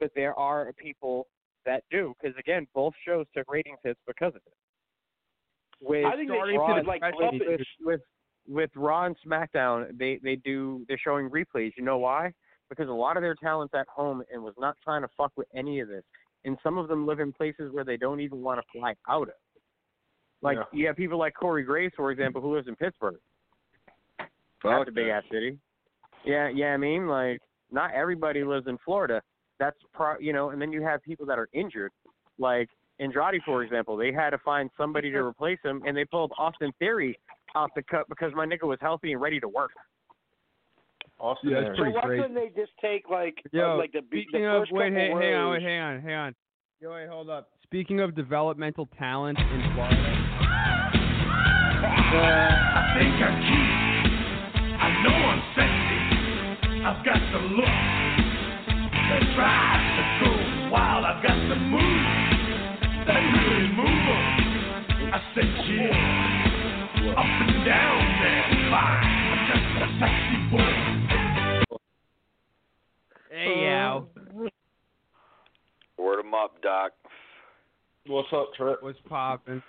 but 0.00 0.10
there 0.14 0.38
are 0.38 0.72
people 0.72 1.26
that 1.66 1.84
do 1.90 2.14
because 2.20 2.36
again 2.38 2.66
both 2.74 2.92
shows 3.06 3.26
took 3.36 3.50
ratings 3.50 3.78
hits 3.84 4.00
because 4.06 4.34
of 4.34 4.42
it 4.46 4.54
with 5.80 6.04
I 6.04 6.16
think 6.16 6.30
they 6.30 6.56
Raw 6.56 6.80
like 6.86 7.02
with, 7.02 7.42
it. 7.42 7.48
with, 7.48 7.60
with 7.80 8.00
with 8.46 8.70
Raw 8.76 9.06
and 9.06 9.16
SmackDown 9.26 9.98
they 9.98 10.20
they 10.22 10.36
do 10.36 10.84
they're 10.88 10.98
showing 11.02 11.30
replays 11.30 11.72
you 11.76 11.84
know 11.84 11.98
why 11.98 12.32
because 12.68 12.88
a 12.88 12.92
lot 12.92 13.16
of 13.16 13.22
their 13.22 13.34
talent's 13.34 13.74
at 13.74 13.86
home 13.88 14.22
and 14.32 14.42
was 14.42 14.54
not 14.58 14.76
trying 14.82 15.02
to 15.02 15.08
fuck 15.16 15.32
with 15.36 15.48
any 15.54 15.80
of 15.80 15.88
this 15.88 16.02
and 16.44 16.58
some 16.62 16.78
of 16.78 16.88
them 16.88 17.06
live 17.06 17.20
in 17.20 17.32
places 17.32 17.72
where 17.72 17.84
they 17.84 17.96
don't 17.96 18.20
even 18.20 18.42
want 18.42 18.60
to 18.60 18.78
fly 18.78 18.94
out 19.08 19.28
of 19.28 19.34
like 20.42 20.56
Yeah. 20.56 20.64
you 20.72 20.86
have 20.86 20.96
people 20.96 21.18
like 21.18 21.34
Corey 21.34 21.62
Graves 21.62 21.94
for 21.96 22.10
example 22.10 22.40
who 22.40 22.54
lives 22.54 22.68
in 22.68 22.76
Pittsburgh 22.76 23.16
Fuck 24.64 24.80
that's 24.80 24.88
a 24.88 24.92
big 24.92 25.08
ass 25.08 25.22
city. 25.30 25.58
Yeah, 26.24 26.48
yeah. 26.48 26.68
I 26.68 26.78
mean, 26.78 27.06
like, 27.06 27.38
not 27.70 27.92
everybody 27.92 28.44
lives 28.44 28.66
in 28.66 28.78
Florida. 28.82 29.20
That's 29.58 29.76
pro, 29.92 30.18
you 30.18 30.32
know. 30.32 30.50
And 30.50 30.60
then 30.60 30.72
you 30.72 30.82
have 30.82 31.02
people 31.02 31.26
that 31.26 31.38
are 31.38 31.48
injured, 31.52 31.92
like 32.38 32.68
Andrade, 32.98 33.40
for 33.44 33.62
example. 33.62 33.96
They 33.96 34.12
had 34.12 34.30
to 34.30 34.38
find 34.38 34.70
somebody 34.76 35.10
to 35.10 35.18
replace 35.18 35.58
him, 35.64 35.82
and 35.86 35.96
they 35.96 36.04
pulled 36.04 36.32
Austin 36.38 36.72
Theory 36.78 37.18
out 37.56 37.70
the 37.76 37.82
cut 37.82 38.08
because 38.08 38.32
my 38.34 38.46
nigga 38.46 38.64
was 38.64 38.78
healthy 38.80 39.12
and 39.12 39.20
ready 39.20 39.38
to 39.40 39.48
work. 39.48 39.70
Austin 41.20 41.50
Yeah, 41.50 41.60
there. 41.60 41.76
So 41.76 41.84
why 41.84 42.00
crazy. 42.02 42.22
couldn't 42.22 42.34
they 42.34 42.50
just 42.60 42.72
take 42.80 43.08
like 43.08 43.36
Yo, 43.52 43.74
uh, 43.74 43.76
like 43.78 43.92
the 43.92 44.00
the 44.00 44.06
speaking 44.08 44.46
of, 44.46 44.62
first 44.62 44.72
wait, 44.72 44.90
couple 44.92 45.18
hey, 45.20 45.26
hang 45.26 45.34
on, 45.34 45.52
wait, 45.52 45.62
hang 45.62 45.80
on, 45.80 46.00
hang 46.00 46.14
on. 46.14 46.34
Yo, 46.80 46.92
wait, 46.92 47.08
hold 47.08 47.30
up. 47.30 47.50
speaking 47.62 48.00
of 48.00 48.14
developmental 48.14 48.88
talent 48.98 49.38
in 49.38 49.72
Florida, 49.74 50.12
I 51.84 52.82
think 52.98 53.14
I'm 53.22 53.36
cute. 53.46 53.74
I 54.74 54.88
know 55.02 55.14
I'm 55.14 55.42
sexy. 55.54 56.00
I've 56.84 57.00
got 57.06 57.20
the 57.32 57.38
look, 57.54 58.03
What's 78.06 78.28
up, 78.32 78.54
Trip? 78.54 78.82
what's 78.82 78.98
poppin'? 79.08 79.62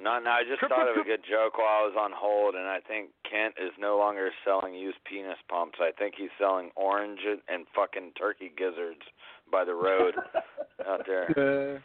No, 0.00 0.18
no, 0.18 0.30
I 0.30 0.42
just 0.48 0.60
thought 0.60 0.88
of 0.88 0.96
a 0.96 1.04
good 1.04 1.20
joke 1.28 1.58
while 1.58 1.84
I 1.84 1.86
was 1.86 1.94
on 1.98 2.10
hold, 2.14 2.54
and 2.54 2.66
I 2.66 2.80
think 2.80 3.10
Kent 3.28 3.54
is 3.62 3.70
no 3.78 3.98
longer 3.98 4.30
selling 4.44 4.74
used 4.74 4.98
penis 5.04 5.36
pumps. 5.48 5.78
I 5.80 5.90
think 5.96 6.14
he's 6.16 6.30
selling 6.38 6.70
orange 6.76 7.20
and, 7.26 7.40
and 7.48 7.66
fucking 7.74 8.12
turkey 8.18 8.50
gizzards 8.56 9.02
by 9.50 9.64
the 9.64 9.74
road 9.74 10.14
out 10.88 11.02
there. 11.06 11.82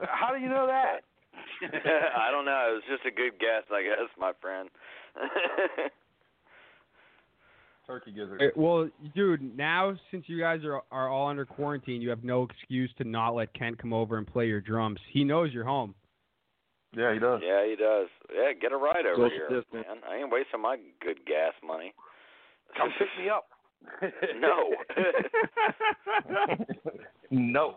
How 0.00 0.32
do 0.34 0.40
you 0.40 0.48
know 0.48 0.66
that? 0.66 1.00
I 2.16 2.30
don't 2.30 2.44
know. 2.44 2.68
It 2.70 2.74
was 2.74 2.82
just 2.88 3.04
a 3.04 3.10
good 3.10 3.38
guess, 3.38 3.64
I 3.70 3.82
guess, 3.82 4.08
my 4.18 4.32
friend. 4.40 4.70
Turkey 7.86 8.12
gizzard. 8.12 8.40
Eh, 8.40 8.50
Well, 8.56 8.88
dude, 9.14 9.56
now 9.56 9.94
since 10.10 10.24
you 10.26 10.38
guys 10.40 10.60
are 10.64 10.82
are 10.90 11.08
all 11.08 11.28
under 11.28 11.44
quarantine, 11.44 12.00
you 12.00 12.08
have 12.10 12.24
no 12.24 12.44
excuse 12.44 12.90
to 12.98 13.04
not 13.04 13.34
let 13.34 13.52
Kent 13.52 13.78
come 13.78 13.92
over 13.92 14.16
and 14.16 14.26
play 14.26 14.46
your 14.46 14.60
drums. 14.60 14.98
He 15.12 15.22
knows 15.24 15.52
you're 15.52 15.64
home. 15.64 15.94
Yeah, 16.96 17.12
he 17.12 17.18
does. 17.18 17.40
yeah, 17.44 17.66
he 17.66 17.76
does. 17.76 18.06
Yeah, 18.32 18.52
get 18.60 18.72
a 18.72 18.76
ride 18.76 19.06
over 19.06 19.28
Social 19.28 19.30
here, 19.30 19.48
distance. 19.60 19.84
man. 19.88 19.96
I 20.08 20.16
ain't 20.16 20.30
wasting 20.30 20.60
my 20.62 20.76
good 21.00 21.24
gas 21.26 21.52
money. 21.66 21.92
Come 22.76 22.90
pick 22.98 23.08
me 23.22 23.30
up. 23.30 23.46
No. 24.40 24.70
no. 27.30 27.76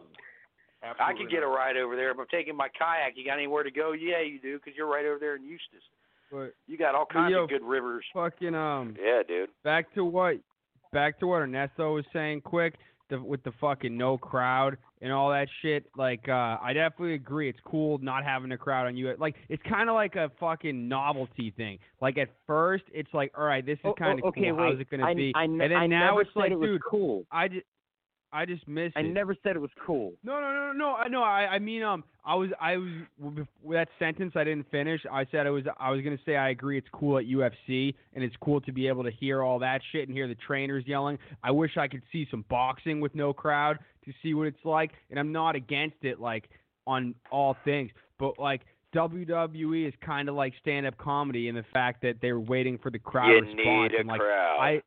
Absolutely 0.84 1.16
I 1.16 1.18
could 1.18 1.32
get 1.32 1.44
a 1.44 1.48
ride 1.48 1.76
over 1.78 1.96
there, 1.96 2.14
but 2.14 2.24
I'm 2.24 2.28
taking 2.32 2.56
my 2.56 2.68
kayak. 2.78 3.14
You 3.16 3.26
got 3.26 3.34
anywhere 3.38 3.64
to 3.64 3.72
go? 3.72 3.94
Yeah, 3.94 4.22
you 4.22 4.40
do, 4.40 4.58
because 4.58 4.74
you're 4.78 4.88
right 4.88 5.06
over 5.06 5.18
there 5.20 5.36
in 5.36 5.44
Eustis. 5.44 5.82
But 6.32 6.54
You 6.68 6.78
got 6.78 6.94
all 6.96 7.06
kinds 7.06 7.32
yo, 7.32 7.44
of 7.44 7.50
good 7.50 7.64
rivers. 7.64 8.06
fucking 8.14 8.54
um, 8.54 8.96
yeah, 9.02 9.22
dude. 9.28 9.50
back 9.64 9.94
to 9.96 10.04
what, 10.06 10.36
back 10.94 11.20
to 11.20 11.28
what 11.28 11.42
Ernesto 11.42 11.96
was 11.96 12.06
saying. 12.14 12.42
Quick, 12.42 12.76
the, 13.10 13.22
with 13.22 13.44
the 13.44 13.52
fucking 13.60 13.98
no 13.98 14.18
crowd 14.18 14.78
and 15.02 15.12
all 15.12 15.30
that 15.30 15.48
shit. 15.62 15.86
Like, 15.96 16.28
uh, 16.28 16.58
I 16.62 16.74
definitely 16.74 17.14
agree. 17.16 17.50
It's 17.50 17.60
cool 17.66 17.98
not 18.00 18.24
having 18.24 18.52
a 18.52 18.58
crowd 18.58 18.88
on 18.88 18.98
you. 18.98 19.14
Like, 19.20 19.36
it's 19.50 19.64
kind 19.70 19.90
of 19.90 19.96
like 19.96 20.16
a 20.16 20.32
fucking 20.40 20.88
novelty 20.88 21.54
thing. 21.56 21.80
Like 22.02 22.18
at 22.18 22.30
first, 22.46 22.84
it's 22.94 23.14
like, 23.14 23.32
all 23.38 23.46
right, 23.46 23.66
this 23.66 23.80
is 23.80 23.86
Oh, 23.86 23.94
kind 23.94 24.20
of 24.20 24.26
oh, 24.26 24.30
okay, 24.30 24.50
cool. 24.50 24.58
wait. 24.58 24.72
How's 24.72 24.82
it 24.82 24.90
gonna 24.90 25.06
I, 25.06 25.14
be? 25.14 25.32
I, 25.36 25.44
and 25.44 25.60
then 25.60 25.74
I 25.74 25.88
now 25.88 26.20
it's 26.20 26.30
like, 26.36 26.52
it 26.52 26.60
dude, 26.60 26.82
cool. 26.90 27.26
I 27.32 27.48
just, 27.48 27.66
I 28.32 28.46
just 28.46 28.68
missed. 28.68 28.98
I 28.98 29.02
it. 29.02 29.14
never 29.14 29.36
said 29.42 29.56
it 29.56 29.60
was 29.60 29.72
cool. 29.86 30.14
No, 30.24 30.40
no, 30.42 30.52
no, 30.52 30.72
no. 30.74 30.96
I 30.96 31.08
know. 31.08 31.24
I, 31.24 31.48
I 31.54 31.60
mean, 31.60 31.82
um, 31.82 32.04
I 32.26 32.36
was, 32.36 32.50
I 32.60 32.76
was 32.78 32.90
with 33.18 33.48
that 33.78 33.88
sentence. 34.00 34.34
I 34.36 34.44
didn't 34.44 34.70
finish. 34.70 35.02
I 35.12 35.26
said 35.32 35.48
I 35.48 35.50
was, 35.50 35.64
I 35.80 35.92
was 35.92 36.02
gonna 36.02 36.18
say 36.26 36.36
I 36.36 36.50
agree. 36.50 36.78
It's 36.78 36.88
cool 36.92 37.18
at 37.18 37.26
UFC, 37.26 37.94
and 38.14 38.24
it's 38.24 38.36
cool 38.42 38.60
to 38.62 38.72
be 38.72 38.88
able 38.88 39.04
to 39.04 39.12
hear 39.12 39.42
all 39.42 39.60
that 39.60 39.82
shit 39.92 40.08
and 40.08 40.16
hear 40.16 40.28
the 40.28 40.36
trainers 40.36 40.84
yelling. 40.86 41.18
I 41.44 41.52
wish 41.52 41.78
I 41.78 41.88
could 41.88 42.04
see 42.12 42.28
some 42.30 42.44
boxing 42.50 43.00
with 43.00 43.16
no 43.16 43.32
crowd 43.34 43.80
to 44.06 44.12
see 44.22 44.34
what 44.34 44.48
it's 44.48 44.64
like. 44.66 44.92
And 45.10 45.18
I'm 45.20 45.32
not 45.32 45.56
against 45.56 45.98
it, 46.04 46.20
like 46.20 46.50
on 46.86 47.16
all 47.32 47.56
things, 47.66 47.92
but 48.20 48.38
like. 48.40 48.62
WWE 48.96 49.86
is 49.88 49.94
kind 50.04 50.30
of 50.30 50.36
like 50.36 50.54
stand-up 50.62 50.98
comedy 50.98 51.50
in 51.50 51.56
the 51.56 51.66
fact 51.74 52.02
that 52.02 52.16
they're 52.22 52.40
waiting 52.40 52.78
for 52.78 52.90
the 52.90 52.98
crowd 52.98 53.28
You 53.28 53.42
response. 53.42 53.58
need 53.92 53.94
a 53.94 54.00
and 54.00 54.08
like, 54.08 54.22
crowd. 54.22 54.58
I, 54.60 54.82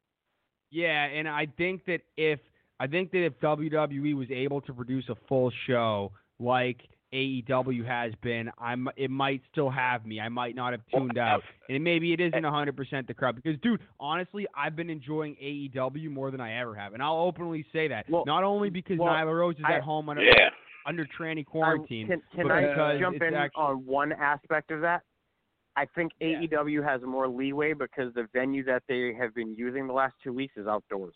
yeah, 0.70 1.04
and 1.04 1.28
I 1.28 1.46
think 1.58 1.84
that 1.84 2.00
if 2.16 2.40
I 2.80 2.86
think 2.86 3.12
that 3.12 3.24
if 3.24 3.38
WWE 3.40 4.14
was 4.16 4.30
able 4.30 4.60
to 4.62 4.72
produce 4.72 5.04
a 5.10 5.14
full 5.28 5.52
show 5.66 6.10
like 6.38 6.78
AEW 7.12 7.84
has 7.86 8.12
been, 8.22 8.50
I'm 8.58 8.88
it 8.96 9.10
might 9.10 9.42
still 9.52 9.68
have 9.68 10.06
me. 10.06 10.20
I 10.20 10.28
might 10.28 10.54
not 10.54 10.72
have 10.72 10.80
tuned 10.94 11.18
out, 11.18 11.42
and 11.68 11.84
maybe 11.84 12.12
it 12.12 12.20
isn't 12.20 12.42
100% 12.42 13.06
the 13.06 13.14
crowd 13.14 13.34
because, 13.36 13.60
dude, 13.60 13.80
honestly, 13.98 14.46
I've 14.56 14.76
been 14.76 14.88
enjoying 14.90 15.34
AEW 15.42 16.08
more 16.10 16.30
than 16.30 16.40
I 16.40 16.58
ever 16.60 16.74
have, 16.74 16.94
and 16.94 17.02
I'll 17.02 17.18
openly 17.20 17.66
say 17.72 17.88
that. 17.88 18.08
Well- 18.08 18.24
not 18.26 18.44
only 18.44 18.70
because 18.70 18.98
well, 18.98 19.12
Nyla 19.12 19.38
Rose 19.38 19.56
is 19.58 19.64
I- 19.66 19.74
at 19.74 19.82
home 19.82 20.08
under 20.08 20.22
Yeah. 20.22 20.50
under 20.86 21.04
tranny 21.04 21.38
Um, 21.40 21.44
quarantine, 21.44 22.06
can 22.06 22.22
can 22.32 22.46
but 22.48 22.52
I 22.52 22.68
because 22.68 23.00
jump 23.00 23.20
in 23.22 23.34
actually, 23.34 23.62
on 23.62 23.84
one 23.86 24.12
aspect 24.12 24.70
of 24.70 24.80
that? 24.80 25.02
I 25.76 25.86
think 25.94 26.12
AEW 26.20 26.82
has 26.82 27.02
more 27.02 27.28
leeway 27.28 27.74
because 27.74 28.14
the 28.14 28.26
venue 28.32 28.62
that 28.64 28.82
they 28.88 29.12
have 29.14 29.34
been 29.34 29.54
using 29.54 29.86
the 29.86 29.92
last 29.92 30.14
two 30.22 30.32
weeks 30.32 30.56
is 30.56 30.66
outdoors. 30.66 31.14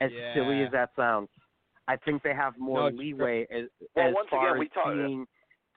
As 0.00 0.10
silly 0.34 0.62
as 0.62 0.70
that 0.72 0.90
sounds, 0.94 1.28
I 1.88 1.96
think 1.96 2.22
they 2.22 2.34
have 2.34 2.58
more 2.58 2.90
No, 2.90 2.96
leeway 2.96 3.46
as, 3.50 3.64
Well, 3.94 4.08
as 4.08 4.14
once 4.14 4.28
far 4.28 4.48
again, 4.48 4.58
we 4.60 4.66
as 4.66 4.72
talk- 4.72 4.92
being 4.92 5.26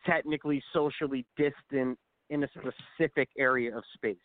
technically 0.06 0.64
socially 0.74 1.26
distant 1.38 1.98
in 2.30 2.44
a 2.44 2.48
specific 2.50 3.30
area 3.38 3.76
of 3.76 3.84
space. 3.94 4.18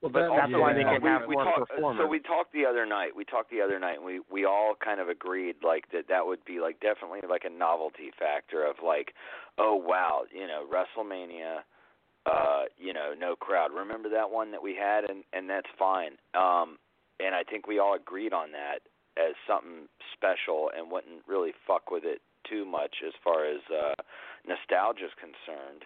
Well, 0.00 0.10
But 0.10 0.28
That's 0.30 0.42
also- 0.44 0.60
why 0.60 0.72
they 0.72 0.80
Yeah. 0.80 0.94
can 0.94 1.02
we, 1.02 1.08
have 1.10 1.26
we 1.26 1.34
more 1.34 1.44
talked, 1.44 1.68
performers. 1.70 2.02
So 2.02 2.06
we 2.06 2.20
talked 2.20 2.52
the 2.52 2.64
other 2.64 2.86
night. 2.86 3.14
We 3.14 3.24
talked 3.24 3.50
the 3.50 3.60
other 3.60 3.78
night, 3.78 3.96
and 3.96 4.04
we 4.04 4.20
we 4.30 4.44
all 4.46 4.74
kind 4.76 4.98
of 5.00 5.08
agreed 5.10 5.62
like 5.62 5.88
that 5.90 6.06
that 6.08 6.26
would 6.26 6.42
be 6.46 6.58
like 6.60 6.80
definitely 6.80 7.20
like 7.28 7.44
a 7.44 7.50
novelty 7.50 8.10
factor 8.12 8.64
of 8.64 8.80
like, 8.82 9.14
oh 9.58 9.74
wow, 9.74 10.24
you 10.32 10.46
know, 10.46 10.64
WrestleMania, 10.70 11.64
uh, 12.24 12.64
you 12.78 12.94
know, 12.94 13.12
no 13.14 13.36
crowd. 13.36 13.72
Remember 13.74 14.08
that 14.08 14.30
one 14.30 14.52
that 14.52 14.62
we 14.62 14.74
had, 14.74 15.04
and 15.10 15.22
and 15.34 15.50
that's 15.50 15.68
fine. 15.78 16.18
Um, 16.34 16.78
and 17.24 17.34
I 17.34 17.42
think 17.42 17.66
we 17.66 17.78
all 17.78 17.94
agreed 17.94 18.32
on 18.32 18.52
that 18.52 18.80
as 19.16 19.34
something 19.46 19.88
special 20.14 20.70
and 20.76 20.90
wouldn't 20.90 21.26
really 21.26 21.52
fuck 21.66 21.90
with 21.90 22.04
it 22.04 22.20
too 22.48 22.64
much 22.64 22.96
as 23.06 23.12
far 23.22 23.44
as 23.44 23.60
uh, 23.70 23.94
nostalgia 24.46 25.06
is 25.06 25.12
concerned. 25.18 25.84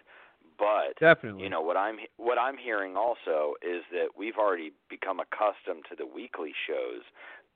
But 0.57 0.97
definitely. 0.99 1.43
you 1.43 1.49
know 1.49 1.61
what 1.61 1.75
I'm 1.75 1.97
what 2.15 2.37
I'm 2.37 2.55
hearing 2.57 2.95
also 2.95 3.55
is 3.61 3.83
that 3.91 4.15
we've 4.17 4.37
already 4.37 4.71
become 4.89 5.19
accustomed 5.19 5.83
to 5.89 5.95
the 5.97 6.05
weekly 6.05 6.53
shows 6.65 7.03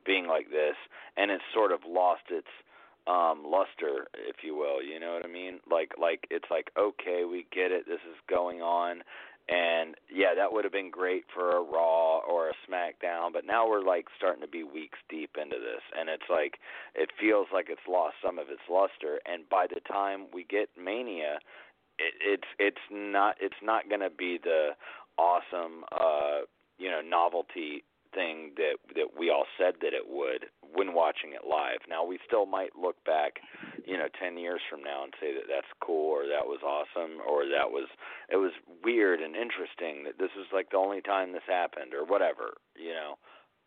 being 0.05 0.27
like 0.27 0.49
this, 0.49 0.75
and 1.15 1.31
it's 1.31 1.43
sort 1.53 1.71
of 1.71 1.79
lost 1.87 2.23
its 2.29 2.51
um 3.07 3.43
luster, 3.45 4.07
if 4.15 4.43
you 4.43 4.55
will. 4.55 4.83
You 4.83 4.99
know 4.99 5.13
what 5.13 5.23
I 5.23 5.31
mean? 5.31 5.59
Like 5.69 5.93
like 5.97 6.27
it's 6.29 6.51
like 6.51 6.71
okay, 6.77 7.23
we 7.23 7.47
get 7.53 7.71
it. 7.71 7.85
This 7.87 8.03
is 8.03 8.17
going 8.27 8.61
on, 8.61 9.03
and 9.49 9.95
yeah, 10.13 10.35
that 10.35 10.53
would 10.53 10.63
have 10.63 10.73
been 10.73 10.91
great 10.91 11.23
for 11.33 11.57
a 11.57 11.61
Raw 11.61 12.19
or 12.19 12.49
a 12.49 12.53
SmackDown, 12.69 13.33
but 13.33 13.45
now 13.45 13.67
we're 13.67 13.83
like 13.83 14.05
starting 14.15 14.41
to 14.41 14.47
be 14.47 14.63
weeks 14.63 14.99
deep 15.09 15.31
into 15.41 15.55
this, 15.57 15.81
and 15.97 16.07
it's 16.09 16.29
like 16.29 16.59
it 16.93 17.09
feels 17.19 17.47
like 17.51 17.67
it's 17.69 17.81
lost 17.89 18.15
some 18.23 18.37
of 18.37 18.49
its 18.49 18.61
luster. 18.69 19.19
And 19.25 19.49
by 19.49 19.65
the 19.67 19.81
time 19.91 20.27
we 20.33 20.43
get 20.43 20.69
Mania, 20.77 21.39
it, 21.97 22.13
it's 22.21 22.47
it's 22.59 22.85
not 22.91 23.37
it's 23.41 23.61
not 23.63 23.89
going 23.89 24.01
to 24.01 24.11
be 24.11 24.39
the 24.43 24.69
awesome 25.17 25.83
uh 25.91 26.41
you 26.77 26.89
know 26.89 27.01
novelty 27.01 27.83
thing 28.13 28.51
that 28.57 28.77
that 28.95 29.17
we 29.17 29.29
all 29.29 29.45
said 29.57 29.75
that 29.81 29.93
it 29.93 30.07
would 30.07 30.47
when 30.73 30.93
watching 30.93 31.33
it 31.33 31.47
live. 31.47 31.79
Now 31.89 32.05
we 32.05 32.19
still 32.25 32.45
might 32.45 32.75
look 32.75 32.95
back, 33.05 33.39
you 33.85 33.97
know, 33.97 34.07
10 34.21 34.37
years 34.37 34.61
from 34.69 34.83
now 34.83 35.03
and 35.03 35.13
say 35.19 35.33
that 35.33 35.49
that's 35.49 35.67
cool 35.81 36.11
or 36.11 36.23
that 36.27 36.45
was 36.45 36.61
awesome 36.61 37.17
or 37.27 37.45
that 37.45 37.69
was 37.71 37.87
it 38.29 38.37
was 38.37 38.51
weird 38.83 39.19
and 39.21 39.35
interesting 39.35 40.03
that 40.05 40.17
this 40.19 40.29
was 40.37 40.45
like 40.53 40.69
the 40.71 40.77
only 40.77 41.01
time 41.01 41.31
this 41.33 41.45
happened 41.47 41.93
or 41.93 42.05
whatever, 42.05 42.57
you 42.75 42.93
know. 42.93 43.15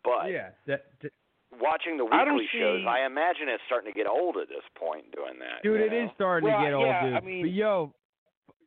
But 0.05 0.31
yeah, 0.31 0.51
that, 0.67 0.87
that- 1.03 1.13
watching 1.61 1.97
the 1.99 2.07
I 2.11 2.25
don't 2.25 2.37
weekly 2.37 2.61
shows, 2.61 2.81
see- 2.83 2.87
I 2.89 3.05
imagine 3.07 3.49
it's 3.49 3.63
starting 3.67 3.93
to 3.93 3.97
get 3.97 4.07
old 4.09 4.37
at 4.39 4.49
this 4.49 4.65
point 4.79 5.11
doing 5.15 5.39
that. 5.41 5.63
Dude, 5.63 5.79
you 5.81 5.87
it 5.87 5.93
is 5.93 6.07
know? 6.09 6.13
starting 6.15 6.49
Well, 6.49 6.59
to 6.61 6.65
get 6.67 6.73
old, 6.75 6.87
yeah, 6.87 7.05
dude. 7.07 7.15
I 7.15 7.21
mean- 7.21 7.43
but 7.47 7.53
yo, 7.53 7.95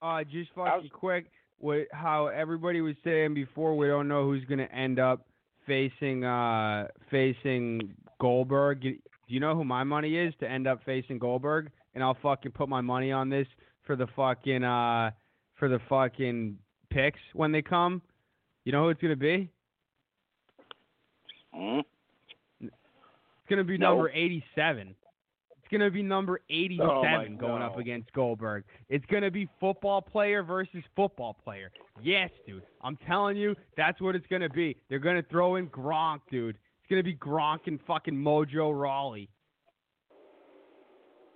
uh, 0.01 0.23
just 0.23 0.51
fucking 0.55 0.89
quick, 0.93 1.26
what 1.57 1.88
how 1.91 2.28
everybody 2.28 2.82
was 2.82 2.95
saying 3.03 3.34
before, 3.34 3.76
we 3.78 3.88
don't 3.88 4.07
know 4.07 4.23
who's 4.26 4.43
gonna 4.45 4.69
end 4.71 4.99
up 4.99 5.26
facing 5.66 6.24
uh 6.24 6.88
facing 7.09 7.93
Goldberg. 8.20 8.82
Do 8.82 8.93
you 9.28 9.39
know 9.39 9.55
who 9.55 9.63
my 9.63 9.84
money 9.84 10.18
is 10.18 10.34
to 10.39 10.49
end 10.49 10.68
up 10.68 10.84
facing 10.86 11.20
Goldberg? 11.20 11.72
And 11.93 12.03
I'll 12.03 12.18
fucking 12.22 12.51
put 12.51 12.70
my 12.70 12.82
money 12.82 13.11
on 13.11 13.30
this 13.30 13.47
for 13.86 13.95
the 13.95 14.07
fucking 14.16 14.63
uh 14.63 15.11
for 15.57 15.70
the 15.70 15.80
fucking 15.89 16.57
picks 16.89 17.20
when 17.34 17.51
they 17.51 17.61
come. 17.61 18.01
You 18.66 18.72
know 18.72 18.84
who 18.84 18.89
it's 18.89 19.01
gonna 19.01 19.16
be? 19.16 19.49
Hmm? 21.53 21.80
It's 22.59 22.74
gonna 23.49 23.63
be 23.63 23.78
No. 23.78 23.89
number 23.95 24.09
eighty-seven. 24.09 24.95
It's 25.76 25.82
gonna 25.82 25.91
be 25.91 26.03
number 26.03 26.39
eighty-seven 26.49 26.89
Oh, 26.89 27.03
my 27.03 27.28
going 27.38 27.61
up 27.61 27.78
against 27.78 28.09
Goldberg. 28.13 28.63
It's 28.88 29.03
gonna 29.07 29.30
be 29.30 29.49
football 29.59 30.01
player 30.01 30.41
versus 30.41 30.82
football 30.95 31.34
player. 31.43 31.69
Yes, 32.01 32.30
dude. 32.47 32.63
I'm 32.82 32.95
telling 33.05 33.36
you, 33.36 33.55
that's 33.76 33.99
what 33.99 34.15
it's 34.15 34.26
gonna 34.28 34.47
be. 34.47 34.78
They're 34.89 34.99
gonna 34.99 35.21
throw 35.30 35.57
in 35.57 35.67
Gronk, 35.67 36.19
dude. 36.32 36.55
It's 36.55 36.89
gonna 36.89 37.03
be 37.03 37.13
Gronk 37.15 37.67
and 37.67 37.78
fucking 37.86 38.13
Mojo 38.15 38.71
Rawley. 38.73 39.28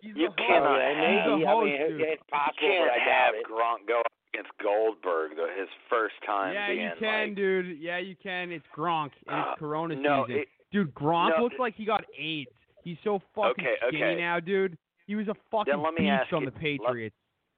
He's 0.00 0.14
You 0.16 0.28
the 0.28 0.28
host. 0.28 0.38
cannot 0.38 0.80
have- 0.80 0.96
He's 0.96 1.24
the 1.42 1.46
I 1.46 1.64
mean, 1.64 1.88
dude. 1.90 2.00
it's 2.00 2.22
You 2.32 2.52
can't 2.58 2.90
but 2.90 3.00
have 3.12 3.34
it. 3.34 3.44
Gronk 3.46 3.86
go 3.86 4.00
up 4.00 4.06
against 4.32 4.50
Goldberg, 4.62 5.36
the, 5.36 5.46
his 5.58 5.68
first 5.90 6.14
time 6.24 6.54
Yeah, 6.54 6.68
being 6.68 6.80
you 6.84 6.90
can, 6.98 7.28
like, 7.28 7.36
dude. 7.36 7.78
Yeah, 7.78 7.98
you 7.98 8.16
can. 8.16 8.50
It's 8.50 8.64
Gronk 8.74 9.10
and 9.28 9.36
Uh, 9.40 9.44
it's 9.50 9.58
Corona 9.60 9.94
no, 9.94 10.24
season. 10.26 10.40
it- 10.42 10.48
dude, 10.72 10.94
Gronk 10.94 11.36
no, 11.36 11.42
looks 11.44 11.56
like 11.58 11.74
he 11.74 11.84
got 11.84 12.04
AIDS. 12.18 12.48
He's 12.82 12.96
so 13.04 13.20
fucking 13.34 13.52
Okay, 13.64 13.74
skinny 13.88 14.02
okay. 14.04 14.20
now, 14.20 14.40
dude. 14.40 14.76
He 15.06 15.14
was 15.16 15.28
a 15.28 15.34
fucking 15.50 15.80
let 15.80 15.94
me 15.94 16.00
beast 16.06 16.10
ask 16.24 16.32
on 16.32 16.40
you- 16.42 16.50
the 16.50 16.58
Patriots. 16.58 17.16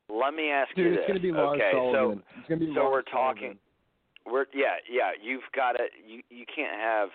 Let 0.09 0.35
me 0.35 0.51
ask 0.51 0.75
Dude, 0.75 0.85
you 0.87 0.93
it's 0.93 1.01
this. 1.03 1.09
gonna 1.09 1.21
be 1.21 1.33
Lars 1.33 1.57
okay, 1.61 1.71
Sullivan. 1.73 2.23
so 2.23 2.39
it's 2.39 2.49
gonna 2.49 2.61
be 2.61 2.75
so 2.75 2.81
Lars 2.85 2.93
we're 2.93 3.03
Sullivan. 3.11 3.35
talking. 3.37 3.59
We're 4.27 4.47
yeah 4.53 4.77
yeah. 4.89 5.13
You've 5.21 5.49
got 5.57 5.73
to 5.73 5.85
you 6.07 6.23
you 6.31 6.45
can't 6.45 6.79
have 6.79 7.09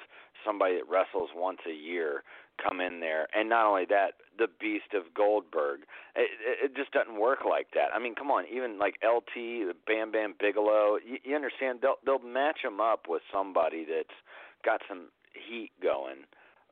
somebody 0.45 0.75
that 0.75 0.89
wrestles 0.89 1.29
once 1.35 1.59
a 1.67 1.73
year 1.73 2.23
come 2.61 2.81
in 2.81 2.99
there, 2.99 3.27
and 3.33 3.47
not 3.47 3.65
only 3.65 3.85
that, 3.85 4.13
the 4.37 4.47
beast 4.59 4.93
of 4.93 5.13
Goldberg. 5.13 5.81
It, 6.15 6.29
it, 6.43 6.65
it 6.71 6.75
just 6.75 6.91
doesn't 6.91 7.17
work 7.19 7.39
like 7.47 7.67
that. 7.73 7.87
I 7.95 7.99
mean, 7.99 8.15
come 8.15 8.29
on, 8.31 8.45
even 8.51 8.77
like 8.79 8.95
LT, 9.05 9.71
Bam 9.87 10.11
Bam 10.11 10.33
Bigelow. 10.39 10.97
You, 11.05 11.17
you 11.23 11.35
understand? 11.35 11.79
They'll 11.81 11.97
they'll 12.05 12.19
match 12.27 12.59
him 12.63 12.81
up 12.81 13.05
with 13.07 13.21
somebody 13.31 13.85
that's 13.85 14.17
got 14.65 14.81
some 14.89 15.09
heat 15.33 15.71
going. 15.81 16.25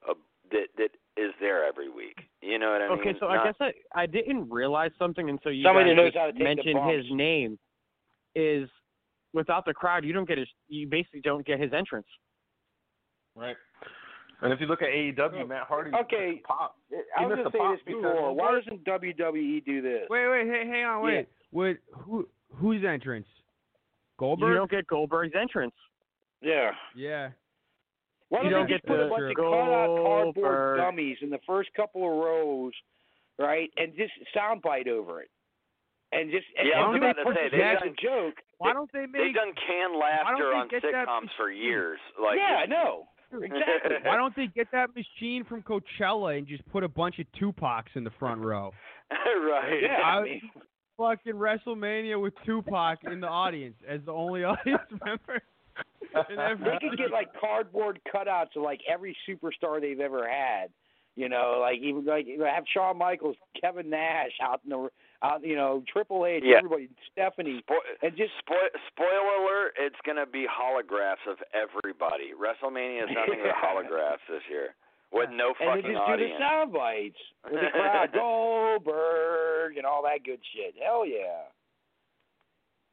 Uh, 0.07 0.13
that 0.51 0.67
that 0.77 0.89
is 1.21 1.31
there 1.39 1.65
every 1.65 1.89
week. 1.89 2.17
You 2.41 2.59
know 2.59 2.71
what 2.71 2.81
I 2.81 2.89
mean? 2.89 2.99
Okay, 2.99 3.19
so 3.19 3.27
Not- 3.27 3.39
I 3.39 3.43
guess 3.45 3.55
I, 3.59 4.01
I 4.01 4.05
didn't 4.05 4.49
realize 4.49 4.91
something 4.99 5.29
until 5.29 5.51
you 5.51 5.63
Somebody 5.63 5.89
guys 5.91 5.97
knows 5.97 6.13
just 6.13 6.17
how 6.17 6.25
to 6.25 6.31
take 6.31 6.39
the 6.39 6.43
mentioned 6.43 6.91
his 6.91 7.05
name. 7.11 7.59
Is 8.35 8.69
without 9.33 9.65
the 9.65 9.73
crowd, 9.73 10.05
you 10.05 10.13
don't 10.13 10.27
get 10.27 10.37
his. 10.37 10.47
You 10.67 10.87
basically 10.87 11.21
don't 11.21 11.45
get 11.45 11.59
his 11.59 11.73
entrance. 11.73 12.05
Right. 13.35 13.55
And 14.41 14.53
if 14.53 14.59
you 14.59 14.67
look 14.67 14.83
at 14.83 14.89
AEW, 14.89 15.41
oh, 15.41 15.47
Matt 15.47 15.63
Hardy 15.63 15.91
Okay, 15.95 16.41
pop. 16.45 16.75
I 16.91 17.21
He 17.21 17.25
was 17.25 17.37
missed 17.37 17.53
gonna 17.55 17.73
say 17.73 17.75
this 17.75 17.81
because 17.85 18.13
before. 18.13 18.35
Why 18.35 18.51
doesn't 18.51 18.85
WWE 18.85 19.65
do 19.65 19.81
this? 19.81 20.03
Wait, 20.09 20.27
wait, 20.27 20.47
hey, 20.47 20.67
hang 20.67 20.85
on, 20.85 21.03
wait. 21.03 21.27
Would 21.51 21.79
who 21.91 22.27
whose 22.53 22.83
entrance? 22.85 23.25
Goldberg. 24.19 24.49
You 24.49 24.55
don't 24.55 24.71
get 24.71 24.85
Goldberg's 24.87 25.33
entrance. 25.39 25.73
Yeah. 26.41 26.71
Yeah. 26.95 27.29
Why 28.29 28.43
don't 28.43 28.51
don't 28.51 28.67
they 28.67 28.73
just 28.73 28.85
get 28.85 28.89
put 28.91 28.99
a 28.99 29.09
bunch 29.09 29.23
of 29.31 29.35
cutout 29.35 30.03
cardboard 30.03 30.35
Goldberg. 30.35 30.77
dummies 30.77 31.17
in 31.21 31.29
the 31.29 31.39
first 31.47 31.69
couple 31.75 32.03
of 32.03 32.11
rows, 32.17 32.73
right, 33.39 33.69
and 33.77 33.93
just 33.95 34.11
soundbite 34.35 34.87
over 34.89 35.21
it, 35.21 35.29
and 36.11 36.29
just 36.31 36.45
and, 36.57 36.67
Yeah, 36.67 36.79
I 36.79 36.83
and 36.83 36.91
was 36.91 36.99
do 36.99 37.05
about 37.05 37.19
it 37.19 37.23
to 37.23 37.49
say, 37.51 37.57
they 37.57 37.63
as 37.63 37.79
done- 37.79 37.87
a 37.89 37.91
joke. 38.01 38.35
Why 38.57 38.73
don't 38.73 38.91
they 38.91 39.05
They've 39.05 39.33
done 39.35 39.53
canned 39.65 39.95
laughter 39.95 40.53
on 40.53 40.67
they 40.71 40.79
that 40.79 41.07
sitcoms 41.07 41.29
for 41.37 41.49
years. 41.51 41.99
Like 42.21 42.37
yeah, 42.37 42.57
I 42.57 42.65
know. 42.65 43.07
Exactly. 43.31 43.95
Why 44.03 44.15
don't 44.17 44.35
they 44.35 44.47
get 44.47 44.67
that 44.71 44.89
machine 44.95 45.43
from 45.43 45.61
Coachella 45.61 46.37
and 46.37 46.47
just 46.47 46.65
put 46.71 46.83
a 46.83 46.87
bunch 46.87 47.19
of 47.19 47.25
Tupacs 47.39 47.95
in 47.95 48.03
the 48.03 48.09
front 48.19 48.41
row? 48.41 48.71
right. 49.11 49.79
Yeah, 49.81 50.01
I- 50.03 50.19
I 50.19 50.23
mean, 50.23 50.41
Fucking 50.97 51.33
WrestleMania 51.33 52.19
with 52.19 52.33
Tupac 52.43 52.97
in 53.03 53.19
the 53.19 53.27
audience 53.27 53.75
as 53.87 54.01
the 54.05 54.11
only 54.11 54.43
audience 54.45 54.81
member. 55.05 55.43
in 56.29 56.39
every 56.39 56.69
they 56.71 56.77
could 56.89 56.97
get 56.97 57.11
like 57.11 57.29
cardboard 57.39 57.99
cutouts 58.13 58.55
of 58.55 58.63
like 58.63 58.81
every 58.89 59.15
superstar 59.27 59.79
they've 59.81 59.99
ever 59.99 60.27
had. 60.29 60.69
You 61.15 61.29
know, 61.29 61.57
like 61.61 61.79
even 61.81 62.05
like 62.05 62.27
have 62.45 62.65
Shawn 62.71 62.97
Michaels, 62.97 63.35
Kevin 63.59 63.89
Nash 63.89 64.31
out 64.41 64.61
in 64.63 64.69
the 64.69 64.89
out, 65.23 65.43
you 65.43 65.55
know, 65.55 65.83
Triple 65.91 66.27
H, 66.27 66.43
Yeah. 66.45 66.57
everybody, 66.57 66.89
Stephanie, 67.11 67.63
Spo- 67.67 67.79
and 68.03 68.15
just 68.15 68.29
Spoil, 68.37 68.69
spoiler 68.93 69.41
alert: 69.41 69.73
It's 69.79 69.95
gonna 70.05 70.27
be 70.27 70.45
holographs 70.45 71.25
of 71.27 71.37
everybody. 71.55 72.33
WrestleMania 72.39 73.05
is 73.05 73.09
nothing 73.15 73.41
but 73.43 73.55
holographs 73.65 74.21
this 74.29 74.43
year, 74.47 74.75
with 75.11 75.31
no 75.31 75.53
fucking 75.57 75.67
audience. 75.73 75.87
and 75.87 75.95
then 75.95 76.05
fucking 76.05 76.19
just 76.19 76.19
do 76.19 76.37
the 76.37 76.37
sound 76.37 76.73
bites 76.73 77.17
with 77.45 77.53
the 77.61 77.69
crowd, 77.73 78.11
Goldberg, 78.13 79.77
and 79.77 79.87
all 79.87 80.03
that 80.03 80.23
good 80.23 80.39
shit. 80.53 80.75
Hell 80.79 81.03
yeah. 81.03 81.49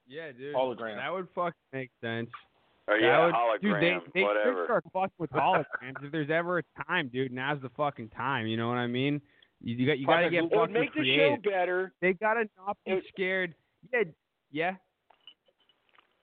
Yeah, 0.06 0.32
dude. 0.32 0.54
Hologram. 0.54 0.96
That 0.96 1.12
would 1.12 1.28
fucking 1.34 1.52
make 1.72 1.90
sense. 2.00 2.30
Or 2.86 2.96
yeah, 2.98 3.26
would, 3.26 3.60
dude, 3.62 3.74
they, 3.76 3.96
they 4.14 4.22
whatever. 4.22 4.64
start 4.66 4.84
fucking 4.92 5.10
with 5.18 5.30
holograms. 5.32 6.02
if 6.02 6.12
there's 6.12 6.30
ever 6.30 6.58
a 6.58 6.62
time, 6.86 7.08
dude, 7.12 7.32
now's 7.32 7.60
the 7.62 7.70
fucking 7.70 8.10
time. 8.10 8.46
You 8.46 8.56
know 8.56 8.68
what 8.68 8.76
I 8.78 8.86
mean? 8.86 9.20
You, 9.62 9.76
you 9.76 9.86
got 9.86 9.98
you 9.98 10.06
got 10.06 10.20
to 10.20 10.30
get 10.30 10.50
fucking 10.52 10.72
make 10.72 10.92
the 10.92 11.00
creative. 11.00 11.38
show 11.44 11.50
better. 11.50 11.92
They 12.02 12.12
gotta 12.12 12.44
not 12.58 12.76
be 12.84 12.92
It- 12.92 13.04
scared. 13.12 13.54
Yeah, 13.92 14.02
yeah. 14.52 14.72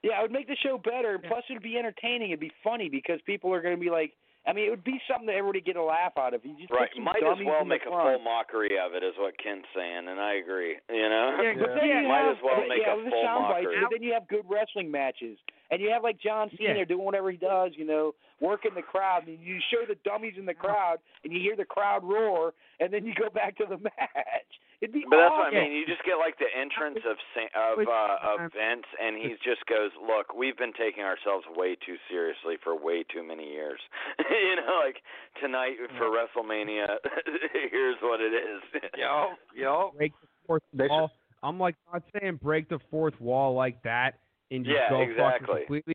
Yeah, 0.03 0.17
it 0.19 0.21
would 0.23 0.31
make 0.31 0.47
the 0.47 0.55
show 0.63 0.79
better. 0.79 1.15
and 1.15 1.23
Plus, 1.23 1.43
it'd 1.49 1.61
be 1.61 1.77
entertaining. 1.77 2.29
It'd 2.31 2.39
be 2.39 2.51
funny 2.63 2.89
because 2.89 3.19
people 3.25 3.53
are 3.53 3.61
going 3.61 3.75
to 3.75 3.79
be 3.79 3.91
like, 3.91 4.13
I 4.47 4.53
mean, 4.53 4.65
it 4.65 4.71
would 4.71 4.83
be 4.83 4.97
something 5.05 5.27
that 5.29 5.35
everybody 5.37 5.61
get 5.61 5.75
a 5.77 5.83
laugh 5.83 6.17
out 6.17 6.33
of. 6.33 6.41
You 6.43 6.57
just 6.57 6.71
Right, 6.73 6.89
might 6.97 7.21
as 7.21 7.37
well 7.45 7.63
make 7.63 7.85
a 7.85 7.93
full 7.93 8.17
mockery 8.25 8.73
of 8.81 8.95
it, 8.97 9.03
is 9.03 9.13
what 9.17 9.37
Ken's 9.37 9.65
saying, 9.75 10.09
and 10.09 10.19
I 10.19 10.41
agree. 10.41 10.77
You 10.89 11.09
know, 11.09 11.37
Yeah, 11.45 11.53
But 11.61 11.75
then 11.77 11.85
you 11.85 12.07
might 12.09 12.25
have, 12.25 12.37
as 12.37 12.41
well 12.43 12.57
but 12.57 12.67
make 12.67 12.81
yeah, 12.81 12.93
a 12.93 12.95
with 12.97 13.05
the 13.05 13.11
full 13.11 13.23
sound 13.23 13.43
bites, 13.53 13.65
mockery. 13.69 13.81
but 13.85 13.89
then 13.93 14.01
you 14.01 14.13
have 14.13 14.27
good 14.27 14.45
wrestling 14.49 14.89
matches, 14.89 15.37
and 15.69 15.79
you 15.79 15.91
have 15.93 16.01
like 16.01 16.17
John 16.17 16.49
Cena 16.57 16.79
Yeah. 16.79 16.85
doing 16.89 17.05
whatever 17.05 17.29
he 17.29 17.37
does, 17.37 17.73
you 17.77 17.85
know, 17.85 18.15
working 18.41 18.73
the 18.73 18.81
crowd, 18.81 19.27
and 19.27 19.37
you 19.39 19.59
show 19.69 19.85
the 19.85 19.95
dummies 20.03 20.33
in 20.37 20.45
the 20.47 20.55
crowd, 20.57 20.97
and 21.23 21.31
you 21.31 21.39
hear 21.39 21.55
the 21.55 21.65
crowd 21.65 22.03
roar, 22.03 22.53
and 22.79 22.91
then 22.91 23.05
you 23.05 23.13
go 23.13 23.29
back 23.29 23.55
to 23.57 23.65
the 23.69 23.77
match. 23.85 24.51
It'd 24.81 24.93
be 24.93 25.05
But 25.07 25.17
that's 25.17 25.37
what 25.37 25.53
I 25.53 25.61
mean. 25.61 25.73
You 25.73 25.85
just 25.85 26.01
get 26.03 26.17
like 26.17 26.41
the 26.41 26.49
entrance 26.49 27.05
of 27.05 27.17
Sa- 27.37 27.53
of 27.53 27.85
uh, 27.85 28.33
of 28.33 28.51
Vince, 28.51 28.89
and 28.97 29.15
he 29.15 29.37
just 29.45 29.61
goes, 29.69 29.91
"Look, 30.01 30.33
we've 30.33 30.57
been 30.57 30.73
taking 30.73 31.03
ourselves 31.03 31.45
way 31.55 31.77
too 31.77 32.01
seriously 32.09 32.57
for 32.63 32.73
way 32.73 33.03
too 33.03 33.21
many 33.21 33.45
years. 33.45 33.79
you 34.17 34.55
know, 34.57 34.81
like 34.83 34.97
tonight 35.39 35.77
for 35.97 36.09
WrestleMania, 36.09 36.97
here's 37.71 37.97
what 38.01 38.21
it 38.21 38.33
is." 38.33 38.81
Yo, 38.97 39.37
yo. 39.55 39.93
Break 39.95 40.13
the 40.19 40.27
fourth 40.47 40.63
They 40.73 40.87
wall. 40.87 41.11
I'm 41.43 41.59
like 41.59 41.75
not 41.93 42.01
saying 42.19 42.39
break 42.41 42.67
the 42.67 42.79
fourth 42.89 43.19
wall 43.21 43.53
like 43.53 43.83
that 43.83 44.17
and 44.49 44.65
just 44.65 44.75
Yeah, 44.75 44.89
go 44.89 45.01
exactly. 45.01 45.59
completely. 45.59 45.93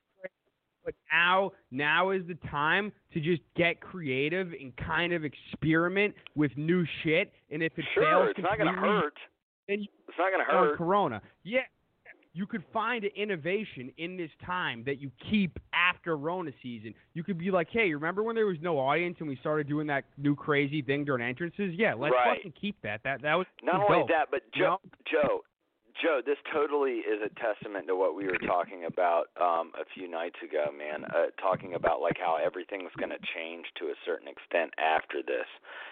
But 0.87 0.95
now, 1.13 1.51
now 1.73 2.11
is 2.11 2.23
the 2.29 2.37
time 2.49 2.93
to 3.13 3.21
just 3.21 3.43
get 3.57 3.81
creative 3.81 4.53
and 4.53 4.73
kind 4.77 5.13
of 5.13 5.25
experiment 5.25 6.15
with 6.37 6.53
new 6.57 6.87
shit. 7.03 7.33
And 7.51 7.61
if 7.63 7.77
it 7.77 7.85
Sure, 7.93 8.05
fails 8.05 8.29
it's 8.31 8.39
not 8.41 8.57
gonna 8.57 8.73
hurt. 8.73 9.19
then 9.69 9.81
you 9.81 9.89
It's 10.09 10.17
not 10.17 10.31
gonna 10.31 10.45
on 10.45 10.69
hurt. 10.69 10.79
Corona. 10.79 11.21
Yeah, 11.43 11.63
you 12.35 12.47
could 12.47 12.63
find 12.73 13.03
an 13.05 13.11
innovation 13.17 13.91
in 13.97 14.17
this 14.17 14.31
time 14.45 14.85
that 14.85 15.01
you 15.01 15.11
keep 15.29 15.59
after 15.73 16.17
Rona 16.17 16.53
season. 16.63 16.95
You 17.15 17.25
could 17.25 17.37
be 17.39 17.51
like, 17.51 17.69
hey, 17.71 17.93
remember 17.93 18.23
when 18.23 18.37
there 18.37 18.47
was 18.47 18.61
no 18.61 18.79
audience 18.79 19.17
and 19.19 19.29
we 19.29 19.35
started 19.37 19.67
doing 19.69 19.89
that 19.89 20.05
new 20.19 20.37
crazy 20.37 20.83
thing 20.83 21.05
during 21.05 21.27
entrances? 21.27 21.75
Yeah, 21.75 21.95
let's 21.95 22.15
Right. 22.15 22.37
fucking 22.37 22.53
keep 22.53 22.81
that. 22.83 23.03
That 23.03 23.23
that 23.23 23.35
was 23.35 23.47
Not 23.63 23.81
dope. 23.81 23.91
only 23.91 24.07
that, 24.13 24.31
but 24.31 24.43
You 24.55 24.63
Joe, 24.63 24.69
know? 24.69 24.81
Joe, 25.11 25.45
Joe, 26.03 26.21
this 26.25 26.37
totally 26.53 27.01
is 27.01 27.21
a 27.25 27.33
testament 27.41 27.87
to 27.87 27.97
what 27.97 28.15
we 28.15 28.27
were 28.27 28.39
talking 28.47 28.85
about 28.85 29.29
um, 29.41 29.73
a 29.81 29.85
few 29.95 30.11
nights 30.11 30.37
ago, 30.45 30.67
man. 30.69 31.05
Uh, 31.05 31.33
talking 31.41 31.75
about 31.75 32.01
like 32.01 32.19
how 32.19 32.37
everything's 32.37 32.93
going 32.99 33.11
to 33.11 33.23
change 33.33 33.65
to 33.79 33.87
a 33.87 33.95
certain 34.05 34.29
extent 34.29 34.73
after 34.77 35.23
this. 35.23 35.49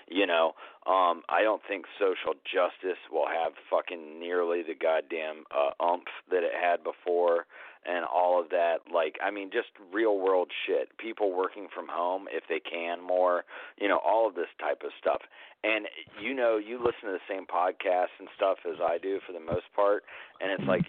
You 0.08 0.26
know, 0.26 0.52
um, 0.86 1.22
I 1.32 1.40
don't 1.40 1.62
think 1.66 1.86
social 1.98 2.36
justice 2.44 3.00
will 3.10 3.26
have 3.26 3.52
fucking 3.70 4.20
nearly 4.20 4.62
the 4.62 4.74
goddamn 4.74 5.44
uh, 5.48 5.72
umph 5.82 6.12
that 6.30 6.44
it 6.44 6.52
had 6.52 6.84
before. 6.84 7.46
And 7.86 8.04
all 8.04 8.40
of 8.40 8.48
that, 8.50 8.78
like, 8.92 9.16
I 9.22 9.30
mean, 9.30 9.50
just 9.52 9.68
real 9.92 10.18
world 10.18 10.48
shit. 10.66 10.96
People 10.98 11.36
working 11.36 11.68
from 11.74 11.86
home 11.88 12.26
if 12.30 12.44
they 12.48 12.60
can 12.60 13.02
more, 13.02 13.44
you 13.78 13.88
know, 13.88 14.00
all 14.04 14.26
of 14.26 14.34
this 14.34 14.48
type 14.58 14.82
of 14.84 14.90
stuff 14.98 15.20
and 15.64 15.86
you 16.20 16.34
know 16.34 16.58
you 16.58 16.76
listen 16.76 17.08
to 17.08 17.12
the 17.12 17.28
same 17.28 17.46
podcasts 17.46 18.14
and 18.18 18.28
stuff 18.36 18.58
as 18.68 18.76
I 18.82 18.98
do 18.98 19.18
for 19.26 19.32
the 19.32 19.40
most 19.40 19.64
part, 19.74 20.04
and 20.40 20.52
it's 20.52 20.68
like 20.68 20.84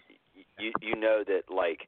you 0.59 0.71
you 0.81 0.95
know 0.95 1.23
that 1.25 1.43
like 1.49 1.87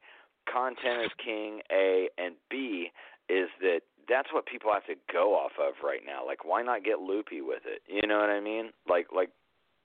content 0.51 1.03
is 1.03 1.11
king. 1.23 1.59
A 1.71 2.07
and 2.17 2.35
B 2.49 2.91
is 3.29 3.49
that 3.61 3.81
that's 4.07 4.31
what 4.31 4.45
people 4.45 4.71
have 4.73 4.85
to 4.85 4.95
go 5.11 5.35
off 5.35 5.51
of 5.59 5.73
right 5.83 5.99
now. 6.05 6.25
Like, 6.25 6.45
why 6.45 6.63
not 6.63 6.83
get 6.83 6.99
loopy 6.99 7.41
with 7.41 7.63
it? 7.65 7.81
You 7.87 8.07
know 8.07 8.19
what 8.19 8.29
I 8.29 8.39
mean? 8.39 8.71
Like, 8.89 9.07
like 9.13 9.29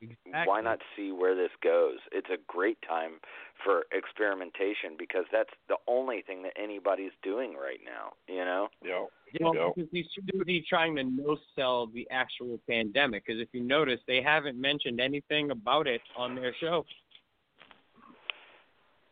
Exactly. 0.02 0.32
why 0.46 0.60
not 0.60 0.80
see 0.96 1.12
where 1.12 1.36
this 1.36 1.50
goes? 1.62 1.98
It's 2.10 2.28
a 2.28 2.36
great 2.48 2.76
time 2.86 3.12
for 3.64 3.84
experimentation 3.92 4.96
because 4.98 5.24
that's 5.30 5.50
the 5.68 5.76
only 5.86 6.22
thing 6.22 6.42
that 6.42 6.52
anybody's 6.60 7.12
doing 7.22 7.52
right 7.54 7.78
now. 7.84 8.12
You 8.26 8.44
know? 8.44 8.68
Yo. 8.82 9.08
Well, 9.40 9.72
because 9.74 9.88
he's 9.92 10.06
too 10.14 10.22
busy 10.38 10.64
trying 10.68 10.96
to 10.96 11.04
no 11.04 11.36
sell 11.56 11.86
the 11.86 12.06
actual 12.10 12.58
pandemic. 12.68 13.24
Because 13.26 13.40
if 13.40 13.48
you 13.52 13.62
notice, 13.62 14.00
they 14.08 14.20
haven't 14.20 14.60
mentioned 14.60 15.00
anything 15.00 15.52
about 15.52 15.86
it 15.86 16.00
on 16.16 16.34
their 16.34 16.52
show. 16.60 16.84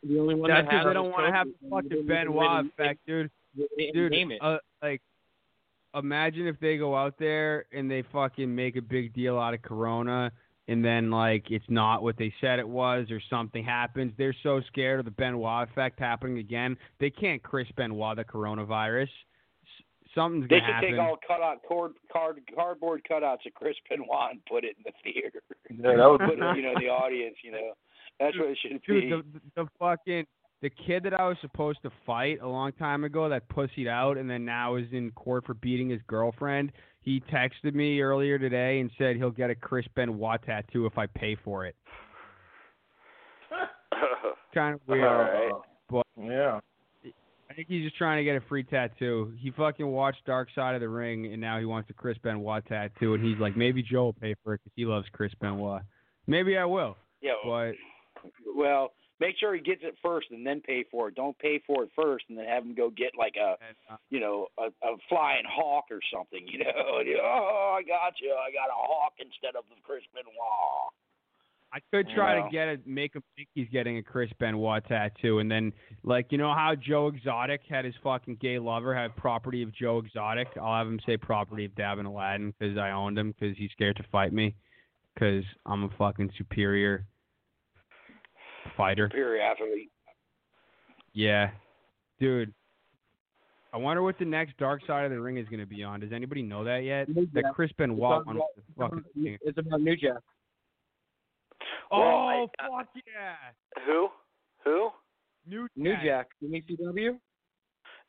The 0.03 0.19
only 0.19 0.35
one 0.35 0.51
That's 0.51 0.67
that 0.67 0.73
has 0.73 0.81
because 0.81 0.85
they 0.85 0.89
on 0.99 1.05
don't 1.05 1.13
want 1.13 1.27
to 1.27 1.33
have 1.33 1.47
is- 1.47 1.53
the 1.63 1.71
fucking 1.71 2.07
Benoit 2.07 2.67
effect, 2.67 3.01
dude. 3.07 3.31
they 3.57 3.67
didn't 3.77 3.95
Dude, 3.95 4.13
name 4.13 4.31
it. 4.33 4.39
uh, 4.43 4.59
like, 4.83 5.03
imagine 5.95 6.47
if 6.47 6.59
they 6.61 6.77
go 6.79 6.97
out 6.97 7.15
there 7.19 7.67
and 7.73 7.91
they 7.91 8.03
fucking 8.03 8.53
make 8.55 8.77
a 8.77 8.83
big 8.83 9.13
deal 9.13 9.39
out 9.39 9.55
of 9.55 9.63
Corona, 9.63 10.33
and 10.71 10.85
then 10.85 11.11
like 11.11 11.51
it's 11.51 11.65
not 11.69 12.03
what 12.03 12.17
they 12.17 12.33
said 12.41 12.59
it 12.59 12.69
was, 12.69 13.11
or 13.11 13.21
something 13.29 13.65
happens. 13.65 14.13
They're 14.17 14.35
so 14.43 14.61
scared 14.69 15.01
of 15.01 15.05
the 15.05 15.11
Benoit 15.11 15.69
effect 15.69 15.99
happening 15.99 16.39
again, 16.39 16.77
they 17.01 17.11
can't 17.11 17.43
Chris 17.43 17.67
Benoit 17.77 18.17
the 18.17 18.25
coronavirus. 18.25 19.03
S- 19.05 19.85
Something's 20.15 20.49
They 20.49 20.61
gonna 20.61 20.67
should 20.67 20.75
happen. 20.75 20.91
take 20.93 21.01
all 21.01 21.19
cutout 21.27 21.63
cord, 21.67 21.93
card, 22.13 22.41
cardboard 22.55 23.03
cutouts 23.11 23.45
of 23.47 23.55
Chris 23.55 23.77
Benoit 23.89 24.31
and 24.33 24.41
put 24.47 24.65
it 24.65 24.77
in 24.79 24.85
the 24.85 24.93
theater. 25.05 25.43
Yeah, 25.71 25.97
that 25.97 26.09
would 26.11 26.21
put 26.29 26.39
it, 26.39 26.57
you 26.57 26.63
know, 26.63 26.75
the 26.79 26.89
audience. 26.89 27.37
You 27.45 27.53
know, 27.53 27.73
that's 28.19 28.37
what 28.39 28.49
it 28.51 28.59
should 28.63 28.81
Dude, 28.83 29.03
be. 29.03 29.11
the, 29.11 29.63
the 29.65 29.69
fucking 29.79 30.27
the 30.63 30.71
kid 30.71 31.03
that 31.05 31.15
I 31.19 31.27
was 31.27 31.39
supposed 31.41 31.79
to 31.85 31.91
fight 32.05 32.39
a 32.43 32.47
long 32.49 32.73
time 32.73 33.05
ago 33.05 33.29
that 33.31 33.49
pussied 33.49 33.89
out 33.89 34.19
and 34.19 34.29
then 34.29 34.45
now 34.45 34.77
is 34.77 34.87
in 34.93 35.11
court 35.13 35.47
for 35.47 35.55
beating 35.55 35.89
his 35.89 36.01
girlfriend. 36.07 36.73
He 37.03 37.21
texted 37.33 37.75
me 37.75 38.01
earlier 38.01 38.39
today 38.39 38.81
and 38.81 38.91
said 38.99 39.17
he'll 39.17 39.31
get 39.31 39.49
a 39.51 39.55
Chris 39.55 39.87
Benoit 39.95 40.41
tattoo 40.45 40.87
if 40.87 40.99
I 40.99 41.07
pay 41.07 41.35
for 41.45 41.65
it. 41.67 41.75
Kind 44.55 44.75
of 44.75 44.81
weird, 44.87 45.05
Alright. 45.05 45.53
but 45.89 46.07
yeah. 46.21 46.61
I 47.51 47.55
think 47.55 47.69
he's 47.69 47.85
just 47.85 47.97
trying 47.97 48.19
to 48.19 48.25
get 48.25 48.37
a 48.37 48.47
free 48.49 48.63
tattoo. 48.63 49.33
He 49.39 49.51
fucking 49.51 49.87
watched 49.87 50.25
Dark 50.25 50.49
Side 50.55 50.75
of 50.75 50.81
the 50.81 50.89
Ring 50.89 51.27
and 51.33 51.41
now 51.41 51.59
he 51.59 51.65
wants 51.65 51.91
a 51.91 51.93
Chris 51.95 52.17
Benoit 52.23 52.65
tattoo 52.67 53.15
and 53.15 53.25
he's 53.25 53.39
like 53.39 53.57
maybe 53.57 53.83
Joe 53.83 54.05
will 54.05 54.13
pay 54.13 54.35
for 54.45 54.55
it 54.55 54.61
because 54.63 54.73
he 54.77 54.85
loves 54.85 55.07
Chris 55.13 55.33
Benoit. 55.41 55.83
Maybe 56.27 56.57
I 56.57 56.65
will, 56.65 56.97
Yeah. 57.23 57.33
but 57.45 57.73
Well, 58.55 58.93
make 59.21 59.37
sure 59.39 59.55
he 59.55 59.61
gets 59.61 59.83
it 59.85 59.95
first 60.03 60.29
and 60.31 60.47
then 60.47 60.61
pay 60.61 60.85
for 60.91 61.09
it. 61.09 61.15
Don't 61.15 61.39
pay 61.39 61.61
for 61.67 61.85
it 61.85 61.91
first 61.95 62.25
and 62.29 62.39
then 62.39 62.47
have 62.47 62.65
him 62.65 62.75
go 62.75 62.91
get 62.91 63.13
like 63.19 63.35
a, 63.37 63.57
uh, 63.93 63.97
you 64.09 64.19
know, 64.19 64.47
a, 64.59 64.67
a 64.87 64.97
flying 65.09 65.45
hawk 65.49 65.85
or 65.91 66.01
something. 66.13 66.47
You 66.49 66.61
know, 66.61 66.73
oh, 67.23 67.77
I 67.79 67.83
got 67.83 68.15
you. 68.21 68.33
I 68.33 68.51
got 68.51 68.69
a 68.71 68.77
hawk 68.77 69.13
instead 69.19 69.57
of 69.57 69.65
the 69.69 69.77
Chris 69.83 70.03
Benoit. 70.15 70.93
I 71.73 71.79
could 71.93 72.09
try 72.13 72.41
Wow. 72.41 72.47
to 72.47 72.51
get 72.51 72.67
it, 72.69 72.87
make 72.87 73.15
him 73.15 73.23
think 73.37 73.49
he's 73.55 73.69
getting 73.69 73.99
a 73.99 74.03
Chris 74.03 74.29
Benoit 74.41 74.85
tattoo, 74.89 75.39
and 75.39 75.49
then 75.49 75.73
like 76.03 76.27
you 76.31 76.39
know 76.39 76.53
how 76.53 76.75
Joe 76.75 77.07
Exotic 77.07 77.61
had 77.69 77.85
his 77.85 77.95
fucking 78.03 78.39
gay 78.41 78.59
lover 78.59 78.93
have 78.93 79.15
property 79.15 79.63
of 79.63 79.73
Joe 79.73 79.99
Exotic. 79.99 80.49
I'll 80.61 80.79
have 80.79 80.89
him 80.89 80.99
say 81.07 81.17
property 81.17 81.67
of 81.67 81.75
Dabbin 81.77 82.07
Aladdin 82.07 82.53
because 82.59 82.77
I 82.77 82.91
owned 82.91 83.17
him 83.17 83.33
because 83.39 83.57
he's 83.57 83.71
scared 83.71 83.97
to 83.99 84.03
fight 84.11 84.33
me 84.33 84.57
because 85.15 85.45
I'm 85.65 85.85
a 85.85 85.91
fucking 85.97 86.33
superior 86.37 87.07
fighter. 88.77 89.09
Superior 89.11 89.43
athlete. 89.43 89.91
Yeah, 91.13 91.51
dude. 92.19 92.53
I 93.73 93.77
wonder 93.77 94.03
what 94.03 94.19
the 94.19 94.25
next 94.25 94.57
Dark 94.59 94.81
Side 94.87 95.05
of 95.05 95.11
the 95.13 95.21
Ring 95.21 95.37
is 95.37 95.47
going 95.49 95.61
to 95.61 95.67
be 95.67 95.85
on. 95.85 96.01
Does 96.01 96.13
anybody 96.13 96.43
know 96.43 96.65
that 96.65 96.79
yet? 96.79 97.09
New 97.09 97.27
That 97.35 97.43
Jack. 97.45 97.55
Chris 97.55 97.71
Benoit 97.79 98.19
It's 98.19 98.27
one. 98.27 98.37
about- 98.37 98.49
was 98.57 98.65
the 98.67 98.83
fucking 98.83 99.05
thing. 99.25 99.39
It's 99.43 99.59
about 99.59 99.81
New 99.81 99.97
Jack. 99.97 100.17
Well, 101.91 102.01
Oh 102.01 102.49
I- 102.61 102.67
fuck 102.85 102.89
yeah! 102.95 103.37
Who? 103.87 104.09
Who? 104.65 104.91
New 105.47 105.69
New 105.77 105.95
Jack. 106.05 106.29
From 106.39 106.53
ECW. 106.53 107.19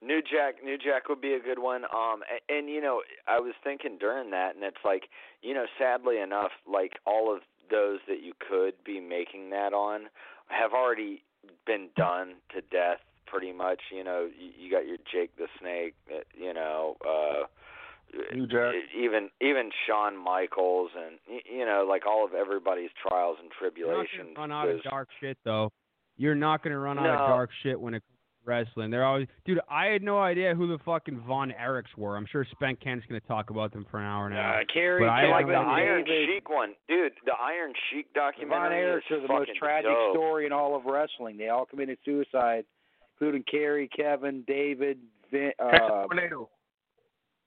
New 0.03 0.21
Jack, 0.23 0.63
New 0.63 0.77
Jack 0.79 1.09
would 1.09 1.21
be 1.21 1.33
a 1.35 1.39
good 1.39 1.59
one. 1.59 1.83
Um, 1.85 2.23
and, 2.49 2.57
and 2.57 2.69
you 2.69 2.81
know, 2.81 3.01
I 3.27 3.39
was 3.39 3.53
thinking 3.63 3.97
during 3.99 4.31
that, 4.31 4.55
and 4.55 4.63
it's 4.63 4.83
like, 4.83 5.03
you 5.43 5.53
know, 5.53 5.65
sadly 5.77 6.19
enough, 6.19 6.51
like 6.67 6.93
all 7.05 7.33
of 7.33 7.41
those 7.69 7.99
that 8.07 8.21
you 8.23 8.33
could 8.49 8.73
be 8.83 8.99
making 8.99 9.51
that 9.51 9.73
on 9.73 10.09
have 10.51 10.73
already 10.73 11.23
been 11.65 11.89
done 11.95 12.35
to 12.53 12.61
death, 12.61 12.99
pretty 13.25 13.53
much. 13.53 13.79
You 13.91 14.03
know, 14.03 14.29
you, 14.37 14.65
you 14.65 14.71
got 14.71 14.87
your 14.87 14.97
Jake 15.11 15.35
the 15.37 15.47
Snake, 15.59 15.95
uh, 16.09 16.19
you 16.37 16.53
know, 16.53 16.97
uh, 17.07 17.43
New 18.33 18.47
Jack. 18.47 18.73
even 18.97 19.29
even 19.41 19.71
Shawn 19.87 20.17
Michaels, 20.17 20.91
and 20.95 21.17
you 21.49 21.65
know, 21.65 21.85
like 21.87 22.05
all 22.05 22.25
of 22.25 22.33
everybody's 22.33 22.89
trials 23.07 23.37
and 23.41 23.49
tribulations. 23.51 24.07
You're 24.13 24.25
not 24.25 24.31
tribulations. 24.31 24.35
gonna 24.35 24.53
run 24.53 24.69
out 24.69 24.75
of 24.75 24.83
dark 24.83 25.09
shit 25.19 25.37
though. 25.43 25.71
You're 26.17 26.35
not 26.35 26.63
gonna 26.63 26.79
run 26.79 26.99
out 26.99 27.05
of 27.07 27.29
dark 27.29 27.49
shit 27.63 27.79
when 27.79 27.93
it 27.93 28.01
comes 28.01 28.03
to 28.09 28.10
wrestling. 28.45 28.89
They're 28.91 29.05
always, 29.05 29.27
dude. 29.45 29.59
I 29.69 29.88
had 29.88 30.01
no 30.01 30.19
idea 30.19 30.55
who 30.55 30.68
the 30.68 30.77
fucking 30.84 31.22
Von 31.27 31.51
Erichs 31.59 31.95
were. 31.97 32.18
I'm 32.18 32.26
sure 32.31 32.45
Spank 32.51 32.80
Kent's 32.81 33.05
gonna 33.07 33.19
talk 33.22 33.49
about 33.49 33.72
them 33.73 33.85
for 33.89 33.99
an 33.99 34.05
hour 34.05 34.30
now. 34.30 34.55
Uh, 34.55 34.59
Kerry, 34.73 35.01
But 35.01 35.09
I 35.09 35.26
I 35.26 35.31
like 35.31 35.47
the 35.47 35.53
Iron 35.53 36.03
David, 36.05 36.30
Sheik 36.35 36.49
one, 36.49 36.73
dude. 36.88 37.13
The 37.26 37.34
Iron 37.39 37.73
Sheik 37.89 38.07
Von 38.13 38.31
documentary 38.31 38.81
Erichs 38.84 38.97
is 39.09 39.23
are 39.23 39.27
the 39.27 39.27
most 39.34 39.51
tragic 39.57 39.91
dope. 39.91 40.15
story 40.15 40.45
in 40.45 40.51
all 40.51 40.76
of 40.76 40.85
wrestling. 40.85 41.38
They 41.38 41.49
all 41.49 41.65
committed 41.65 41.97
suicide, 42.05 42.65
including 43.15 43.43
Kerry, 43.49 43.88
Kevin, 43.88 44.43
David, 44.47 44.99
Vin, 45.31 45.51
Texas 45.59 45.89
uh, 45.91 46.03
Tornado. 46.07 46.49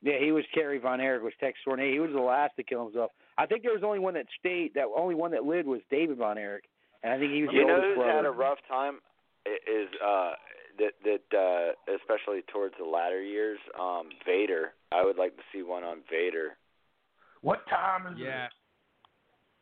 Yeah, 0.02 0.18
he 0.20 0.32
was 0.32 0.44
Kerry 0.52 0.78
Von 0.78 1.00
Erich 1.00 1.22
was 1.22 1.32
Tex 1.40 1.58
Tornado. 1.64 1.90
He 1.90 1.98
was 1.98 2.10
the 2.12 2.20
last 2.20 2.52
to 2.56 2.62
kill 2.62 2.84
himself. 2.84 3.10
I 3.38 3.46
think 3.46 3.62
there 3.62 3.72
was 3.72 3.82
only 3.82 3.98
one 3.98 4.14
that 4.14 4.26
stayed. 4.38 4.74
That 4.74 4.84
only 4.94 5.14
one 5.14 5.30
that 5.30 5.44
lived 5.44 5.66
was 5.66 5.80
David 5.90 6.18
Von 6.18 6.36
Erich, 6.36 6.64
and 7.02 7.10
I 7.12 7.18
think 7.18 7.32
he 7.32 7.42
was 7.42 7.50
You 7.52 7.60
the 7.62 7.66
know 7.68 7.74
oldest 7.76 7.94
who's 7.96 8.04
had 8.04 8.26
a 8.26 8.30
rough 8.30 8.58
time 8.68 8.98
is 9.46 9.88
uh 10.04 10.32
that 10.78 10.92
that 11.04 11.36
uh 11.36 11.94
especially 11.94 12.42
towards 12.52 12.74
the 12.78 12.84
latter 12.84 13.22
years, 13.22 13.58
um 13.78 14.08
Vader. 14.26 14.72
I 14.92 15.04
would 15.04 15.16
like 15.16 15.36
to 15.36 15.42
see 15.52 15.62
one 15.62 15.84
on 15.84 15.98
Vader. 16.10 16.56
What 17.42 17.66
time 17.68 18.06
is 18.12 18.18
Yeah, 18.18 18.46
it? 18.46 18.52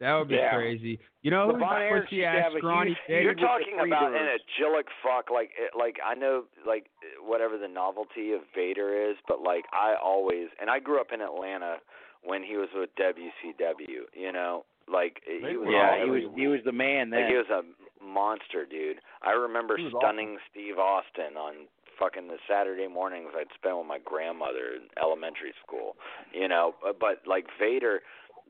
that 0.01 0.15
would 0.15 0.29
be 0.29 0.35
Yeah. 0.37 0.55
crazy. 0.55 0.99
You 1.23 1.31
know 1.31 1.47
But 1.47 1.55
who's 1.55 1.61
Von 1.61 1.75
that 1.75 1.83
Erich 1.83 2.05
pussy 2.05 2.25
ass 2.25 2.43
have 2.45 2.55
a 2.55 2.59
scrawny 2.59 2.97
huge? 3.07 3.23
You're 3.23 3.35
talking 3.35 3.75
about 3.81 4.13
an 4.13 4.19
Freebirds. 4.27 4.39
agilic 4.61 4.89
fuck, 5.03 5.31
like 5.31 5.51
like 5.79 5.99
I 6.05 6.15
know 6.15 6.45
like 6.67 6.87
whatever 7.21 7.57
the 7.59 7.69
novelty 7.69 8.33
of 8.33 8.41
Vader 8.55 9.11
is, 9.11 9.17
but 9.29 9.41
like 9.41 9.65
I 9.73 9.95
always 10.03 10.49
and 10.61 10.69
I 10.71 10.79
grew 10.81 11.01
up 11.01 11.13
in 11.13 11.21
Atlanta 11.21 11.79
when 12.25 12.43
he 12.43 12.57
was 12.57 12.69
with 12.75 12.91
WCW. 12.97 14.07
You 14.15 14.33
know, 14.33 14.65
like 14.93 15.23
he 15.27 15.57
was 15.57 15.69
Yeah, 15.71 16.05
he 16.05 16.11
was 16.11 16.23
he 16.37 16.47
was 16.47 16.61
the 16.65 16.73
man 16.73 17.11
Like 17.11 17.21
then. 17.21 17.31
he 17.31 17.37
was 17.37 17.51
a 17.51 17.63
monster, 18.05 18.67
dude. 18.67 18.99
I 19.23 19.33
remember 19.33 19.79
stunning 19.99 20.39
Steve 20.51 20.79
Austin 20.79 21.37
on 21.37 21.67
fucking 21.99 22.29
the 22.29 22.39
Saturday 22.49 22.89
mornings 22.89 23.31
I'd 23.37 23.47
spend 23.55 23.79
with 23.79 23.87
my 23.87 23.99
grandmother 24.05 24.75
in 24.77 24.89
elementary 25.01 25.55
school. 25.65 25.97
You 26.35 26.49
know, 26.49 26.75
but, 26.83 26.99
but 26.99 27.23
like 27.27 27.47
Vader, 27.59 28.01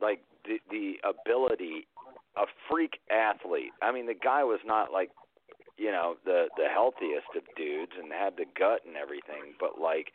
like 0.01 0.21
the 0.45 0.59
the 0.71 0.95
ability, 1.05 1.87
a 2.37 2.45
freak 2.71 2.99
athlete. 3.11 3.73
I 3.83 3.93
mean, 3.93 4.07
the 4.07 4.15
guy 4.15 4.43
was 4.45 4.61
not 4.65 4.93
like, 4.93 5.11
you 5.77 5.91
know, 5.91 6.17
the 6.25 6.49
the 6.57 6.69
healthiest 6.73 7.29
of 7.37 7.43
dudes 7.57 7.93
and 8.01 8.13
had 8.13 8.37
the 8.37 8.47
gut 8.59 8.83
and 8.87 8.97
everything, 8.97 9.55
but 9.61 9.81
like 9.81 10.13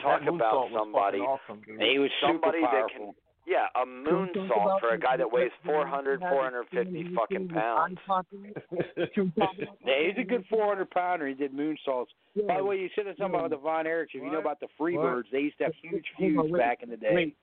talk 0.00 0.22
about 0.22 0.70
somebody 0.72 1.18
awesome, 1.18 1.62
he 1.66 1.98
was 1.98 2.10
super 2.20 2.38
somebody 2.38 2.60
that 2.62 2.86
can 2.94 3.12
yeah, 3.48 3.66
a 3.80 3.86
moonsault 3.86 4.80
for 4.80 4.92
a 4.92 4.98
guy 4.98 5.16
that 5.16 5.30
weighs 5.30 5.50
400, 5.64 6.20
450 6.20 7.14
fucking 7.14 7.48
pounds. 7.48 7.98
Yeah, 9.84 9.94
he's 10.06 10.18
a 10.18 10.26
good 10.26 10.44
400 10.50 10.90
pounder. 10.90 11.26
He 11.26 11.34
did 11.34 11.52
moonsaults. 11.52 12.08
By 12.46 12.58
the 12.58 12.64
way, 12.64 12.76
you 12.76 12.88
said 12.94 13.04
something 13.18 13.38
about 13.38 13.50
the 13.50 13.56
Von 13.56 13.86
Erichs. 13.86 14.08
If 14.14 14.22
you 14.22 14.30
know 14.30 14.40
about 14.40 14.60
the 14.60 14.68
Freebirds, 14.78 15.24
they 15.32 15.40
used 15.40 15.58
to 15.58 15.64
have 15.64 15.72
huge 15.82 16.04
feuds 16.18 16.52
back 16.56 16.82
in 16.82 16.90
the 16.90 16.96
day. 16.96 17.10
Wait, 17.12 17.36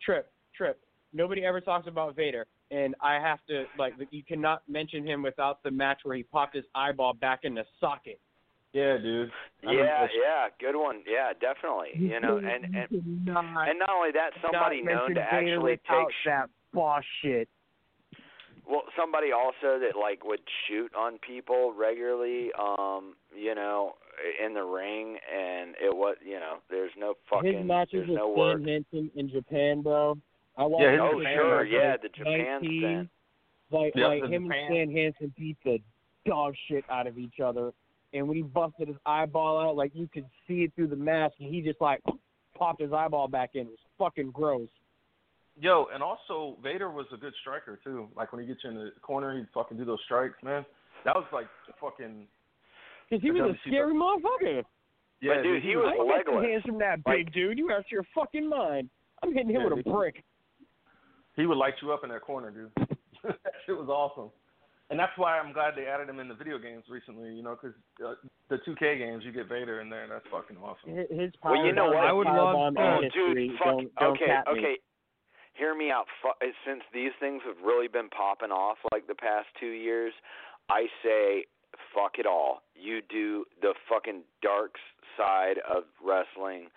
trip, 0.00 0.30
trip. 0.56 0.80
Nobody 1.12 1.44
ever 1.44 1.60
talks 1.60 1.86
about 1.86 2.16
Vader, 2.16 2.46
and 2.70 2.94
I 3.00 3.14
have 3.14 3.38
to 3.48 3.64
like 3.78 3.94
you 4.10 4.22
cannot 4.24 4.62
mention 4.68 5.06
him 5.06 5.22
without 5.22 5.62
the 5.62 5.70
match 5.70 6.00
where 6.02 6.16
he 6.16 6.22
popped 6.22 6.56
his 6.56 6.64
eyeball 6.74 7.14
back 7.14 7.40
in 7.42 7.54
the 7.54 7.64
socket. 7.80 8.20
Yeah, 8.74 8.98
dude. 8.98 9.30
I 9.62 9.70
remember 9.70 9.84
Yeah, 9.86 10.00
that 10.02 10.10
yeah, 10.20 10.48
good 10.58 10.76
one. 10.78 11.02
Yeah, 11.06 11.32
definitely. 11.40 11.90
You 11.94 12.18
know, 12.20 12.38
and 12.38 12.64
and 12.74 12.88
cannot, 13.24 13.68
and 13.70 13.78
not 13.78 13.90
only 13.90 14.10
that, 14.12 14.30
somebody 14.42 14.82
known 14.82 15.14
to 15.14 15.20
actually 15.20 15.78
without 15.78 16.06
take 16.08 16.10
sh- 16.10 16.26
that 16.26 16.50
boss 16.72 17.04
shit. 17.22 17.48
well, 18.68 18.82
somebody 18.98 19.30
also 19.30 19.78
that 19.78 19.92
like 19.98 20.24
would 20.24 20.40
shoot 20.66 20.92
on 20.94 21.18
people 21.18 21.72
regularly. 21.72 22.50
Um, 22.58 23.14
you 23.32 23.54
know, 23.54 23.92
in 24.44 24.54
the 24.54 24.64
ring, 24.64 25.18
and 25.32 25.76
it 25.80 25.94
was 25.94 26.16
you 26.26 26.40
know, 26.40 26.56
there's 26.68 26.92
no 26.98 27.14
fucking, 27.30 27.58
his 27.58 27.64
matches 27.66 27.92
there's 27.92 28.08
with 28.08 28.18
no 28.18 28.28
work. 28.28 28.58
Stan 28.60 28.84
Hansen 28.92 29.10
in 29.14 29.30
Japan, 29.30 29.82
bro. 29.82 30.18
I 30.56 30.64
watched 30.64 30.82
Yeah, 30.82 30.90
his 30.90 30.98
him 31.00 31.06
Oh 31.06 31.22
sure, 31.34 31.64
Japan, 31.64 31.80
yeah, 31.80 31.96
the 32.02 32.08
Japan 32.08 32.58
19, 32.62 32.80
stint. 32.80 33.10
Like 33.70 33.92
Yep, 33.94 34.06
like 34.08 34.30
him 34.30 34.44
Japan. 34.46 34.58
and 34.58 34.66
Stan 34.66 34.96
Hansen 34.96 35.34
beat 35.38 35.56
the 35.64 35.78
dog 36.26 36.54
shit 36.68 36.84
out 36.90 37.06
of 37.06 37.18
each 37.18 37.38
other. 37.38 37.72
And 38.14 38.26
when 38.28 38.36
he 38.36 38.42
busted 38.42 38.88
his 38.88 38.96
eyeball 39.04 39.58
out, 39.60 39.76
like 39.76 39.90
you 39.94 40.08
could 40.12 40.24
see 40.48 40.62
it 40.62 40.72
through 40.76 40.86
the 40.86 40.96
mask, 40.96 41.34
and 41.40 41.52
he 41.52 41.60
just 41.60 41.80
like 41.80 42.00
popped 42.56 42.80
his 42.80 42.92
eyeball 42.92 43.26
back 43.28 43.50
in. 43.54 43.62
It 43.62 43.66
was 43.70 43.78
fucking 43.98 44.30
gross. 44.30 44.68
Yo, 45.60 45.86
and 45.92 46.02
also 46.02 46.56
Vader 46.62 46.90
was 46.90 47.06
a 47.12 47.16
good 47.16 47.32
striker 47.40 47.78
too. 47.84 48.08
Like 48.16 48.32
when 48.32 48.40
he 48.40 48.46
gets 48.46 48.60
you 48.64 48.70
in 48.70 48.76
the 48.76 48.90
corner, 49.02 49.36
he'd 49.36 49.46
fucking 49.52 49.76
do 49.76 49.84
those 49.84 50.00
strikes, 50.04 50.34
man. 50.42 50.64
That 51.04 51.14
was 51.14 51.24
like 51.32 51.46
fucking. 51.80 52.26
Cause 53.10 53.18
he 53.20 53.30
was 53.30 53.40
a 53.42 53.44
WCW. 53.52 53.58
scary 53.68 53.94
motherfucker. 53.94 54.62
Yeah, 55.20 55.34
But 55.36 55.42
dude, 55.42 55.62
he 55.62 55.76
was 55.76 55.86
I 55.86 56.00
ain't 56.00 56.08
got 56.08 56.24
the 56.24 56.30
legless. 56.38 56.50
hands 56.50 56.62
from 56.64 56.78
that 56.78 56.98
Like- 57.06 57.26
big 57.26 57.32
dude. 57.32 57.58
You 57.58 57.70
out 57.72 57.84
your 57.90 58.04
fucking 58.14 58.48
mind. 58.48 58.88
I'm 59.22 59.32
hitting 59.32 59.50
him 59.50 59.62
Yeah, 59.62 59.74
with 59.74 59.86
a 59.86 59.90
brick. 59.90 60.22
He 61.36 61.46
would 61.46 61.56
light 61.58 61.74
you 61.82 61.92
up 61.92 62.04
in 62.04 62.10
that 62.10 62.20
corner, 62.22 62.50
dude. 62.50 62.70
that 63.24 63.38
shit 63.66 63.76
was 63.76 63.88
awesome. 63.88 64.30
And 64.90 64.98
that's 65.00 65.12
why 65.16 65.38
I'm 65.38 65.52
glad 65.52 65.74
they 65.76 65.86
added 65.86 66.08
him 66.08 66.20
in 66.20 66.28
the 66.28 66.34
video 66.34 66.58
games 66.58 66.84
recently. 66.90 67.34
You 67.34 67.42
know, 67.42 67.56
because 67.60 67.76
uh, 68.04 68.14
the 68.50 68.56
2K 68.68 68.98
games, 68.98 69.22
you 69.24 69.32
get 69.32 69.48
Vader 69.48 69.80
in 69.80 69.88
there, 69.88 70.02
and 70.02 70.12
that's 70.12 70.26
fucking 70.30 70.56
awesome. 70.58 70.94
His- 70.96 71.08
His 71.10 71.32
Well, 71.42 71.64
you 71.64 71.72
know 71.72 71.90
power- 71.90 71.94
what? 71.94 72.04
I 72.04 72.12
would 72.12 72.26
power 72.26 72.52
love- 72.70 72.74
Oh, 72.76 73.00
dude, 73.12 73.50
fuck. 73.58 73.66
Don't, 73.66 73.94
don't 73.96 74.12
okay, 74.16 74.26
cap 74.26 74.44
me. 74.52 74.58
okay. 74.60 74.76
Hear 75.54 75.74
me 75.74 75.90
out. 75.90 76.06
Fu- 76.20 76.36
Since 76.66 76.82
these 76.92 77.12
things 77.20 77.40
have 77.46 77.56
really 77.64 77.88
been 77.88 78.08
popping 78.10 78.50
off 78.50 78.76
like 78.92 79.06
the 79.06 79.14
past 79.14 79.46
two 79.58 79.70
years, 79.72 80.12
I 80.68 80.86
say 81.02 81.44
fuck 81.94 82.18
it 82.18 82.26
all. 82.26 82.62
You 82.74 83.00
do 83.08 83.44
the 83.62 83.74
fucking 83.88 84.22
dark 84.42 84.74
side 85.16 85.58
of 85.66 85.84
wrestling. 86.04 86.68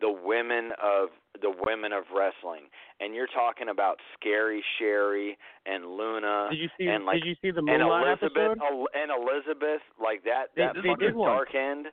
The 0.00 0.10
women 0.10 0.70
of 0.82 1.08
the 1.40 1.52
women 1.64 1.92
of 1.92 2.04
wrestling, 2.14 2.64
and 3.00 3.14
you're 3.14 3.26
talking 3.28 3.68
about 3.68 3.98
Scary 4.14 4.62
Sherry 4.78 5.36
and 5.66 5.84
Luna 5.96 6.48
Did 6.50 6.58
you 6.60 6.68
see? 6.78 6.86
and 6.86 7.04
like 7.04 7.22
did 7.22 7.26
you 7.28 7.34
see 7.42 7.50
the 7.50 7.58
and 7.60 7.82
Elizabeth 7.82 8.32
episode? 8.36 8.58
El- 8.62 8.88
and 8.94 9.10
Elizabeth 9.10 9.82
like 10.00 10.22
that 10.24 10.46
They- 10.54 10.62
that 10.62 10.74
they 10.76 10.88
fucking 10.88 11.06
did 11.06 11.14
one. 11.14 11.30
dark 11.30 11.54
end. 11.54 11.86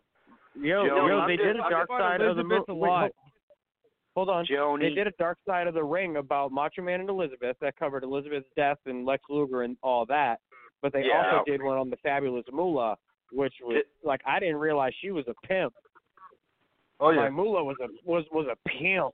Yo, 0.56 0.86
Joey, 0.86 1.10
yo, 1.10 1.28
they 1.28 1.38
did 1.38 1.58
a 1.58 1.64
I'm 1.64 1.70
dark 1.72 1.90
about 1.90 2.00
side 2.02 2.22
of 2.22 2.36
the 2.36 2.42
Elizabeth 2.44 2.68
mo- 2.68 2.74
a 2.74 2.78
wait, 2.78 2.90
lot. 2.90 3.00
hold- 3.02 3.14
Hold 4.14 4.30
on. 4.30 4.46
Joni. 4.46 4.82
They 4.82 4.90
did 4.94 5.08
a 5.08 5.12
dark 5.12 5.38
side 5.48 5.68
of 5.68 5.74
the 5.74 5.84
ring 5.84 6.18
about 6.18 6.52
Macho 6.52 6.82
Man 6.82 7.00
and 7.00 7.10
Elizabeth 7.10 7.56
that 7.62 7.78
covered 7.78 8.04
Elizabeth's 8.04 8.50
death 8.58 8.78
and 8.86 9.06
Lex 9.06 9.24
Luger 9.30 9.62
and 9.64 9.78
all 9.82 10.06
that. 10.08 10.42
But 10.82 10.92
they 10.92 11.06
Yeah. 11.06 11.32
also 11.40 11.46
did 11.46 11.62
one 11.64 11.78
on 11.78 11.90
the 11.90 11.96
Fabulous 11.98 12.46
Moolah, 12.52 12.98
which 13.32 13.54
was 13.62 13.76
Did- 13.76 13.86
like 14.04 14.22
I 14.26 14.40
didn't 14.40 14.58
realize 14.58 14.94
she 14.96 15.12
was 15.12 15.26
a 15.30 15.34
pimp. 15.48 15.74
Oh 17.02 17.10
yeah, 17.10 17.22
My 17.22 17.30
Moolah 17.30 17.64
was 17.64 17.78
a 17.82 17.88
was 18.06 18.24
was 18.32 18.48
a 18.52 18.56
pimp. 18.70 19.14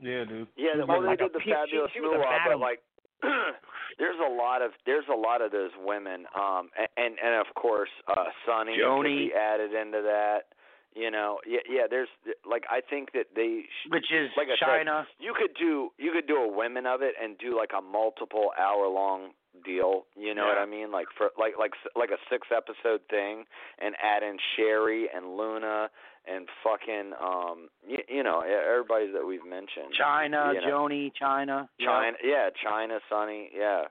yeah, 0.00 0.24
dude. 0.24 0.46
Yeah, 0.56 0.70
She 0.74 0.78
was 0.78 0.88
well, 0.88 1.00
they 1.02 1.08
like 1.08 1.20
a 1.20 1.24
did 1.24 1.32
the 1.34 1.38
pe- 1.40 1.44
she- 1.44 1.50
fabulous 1.52 1.90
she 1.92 2.00
was 2.00 2.14
a 2.14 2.18
moolah, 2.18 2.38
but 2.46 2.58
like, 2.60 2.80
there's 3.98 4.16
a 4.24 4.30
lot 4.32 4.62
of 4.62 4.70
there's 4.86 5.04
a 5.12 5.16
lot 5.16 5.42
of 5.42 5.50
those 5.52 5.70
women, 5.84 6.24
um, 6.34 6.70
and 6.78 6.88
and, 6.96 7.14
and 7.22 7.34
of 7.40 7.52
course, 7.54 7.90
uh, 8.08 8.30
Sunny 8.46 8.76
could 8.76 8.84
Joni. 8.86 9.28
be 9.28 9.34
added 9.34 9.72
into 9.74 10.02
that. 10.02 10.48
You 10.94 11.10
know, 11.10 11.38
yeah, 11.46 11.60
yeah. 11.70 11.82
There's 11.88 12.08
like 12.48 12.64
I 12.70 12.80
think 12.80 13.12
that 13.12 13.26
they, 13.36 13.62
sh- 13.66 13.90
Which 13.90 14.10
is 14.10 14.30
like 14.36 14.48
I 14.50 14.56
Chyna. 14.58 15.02
said, 15.02 15.06
you 15.20 15.34
could 15.38 15.54
do 15.58 15.90
you 15.98 16.10
could 16.12 16.26
do 16.26 16.36
a 16.36 16.48
women 16.50 16.84
of 16.86 17.00
it 17.02 17.14
and 17.22 17.38
do 17.38 17.56
like 17.56 17.70
a 17.76 17.80
multiple 17.82 18.50
hour 18.58 18.88
long 18.88 19.30
deal. 19.64 20.06
You 20.16 20.34
know 20.34 20.46
what 20.46 20.58
I 20.58 20.66
mean? 20.66 20.90
Like 20.90 21.06
for 21.16 21.30
like 21.38 21.52
like 21.58 21.72
like 21.94 22.10
a 22.10 22.18
six 22.28 22.48
episode 22.50 23.02
thing, 23.08 23.44
and 23.78 23.94
add 24.02 24.24
in 24.24 24.38
Sherry 24.56 25.06
and 25.14 25.36
Luna 25.36 25.90
and 26.26 26.48
fucking 26.64 27.12
um 27.22 27.68
you, 27.86 27.98
you 28.08 28.22
know 28.22 28.40
everybody 28.40 29.10
that 29.12 29.26
we've 29.26 29.44
mentioned. 29.44 29.94
Chyna, 30.00 30.54
you 30.54 30.60
know. 30.60 30.66
Joni, 30.88 31.10
Chyna. 31.20 31.68
Chyna, 31.80 32.12
yeah, 32.24 32.50
Chyna, 32.64 32.98
Sunny, 33.08 33.50
yeah. 33.56 33.84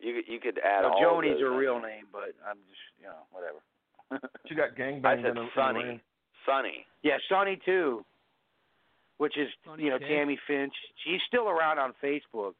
You 0.00 0.14
could- 0.14 0.28
you 0.32 0.40
could 0.40 0.58
add 0.58 0.82
Well, 0.84 0.92
all. 0.94 1.00
Joni's 1.22 1.34
those 1.34 1.42
her 1.42 1.56
real 1.56 1.80
name, 1.80 2.06
but 2.12 2.34
I'm 2.46 2.58
just 2.68 2.82
you 3.00 3.06
know 3.06 3.24
whatever. 3.30 4.28
She 4.48 4.54
got 4.54 4.70
I 4.76 4.80
gangbanged 4.80 5.22
said 5.22 5.30
in 5.30 5.34
the, 5.36 5.40
in 5.40 5.46
the 5.46 5.50
Sunny. 5.54 6.00
Sunny. 6.46 6.86
yeah, 7.02 7.16
Sunny 7.28 7.58
too. 7.64 8.04
Which 9.18 9.38
is 9.38 9.48
Sunny 9.64 9.84
you 9.84 9.90
know 9.90 9.98
Chick. 9.98 10.08
Tammy 10.08 10.38
Finch. 10.46 10.74
She's 11.04 11.20
still 11.28 11.48
around 11.48 11.78
on 11.78 11.94
Facebook. 12.02 12.52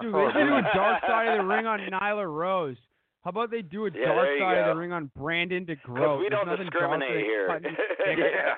Dude, 0.00 0.14
they 0.14 0.18
should 0.32 0.46
do 0.46 0.54
a 0.56 0.62
dark 0.74 1.02
side 1.06 1.28
of 1.28 1.38
the 1.38 1.44
ring 1.54 1.66
on 1.66 1.80
Nyla 1.80 2.26
Rose. 2.32 2.76
How 3.24 3.30
about 3.30 3.50
they 3.50 3.62
do 3.62 3.86
a 3.86 3.90
Yeah, 3.92 4.06
dark 4.06 4.26
there 4.26 4.34
you 4.36 4.40
side 4.42 4.58
of 4.58 4.74
the 4.76 4.80
ring 4.80 4.92
on 4.92 5.10
Brandon 5.16 5.64
Because 5.64 5.84
DeGroat? 5.84 6.18
we 6.20 6.28
There's 6.28 6.44
don't 6.46 6.58
discriminate 6.58 7.24
here. 7.24 7.46
cutting 7.48 7.70
his 7.70 7.76
dick. 8.04 8.18
Yeah. 8.18 8.54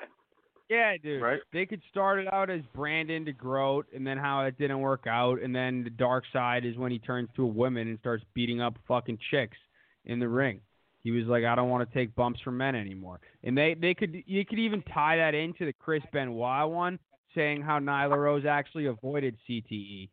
Yeah, 0.69 0.97
dude. 0.97 1.21
Right. 1.21 1.41
They 1.51 1.65
could 1.65 1.81
start 1.91 2.19
it 2.19 2.33
out 2.33 2.49
as 2.49 2.61
Brandon 2.73 3.25
DeGroat, 3.25 3.83
and 3.93 4.07
then 4.07 4.17
how 4.17 4.41
it 4.45 4.57
didn't 4.57 4.79
work 4.79 5.05
out, 5.07 5.41
and 5.41 5.53
then 5.53 5.83
the 5.83 5.89
dark 5.89 6.23
side 6.31 6.65
is 6.65 6.77
when 6.77 6.91
he 6.91 6.99
turns 6.99 7.29
to 7.35 7.43
a 7.43 7.47
woman 7.47 7.89
and 7.89 7.99
starts 7.99 8.23
beating 8.33 8.61
up 8.61 8.75
fucking 8.87 9.19
chicks 9.29 9.57
in 10.05 10.19
the 10.19 10.27
ring. 10.27 10.61
He 11.01 11.11
was 11.11 11.25
like, 11.25 11.43
I 11.43 11.53
don't 11.55 11.69
want 11.69 11.87
to 11.87 11.93
take 11.93 12.15
bumps 12.15 12.39
from 12.39 12.55
men 12.57 12.75
anymore. 12.75 13.19
And 13.43 13.57
they 13.57 13.73
they 13.73 13.93
could 13.93 14.15
you 14.25 14.45
could 14.45 14.57
even 14.59 14.81
tie 14.83 15.17
that 15.17 15.35
into 15.35 15.65
the 15.65 15.73
Chris 15.73 16.01
Benoit 16.13 16.71
one, 16.71 16.97
saying 17.35 17.61
how 17.61 17.79
Nyla 17.79 18.15
Rose 18.17 18.45
actually 18.45 18.85
avoided 18.85 19.35
CTE 19.47 20.09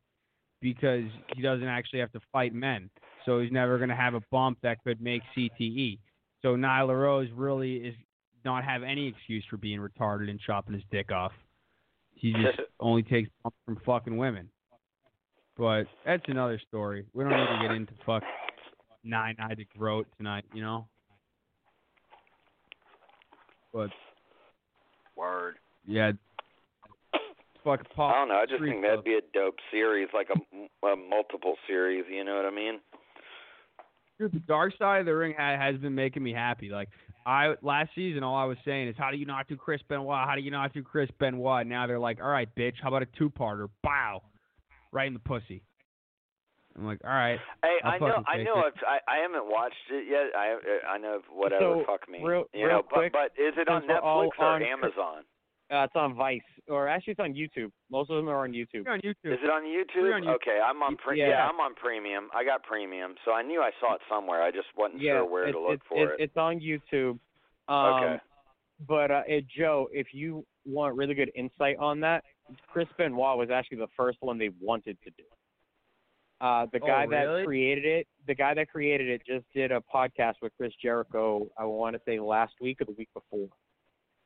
because 0.60 1.04
he 1.36 1.42
doesn't 1.42 1.68
actually 1.68 2.00
have 2.00 2.10
to 2.12 2.20
fight 2.32 2.52
men, 2.52 2.90
so 3.24 3.40
he's 3.40 3.52
never 3.52 3.78
gonna 3.78 3.96
have 3.96 4.14
a 4.14 4.22
bump 4.30 4.58
that 4.62 4.82
could 4.84 5.00
make 5.00 5.22
CTE. 5.36 5.98
So 6.42 6.56
Nyla 6.56 7.00
Rose 7.00 7.28
really 7.34 7.76
is 7.76 7.94
not 8.44 8.64
have 8.64 8.82
any 8.82 9.08
excuse 9.08 9.44
for 9.50 9.56
being 9.56 9.80
retarded 9.80 10.30
and 10.30 10.40
chopping 10.40 10.74
his 10.74 10.82
dick 10.90 11.12
off. 11.12 11.32
He 12.14 12.32
just 12.32 12.60
only 12.80 13.02
takes 13.02 13.28
bumps 13.42 13.58
from 13.64 13.78
fucking 13.84 14.16
women. 14.16 14.48
But 15.56 15.84
that's 16.06 16.22
another 16.28 16.60
story. 16.68 17.04
We 17.12 17.24
don't 17.24 17.32
need 17.32 17.58
to 17.58 17.68
get 17.68 17.76
into 17.76 17.92
fuck 18.06 18.22
nine 19.04 19.36
eyed 19.38 19.64
growth 19.76 20.06
tonight, 20.16 20.44
you 20.54 20.62
know? 20.62 20.86
But 23.72 23.90
Word. 25.16 25.56
yeah. 25.86 26.12
Fuck 27.62 27.82
pop. 27.94 28.14
I 28.14 28.18
don't 28.18 28.28
know. 28.28 28.36
I 28.36 28.46
just 28.46 28.56
Street 28.56 28.70
think 28.70 28.82
that'd 28.82 29.04
be 29.04 29.14
a 29.14 29.20
dope 29.34 29.56
series, 29.70 30.08
like 30.14 30.28
a, 30.30 30.86
a 30.86 30.96
multiple 30.96 31.56
series. 31.68 32.04
You 32.10 32.24
know 32.24 32.36
what 32.36 32.46
I 32.46 32.50
mean? 32.50 32.80
Dude, 34.20 34.32
the 34.32 34.38
dark 34.40 34.74
side 34.78 35.00
of 35.00 35.06
the 35.06 35.16
ring 35.16 35.34
ha- 35.36 35.56
has 35.56 35.76
been 35.78 35.94
making 35.94 36.22
me 36.22 36.32
happy. 36.34 36.68
Like 36.68 36.90
I 37.26 37.54
last 37.62 37.90
season, 37.94 38.22
all 38.22 38.36
I 38.36 38.44
was 38.44 38.58
saying 38.66 38.88
is, 38.88 38.94
how 38.98 39.10
do 39.10 39.16
you 39.16 39.24
not 39.26 39.48
do 39.48 39.56
Chris 39.56 39.80
Benoit? 39.88 40.28
How 40.28 40.34
do 40.36 40.42
you 40.42 40.50
not 40.50 40.74
do 40.74 40.82
Chris 40.82 41.08
Benoit? 41.18 41.66
Now 41.66 41.86
they're 41.86 41.98
like, 41.98 42.20
all 42.22 42.28
right, 42.28 42.48
bitch, 42.54 42.74
how 42.82 42.88
about 42.88 43.02
a 43.02 43.06
two-parter? 43.18 43.68
Bow, 43.82 44.20
right 44.92 45.06
in 45.06 45.14
the 45.14 45.20
pussy. 45.20 45.62
I'm 46.76 46.84
like, 46.86 47.00
all 47.02 47.10
right. 47.10 47.38
Hey, 47.64 47.76
I'll 47.82 47.92
I 47.92 47.98
know, 47.98 48.06
fucking 48.08 48.24
I 48.28 48.36
take 48.36 48.46
know. 48.46 48.60
it. 48.60 48.74
If, 48.76 48.82
I 48.86 48.98
I 49.10 49.16
haven't 49.22 49.50
watched 49.50 49.74
it 49.90 50.04
yet. 50.08 50.36
I 50.38 50.94
I 50.94 50.98
know 50.98 51.20
whatever. 51.32 51.60
So, 51.60 51.84
fuck 51.86 52.08
me. 52.08 52.20
real- 52.22 52.44
you 52.52 52.66
real 52.66 52.76
know, 52.76 52.82
quick, 52.82 53.12
but 53.12 53.32
but 53.36 53.42
is 53.42 53.54
it 53.56 53.68
on 53.68 53.82
since 53.82 53.90
we're 53.90 54.00
all 54.00 54.28
Netflix 54.30 54.38
or 54.38 54.44
on- 54.44 54.62
Amazon? 54.62 55.22
Uh, 55.72 55.84
it's 55.84 55.94
on 55.94 56.16
Vice, 56.16 56.40
or 56.68 56.88
actually 56.88 57.12
it's 57.12 57.20
on 57.20 57.32
YouTube. 57.32 57.70
Most 57.92 58.10
of 58.10 58.16
them 58.16 58.28
are 58.28 58.42
on 58.42 58.50
YouTube. 58.52 58.84
You're 58.84 58.92
on 58.94 59.00
YouTube. 59.00 59.32
Is 59.32 59.38
it 59.42 59.50
on 59.50 59.62
YouTube? 59.62 60.14
On 60.14 60.22
YouTube. 60.22 60.34
Okay, 60.34 60.58
I'm 60.64 60.82
on 60.82 60.96
pre- 60.96 61.18
Yeah. 61.18 61.28
yeah. 61.28 61.48
I'm 61.48 61.60
on 61.60 61.74
premium. 61.76 62.28
I 62.34 62.42
got 62.44 62.64
premium, 62.64 63.14
so 63.24 63.32
I 63.32 63.42
knew 63.42 63.60
I 63.60 63.70
saw 63.78 63.94
it 63.94 64.00
somewhere. 64.10 64.42
I 64.42 64.50
just 64.50 64.66
wasn't 64.76 65.00
yeah, 65.00 65.18
sure 65.18 65.26
where 65.30 65.46
it's, 65.46 65.54
to 65.54 65.60
look 65.60 65.74
it's, 65.74 65.82
for 65.88 66.02
it's, 66.02 66.12
it. 66.20 66.24
It's 66.24 66.36
on 66.36 66.58
YouTube. 66.60 67.18
Um, 67.68 68.02
Okay. 68.02 68.20
But 68.88 69.10
uh, 69.10 69.22
eh, 69.28 69.40
Joe, 69.56 69.88
if 69.92 70.08
you 70.12 70.44
want 70.64 70.96
really 70.96 71.14
good 71.14 71.30
insight 71.34 71.76
on 71.78 72.00
that, 72.00 72.24
Chris 72.72 72.88
Benoit 72.96 73.36
was 73.38 73.50
actually 73.50 73.78
the 73.78 73.88
first 73.96 74.18
one 74.20 74.38
they 74.38 74.50
wanted 74.60 74.96
to 75.04 75.10
do. 75.10 75.24
Uh, 76.40 76.66
the 76.72 76.80
Oh, 76.82 76.86
guy 76.86 77.04
really? 77.04 77.42
that 77.42 77.46
created 77.46 77.84
it, 77.84 78.08
the 78.26 78.34
guy 78.34 78.54
that 78.54 78.70
created 78.70 79.08
it, 79.08 79.22
just 79.26 79.44
did 79.54 79.70
a 79.70 79.82
podcast 79.94 80.34
with 80.40 80.52
Chris 80.56 80.72
Jericho. 80.82 81.46
I 81.58 81.64
want 81.66 81.94
to 81.94 82.00
say 82.06 82.18
last 82.18 82.54
week 82.60 82.80
or 82.80 82.86
the 82.86 82.92
week 82.92 83.10
before. 83.12 83.48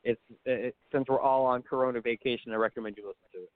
It's 0.05 0.21
it, 0.45 0.77
since 0.93 1.07
we're 1.09 1.21
all 1.21 1.47
on 1.47 1.63
Corona 1.63 2.01
vacation, 2.01 2.53
I 2.53 2.57
recommend 2.57 2.97
you 2.97 3.05
listen 3.07 3.23
to 3.33 3.39
it. 3.39 3.51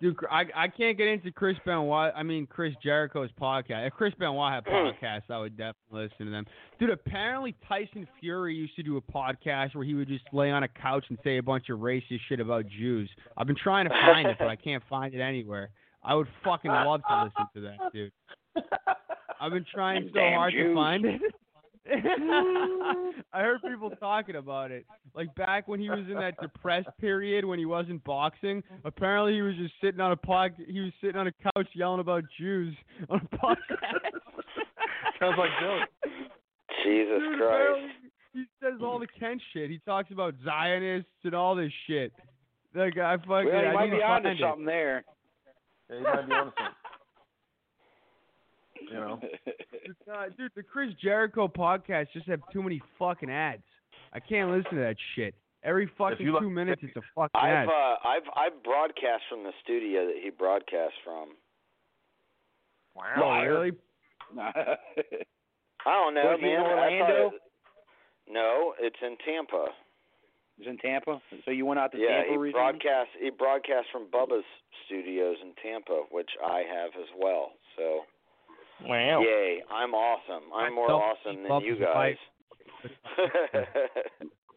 Dude, 0.00 0.16
I 0.30 0.44
I 0.54 0.68
can't 0.68 0.96
get 0.96 1.08
into 1.08 1.32
Chris 1.32 1.56
Benoit. 1.64 2.12
I 2.16 2.22
mean 2.22 2.46
Chris 2.46 2.74
Jericho's 2.82 3.30
podcast. 3.40 3.86
If 3.86 3.94
Chris 3.94 4.14
Benoit 4.18 4.52
had 4.52 4.64
podcasts, 4.72 5.30
I 5.30 5.38
would 5.38 5.56
definitely 5.56 6.04
listen 6.04 6.26
to 6.26 6.30
them. 6.30 6.46
Dude, 6.78 6.90
apparently 6.90 7.56
Tyson 7.68 8.06
Fury 8.20 8.54
used 8.54 8.76
to 8.76 8.82
do 8.82 8.96
a 8.96 9.02
podcast 9.02 9.74
where 9.74 9.84
he 9.84 9.94
would 9.94 10.08
just 10.08 10.24
lay 10.32 10.50
on 10.50 10.62
a 10.62 10.68
couch 10.68 11.04
and 11.08 11.18
say 11.24 11.38
a 11.38 11.42
bunch 11.42 11.68
of 11.68 11.80
racist 11.80 12.20
shit 12.28 12.40
about 12.40 12.66
Jews. 12.68 13.10
I've 13.36 13.46
been 13.46 13.56
trying 13.56 13.88
to 13.88 13.90
find 13.90 14.28
it, 14.28 14.36
but 14.38 14.48
I 14.48 14.56
can't 14.56 14.82
find 14.88 15.14
it 15.14 15.20
anywhere. 15.20 15.70
I 16.04 16.14
would 16.14 16.28
fucking 16.44 16.70
love 16.70 17.00
to 17.08 17.24
listen 17.24 17.46
to 17.54 17.60
that, 17.62 17.92
dude. 17.92 18.12
I've 19.40 19.52
been 19.52 19.66
trying 19.72 20.08
so 20.14 20.18
Damn 20.18 20.34
hard 20.34 20.52
to 20.52 20.74
find 20.74 21.04
it. 21.04 21.20
I 23.32 23.40
heard 23.40 23.60
people 23.62 23.90
talking 23.98 24.36
about 24.36 24.70
it. 24.70 24.84
Like 25.14 25.34
back 25.34 25.68
when 25.68 25.80
he 25.80 25.88
was 25.90 26.00
in 26.08 26.14
that 26.14 26.34
depressed 26.40 26.88
period 27.00 27.44
when 27.44 27.58
he 27.58 27.66
wasn't 27.66 28.02
boxing, 28.04 28.62
apparently 28.84 29.34
he 29.34 29.42
was 29.42 29.54
just 29.56 29.74
sitting 29.82 30.00
on 30.00 30.12
a 30.12 30.16
pod 30.16 30.52
he 30.66 30.80
was 30.80 30.92
sitting 31.00 31.16
on 31.16 31.26
a 31.28 31.32
couch 31.32 31.68
yelling 31.74 32.00
about 32.00 32.24
Jews 32.38 32.74
on 33.08 33.20
a 33.20 33.36
podcast. 33.36 34.10
Sounds 35.18 35.36
like 35.38 35.50
Joe. 35.60 35.80
Jesus 36.84 37.18
Dude, 37.20 37.38
Christ. 37.38 37.80
He 38.34 38.44
says 38.62 38.74
all 38.82 38.98
the 38.98 39.08
Kent 39.18 39.40
shit. 39.52 39.70
He 39.70 39.78
talks 39.84 40.10
about 40.12 40.34
Zionists 40.44 41.08
and 41.24 41.34
all 41.34 41.56
this 41.56 41.72
shit. 41.86 42.12
Like 42.74 42.96
I 42.98 43.16
fucking 43.16 43.28
Well, 43.28 43.44
you 43.46 43.54
I 43.54 43.72
might 43.72 43.84
need 43.86 43.90
be 43.92 43.96
to 43.98 44.04
onto 44.04 44.28
find 44.28 44.38
it. 44.38 44.42
something 44.42 44.64
there. 44.66 45.04
Yeah, 45.90 45.96
you 45.96 46.02
might 46.04 46.26
be 46.28 46.32
on 46.34 46.52
something. 46.56 46.74
You 48.90 48.94
know. 49.00 49.20
It's 49.72 49.98
not- 50.06 50.36
dude, 50.36 50.52
the 50.56 50.62
Chris 50.62 50.90
Jericho 51.02 51.48
podcast 51.48 52.06
just 52.12 52.26
have 52.26 52.40
too 52.52 52.62
many 52.62 52.80
fucking 52.98 53.30
ads. 53.30 53.62
I 54.12 54.20
can't 54.20 54.50
listen 54.50 54.70
to 54.76 54.80
that 54.82 54.96
shit. 55.14 55.34
Every 55.64 55.90
fucking 55.98 56.24
you 56.24 56.32
like- 56.32 56.42
two 56.42 56.50
minutes, 56.50 56.82
it's 56.84 56.96
a 56.96 57.02
fucking 57.14 57.40
ad. 57.40 57.64
I've 57.64 57.68
uh, 57.68 58.08
I've 58.08 58.22
I've 58.36 58.62
broadcast 58.62 59.24
from 59.28 59.42
the 59.44 59.52
studio 59.62 60.06
that 60.06 60.14
he 60.22 60.30
broadcast 60.30 60.94
from. 61.04 61.30
oh, 62.96 63.42
really? 63.42 63.72
I 64.38 64.76
don't 65.86 66.14
know, 66.14 66.22
Was 66.24 66.38
he 66.40 66.46
in 66.48 66.60
man. 66.60 66.66
Orlando? 66.70 67.26
it- 67.36 67.42
no, 68.30 68.74
it's 68.78 68.96
in 69.02 69.16
Tampa. 69.24 69.66
It's 70.58 70.68
in 70.68 70.76
Tampa. 70.78 71.20
So 71.46 71.50
you 71.50 71.64
went 71.64 71.80
out 71.80 71.92
to 71.92 71.98
yeah, 71.98 72.08
Tampa 72.26 72.30
he 72.32 72.36
recently? 72.36 72.52
broadcast 72.60 73.08
he 73.20 73.30
broadcast 73.30 73.86
from 73.92 74.06
Bubba's 74.12 74.44
studios 74.86 75.36
in 75.40 75.52
Tampa, 75.62 76.02
which 76.10 76.28
I 76.44 76.62
have 76.68 76.90
as 77.00 77.08
well. 77.18 77.52
So 77.76 78.00
Wow. 78.84 79.20
yay, 79.20 79.62
I'm 79.70 79.92
awesome. 79.94 80.44
I'm 80.54 80.74
more 80.74 80.90
awesome 80.90 81.42
than 81.42 81.60
you 81.62 81.72
with 81.72 81.80
guys. 81.82 82.16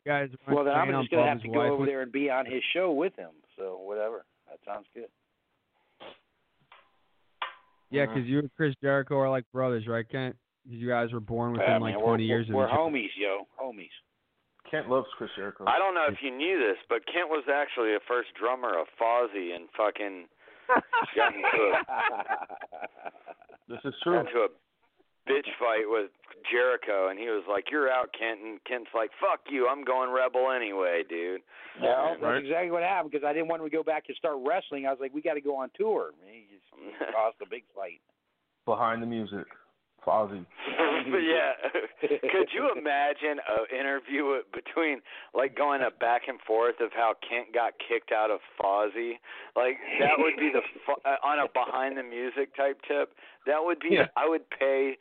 guys, 0.05 0.29
Well, 0.47 0.63
then 0.65 0.73
I'm 0.75 0.91
just 0.91 1.09
gonna 1.11 1.27
have 1.27 1.41
to 1.41 1.47
go 1.47 1.61
over 1.61 1.75
with- 1.77 1.89
there 1.89 2.01
and 2.01 2.11
be 2.11 2.29
on 2.29 2.45
his 2.45 2.61
show 2.73 2.91
with 2.91 3.15
him. 3.15 3.31
So 3.57 3.77
whatever. 3.83 4.25
That 4.49 4.59
sounds 4.65 4.85
good. 4.93 5.05
Yeah, 7.89 8.05
mm-hmm. 8.05 8.13
because 8.13 8.29
you 8.29 8.39
and 8.39 8.49
Chris 8.55 8.73
Jericho 8.81 9.17
are 9.17 9.29
like 9.29 9.45
brothers, 9.51 9.87
right, 9.87 10.07
Kent? 10.07 10.35
'Cause 10.63 10.73
you 10.77 10.87
guys 10.87 11.11
were 11.11 11.19
born 11.19 11.53
within 11.53 11.67
Yeah, 11.67 11.77
like 11.79 11.95
man, 11.95 12.03
20 12.03 12.23
we're, 12.23 12.27
years 12.27 12.47
of 12.49 12.53
we're 12.55 12.67
each 12.67 12.71
other. 12.73 12.79
homies, 12.81 13.09
yo, 13.17 13.47
homies. 13.59 13.89
Kent 14.69 14.89
loves 14.89 15.07
Chris 15.17 15.31
Jericho. 15.35 15.65
I 15.67 15.79
don't 15.79 15.95
know 15.95 16.05
if 16.07 16.21
you 16.21 16.29
knew 16.31 16.59
this, 16.59 16.77
but 16.87 17.03
Kent 17.07 17.29
was 17.29 17.43
actually 17.51 17.91
the 17.93 17.99
first 18.07 18.29
drummer 18.35 18.77
of 18.77 18.87
Fozzy 19.01 19.55
and 19.55 19.67
fucking 19.75 20.29
got 21.15 21.35
into 21.35 21.61
a, 21.71 21.79
This 23.67 23.79
is 23.85 23.93
true. 24.03 24.13
got 24.17 24.27
into 24.27 24.39
a 24.41 24.49
bitch 25.29 25.47
fight 25.59 25.85
with 25.85 26.09
Jericho, 26.51 27.09
and 27.09 27.19
he 27.19 27.29
was 27.29 27.43
like, 27.47 27.69
"You're 27.71 27.89
out, 27.91 28.09
Kent," 28.17 28.39
and 28.41 28.63
Kent's 28.65 28.89
like, 28.95 29.11
"Fuck 29.19 29.41
you, 29.49 29.67
I'm 29.67 29.83
going 29.83 30.09
Rebel 30.09 30.51
anyway, 30.51 31.03
dude." 31.07 31.41
Well, 31.81 32.11
that's 32.13 32.21
Right. 32.23 32.43
exactly 32.43 32.71
what 32.71 32.83
happened 32.83 33.11
because 33.11 33.25
I 33.25 33.31
didn't 33.33 33.47
want 33.47 33.63
to 33.63 33.69
go 33.69 33.83
back 33.83 34.05
and 34.07 34.17
start 34.17 34.37
wrestling. 34.45 34.87
I 34.87 34.91
was 34.91 34.99
like, 34.99 35.13
we 35.13 35.21
got 35.21 35.35
to 35.35 35.41
go 35.41 35.55
on 35.55 35.69
tour. 35.77 36.11
And 36.21 36.29
He 36.33 36.47
just 36.51 36.67
caused 37.15 37.37
a 37.41 37.45
big 37.49 37.63
fight. 37.75 38.01
Behind 38.65 39.01
the 39.01 39.07
music, 39.07 39.45
Fozzy. 40.05 40.45
but 41.11 41.17
yeah, 41.25 41.53
could 42.01 42.49
you 42.53 42.69
imagine 42.77 43.39
an 43.49 43.65
interview 43.79 44.41
between 44.53 45.01
like 45.33 45.55
going 45.57 45.81
a 45.81 45.91
back 45.99 46.23
and 46.27 46.39
forth 46.41 46.75
of 46.81 46.91
how 46.93 47.13
Kent 47.27 47.53
got 47.53 47.73
kicked 47.87 48.11
out 48.11 48.29
of 48.31 48.39
Fozzy? 48.61 49.13
Like 49.55 49.77
that 49.99 50.13
would 50.17 50.37
be 50.37 50.51
the 50.53 50.61
uh, 51.09 51.15
on 51.25 51.39
a 51.39 51.47
behind 51.53 51.97
the 51.97 52.03
music 52.03 52.55
type 52.55 52.79
tip. 52.87 53.13
That 53.47 53.57
would 53.63 53.79
be. 53.79 53.89
Yeah. 53.95 54.07
I 54.15 54.27
would 54.29 54.47
pay 54.49 54.97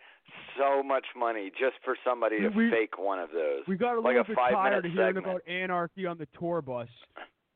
so 0.59 0.83
much 0.83 1.05
money 1.17 1.51
just 1.51 1.77
for 1.85 1.97
somebody 2.05 2.41
to 2.41 2.49
We- 2.49 2.71
fake 2.71 2.99
one 2.99 3.19
of 3.19 3.31
those. 3.31 3.63
We 3.69 3.77
got 3.77 3.97
a 3.97 4.01
like 4.01 4.17
little 4.17 4.21
a 4.23 4.25
bit 4.29 4.37
five 4.37 4.53
tired 4.53 4.71
minute 4.71 4.87
of 4.87 4.93
hearing 4.93 5.09
segment. 5.17 5.27
about 5.27 5.43
anarchy 5.49 6.07
on 6.07 6.19
the 6.19 6.27
tour 6.39 6.63
bus. 6.63 6.89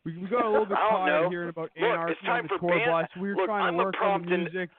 We, 0.05 0.19
we 0.19 0.27
got 0.29 0.45
a 0.45 0.51
little 0.51 0.67
bit 0.73 0.77
tired 0.77 1.07
know. 1.21 1.25
of 1.27 1.31
hearing 1.33 1.49
about 1.49 1.71
Look, 1.77 1.89
anarchy 1.89 2.27
on 2.29 2.43
the 2.51 2.59
tour 2.59 2.69
band- 2.79 2.91
bus. 2.91 3.09
We 3.21 3.29
were 3.31 3.37
Look, 3.37 3.47
trying 3.47 3.65
I'm 3.69 3.79
to 3.79 3.85
work 3.85 3.95
on 4.03 4.23
the 4.27 4.37
music. 4.39 4.71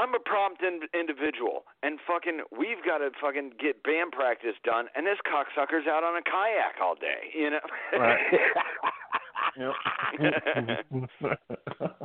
I'm 0.00 0.14
a 0.14 0.18
prompt 0.18 0.62
in- 0.62 0.88
individual, 0.98 1.64
and 1.82 1.98
fucking, 2.08 2.40
we've 2.50 2.82
got 2.86 2.98
to 2.98 3.10
fucking 3.20 3.52
get 3.60 3.82
band 3.82 4.12
practice 4.12 4.56
done, 4.64 4.86
and 4.96 5.06
this 5.06 5.18
cocksucker's 5.28 5.86
out 5.86 6.02
on 6.04 6.16
a 6.16 6.22
kayak 6.24 6.80
all 6.82 6.94
day, 6.94 7.28
you 7.36 7.50
know. 7.50 7.60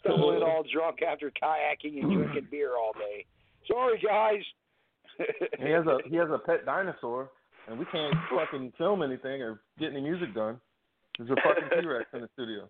Stumbling 0.00 0.42
all 0.42 0.64
drunk 0.72 1.02
after 1.02 1.30
kayaking 1.30 2.02
and 2.02 2.12
drinking 2.12 2.48
beer 2.50 2.72
all 2.76 2.92
day. 2.92 3.24
Sorry, 3.68 4.00
guys. 4.04 4.42
he 5.58 5.70
has 5.70 5.86
a 5.86 5.98
he 6.08 6.16
has 6.16 6.28
a 6.30 6.38
pet 6.38 6.66
dinosaur, 6.66 7.30
and 7.68 7.78
we 7.78 7.84
can't 7.86 8.14
fucking 8.30 8.72
film 8.78 9.02
anything 9.02 9.42
or 9.42 9.60
get 9.78 9.92
any 9.92 10.00
music 10.00 10.34
done. 10.34 10.58
There's 11.18 11.30
a 11.30 11.36
fucking 11.36 11.68
T 11.80 11.86
Rex 11.86 12.06
in 12.12 12.20
the 12.22 12.28
studio. 12.34 12.68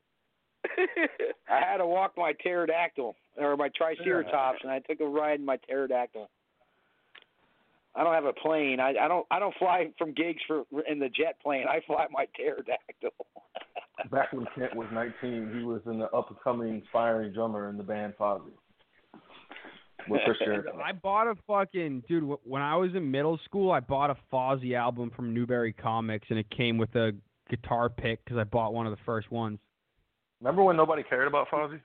I 1.48 1.60
had 1.60 1.78
to 1.78 1.86
walk 1.86 2.12
my 2.16 2.32
pterodactyl 2.42 3.14
or 3.38 3.56
my 3.56 3.70
triceratops, 3.76 4.58
and 4.62 4.70
I 4.70 4.80
took 4.80 5.00
a 5.00 5.06
ride 5.06 5.40
in 5.40 5.44
my 5.44 5.58
pterodactyl. 5.68 6.28
I 7.94 8.04
don't 8.04 8.12
have 8.12 8.26
a 8.26 8.32
plane. 8.32 8.78
I, 8.78 8.90
I 9.00 9.08
don't. 9.08 9.26
I 9.30 9.38
don't 9.38 9.54
fly 9.58 9.88
from 9.98 10.12
gigs 10.12 10.40
for 10.46 10.64
in 10.88 10.98
the 10.98 11.08
jet 11.08 11.40
plane. 11.42 11.64
I 11.68 11.80
fly 11.86 12.06
my 12.10 12.26
pterodactyl. 12.36 13.10
Back 14.10 14.32
when 14.32 14.46
Kent 14.54 14.76
was 14.76 14.86
19, 14.92 15.54
he 15.56 15.64
was 15.64 15.80
in 15.86 15.98
the 15.98 16.04
up 16.10 16.28
and 16.28 16.38
coming 16.44 16.82
aspiring 16.84 17.32
drummer 17.32 17.70
in 17.70 17.78
the 17.78 17.82
band 17.82 18.12
Fozzy. 18.20 18.50
With 20.08 20.20
Chris 20.24 20.36
Jericho. 20.44 20.78
I 20.84 20.92
bought 20.92 21.26
a 21.26 21.34
fucking 21.46 22.04
dude. 22.06 22.30
When 22.44 22.60
I 22.60 22.76
was 22.76 22.94
in 22.94 23.10
middle 23.10 23.40
school, 23.46 23.72
I 23.72 23.80
bought 23.80 24.10
a 24.10 24.16
Fozzy 24.30 24.76
album 24.76 25.10
from 25.16 25.32
Newbury 25.32 25.72
Comics, 25.72 26.26
and 26.28 26.38
it 26.38 26.50
came 26.50 26.76
with 26.76 26.94
a 26.94 27.12
guitar 27.48 27.88
pick 27.88 28.22
because 28.24 28.38
I 28.38 28.44
bought 28.44 28.74
one 28.74 28.86
of 28.86 28.92
the 28.92 29.02
first 29.06 29.30
ones. 29.30 29.58
Remember 30.40 30.62
when 30.62 30.76
nobody 30.76 31.02
cared 31.02 31.26
about 31.26 31.48
Fozzy? 31.48 31.80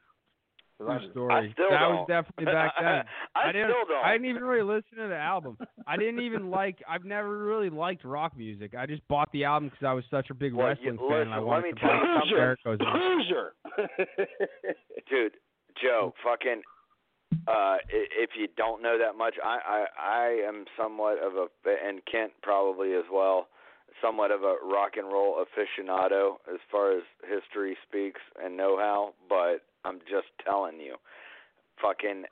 I 0.81 0.97
True 0.97 1.11
story. 1.11 1.33
I 1.49 1.53
still 1.53 1.69
that 1.69 1.79
don't. 1.79 1.95
was 1.95 2.05
definitely 2.09 2.45
back 2.53 2.73
then. 2.81 3.03
I 3.35 3.51
didn't. 3.51 3.69
still 3.69 3.85
don't. 3.87 4.03
I 4.03 4.13
didn't 4.13 4.29
even 4.31 4.43
really 4.43 4.63
listen 4.63 4.97
to 4.97 5.07
the 5.09 5.15
album. 5.15 5.55
I 5.85 5.95
didn't 5.95 6.21
even 6.21 6.49
like. 6.49 6.79
I've 6.89 7.05
never 7.05 7.37
really 7.45 7.69
liked 7.69 8.03
rock 8.03 8.35
music. 8.35 8.73
I 8.75 8.87
just 8.87 9.07
bought 9.07 9.31
the 9.31 9.43
album 9.43 9.69
because 9.69 9.85
I 9.85 9.93
was 9.93 10.03
such 10.09 10.31
a 10.31 10.33
big 10.33 10.53
Well, 10.55 10.67
wrestling 10.69 10.97
you- 10.99 11.07
fan. 11.07 11.21
and 11.21 11.33
I 11.33 11.37
listen, 11.37 11.43
let 11.43 11.45
wanted 11.45 11.65
me 11.67 11.71
to 11.73 11.79
tell 11.79 11.95
you 11.95 12.55
some 12.65 12.77
something. 12.79 12.87
Loser. 12.87 13.53
Dude, 15.09 15.33
Joe, 15.81 16.13
fucking. 16.23 16.61
Uh, 17.47 17.77
if 17.89 18.31
you 18.37 18.47
don't 18.57 18.81
know 18.81 18.97
that 18.97 19.15
much, 19.17 19.35
I, 19.43 19.59
I 19.65 19.85
I 19.97 20.47
am 20.47 20.65
somewhat 20.77 21.17
of 21.19 21.33
a 21.35 21.47
and 21.87 22.01
Kent 22.11 22.31
probably 22.43 22.93
as 22.93 23.05
well, 23.11 23.47
somewhat 24.01 24.31
of 24.31 24.43
a 24.43 24.55
rock 24.63 24.97
and 24.97 25.07
roll 25.07 25.43
aficionado 25.43 26.35
as 26.51 26.59
far 26.71 26.95
as 26.95 27.03
history 27.27 27.77
speaks 27.87 28.21
and 28.41 28.55
know-how. 28.55 29.13
But 29.27 29.63
I'm 29.83 29.99
just 30.09 30.27
telling 30.43 30.79
you, 30.79 30.95
fucking 31.81 32.25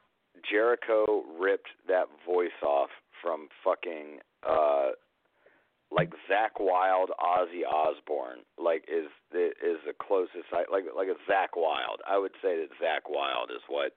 Jericho 0.49 1.23
ripped 1.39 1.69
that 1.87 2.05
voice 2.25 2.51
off 2.63 2.89
from 3.21 3.49
fucking 3.63 4.19
uh 4.47 4.89
like 5.91 6.11
Zakk 6.29 6.59
Wylde, 6.59 7.09
Ozzy 7.19 7.65
Osbourne, 7.67 8.45
like 8.57 8.85
is 8.87 9.09
is 9.33 9.77
the 9.85 9.93
closest 9.99 10.45
I 10.53 10.63
like 10.71 10.85
like 10.95 11.07
a 11.07 11.31
Zakk 11.31 11.57
Wylde. 11.57 12.01
I 12.07 12.17
would 12.17 12.33
say 12.41 12.57
that 12.57 12.69
Zakk 12.81 13.09
Wylde 13.09 13.51
is 13.51 13.63
what 13.67 13.93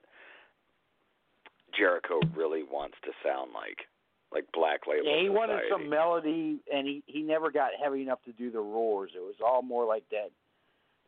Jericho 1.77 2.19
really 2.35 2.63
wants 2.63 2.97
to 3.03 3.11
sound 3.23 3.51
like, 3.53 3.85
like 4.33 4.45
Black 4.53 4.81
Label. 4.87 5.05
Yeah, 5.05 5.21
he 5.21 5.29
wanted 5.29 5.59
some 5.69 5.89
melody, 5.89 6.59
and 6.73 6.87
he 6.87 7.03
he 7.05 7.21
never 7.21 7.51
got 7.51 7.69
heavy 7.81 8.01
enough 8.01 8.19
to 8.25 8.31
do 8.33 8.51
the 8.51 8.59
roars. 8.59 9.11
It 9.15 9.19
was 9.21 9.35
all 9.45 9.61
more 9.61 9.85
like 9.85 10.03
that, 10.11 10.31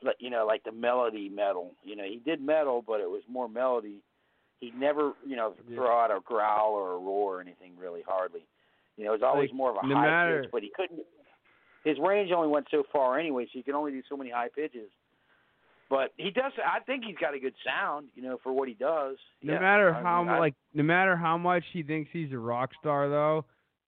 like 0.04 0.18
you 0.20 0.30
know, 0.30 0.46
like 0.46 0.64
the 0.64 0.72
melody 0.72 1.28
metal. 1.30 1.72
You 1.84 1.96
know, 1.96 2.04
he 2.04 2.18
did 2.24 2.42
metal, 2.42 2.84
but 2.86 3.00
it 3.02 3.10
was 3.10 3.24
more 3.30 3.50
melody. 3.50 3.98
He 4.60 4.72
never, 4.78 5.12
you 5.28 5.36
know, 5.36 5.54
throw 5.74 6.00
out 6.00 6.12
a 6.12 6.20
growl 6.22 6.74
or 6.74 6.94
a 6.94 6.98
roar 7.00 7.38
or 7.38 7.42
anything 7.42 7.74
really 7.78 8.02
hardly. 8.08 8.46
You 8.96 9.04
know, 9.04 9.12
it 9.12 9.20
was 9.20 9.24
always 9.24 9.50
Like, 9.50 9.58
more 9.58 9.72
of 9.72 9.78
a 9.84 9.88
no 9.88 9.96
high 9.96 10.08
matter- 10.08 10.42
pitch, 10.44 10.52
but 10.52 10.64
he 10.64 10.72
couldn't. 10.74 11.02
His 11.84 11.98
range 12.00 12.32
only 12.32 12.48
went 12.48 12.68
so 12.72 12.84
far 12.92 13.20
anyway, 13.20 13.46
so 13.46 13.52
you 13.58 13.64
can 13.64 13.76
only 13.76 13.92
do 13.92 14.02
so 14.10 14.16
many 14.18 14.30
high 14.32 14.48
pitches. 14.50 14.90
But 15.90 16.14
he 16.18 16.32
does. 16.32 16.52
I 16.66 16.80
think 16.80 17.04
he's 17.06 17.18
got 17.18 17.36
a 17.36 17.40
good 17.40 17.54
sound, 17.64 18.08
you 18.16 18.24
know, 18.24 18.38
for 18.44 18.52
what 18.52 18.68
he 18.68 18.74
does. 18.74 19.18
No 19.44 19.54
Yeah, 19.54 19.60
matter 19.60 19.94
I 19.94 20.02
how 20.02 20.18
mean, 20.24 20.28
mu- 20.28 20.34
I- 20.34 20.40
like 20.40 20.56
no 20.74 20.84
matter 20.84 21.16
how 21.16 21.38
much 21.38 21.64
he 21.74 21.84
thinks 21.84 22.10
he's 22.12 22.32
a 22.34 22.40
rock 22.40 22.72
star 22.80 23.08
though, 23.10 23.46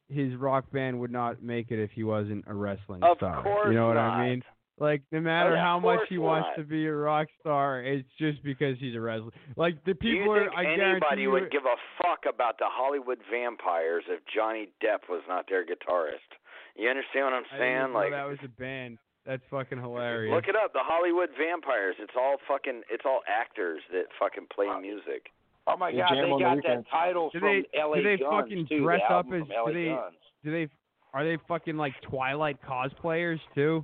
his 0.09 0.35
rock 0.35 0.69
band 0.71 0.99
would 0.99 1.11
not 1.11 1.41
make 1.41 1.71
it 1.71 1.79
if 1.79 1.91
he 1.91 2.03
wasn't 2.03 2.45
a 2.47 2.53
wrestling 2.53 3.01
Of 3.03 3.17
star. 3.17 3.41
course 3.43 3.67
you 3.67 3.73
know 3.73 3.87
what 3.87 3.95
not. 3.95 4.19
I 4.19 4.29
mean? 4.29 4.43
Like 4.79 5.01
no 5.11 5.17
oh, 5.17 5.21
matter 5.21 5.53
Of 5.53 5.59
how 5.59 5.79
much 5.79 6.01
he 6.07 6.19
wants 6.19 6.49
to 6.55 6.63
be 6.63 6.85
a 6.85 6.93
rock 6.93 7.27
star, 7.39 7.81
it's 7.81 8.07
just 8.19 8.43
because 8.43 8.77
he's 8.79 8.95
a 8.95 9.01
wrestler. 9.01 9.31
Like 9.55 9.83
the 9.85 9.95
Do 9.95 10.07
you 10.07 10.19
people 10.19 10.35
think 10.35 10.53
are 10.53 10.59
I 10.59 10.71
anybody 10.71 11.23
you 11.23 11.31
would 11.31 11.49
give 11.49 11.65
a 11.65 11.75
fuck 11.97 12.31
about 12.31 12.59
the 12.59 12.67
Hollywood 12.69 13.17
vampires 13.31 14.03
if 14.07 14.19
Johnny 14.33 14.69
Depp 14.83 15.09
was 15.09 15.23
not 15.27 15.45
their 15.49 15.65
guitarist? 15.65 16.29
You 16.75 16.89
understand 16.89 17.25
what 17.25 17.33
I'm 17.33 17.43
I 17.51 17.57
saying? 17.57 17.93
Like, 17.93 18.11
that 18.11 18.29
was 18.29 18.37
a 18.45 18.47
band. 18.49 18.99
That's 19.27 19.43
fucking 19.51 19.77
hilarious. 19.79 20.33
look 20.33 20.47
it 20.47 20.55
up. 20.55 20.71
The 20.73 20.79
Hollywood 20.81 21.29
vampires. 21.37 21.95
It's 21.99 22.13
all 22.17 22.37
fucking. 22.47 22.81
It's 22.89 23.03
all 23.05 23.19
actors 23.27 23.81
that 23.91 24.05
fucking 24.17 24.47
play 24.55 24.67
music. 24.81 25.29
Oh 25.67 25.75
my 25.75 25.91
They 25.91 25.97
God, 25.97 26.07
jam 26.09 26.17
they 26.23 26.31
on 26.31 26.39
the 26.39 26.45
got 26.45 26.55
weekends. 26.55 26.85
that 26.85 26.89
title 26.89 27.29
Do 27.33 27.39
from 27.39 27.47
they- 27.49 27.77
L.A. 27.79 27.97
do 27.97 28.03
they 28.03 28.17
Guns 28.17 28.31
fucking 28.41 28.67
too. 28.67 28.79
dress 28.83 29.01
the 29.09 29.13
up 29.15 29.25
as- 29.33 29.43
do 29.43 29.73
they- 29.73 29.85
Guns. 29.89 30.15
Do 30.45 30.51
they 30.51 30.69
are 31.13 31.25
they 31.25 31.37
fucking 31.47 31.75
like 31.75 31.93
Twilight 32.01 32.57
cosplayers 32.61 33.39
too? 33.53 33.83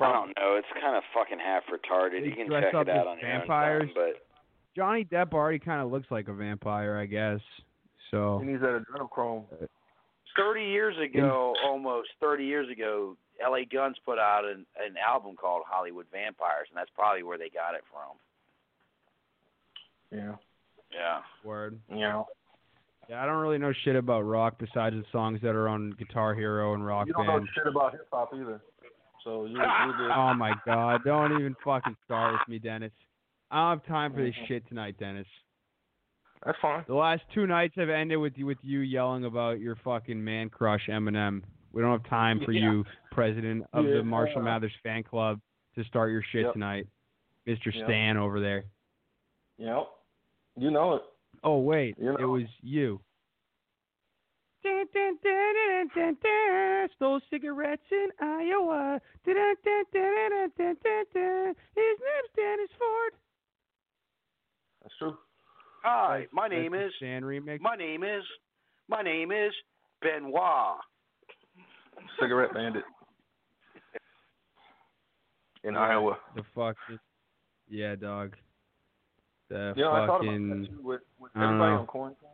I 0.00 0.12
don't 0.12 0.32
know. 0.38 0.56
It's 0.56 0.66
kind 0.80 0.96
of 0.96 1.02
fucking 1.14 1.38
half 1.38 1.62
retarded. 1.66 2.24
You 2.24 2.32
can 2.34 2.48
check 2.50 2.64
it 2.72 2.74
out 2.74 2.88
as 2.88 3.06
on 3.06 3.18
your 3.18 3.30
own 3.30 3.38
vampires. 3.40 3.82
time, 3.82 3.90
but 3.94 4.26
Johnny 4.74 5.04
Depp 5.04 5.32
already 5.34 5.58
kind 5.58 5.82
of 5.82 5.90
looks 5.92 6.10
like 6.10 6.28
a 6.28 6.32
vampire, 6.32 6.96
I 6.96 7.04
guess. 7.06 7.40
So 8.10 8.38
He 8.38 8.46
needs 8.46 8.62
that 8.62 8.82
adrenochrome. 8.82 9.44
Uh, 9.52 9.66
thirty 10.36 10.64
years 10.64 10.96
ago, 10.98 11.54
almost 11.62 12.08
thirty 12.18 12.44
years 12.46 12.68
ago, 12.70 13.16
L.A. 13.44 13.64
Guns 13.64 13.96
put 14.04 14.18
out 14.18 14.44
an 14.44 14.66
an 14.78 14.94
album 14.96 15.36
called 15.36 15.62
Hollywood 15.66 16.06
Vampires, 16.12 16.68
and 16.68 16.76
that's 16.76 16.90
probably 16.94 17.22
where 17.22 17.38
they 17.38 17.48
got 17.48 17.74
it 17.74 17.82
from. 17.90 18.16
Yeah. 20.12 20.36
Yeah. 20.92 21.20
word. 21.44 21.78
Yeah. 21.88 22.22
Yeah, 23.08 23.22
I 23.22 23.26
don't 23.26 23.38
really 23.38 23.58
know 23.58 23.72
shit 23.84 23.96
about 23.96 24.22
rock 24.22 24.54
besides 24.58 24.94
the 24.94 25.04
songs 25.10 25.40
that 25.42 25.56
are 25.56 25.68
on 25.68 25.94
Guitar 25.98 26.34
Hero 26.34 26.74
and 26.74 26.86
Rock 26.86 27.06
Band. 27.06 27.08
You 27.08 27.14
don't 27.24 27.26
know 27.26 27.46
shit 27.54 27.66
about 27.66 27.92
hip 27.92 28.06
hop 28.12 28.30
either. 28.34 28.60
So 29.24 29.46
you 29.46 29.56
you 29.56 29.92
good. 29.98 30.10
Oh 30.14 30.32
my 30.34 30.52
god, 30.64 31.02
don't 31.04 31.32
even 31.32 31.56
fucking 31.64 31.96
start 32.04 32.34
with 32.34 32.48
me, 32.48 32.58
Dennis. 32.58 32.92
I 33.50 33.56
don't 33.56 33.80
have 33.80 33.86
time 33.88 34.12
for 34.12 34.22
this 34.22 34.34
mm-hmm. 34.34 34.44
shit 34.46 34.68
tonight, 34.68 34.96
Dennis. 34.98 35.26
That's 36.44 36.58
fine. 36.62 36.84
The 36.86 36.94
last 36.94 37.22
two 37.34 37.46
nights 37.46 37.74
have 37.76 37.90
ended 37.90 38.18
with 38.18 38.34
you 38.36 38.46
with 38.46 38.58
you 38.62 38.80
yelling 38.80 39.24
about 39.24 39.60
your 39.60 39.76
fucking 39.84 40.22
man 40.22 40.48
crush 40.48 40.86
Eminem. 40.88 41.42
We 41.72 41.82
don't 41.82 41.92
have 41.92 42.08
time 42.10 42.40
for 42.44 42.52
Yeah. 42.52 42.62
you, 42.72 42.84
president 43.12 43.66
of 43.72 43.84
Yeah. 43.86 43.94
the 43.98 44.02
Marshall 44.04 44.42
Mathers 44.42 44.74
fan 44.82 45.02
club, 45.02 45.40
to 45.74 45.84
start 45.84 46.10
your 46.10 46.22
shit 46.22 46.44
Yep. 46.46 46.52
tonight, 46.54 46.86
Mr. 47.46 47.72
Yep. 47.72 47.84
Stan 47.86 48.16
over 48.16 48.40
there. 48.40 48.64
Yep. 49.58 49.88
You 50.56 50.70
know 50.70 50.94
it. 50.96 51.02
Oh 51.44 51.58
wait, 51.60 51.96
You 51.98 52.14
it 52.14 52.20
know. 52.20 52.28
was 52.30 52.48
you. 52.62 53.00
Dun, 54.62 54.86
dun, 54.92 55.16
dun, 55.22 55.54
dun, 55.54 55.88
dun, 55.94 56.14
dun, 56.22 56.88
Stole 56.96 57.20
cigarettes 57.30 57.90
in 57.90 58.12
Iowa. 58.20 59.00
Dun, 59.24 59.34
dun, 59.34 59.56
dun, 59.64 59.84
dun, 59.92 60.30
dun, 60.30 60.52
dun, 60.58 60.76
dun, 60.82 61.04
dun. 61.14 61.56
His 61.74 61.98
name's 62.00 62.30
Dennis 62.36 62.70
Ford. 62.72 63.14
That's 64.82 64.96
true. 64.98 65.18
Hi, 65.82 66.26
my 66.32 66.46
name 66.48 66.74
is 66.74 66.94
Stan 66.96 67.22
remix. 67.22 67.60
my 67.60 67.76
name 67.76 68.02
is 68.04 68.24
my 68.88 69.00
name 69.02 69.30
is 69.32 69.54
Benoit. 70.02 70.80
Cigarette 72.20 72.54
Bandit 72.54 72.84
in 75.64 75.76
Iowa. 75.76 76.16
The 76.34 76.42
fucking 76.54 76.98
yeah, 77.68 77.94
dog. 77.94 78.34
The 79.48 79.74
You 79.76 79.84
know, 79.84 79.92
I 79.92 80.06
thought 80.06 80.22
about 80.22 80.32
that 80.32 80.66
too 80.68 80.80
with, 80.82 81.00
with 81.18 81.32
everybody 81.36 81.72
on 81.72 81.86
quarantine. 81.86 82.28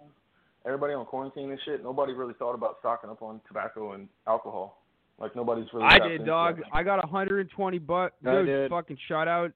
Everybody 0.64 0.94
on 0.94 1.06
quarantine 1.06 1.50
and 1.50 1.60
shit. 1.64 1.82
Nobody 1.82 2.12
really 2.12 2.34
thought 2.38 2.54
about 2.54 2.76
stocking 2.80 3.10
up 3.10 3.22
on 3.22 3.40
tobacco 3.46 3.92
and 3.92 4.08
alcohol. 4.26 4.82
Like 5.18 5.34
nobody's 5.34 5.66
really. 5.72 5.86
I 5.86 5.98
did, 5.98 6.26
dog. 6.26 6.58
that. 6.58 6.64
I 6.72 6.82
got 6.82 7.02
120 7.02 7.78
bucks. 7.78 8.14
I 8.26 8.32
Dude, 8.32 8.46
did. 8.46 8.70
fucking 8.70 8.98
shout 9.08 9.28
out, 9.28 9.52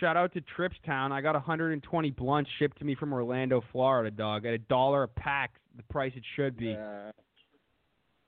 shout 0.00 0.16
out 0.16 0.32
to 0.32 0.42
Tripstown. 0.56 1.12
I 1.12 1.20
got 1.20 1.34
120 1.34 2.10
blunts 2.12 2.50
shipped 2.58 2.78
to 2.78 2.84
me 2.84 2.94
from 2.94 3.12
Orlando, 3.12 3.62
Florida, 3.70 4.10
dog, 4.10 4.46
at 4.46 4.54
a 4.54 4.58
dollar 4.58 5.02
a 5.02 5.08
pack, 5.08 5.54
the 5.76 5.82
price 5.84 6.12
it 6.16 6.22
should 6.36 6.56
be. 6.56 6.68
Yeah. 6.68 7.10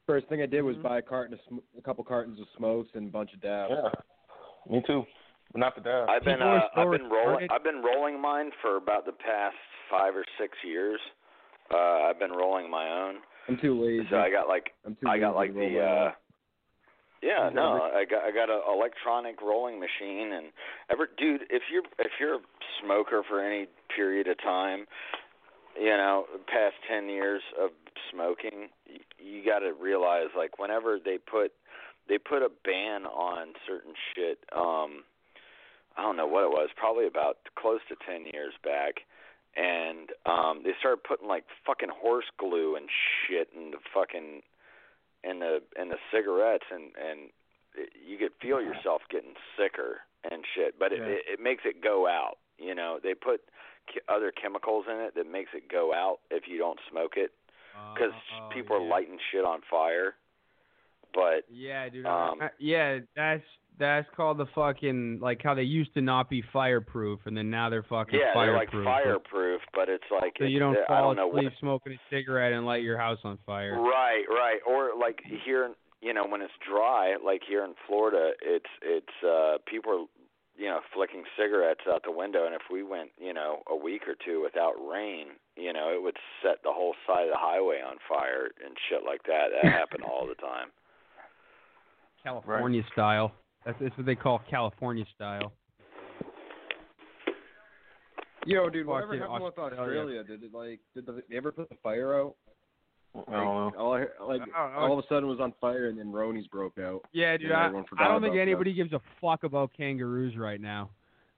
First 0.06 0.28
thing 0.28 0.40
I 0.40 0.46
did 0.46 0.58
Mm-hmm. 0.60 0.66
was 0.66 0.76
buy 0.76 0.98
a 0.98 1.02
carton 1.02 1.34
of 1.34 1.40
sm- 1.48 1.78
a 1.78 1.82
couple 1.82 2.04
cartons 2.04 2.40
of 2.40 2.46
smokes 2.56 2.90
and 2.94 3.08
a 3.08 3.10
bunch 3.10 3.32
of 3.34 3.40
dabs. 3.40 3.72
Yeah, 3.74 4.72
me 4.72 4.82
too. 4.86 5.04
But 5.52 5.58
not 5.60 5.74
the 5.74 5.80
dab. 5.80 6.08
I've 6.08 6.24
been 6.24 6.42
uh, 6.42 6.68
I've 6.76 6.90
been 6.90 7.10
rolling. 7.10 7.48
I've 7.50 7.64
been 7.64 7.82
rolling 7.82 8.20
mine 8.20 8.50
for 8.62 8.76
about 8.76 9.04
the 9.04 9.12
past 9.12 9.56
five 9.90 10.14
or 10.14 10.24
six 10.40 10.56
years. 10.64 11.00
Uh, 11.72 12.08
I've 12.08 12.18
been 12.18 12.30
rolling 12.32 12.70
my 12.70 12.88
own. 12.88 13.16
I'm 13.48 13.58
too 13.58 13.80
lazy. 13.80 14.06
So 14.10 14.16
I 14.16 14.30
got 14.30 14.48
like 14.48 14.70
I'm 14.84 14.94
too 14.96 15.08
I 15.08 15.18
got 15.18 15.34
like 15.34 15.54
the 15.54 15.80
uh 15.80 16.10
yeah, 17.22 17.48
no, 17.52 17.80
I 17.82 18.04
got 18.04 18.24
I 18.24 18.30
got 18.30 18.50
an 18.50 18.60
electronic 18.72 19.40
rolling 19.40 19.80
machine 19.80 20.32
and 20.34 20.46
ever 20.90 21.08
dude, 21.18 21.42
if 21.50 21.62
you're 21.72 21.82
if 21.98 22.12
you're 22.20 22.34
a 22.36 22.40
smoker 22.84 23.22
for 23.28 23.40
any 23.40 23.66
period 23.94 24.28
of 24.28 24.38
time, 24.42 24.86
you 25.78 25.90
know, 25.96 26.24
past 26.46 26.74
10 26.88 27.08
years 27.08 27.42
of 27.60 27.70
smoking, 28.10 28.68
you, 28.86 29.00
you 29.18 29.44
got 29.44 29.60
to 29.60 29.72
realize 29.72 30.28
like 30.36 30.58
whenever 30.58 30.98
they 31.02 31.18
put 31.18 31.52
they 32.08 32.18
put 32.18 32.42
a 32.42 32.48
ban 32.64 33.04
on 33.06 33.48
certain 33.66 33.94
shit 34.14 34.38
um 34.54 35.04
I 35.98 36.02
don't 36.02 36.16
know 36.16 36.26
what 36.26 36.44
it 36.44 36.50
was, 36.50 36.68
probably 36.76 37.06
about 37.06 37.38
close 37.58 37.80
to 37.88 37.96
10 38.06 38.26
years 38.32 38.52
back. 38.62 39.00
And 39.56 40.10
um 40.26 40.62
they 40.64 40.72
started 40.78 41.02
putting 41.04 41.28
like 41.28 41.44
fucking 41.66 41.90
horse 41.94 42.26
glue 42.38 42.76
and 42.76 42.88
shit 43.26 43.48
in 43.56 43.70
the 43.72 43.78
fucking 43.94 44.42
in 45.24 45.38
the 45.40 45.60
in 45.80 45.88
the 45.88 45.98
cigarettes 46.12 46.66
and 46.70 46.92
and 46.96 47.30
it, 47.74 47.90
you 48.06 48.16
could 48.18 48.32
feel 48.40 48.60
yourself 48.60 49.02
getting 49.10 49.34
sicker 49.58 50.00
and 50.30 50.44
shit, 50.54 50.78
but 50.78 50.92
it, 50.92 50.98
Yeah. 51.00 51.06
it 51.06 51.22
it 51.34 51.40
makes 51.40 51.64
it 51.64 51.82
go 51.82 52.06
out. 52.06 52.38
You 52.58 52.74
know, 52.74 52.98
they 53.02 53.14
put 53.14 53.40
other 54.08 54.32
chemicals 54.32 54.84
in 54.90 54.96
it 55.00 55.14
that 55.14 55.30
makes 55.30 55.50
it 55.54 55.70
go 55.70 55.92
out 55.94 56.18
if 56.30 56.44
you 56.48 56.58
don't 56.58 56.78
smoke 56.90 57.12
it 57.16 57.32
because 57.94 58.12
Oh, 58.40 58.48
people 58.54 58.76
are 58.76 58.80
lighting 58.86 59.18
shit 59.32 59.44
on 59.44 59.60
fire. 59.70 60.14
But 61.14 61.44
Yeah, 61.50 61.88
dude. 61.88 62.06
Um, 62.06 62.42
I- 62.42 62.50
yeah, 62.58 62.98
that's 63.14 63.44
that's 63.78 64.08
called 64.16 64.38
the 64.38 64.46
fucking 64.54 65.18
like 65.20 65.42
how 65.42 65.54
they 65.54 65.62
used 65.62 65.92
to 65.94 66.00
not 66.00 66.30
be 66.30 66.42
fireproof, 66.52 67.20
and 67.26 67.36
then 67.36 67.50
now 67.50 67.68
they're 67.68 67.82
fucking 67.82 68.18
yeah, 68.18 68.32
they're 68.34 68.54
like 68.54 68.70
fireproof. 68.70 68.84
fireproof, 68.84 69.60
but 69.74 69.88
it's 69.88 70.04
like 70.10 70.34
So 70.38 70.44
you 70.44 70.58
don't 70.58 70.78
fall 70.86 71.14
don't 71.14 71.28
asleep 71.28 71.44
what 71.44 71.52
smoking 71.60 71.92
a 71.92 72.00
cigarette 72.10 72.52
and 72.52 72.64
light 72.66 72.82
your 72.82 72.98
house 72.98 73.18
on 73.24 73.38
fire. 73.44 73.78
Right, 73.78 74.24
right. 74.28 74.60
Or 74.66 74.92
like 74.98 75.20
here, 75.44 75.72
you 76.00 76.14
know, 76.14 76.26
when 76.26 76.40
it's 76.42 76.52
dry, 76.66 77.16
like 77.22 77.42
here 77.46 77.64
in 77.64 77.74
Florida, 77.86 78.32
it's 78.42 78.70
it's 78.82 79.24
uh 79.24 79.58
people 79.66 79.92
are 79.92 80.04
you 80.56 80.66
know 80.66 80.80
flicking 80.94 81.24
cigarettes 81.38 81.82
out 81.88 82.02
the 82.04 82.12
window, 82.12 82.46
and 82.46 82.54
if 82.54 82.62
we 82.70 82.82
went 82.82 83.10
you 83.18 83.34
know 83.34 83.62
a 83.68 83.76
week 83.76 84.02
or 84.08 84.14
two 84.24 84.42
without 84.42 84.74
rain, 84.80 85.28
you 85.56 85.72
know, 85.72 85.90
it 85.92 86.02
would 86.02 86.16
set 86.42 86.62
the 86.62 86.72
whole 86.72 86.94
side 87.06 87.24
of 87.24 87.30
the 87.30 87.38
highway 87.38 87.80
on 87.86 87.96
fire 88.08 88.50
and 88.64 88.76
shit 88.88 89.00
like 89.04 89.22
that. 89.24 89.48
That 89.62 89.72
happened 89.72 90.04
all 90.04 90.26
the 90.26 90.34
time. 90.34 90.68
California 92.22 92.82
style. 92.92 93.32
That's, 93.64 93.78
that's 93.80 93.96
what 93.96 94.06
they 94.06 94.14
call 94.14 94.42
California 94.50 95.04
style. 95.14 95.52
Yo, 98.46 98.70
dude, 98.70 98.86
whatever 98.86 99.18
Fucking 99.18 99.20
happened 99.22 99.44
with 99.44 99.58
Australia. 99.58 99.80
Australia? 99.80 100.24
Did 100.24 100.42
it 100.44 100.54
like 100.54 100.80
did 100.94 101.06
they 101.06 101.36
ever 101.36 101.50
put 101.50 101.68
the 101.68 101.74
fire 101.82 102.20
out? 102.20 102.36
I 103.28 103.32
don't 103.32 103.44
know. 103.44 103.72
All 103.78 103.94
I, 103.94 104.04
like 104.26 104.42
I 104.54 104.68
know. 104.70 104.78
all 104.78 104.98
of 104.98 105.04
a 105.04 105.08
sudden 105.08 105.24
it 105.24 105.32
was 105.32 105.40
on 105.40 105.52
fire 105.60 105.88
and 105.88 105.98
then 105.98 106.12
Ronies 106.12 106.48
broke 106.50 106.78
out. 106.78 107.02
Yeah, 107.12 107.36
dude. 107.36 107.52
I, 107.52 107.66
I 107.66 107.68
don't 107.70 108.20
think 108.20 108.32
about 108.32 108.38
anybody 108.38 108.72
gives 108.72 108.92
a 108.92 109.00
fuck 109.20 109.44
about 109.44 109.72
kangaroos 109.76 110.36
right 110.36 110.60
now. 110.60 110.90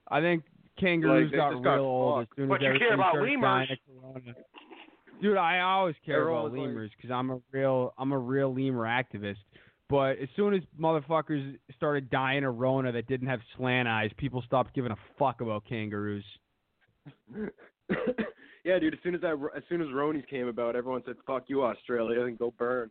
I 0.09 0.21
think 0.21 0.43
kangaroos 0.79 1.31
they 1.31 1.37
got 1.37 1.51
just 1.51 1.63
real 1.63 1.75
got 1.75 1.79
old 1.79 2.21
as 2.23 2.27
soon 2.35 2.47
But 2.49 2.63
as 2.63 2.73
you 2.73 2.79
care 2.79 2.93
about 2.93 3.11
started 3.13 3.29
lemurs. 3.31 3.67
dying. 3.67 4.35
Dude, 5.21 5.37
I 5.37 5.59
always 5.59 5.95
care 6.05 6.21
Everyone 6.21 6.39
about 6.45 6.51
was 6.53 6.59
lemurs 6.59 6.91
because 6.95 7.11
I'm 7.11 7.29
a 7.29 7.39
real 7.51 7.93
I'm 7.97 8.11
a 8.11 8.17
real 8.17 8.53
lemur 8.53 8.85
activist. 8.85 9.37
But 9.89 10.19
as 10.19 10.29
soon 10.35 10.53
as 10.53 10.61
motherfuckers 10.79 11.57
started 11.75 12.09
dying 12.11 12.43
of 12.43 12.57
Rona 12.57 12.91
that 12.91 13.07
didn't 13.07 13.27
have 13.27 13.39
slant 13.57 13.87
eyes, 13.87 14.11
people 14.17 14.41
stopped 14.45 14.73
giving 14.75 14.91
a 14.91 14.97
fuck 15.17 15.41
about 15.41 15.63
kangaroos. 15.67 16.23
yeah, 18.63 18.79
dude. 18.79 18.93
As 18.93 18.99
soon 19.03 19.15
as 19.15 19.21
that, 19.21 19.35
as 19.55 19.63
soon 19.69 19.81
as 19.81 19.87
Ronies 19.89 20.27
came 20.27 20.47
about, 20.47 20.75
everyone 20.75 21.01
said 21.05 21.15
"fuck 21.25 21.43
you, 21.47 21.63
Australia" 21.63 22.21
and 22.25 22.37
go 22.37 22.53
burn. 22.57 22.89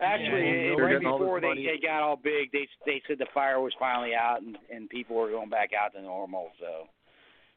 Actually, 0.00 0.70
Yeah, 0.70 0.74
right 0.82 0.92
getting 0.94 1.06
all 1.06 1.18
this 1.18 1.24
before 1.26 1.40
they, 1.40 1.48
money. 1.48 1.66
they 1.66 1.78
got 1.86 2.02
all 2.02 2.16
big, 2.16 2.50
they 2.52 2.66
they 2.86 3.00
said 3.06 3.18
the 3.18 3.26
fire 3.32 3.60
was 3.60 3.72
finally 3.78 4.14
out 4.14 4.42
and 4.42 4.58
and 4.70 4.88
people 4.88 5.16
were 5.16 5.30
going 5.30 5.50
back 5.50 5.70
out 5.72 5.92
to 5.94 6.02
normal. 6.02 6.50
So, 6.58 6.88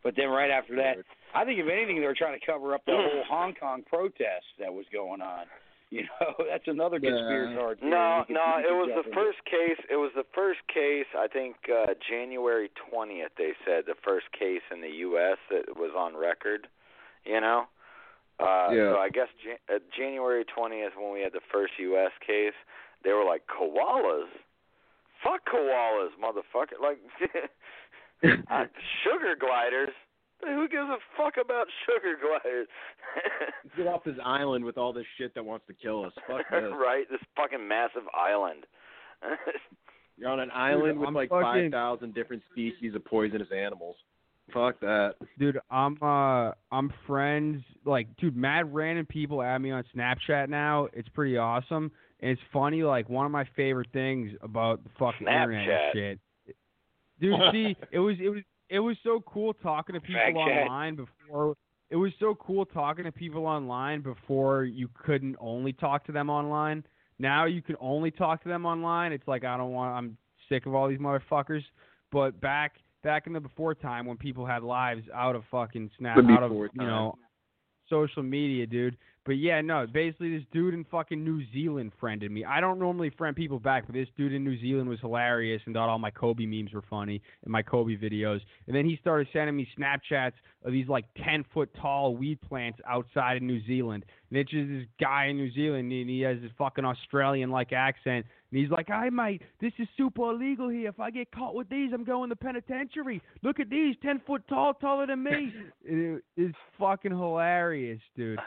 but 0.04 0.14
then 0.16 0.30
right 0.30 0.52
after 0.52 0.76
that, 0.76 0.98
I 1.34 1.44
think 1.46 1.60
if 1.60 1.68
anything, 1.72 2.00
they 2.00 2.06
were 2.06 2.14
trying 2.18 2.40
to 2.40 2.46
cover 2.46 2.76
up 2.76 2.86
the 2.86 2.92
whole 2.92 3.24
Hong 3.28 3.56
Kong 3.56 3.84
protest 3.88 4.46
that 4.60 4.74
was 4.74 4.86
going 4.94 5.22
on. 5.22 5.46
You 5.92 6.02
know, 6.20 6.34
that's 6.50 6.68
another 6.68 6.98
Yeah. 7.02 7.12
conspiracy 7.12 7.56
theory. 7.56 7.76
No, 7.90 8.26
you 8.28 8.34
no, 8.36 8.58
it 8.58 8.74
was 8.74 8.90
the 8.98 9.06
into. 9.06 9.14
first 9.14 9.38
case. 9.46 9.78
It 9.90 9.96
was 9.96 10.12
the 10.16 10.26
first 10.34 10.60
case. 10.68 11.06
I 11.16 11.28
think 11.28 11.56
uh 11.70 11.94
January 12.10 12.70
twentieth. 12.90 13.32
They 13.38 13.54
said 13.64 13.86
the 13.86 13.94
first 14.04 14.26
case 14.38 14.66
in 14.74 14.82
the 14.82 14.90
U.S. 15.08 15.38
that 15.52 15.78
was 15.78 15.92
on 15.96 16.18
record. 16.18 16.68
You 17.26 17.42
know, 17.42 17.64
uh, 18.40 18.70
Yeah. 18.72 18.94
so 18.94 18.98
I 19.00 19.10
guess 19.10 19.28
Jan- 19.44 19.58
uh, 19.76 19.80
January 19.98 20.46
twentieth 20.46 20.94
when 20.98 21.12
we 21.14 21.22
had 21.22 21.34
the 21.34 21.42
first 21.52 21.74
U.S. 21.80 22.12
case, 22.26 22.54
they 23.04 23.12
were 23.14 23.26
like 23.26 23.44
koalas. 23.48 24.30
Fuck 25.24 25.42
koalas, 25.52 26.10
motherfucker! 26.22 26.80
Like 26.82 27.00
uh, 28.52 28.66
sugar 29.04 29.36
gliders. 29.40 29.90
Who 30.44 30.68
gives 30.68 30.90
a 30.90 30.98
fuck 31.18 31.36
about 31.44 31.66
sugar 31.88 32.16
gliders? 32.22 32.68
Get 33.78 33.88
off 33.88 34.04
this 34.04 34.18
island 34.24 34.66
with 34.66 34.78
all 34.78 34.92
this 34.94 35.06
shit 35.18 35.34
that 35.34 35.44
wants 35.44 35.66
to 35.68 35.74
kill 35.74 36.04
us. 36.06 36.12
Fuck 36.28 36.42
this. 36.52 36.72
right, 36.74 37.06
this 37.10 37.22
fucking 37.36 37.66
massive 37.68 38.04
island. 38.14 38.66
You're 40.18 40.30
on 40.30 40.40
an 40.40 40.52
island 40.52 41.00
with 41.00 41.08
I'm 41.08 41.14
like 41.16 41.30
fucking- 41.30 41.42
five 41.44 41.72
thousand 41.72 42.14
different 42.14 42.44
species 42.52 42.94
of 42.96 43.04
poisonous 43.06 43.48
animals. 43.56 43.96
Fuck 44.54 44.80
that. 44.82 45.16
Dude, 45.40 45.60
I'm 45.72 45.98
uh 46.02 46.52
I'm 46.72 46.94
friends 47.08 47.64
like 47.84 48.08
dude, 48.18 48.36
mad 48.36 48.74
random 48.74 49.06
people 49.06 49.42
add 49.42 49.60
me 49.60 49.72
on 49.72 49.84
Snapchat 49.96 50.50
now. 50.50 50.88
It's 50.94 51.10
pretty 51.10 51.38
awesome. 51.38 51.92
And 52.20 52.32
it's 52.32 52.42
funny, 52.54 52.84
like 52.84 53.10
one 53.10 53.26
of 53.26 53.32
my 53.32 53.48
favorite 53.56 53.90
things 53.92 54.32
about 54.42 54.84
the 54.84 54.90
fucking 55.00 55.28
internet 55.28 55.68
Snapchat. 55.68 56.12
and 56.12 56.20
shit. 56.48 56.56
Dude, 57.20 57.36
see, 57.52 57.76
it 57.92 58.00
was 58.00 58.18
it 58.22 58.30
was 58.30 58.44
it 58.70 58.80
was 58.80 58.98
so 59.04 59.22
cool 59.26 59.54
talking 59.54 59.94
to 59.94 60.02
people 60.02 60.22
Fag 60.22 60.34
chat. 60.34 60.64
online 60.64 60.96
before 60.96 61.56
it 61.90 61.96
was 61.96 62.12
so 62.20 62.36
cool 62.36 62.66
talking 62.66 63.06
to 63.06 63.12
people 63.12 63.46
online 63.46 64.02
before 64.02 64.64
you 64.64 64.90
couldn't 65.06 65.36
only 65.40 65.74
talk 65.74 66.06
to 66.06 66.12
them 66.12 66.30
online. 66.30 66.84
Now 67.20 67.46
you 67.46 67.62
can 67.62 67.76
only 67.80 68.12
talk 68.12 68.44
to 68.44 68.50
them 68.50 68.66
online. 68.66 69.12
It's 69.12 69.28
like 69.28 69.44
I 69.44 69.58
don't 69.58 69.72
want 69.72 69.96
I'm 69.96 70.18
sick 70.50 70.66
of 70.66 70.76
all 70.76 70.88
these 70.88 71.00
motherfuckers. 71.00 71.64
But 72.12 72.40
back 72.40 72.74
back 73.06 73.28
in 73.28 73.34
the 73.34 73.40
before 73.40 73.76
time 73.76 74.08
when 74.08 74.18
people 74.18 74.46
had 74.46 74.64
lives 74.64 75.04
out 75.14 75.36
of 75.36 75.44
fucking 75.52 75.92
snap 75.98 76.18
out 76.18 76.44
of 76.44 76.50
before 76.50 76.70
you 76.74 76.82
know 76.82 77.16
social 77.88 78.24
media, 78.24 78.66
dude. 78.66 78.98
But 79.26 79.34
yeah, 79.34 79.62
no, 79.62 79.88
basically 79.92 80.38
this 80.38 80.46
dude 80.52 80.74
in 80.74 80.84
fucking 80.86 81.24
New 81.24 81.42
Zealand 81.52 81.94
friended 82.00 82.32
me. 82.32 82.46
I 82.46 82.60
don't 82.60 82.78
normally 82.78 83.12
friend 83.18 83.36
people 83.36 83.60
back, 83.60 83.86
but 83.88 83.94
this 83.94 84.08
dude 84.16 84.34
in 84.34 84.44
New 84.44 84.60
Zealand 84.60 84.88
was 84.88 85.00
hilarious 85.00 85.62
and 85.66 85.74
thought 85.74 85.90
all 85.90 85.98
my 85.98 86.12
Kobe 86.12 86.46
memes 86.46 86.74
were 86.74 86.84
funny 86.88 87.22
and 87.44 87.52
my 87.52 87.64
Kobe 87.64 87.96
videos. 87.96 88.40
And 88.68 88.76
then 88.76 88.86
he 88.86 88.98
started 89.02 89.28
sending 89.34 89.56
me 89.56 89.68
Snapchats 89.78 90.34
of 90.64 90.72
these 90.72 90.88
like 90.88 91.06
ten 91.24 91.44
foot 91.54 91.70
tall 91.80 92.16
weed 92.16 92.40
plants 92.42 92.80
outside 92.88 93.38
of 93.38 93.44
New 93.44 93.66
Zealand. 93.66 94.06
And 94.30 94.40
it's 94.40 94.50
just 94.52 94.68
this 94.70 94.86
guy 95.00 95.26
in 95.28 95.38
New 95.38 95.52
Zealand 95.54 95.92
and 95.92 96.10
he 96.10 96.22
has 96.22 96.40
this 96.42 96.52
fucking 96.58 96.86
Australian 96.86 97.52
like 97.52 97.74
accent. 97.74 98.26
And 98.52 98.60
he's 98.60 98.70
like, 98.70 98.88
Hi 98.90 99.10
mate, 99.10 99.42
this 99.62 99.74
is 99.80 99.88
super 99.98 100.32
illegal 100.32 100.70
here. 100.70 100.90
If 100.90 101.00
I 101.00 101.12
get 101.12 101.32
caught 101.32 101.56
with 101.56 101.70
these, 101.70 101.92
I'm 101.94 102.04
going 102.04 102.30
to 102.30 102.36
penitentiary. 102.36 103.22
Look 103.44 103.60
at 103.60 103.70
these, 103.70 103.96
ten 104.02 104.22
foot 104.26 104.44
tall, 104.48 104.74
taller 104.74 105.08
than 105.08 105.24
me. 105.24 105.54
It- 105.86 106.24
it's 106.38 106.58
fucking 106.80 107.12
hilarious, 107.12 108.02
dude 108.16 108.40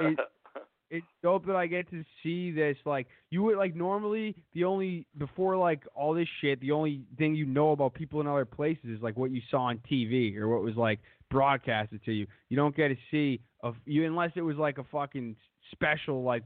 it- 0.00 0.18
it's 0.90 1.06
dope 1.20 1.44
that 1.46 1.56
I 1.56 1.66
get 1.66 1.90
to 1.90 2.04
see 2.22 2.52
this. 2.52 2.76
Like 2.84 3.08
you 3.30 3.42
would 3.42 3.56
like 3.58 3.74
normally 3.74 4.36
the 4.54 4.62
only 4.64 5.04
before 5.18 5.56
like 5.56 5.82
all 5.96 6.14
this 6.14 6.28
shit, 6.40 6.60
the 6.60 6.70
only 6.70 7.02
thing 7.18 7.34
you 7.34 7.44
know 7.44 7.72
about 7.72 7.94
people 7.94 8.20
in 8.20 8.26
other 8.28 8.44
places 8.44 8.84
is 8.84 9.02
like 9.02 9.16
what 9.16 9.30
you 9.32 9.40
saw 9.50 9.62
on 9.62 9.80
TV 9.90 10.36
or 10.36 10.48
what 10.48 10.62
was 10.62 10.76
like 10.76 11.00
broadcasted 11.30 12.04
to 12.04 12.12
you. 12.12 12.26
You 12.48 12.56
don't 12.56 12.76
get 12.76 12.88
to 12.88 12.96
see 13.10 13.40
of 13.62 13.74
you 13.84 14.04
unless 14.06 14.32
it 14.36 14.42
was 14.42 14.56
like 14.56 14.78
a 14.78 14.84
fucking 14.84 15.36
special 15.72 16.22
like 16.22 16.44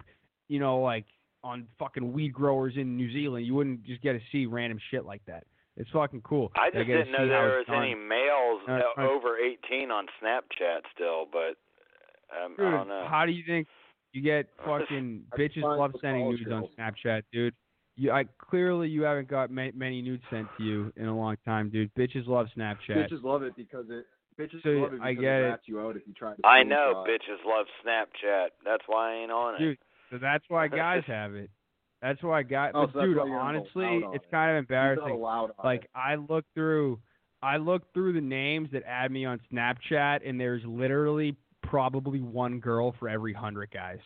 you 0.48 0.58
know, 0.58 0.80
like 0.80 1.04
on 1.42 1.66
fucking 1.78 2.12
weed 2.12 2.32
growers 2.32 2.74
in 2.76 2.96
New 2.96 3.10
Zealand. 3.12 3.46
You 3.46 3.54
wouldn't 3.54 3.84
just 3.84 4.02
get 4.02 4.12
to 4.12 4.20
see 4.32 4.46
random 4.46 4.78
shit 4.90 5.06
like 5.06 5.22
that. 5.26 5.44
It's 5.76 5.88
fucking 5.90 6.22
cool. 6.22 6.52
I 6.56 6.70
just 6.70 6.86
get 6.86 7.04
didn't 7.04 7.12
know 7.12 7.28
there 7.28 7.58
was 7.58 7.66
done. 7.66 7.82
any 7.82 7.94
males 7.94 8.60
uh, 8.68 9.00
over 9.00 9.38
18 9.38 9.90
on 9.90 10.06
Snapchat 10.22 10.80
still, 10.94 11.26
but 11.32 11.56
um, 12.36 12.56
I 12.58 12.70
don't 12.70 12.88
know. 12.88 13.06
how 13.08 13.24
do 13.24 13.32
you 13.32 13.44
think 13.46 13.68
you 14.12 14.20
get 14.22 14.46
fucking 14.64 15.22
bitches 15.38 15.62
love 15.62 15.92
sending 16.02 16.24
college 16.24 16.40
nudes 16.40 16.52
on. 16.52 16.68
Snapchat, 16.78 17.22
dude? 17.32 17.54
You, 17.96 18.12
I 18.12 18.24
clearly 18.38 18.88
you 18.88 19.02
haven't 19.02 19.28
got 19.28 19.50
ma- 19.50 19.68
many 19.74 20.02
nudes 20.02 20.22
sent 20.30 20.48
to 20.58 20.64
you 20.64 20.92
in 20.96 21.06
a 21.06 21.16
long 21.16 21.36
time, 21.44 21.70
dude. 21.70 21.94
Bitches 21.94 22.26
love 22.26 22.48
Snapchat. 22.56 22.96
Bitches 22.96 23.22
love 23.22 23.42
it 23.42 23.54
because 23.56 23.86
it. 23.88 24.04
Bitches 24.40 24.62
So, 24.62 24.68
love 24.70 24.94
it 24.94 25.00
I 25.02 25.12
get 25.12 25.22
it. 25.24 25.48
rats 25.50 25.62
you 25.66 25.80
out 25.80 25.96
if 25.96 26.02
you 26.06 26.14
try 26.14 26.34
to. 26.34 26.46
I 26.46 26.62
know 26.62 27.04
screenshot. 27.06 27.08
bitches 27.08 27.44
love 27.46 27.66
Snapchat. 27.84 28.46
That's 28.64 28.82
why 28.86 29.12
I 29.12 29.14
ain't 29.22 29.30
on 29.30 29.54
it. 29.56 29.58
Dude, 29.58 29.78
so 30.10 30.18
that's 30.18 30.44
why 30.48 30.68
guys 30.68 31.02
have 31.06 31.34
it. 31.34 31.50
That's 32.00 32.22
why 32.22 32.42
guys. 32.42 32.72
Oh, 32.74 32.86
but 32.86 32.92
so 32.92 32.98
that's 33.00 33.06
dude, 33.08 33.16
you're 33.16 33.28
not 33.28 33.40
honestly, 33.54 33.84
on 33.84 34.14
it's 34.14 34.24
it. 34.24 34.30
kind 34.30 34.50
of 34.52 34.56
embarrassing. 34.58 35.10
allowed 35.10 35.50
on 35.58 35.64
Like 35.64 35.84
it. 35.84 35.90
I 35.94 36.14
look 36.14 36.46
through, 36.54 36.98
I 37.42 37.58
look 37.58 37.82
through 37.92 38.14
the 38.14 38.20
names 38.22 38.70
that 38.72 38.82
add 38.86 39.10
me 39.12 39.26
on 39.26 39.40
Snapchat, 39.52 40.20
and 40.26 40.40
there's 40.40 40.62
literally 40.64 41.36
probably 41.62 42.20
one 42.20 42.58
girl 42.60 42.94
for 42.98 43.08
every 43.08 43.34
hundred 43.34 43.70
guys. 43.70 43.98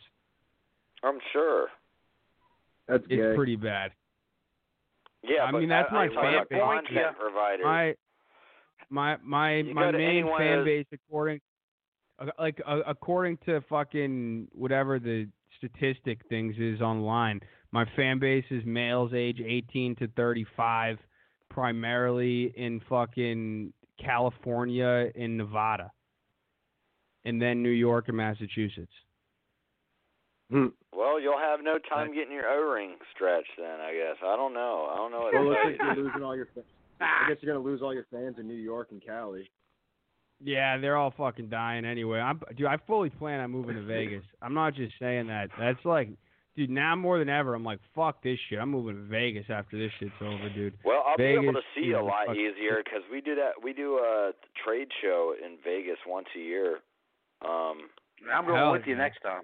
I'm 1.04 1.18
sure. 1.32 1.68
That's 2.88 3.06
good. 3.06 3.18
It's 3.18 3.30
gay. 3.32 3.36
pretty 3.36 3.56
bad. 3.56 3.92
Yeah, 5.22 5.44
I 5.44 5.52
but 5.52 5.60
mean, 5.60 5.68
that's 5.68 5.88
I, 5.90 5.94
my 5.94 6.00
I 6.04 6.06
mean, 6.08 6.16
fan 6.16 6.44
base. 6.50 6.60
content 6.60 7.18
providers. 7.18 7.64
My 7.64 7.94
my 8.90 9.16
my 9.22 9.56
You 9.56 9.74
my 9.74 9.90
main 9.90 10.00
any 10.08 10.22
one 10.24 10.32
of 10.42 10.46
fan 10.46 10.58
those- 10.58 10.64
base 10.66 10.86
according 10.92 11.40
uh, 12.18 12.26
like 12.38 12.60
uh, 12.66 12.80
according 12.86 13.38
to 13.46 13.60
fucking 13.68 14.48
whatever 14.52 14.98
the 14.98 15.28
statistic 15.58 16.20
things 16.28 16.54
is 16.58 16.80
online. 16.80 17.40
My 17.72 17.84
fan 17.96 18.18
base 18.20 18.44
is 18.50 18.62
males 18.64 19.12
age 19.14 19.40
18 19.44 19.96
to 19.96 20.08
35, 20.16 20.98
primarily 21.50 22.52
in 22.56 22.80
fucking 22.88 23.72
California 24.00 25.10
and 25.18 25.36
Nevada, 25.36 25.90
and 27.24 27.42
then 27.42 27.62
New 27.64 27.70
York 27.70 28.06
and 28.08 28.16
Massachusetts. 28.16 28.92
Well, 30.50 31.20
you'll 31.20 31.38
have 31.38 31.60
no 31.62 31.78
time 31.88 32.14
getting 32.14 32.32
your 32.32 32.48
O-ring 32.48 32.92
stretched 33.14 33.50
then, 33.58 33.80
I 33.80 33.92
guess. 33.92 34.16
I 34.24 34.36
don't 34.36 34.54
know. 34.54 34.88
I 34.92 34.96
don't 34.96 35.10
know 35.10 35.20
what 35.20 35.34
Well, 35.34 35.42
to 35.42 35.48
looks 35.48 35.60
like 35.64 35.78
you. 35.80 35.86
you're 35.86 36.04
losing 36.04 36.22
all 36.22 36.36
your. 36.36 36.46
Fa- 36.98 37.04
I 37.26 37.28
guess 37.28 37.38
you're 37.40 37.52
gonna 37.54 37.64
lose 37.64 37.82
all 37.82 37.94
your 37.94 38.06
fans 38.10 38.36
in 38.38 38.46
New 38.48 38.54
York 38.54 38.88
and 38.90 39.04
Cali. 39.04 39.50
Yeah, 40.42 40.78
they're 40.78 40.96
all 40.96 41.14
fucking 41.16 41.48
dying 41.48 41.84
anyway. 41.84 42.18
I'm, 42.18 42.40
dude, 42.56 42.66
I 42.66 42.76
fully 42.86 43.08
plan 43.10 43.40
on 43.40 43.50
moving 43.50 43.76
to 43.76 43.82
Vegas. 43.86 44.24
I'm 44.42 44.54
not 44.54 44.74
just 44.74 44.92
saying 44.98 45.28
that. 45.28 45.48
That's 45.58 45.82
like, 45.84 46.10
dude, 46.56 46.70
now 46.70 46.96
more 46.96 47.18
than 47.18 47.28
ever, 47.28 47.54
I'm 47.54 47.64
like, 47.64 47.78
fuck 47.94 48.22
this 48.22 48.38
shit. 48.48 48.58
I'm 48.58 48.70
moving 48.70 48.96
to 48.96 49.02
Vegas 49.02 49.46
after 49.48 49.78
this 49.78 49.90
shit's 49.98 50.12
over, 50.20 50.48
dude. 50.54 50.74
Well, 50.84 51.04
I'll 51.06 51.16
be 51.16 51.24
able 51.24 51.44
to 51.44 51.52
Vegas 51.52 51.64
see 51.74 51.90
is 51.90 51.96
a 51.96 52.02
lot 52.02 52.26
fucking 52.26 52.40
easier 52.40 52.82
because 52.84 53.02
we 53.10 53.20
do 53.20 53.34
that. 53.36 53.52
We 53.62 53.72
do 53.72 53.98
a 53.98 54.32
trade 54.66 54.88
show 55.00 55.34
in 55.42 55.56
Vegas 55.64 55.98
once 56.06 56.26
a 56.36 56.40
year. 56.40 56.80
Um, 57.42 57.88
I'm 58.32 58.44
going 58.44 58.58
Hell 58.58 58.72
with 58.72 58.82
you 58.86 58.94
yeah. 58.94 58.98
next 59.02 59.20
time. 59.20 59.42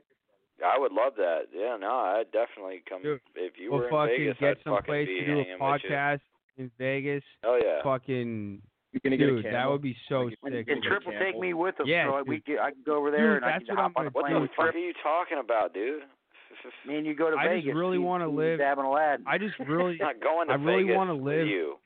I 0.64 0.78
would 0.78 0.92
love 0.92 1.14
that. 1.16 1.48
Yeah, 1.54 1.76
no, 1.80 1.88
I'd 1.88 2.30
definitely 2.32 2.82
come 2.86 3.02
Dude, 3.02 3.20
if 3.34 3.54
you 3.58 3.70
we'll 3.70 3.80
were 3.80 3.86
in 3.86 3.90
fucking 3.90 4.16
Vegas. 4.18 4.36
get 4.40 4.48
I'd 4.50 4.56
some 4.64 4.74
fucking 4.74 4.92
place 4.92 5.08
be 5.08 5.20
to 5.20 5.26
do 5.26 5.40
a 5.40 5.58
podcast 5.58 6.20
in 6.60 6.70
Vegas. 6.78 7.24
Oh 7.44 7.58
yeah. 7.62 7.82
Fucking, 7.82 8.62
gonna 9.02 9.16
get 9.16 9.28
a 9.28 9.42
dude, 9.42 9.44
that 9.46 9.68
would 9.68 9.82
be 9.82 9.96
so 10.08 10.22
Like, 10.22 10.34
And, 10.44 10.52
sick. 10.54 10.68
and 10.68 10.82
Triple 10.82 11.12
take 11.18 11.38
me 11.38 11.54
with 11.54 11.78
him, 11.80 11.86
Yeah, 11.86 12.06
so 12.10 12.22
we 12.26 12.40
dude. 12.46 12.58
I 12.58 12.70
can 12.70 12.82
go 12.86 12.96
over 12.96 13.10
there 13.10 13.34
Dude, 13.34 13.42
and 13.42 13.44
I 13.46 13.52
that's 13.52 13.64
can 13.66 13.76
hop 13.76 13.92
I'm 13.96 14.00
on 14.02 14.06
a 14.06 14.10
gonna 14.10 14.40
What 14.40 14.50
the 14.50 14.54
fuck 14.56 14.74
are 14.74 14.78
you 14.78 14.92
talking 15.02 15.38
about, 15.42 15.74
dude? 15.74 16.02
Me 16.86 16.96
and 16.98 17.06
you 17.06 17.14
go 17.14 17.30
to 17.30 17.36
Vegas. 17.36 17.50
I 17.50 17.60
just 17.64 17.74
really 17.76 17.98
wanna 17.98 18.26
see 18.28 18.32
live- 18.36 18.58
Dabbin 18.58 18.84
Aladdin. 18.84 19.24
I 19.26 19.38
just 19.38 19.58
really, 19.60 19.96
not 19.98 20.20
going 20.20 20.48
to 20.48 20.52
I 20.54 20.56
really 20.56 20.82
Vegas 20.84 20.96
wanna 20.96 21.16
with 21.16 21.38
live- 21.38 21.46
you. 21.46 21.76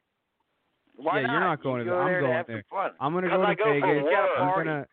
Why 0.97 1.21
yeah, 1.21 1.27
not? 1.27 1.33
you're 1.33 1.41
not 1.41 1.63
going 1.63 1.79
you 1.81 1.85
to. 1.85 1.91
go 1.91 1.99
I'm 1.99 2.21
going 2.21 2.23
to 2.23 2.45
there. 2.53 2.65
fun. 2.71 2.91
I'm 3.01 3.13
gonna 3.15 3.29
'Cause 3.29 3.37
go 3.39 3.43
to 3.43 3.49
I 3.49 3.55
go 3.55 3.65
Vegas. 3.65 4.13
I'm 4.39 4.55
gonna 4.55 4.87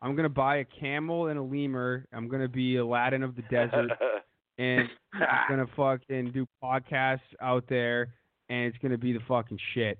I'm 0.00 0.14
gonna 0.16 0.28
buy 0.28 0.56
a 0.58 0.64
camel 0.64 1.26
and 1.26 1.38
a 1.38 1.42
lemur. 1.42 2.06
I'm 2.12 2.28
gonna 2.28 2.48
be 2.48 2.76
Aladdin 2.76 3.22
of 3.22 3.34
the 3.36 3.42
desert, 3.42 3.90
and 4.58 4.88
I'm 5.14 5.48
gonna 5.48 5.66
fucking 5.76 6.30
do 6.32 6.46
podcasts 6.62 7.20
out 7.42 7.64
there, 7.68 8.14
and 8.48 8.66
it's 8.66 8.78
gonna 8.78 8.98
be 8.98 9.12
the 9.12 9.20
fucking 9.28 9.58
shit. 9.74 9.98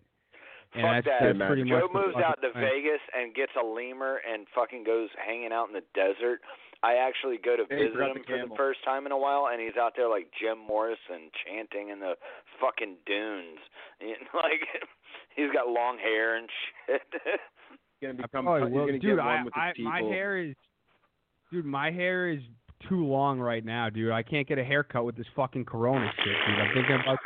And 0.75 0.83
Fuck 0.83 0.93
that's, 0.93 1.07
that. 1.07 1.39
that's 1.39 1.49
pretty 1.49 1.65
Joe 1.65 1.89
much 1.89 1.93
the 1.93 1.99
moves 1.99 2.17
out 2.21 2.39
to 2.43 2.51
plan. 2.53 2.65
Vegas 2.69 3.01
and 3.17 3.35
gets 3.35 3.53
a 3.57 3.65
lemur 3.65 4.21
and 4.31 4.47
fucking 4.55 4.85
goes 4.85 5.09
hanging 5.17 5.51
out 5.53 5.69
in 5.69 5.73
the 5.75 5.85
desert. 5.95 6.41
I 6.83 6.95
actually 6.95 7.39
go 7.43 7.57
to 7.57 7.65
Hey, 7.69 7.89
visit 7.89 7.99
him 7.99 8.21
the 8.21 8.23
for 8.29 8.39
the 8.49 8.55
first 8.55 8.85
time 8.85 9.07
in 9.07 9.11
a 9.13 9.19
while, 9.19 9.49
and 9.51 9.61
he's 9.61 9.77
out 9.81 9.95
there 9.97 10.09
like 10.09 10.29
Jim 10.39 10.59
Morrison 10.61 11.33
chanting 11.45 11.89
in 11.89 11.99
the 12.01 12.15
fucking 12.61 12.97
dunes. 13.07 13.59
And, 14.01 14.15
like 14.33 14.63
he's 15.35 15.51
got 15.53 15.67
long 15.69 15.99
hair 15.99 16.37
and 16.37 16.49
shit. 16.87 17.03
He's 18.01 18.07
gonna 18.07 18.23
I 18.23 18.27
become. 18.27 18.45
probably 18.45 18.69
he's 18.71 18.77
will. 18.79 18.87
gonna 18.87 18.99
Dude, 19.01 19.19
I, 19.19 19.35
one 19.37 19.45
with 19.47 19.55
his 19.55 19.75
I 19.81 19.83
my 19.83 20.01
hair 20.03 20.39
is, 20.39 20.55
dude, 21.51 21.65
my 21.65 21.91
hair 21.91 22.29
is 22.31 22.39
too 22.89 23.07
long 23.07 23.41
right 23.41 23.65
now, 23.65 23.91
dude. 23.91 24.13
I 24.13 24.23
can't 24.23 24.47
get 24.47 24.59
a 24.59 24.65
haircut 24.65 25.05
with 25.05 25.17
this 25.17 25.27
fucking 25.35 25.65
Corona 25.65 26.11
shit, 26.17 26.27
dude. 26.27 26.59
I'm 26.59 26.75
thinking 26.75 26.99
about 27.03 27.19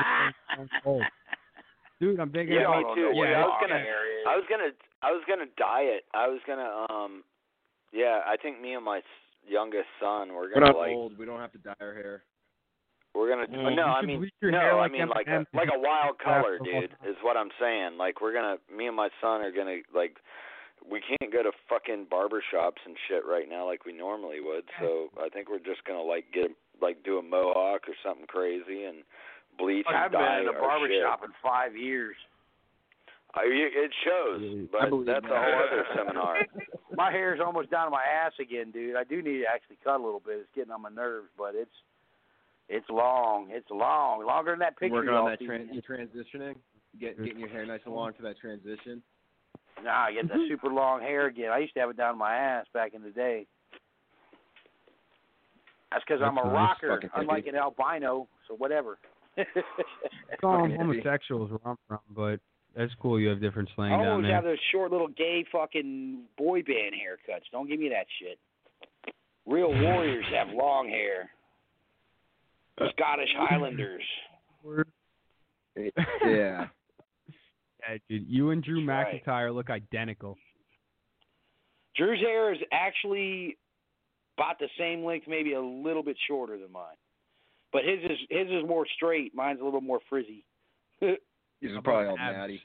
this 0.58 0.68
cold. 0.84 1.02
Dude, 2.00 2.18
I'm 2.18 2.30
thinking 2.30 2.56
yeah, 2.56 2.66
about 2.66 2.96
me 2.96 3.02
too. 3.02 3.10
yeah, 3.14 3.42
I 3.42 3.46
was 3.46 3.58
gonna, 3.60 3.82
I 4.26 4.34
was 4.36 4.44
gonna, 4.50 4.70
I 5.02 5.10
was 5.12 5.22
gonna 5.28 5.46
dye 5.56 5.82
it. 5.82 6.04
I 6.14 6.26
was 6.26 6.40
gonna, 6.46 6.86
um, 6.90 7.22
yeah. 7.92 8.20
I 8.26 8.36
think 8.36 8.60
me 8.60 8.74
and 8.74 8.84
my 8.84 9.00
youngest 9.46 9.86
son, 10.00 10.34
we're 10.34 10.52
gonna 10.52 10.66
We're 10.66 10.72
gonna 10.72 10.72
not 10.72 10.78
like, 10.78 10.90
old. 10.90 11.18
We 11.18 11.26
don't 11.26 11.40
have 11.40 11.52
to 11.52 11.58
dye 11.58 11.74
our 11.80 11.94
hair. 11.94 12.24
we're 13.14 13.28
gonna. 13.28 13.46
Mm. 13.46 13.76
no, 13.76 13.86
You 13.86 13.92
I 13.92 14.02
mean, 14.02 14.18
bleach 14.18 14.34
your 14.40 14.50
no, 14.50 14.58
hair 14.58 14.80
I 14.80 14.88
mean 14.88 15.08
like 15.08 15.28
a 15.28 15.44
like 15.54 15.68
a 15.68 15.78
wild 15.78 16.18
color, 16.18 16.58
dude. 16.58 16.90
Is 17.08 17.16
what 17.22 17.36
I'm 17.36 17.50
saying. 17.60 17.98
Like 17.98 18.20
we're 18.20 18.34
gonna, 18.34 18.56
me 18.74 18.86
and 18.86 18.96
my 18.96 19.08
son 19.20 19.42
are 19.42 19.52
gonna 19.52 19.78
like. 19.94 20.16
We 20.90 21.00
can't 21.00 21.32
go 21.32 21.42
to 21.42 21.52
fucking 21.68 22.06
barber 22.10 22.42
shops 22.50 22.82
and 22.84 22.96
shit 23.08 23.24
right 23.26 23.48
now 23.48 23.66
like 23.66 23.84
we 23.84 23.92
normally 23.92 24.40
would. 24.40 24.64
So 24.80 25.08
I 25.20 25.28
think 25.28 25.48
we're 25.48 25.58
just 25.58 25.84
gonna 25.84 26.02
like 26.02 26.26
get 26.32 26.50
like 26.80 27.02
do 27.04 27.18
a 27.18 27.22
mohawk 27.22 27.88
or 27.88 27.94
something 28.04 28.26
crazy 28.26 28.84
and 28.84 29.04
bleach 29.58 29.86
I 29.88 29.92
and 29.92 30.02
haven't 30.02 30.20
dye 30.20 30.38
been 30.40 30.48
in 30.48 30.54
a 30.54 30.58
our 30.58 30.60
barber 30.60 30.88
shit. 30.88 31.02
shop 31.02 31.20
in 31.24 31.30
five 31.42 31.76
years. 31.76 32.16
Uh, 33.34 33.42
you- 33.44 33.70
It 33.72 33.92
shows, 34.04 34.68
but 34.72 34.90
believe 34.90 35.06
that's 35.06 35.24
a 35.24 35.28
whole 35.28 35.62
other 35.64 35.86
seminar. 35.96 36.36
My 36.94 37.10
hair's 37.10 37.40
almost 37.40 37.70
down 37.70 37.86
to 37.86 37.90
my 37.90 38.02
ass 38.04 38.32
again, 38.38 38.70
dude. 38.72 38.96
I 38.96 39.04
do 39.04 39.22
need 39.22 39.38
to 39.38 39.46
actually 39.46 39.78
cut 39.82 39.96
a 40.00 40.04
little 40.04 40.20
bit. 40.20 40.38
It's 40.40 40.48
getting 40.54 40.72
on 40.72 40.82
my 40.82 40.90
nerves, 40.90 41.28
but 41.38 41.54
it's 41.54 41.72
it's 42.68 42.88
long. 42.90 43.48
It's 43.50 43.70
long, 43.70 44.24
longer 44.26 44.50
than 44.52 44.58
that 44.60 44.76
picture. 44.78 44.94
Working 44.96 45.12
y'all 45.12 45.24
on 45.24 45.30
that 45.30 45.38
see. 45.38 45.46
tran- 45.46 45.72
you 45.72 45.80
transitioning, 45.82 46.56
get, 47.00 47.16
getting 47.22 47.38
your 47.40 47.48
hair 47.48 47.64
nice 47.66 47.80
and 47.86 47.94
long 47.94 48.12
for 48.12 48.22
that 48.22 48.38
transition. 48.38 49.02
Nah, 49.84 50.04
I 50.06 50.12
get 50.12 50.28
that 50.28 50.34
mm-hmm. 50.34 50.48
super 50.48 50.68
long 50.68 51.00
hair 51.00 51.26
again. 51.26 51.50
I 51.50 51.58
used 51.58 51.74
to 51.74 51.80
have 51.80 51.90
it 51.90 51.96
down 51.96 52.14
to 52.14 52.18
my 52.18 52.34
ass 52.34 52.66
back 52.72 52.94
in 52.94 53.02
the 53.02 53.10
day. 53.10 53.46
That's 55.90 56.04
because 56.06 56.22
I'm 56.24 56.38
a 56.38 56.44
nice. 56.44 56.52
rocker, 56.52 56.94
Fucking 56.94 57.10
unlike 57.16 57.44
hippie. 57.44 57.50
an 57.50 57.56
albino. 57.56 58.28
So 58.48 58.54
whatever. 58.54 58.98
It's 59.36 59.48
all 60.42 60.68
homosexuals 60.68 61.50
where 61.50 61.60
I'm 61.64 61.76
from, 61.88 62.00
but 62.14 62.40
that's 62.76 62.92
cool. 63.00 63.20
You 63.20 63.28
have 63.28 63.40
different 63.40 63.68
slang 63.74 63.92
I 63.92 63.96
down 63.98 64.06
always 64.08 64.24
there. 64.26 64.34
have 64.34 64.44
those 64.44 64.58
short 64.70 64.90
little 64.90 65.08
gay 65.08 65.44
fucking 65.52 66.22
boy 66.38 66.62
band 66.62 66.94
haircuts. 66.94 67.44
Don't 67.50 67.68
give 67.68 67.80
me 67.80 67.90
that 67.90 68.06
shit. 68.20 68.38
Real 69.46 69.68
warriors 69.82 70.24
have 70.34 70.48
long 70.54 70.88
hair. 70.88 71.30
Scottish 72.96 73.28
Highlanders. 73.36 74.02
Yeah. 76.24 76.66
Yeah, 77.88 77.98
dude, 78.08 78.24
you 78.28 78.50
and 78.50 78.62
Drew 78.62 78.84
That's 78.86 79.12
right. 79.12 79.24
McIntyre 79.24 79.54
look 79.54 79.70
identical. 79.70 80.36
Drew's 81.96 82.20
hair 82.20 82.52
is 82.52 82.60
actually 82.72 83.58
about 84.38 84.58
the 84.58 84.68
same 84.78 85.04
length, 85.04 85.26
maybe 85.28 85.52
a 85.52 85.60
little 85.60 86.02
bit 86.02 86.16
shorter 86.26 86.58
than 86.58 86.72
mine. 86.72 86.96
But 87.72 87.84
his 87.84 87.98
is 88.04 88.18
his 88.30 88.48
is 88.48 88.66
more 88.68 88.86
straight. 88.96 89.34
Mine's 89.34 89.60
a 89.60 89.64
little 89.64 89.80
more 89.80 90.00
frizzy. 90.08 90.44
He's 91.00 91.70
How 91.74 91.80
probably 91.80 92.08
all 92.08 92.18
abs? 92.18 92.36
natty. 92.36 92.62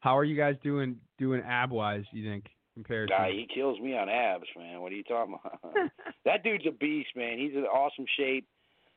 How 0.00 0.16
are 0.16 0.24
you 0.24 0.36
guys 0.36 0.56
doing 0.62 0.96
doing 1.18 1.42
ab 1.42 1.70
wise? 1.70 2.04
You 2.12 2.24
think 2.28 2.46
compared 2.74 3.10
Nah, 3.10 3.26
to? 3.26 3.32
he 3.32 3.46
kills 3.52 3.78
me 3.80 3.96
on 3.96 4.08
abs, 4.08 4.46
man. 4.56 4.80
What 4.80 4.92
are 4.92 4.94
you 4.94 5.02
talking 5.04 5.36
about? 5.42 5.90
that 6.24 6.42
dude's 6.42 6.64
a 6.66 6.70
beast, 6.70 7.10
man. 7.16 7.38
He's 7.38 7.52
in 7.54 7.64
awesome 7.64 8.06
shape. 8.16 8.46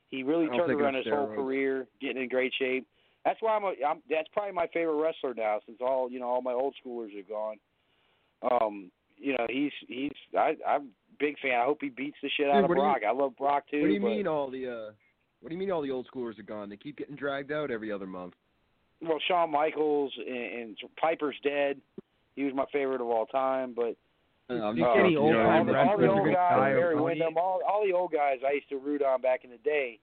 He 0.08 0.22
really 0.22 0.46
turned 0.48 0.70
around 0.72 0.94
it's 0.94 1.06
his 1.06 1.14
whole 1.14 1.34
career, 1.34 1.88
getting 2.00 2.22
in 2.22 2.28
great 2.28 2.52
shape. 2.58 2.86
That's 3.24 3.40
why 3.40 3.54
I'm, 3.54 3.64
a, 3.64 3.72
I'm. 3.86 4.02
That's 4.10 4.28
probably 4.32 4.52
my 4.52 4.66
favorite 4.72 5.00
wrestler 5.00 5.34
now, 5.34 5.60
since 5.66 5.78
all 5.80 6.10
you 6.10 6.18
know, 6.18 6.26
all 6.26 6.42
my 6.42 6.52
old 6.52 6.74
schoolers 6.84 7.10
are 7.18 7.28
gone. 7.28 7.56
Um, 8.50 8.90
you 9.16 9.32
know, 9.32 9.46
he's 9.48 9.72
he's. 9.86 10.10
I, 10.36 10.56
I'm 10.66 10.88
big 11.18 11.38
fan. 11.38 11.60
I 11.60 11.64
hope 11.64 11.78
he 11.80 11.88
beats 11.88 12.16
the 12.22 12.30
shit 12.36 12.48
out 12.48 12.64
of 12.64 12.68
what 12.68 12.74
do 12.74 12.80
you- 12.80 12.86
Brock. 12.86 13.02
I 13.08 13.12
love 13.12 13.36
Brock 13.36 13.64
too. 13.70 13.80
What 13.80 13.88
do 13.88 13.94
you 13.94 14.00
but, 14.00 14.08
mean 14.08 14.26
all 14.26 14.50
the 14.50 14.66
uh 14.66 14.92
what 15.40 15.48
do 15.48 15.54
you 15.54 15.58
mean 15.58 15.70
all 15.70 15.82
the 15.82 15.90
old 15.90 16.08
schoolers 16.12 16.38
are 16.38 16.44
gone? 16.44 16.68
They 16.68 16.76
keep 16.76 16.96
getting 16.96 17.16
dragged 17.16 17.52
out 17.52 17.70
every 17.70 17.90
other 17.92 18.06
month. 18.06 18.34
Well, 19.00 19.18
Shawn 19.26 19.50
Michaels 19.50 20.12
and, 20.16 20.60
and 20.60 20.76
Piper's 21.00 21.34
dead. 21.42 21.80
He 22.36 22.44
was 22.44 22.54
my 22.54 22.64
favorite 22.72 23.00
of 23.00 23.08
all 23.08 23.26
time, 23.26 23.74
but 23.74 23.96
I'm 24.48 24.78
any 24.78 25.16
old 25.16 25.32
you 25.32 25.38
know, 25.38 25.48
all 25.48 25.64
the, 25.64 25.76
all 25.76 25.96
the 25.96 26.02
wrestlers 26.02 26.02
just- 26.02 26.02
are 26.02 26.18
old 26.18 26.26
guys, 26.26 26.34
die 26.34 26.68
of 26.70 26.76
Barry 26.76 26.96
Tony. 26.96 27.22
All 27.36 27.60
all 27.68 27.84
the 27.86 27.92
old 27.92 28.12
guys 28.12 28.38
I 28.46 28.52
used 28.52 28.68
to 28.68 28.78
root 28.78 29.02
on 29.02 29.20
back 29.20 29.44
in 29.44 29.50
the 29.50 29.58
day, 29.58 29.98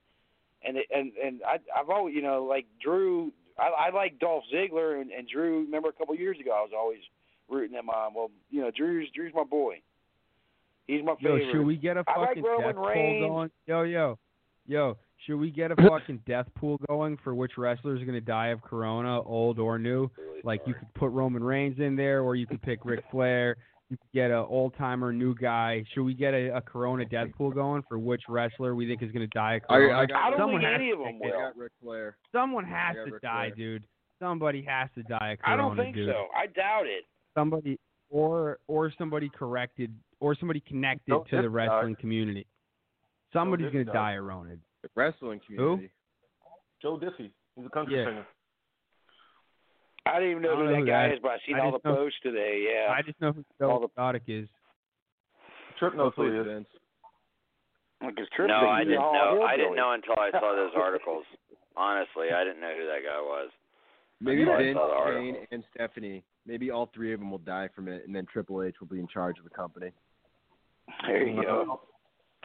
and 0.66 0.78
it, 0.78 0.86
and 0.94 1.12
and 1.24 1.42
I, 1.46 1.58
I've 1.78 1.90
always 1.90 2.16
you 2.16 2.22
know 2.22 2.44
like 2.44 2.66
Drew. 2.84 3.32
I, 3.58 3.88
I 3.88 3.94
like 3.94 4.20
Dolph 4.20 4.46
Ziggler 4.54 5.02
and, 5.02 5.12
and 5.12 5.28
Drew. 5.28 5.66
Remember 5.66 5.90
a 5.90 5.94
couple 5.94 6.14
of 6.14 6.20
years 6.20 6.38
ago, 6.40 6.52
I 6.52 6.62
was 6.62 6.72
always 6.78 7.00
rooting 7.50 7.76
them 7.76 7.90
on. 7.90 8.14
Well, 8.14 8.32
you 8.50 8.62
know, 8.62 8.72
Drew's 8.76 9.10
Drew's 9.14 9.34
my 9.36 9.44
boy. 9.44 9.82
He's 10.88 11.04
my 11.04 11.16
favorite. 11.16 11.22
Yo, 11.22 11.38
favorite. 11.38 11.52
should 11.54 11.66
we 11.66 11.76
get 11.76 11.98
a 11.98 12.04
I 12.08 12.20
like 12.20 12.30
fucking 12.30 12.44
Roman 12.44 12.76
death 12.76 12.84
Reigns. 12.84 13.22
pool 13.22 13.30
going? 13.30 13.52
Yo, 13.68 13.84
yo, 13.84 14.20
yo, 14.66 14.98
should 15.26 15.38
we 15.38 15.52
get 15.52 15.72
a 15.72 15.76
fucking 15.90 16.22
death 16.26 16.48
pool 16.56 16.80
going 16.88 17.18
for 17.24 17.36
which 17.36 17.58
wrestlers 17.58 18.02
are 18.02 18.06
gonna 18.06 18.22
die 18.22 18.48
of 18.48 18.62
Corona, 18.62 19.22
old 19.22 19.60
or 19.60 19.78
new? 19.78 20.10
Like 20.44 20.62
you 20.66 20.74
could 20.74 20.94
put 20.94 21.10
Roman 21.10 21.44
Reigns 21.44 21.80
in 21.80 21.96
there, 21.96 22.22
or 22.22 22.36
you 22.36 22.48
could 22.48 22.62
pick 22.62 22.86
Ric 22.86 23.04
Flair. 23.12 23.58
You 23.90 23.98
get 24.14 24.30
an 24.30 24.46
old 24.48 24.76
timer, 24.78 25.12
new 25.12 25.34
guy. 25.34 25.84
Should 25.94 26.04
we 26.04 26.14
get 26.14 26.34
a, 26.36 26.58
a 26.58 26.62
Corona 26.62 27.06
death 27.06 27.30
pool 27.36 27.50
going 27.50 27.82
for 27.90 27.98
which 27.98 28.22
wrestler 28.30 28.76
we 28.76 28.88
think 28.88 29.02
is 29.02 29.12
gonna 29.12 29.26
die 29.28 29.56
of 29.56 29.64
I, 29.68 29.78
Corona? 29.78 29.98
I, 30.00 30.06
got, 30.06 30.16
I 30.24 30.30
don't 30.30 30.40
Someone 30.40 30.62
think 30.62 30.72
has 30.72 30.76
any 30.80 30.88
to 30.90 30.94
of 30.94 31.00
them 31.00 31.20
pick 31.20 31.30
it. 31.30 31.34
I 31.34 31.38
will. 31.38 31.44
got 31.48 31.58
Ric 31.58 31.72
Flair. 31.82 32.18
Someone 32.32 32.66
has 32.66 32.96
to 32.96 33.12
Ric 33.14 33.22
die, 33.24 33.52
Flair. 33.56 33.56
dude. 33.56 33.84
Somebody 34.20 34.62
has 34.68 34.90
to 34.96 35.04
die 35.04 35.32
of 35.32 35.40
I 35.44 35.56
don't 35.56 35.76
think 35.76 35.96
dude. 35.96 36.10
so. 36.10 36.28
I 36.38 36.46
doubt 36.48 36.86
it. 36.86 37.06
Somebody 37.36 37.80
or 38.12 38.60
or 38.68 38.92
somebody 38.98 39.30
corrected 39.30 39.92
or 40.20 40.36
somebody 40.36 40.60
connected 40.68 41.10
Don't 41.10 41.28
to 41.30 41.38
the 41.38 41.42
Dick 41.44 41.52
wrestling 41.52 41.96
community. 42.00 42.46
Somebody's 43.34 43.72
gonna 43.72 43.86
die 43.86 44.14
of 44.14 44.26
Rona. 44.26 44.56
The 44.84 44.90
wrestling 44.96 45.40
community. 45.46 45.92
Who? 46.82 46.98
Joe 47.00 47.00
Diffie. 47.00 47.32
He's 47.56 47.66
a 47.66 47.70
country 47.70 47.98
Yeah. 47.98 48.06
singer. 48.06 48.28
I 50.06 50.20
didn't 50.20 50.32
even 50.32 50.44
know 50.44 50.50
don't 50.50 50.58
who 50.60 50.66
know 50.66 50.72
that 50.72 50.80
who 50.80 50.86
guy 50.86 51.08
that 51.10 51.14
is, 51.16 51.20
but 51.22 51.32
I've 51.32 51.40
seen 51.46 51.56
I 51.56 51.60
all 51.66 51.72
the 51.72 51.80
know- 51.90 51.96
posts 51.96 52.20
today. 52.24 52.66
Yeah. 52.72 52.92
I 52.94 53.02
just 53.02 53.20
know 53.22 53.32
who 53.32 53.44
All 53.66 53.80
Joe 53.80 53.80
the- 53.80 53.86
Exotic 53.88 54.24
is. 54.28 54.48
Trip 55.78 55.96
knows 55.96 56.14
who 56.16 56.32
he 56.32 56.38
is. 56.38 56.46
Vince. 56.48 56.68
Because 58.02 58.28
Triple 58.36 58.56
No, 58.56 58.64
H 58.64 58.70
I 58.70 58.82
is 58.82 58.88
a 58.88 58.90
didn't 58.92 59.02
Hall 59.02 59.14
know. 59.14 59.42
I 59.44 59.58
didn't 59.58 59.76
know 59.76 59.92
until 59.92 60.16
I 60.20 60.32
saw 60.32 60.56
those 60.56 60.72
articles. 60.76 61.26
Honestly, 61.76 62.28
I 62.34 62.44
didn't 62.44 62.62
know 62.62 62.74
who 62.78 62.86
that 62.88 63.00
guy 63.06 63.20
was. 63.22 63.50
Maybe 64.22 64.42
Until 64.42 64.56
I 64.56 64.64
Vince, 64.64 64.80
Kane, 65.38 65.48
and 65.52 65.64
Stephanie. 65.74 66.24
Maybe 66.46 66.72
all 66.72 66.90
three 66.94 67.14
of 67.14 67.20
them 67.20 67.30
will 67.32 67.38
die 67.40 67.70
from 67.76 67.88
it, 67.88 68.06
and 68.06 68.14
then 68.16 68.26
Triple 68.32 68.64
H 68.64 68.76
will 68.80 68.88
be 68.88 69.00
in 69.00 69.08
charge 69.08 69.38
of 69.38 69.44
the 69.46 69.50
company. 69.50 69.92
There 71.08 71.28
you 71.28 71.42
go. 71.44 71.82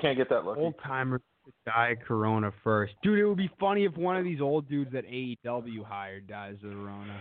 Can't 0.00 0.16
get 0.16 0.28
that 0.28 0.44
lucky. 0.44 0.60
Old 0.60 0.74
timers 0.84 1.20
die 1.66 1.96
Corona 2.06 2.52
first, 2.62 2.94
dude. 3.02 3.18
It 3.18 3.24
would 3.26 3.36
be 3.38 3.50
funny 3.58 3.84
if 3.84 3.96
one 3.96 4.16
of 4.16 4.24
these 4.24 4.40
old 4.40 4.68
dudes 4.68 4.92
that 4.92 5.04
AEW 5.06 5.84
hired 5.84 6.26
dies 6.26 6.56
of 6.64 6.70
Corona. 6.72 7.20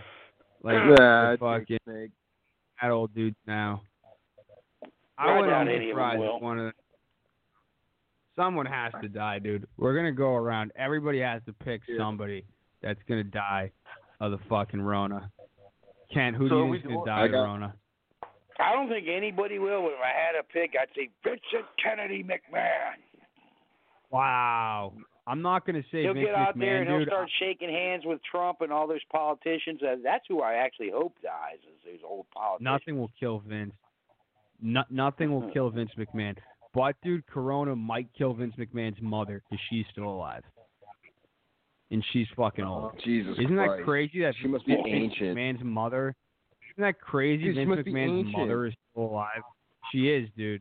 Like 0.64 0.74
Yeah, 0.76 1.32
the 1.32 1.36
fucking 1.40 1.78
Snake. 1.84 2.10
that 2.80 2.90
old 2.90 3.14
dude 3.14 3.36
now. 3.46 3.82
I 5.18 5.28
I 5.28 5.34
wouldn't 5.36 5.50
doubt 5.50 5.66
be 5.66 5.74
any 5.74 5.74
of 5.76 5.80
them 5.80 5.90
surprised 5.90 6.22
if 6.22 6.42
one 6.42 6.58
of 6.58 6.64
them. 6.64 6.72
Someone 8.34 8.66
has 8.66 8.92
to 9.02 9.08
die, 9.08 9.38
dude. 9.38 9.68
We're 9.76 9.94
gonna 9.94 10.10
go 10.10 10.34
around. 10.34 10.72
Everybody 10.74 11.20
has 11.20 11.42
to 11.44 11.52
pick 11.52 11.82
Yeah. 11.86 11.98
somebody 11.98 12.44
that's 12.80 13.00
gonna 13.06 13.22
die 13.24 13.70
of 14.20 14.32
the 14.32 14.38
fucking 14.48 14.80
Rona. 14.80 15.30
Kent, 16.12 16.36
who 16.36 16.48
So 16.48 16.54
do 16.54 16.64
you 16.64 16.70
we 16.70 16.78
think's 16.78 16.88
do- 16.88 16.94
gonna 17.04 17.12
I 17.12 17.18
die 17.20 17.24
of 17.26 17.30
got- 17.32 17.44
Rona? 17.44 17.74
I 18.58 18.72
don't 18.72 18.88
think 18.88 19.06
anybody 19.08 19.58
will. 19.58 19.82
But 19.82 19.92
if 19.92 20.00
I 20.00 20.08
had 20.12 20.34
a 20.36 20.42
pick, 20.44 20.74
I'd 20.80 20.88
say 20.94 21.10
Vincent 21.22 21.66
Kennedy 21.76 22.24
McMahon. 22.24 22.96
Wow. 24.10 24.94
I'm 25.26 25.40
not 25.40 25.64
gonna 25.66 25.82
say 25.90 26.02
he'll 26.02 26.12
Vince 26.14 26.26
get 26.26 26.34
out 26.34 26.56
McMahon, 26.56 26.60
there 26.60 26.82
and 26.82 26.90
he'll 26.90 27.06
start 27.06 27.30
shaking 27.40 27.70
hands 27.70 28.02
with 28.04 28.20
Trump 28.30 28.60
and 28.60 28.70
all 28.72 28.86
those 28.86 29.02
politicians. 29.10 29.80
That's 30.02 30.24
who 30.28 30.42
I 30.42 30.54
actually 30.54 30.90
hope 30.90 31.14
dies. 31.22 31.58
Is 31.62 31.80
these 31.84 32.00
old 32.06 32.26
politicians. 32.34 32.64
Nothing 32.64 32.98
will 32.98 33.10
kill 33.18 33.38
Vince. 33.46 33.72
No, 34.60 34.82
nothing 34.90 35.30
will 35.32 35.50
kill 35.50 35.70
Vince 35.70 35.90
McMahon. 35.98 36.36
But 36.74 36.96
dude, 37.02 37.26
Corona 37.26 37.74
might 37.74 38.08
kill 38.16 38.34
Vince 38.34 38.54
McMahon's 38.58 39.00
mother 39.00 39.42
because 39.48 39.62
she's 39.70 39.86
still 39.92 40.04
alive, 40.10 40.42
and 41.90 42.04
she's 42.12 42.26
fucking 42.36 42.64
old. 42.64 42.92
Jesus 43.04 43.34
Isn't 43.38 43.54
Christ. 43.56 43.78
that 43.78 43.84
crazy? 43.84 44.20
That 44.22 44.34
She 44.40 44.48
must 44.48 44.66
be 44.66 44.74
Vince 44.74 44.88
ancient. 44.90 45.38
McMahon's 45.38 45.64
mother. 45.64 46.14
Isn't 46.76 46.82
that 46.82 47.00
crazy? 47.00 47.44
Dude, 47.44 47.56
Vince 47.68 47.86
McMahon's 47.88 48.32
mother 48.36 48.66
is 48.66 48.74
still 48.90 49.04
alive. 49.04 49.42
She 49.92 50.08
is, 50.10 50.28
dude. 50.36 50.60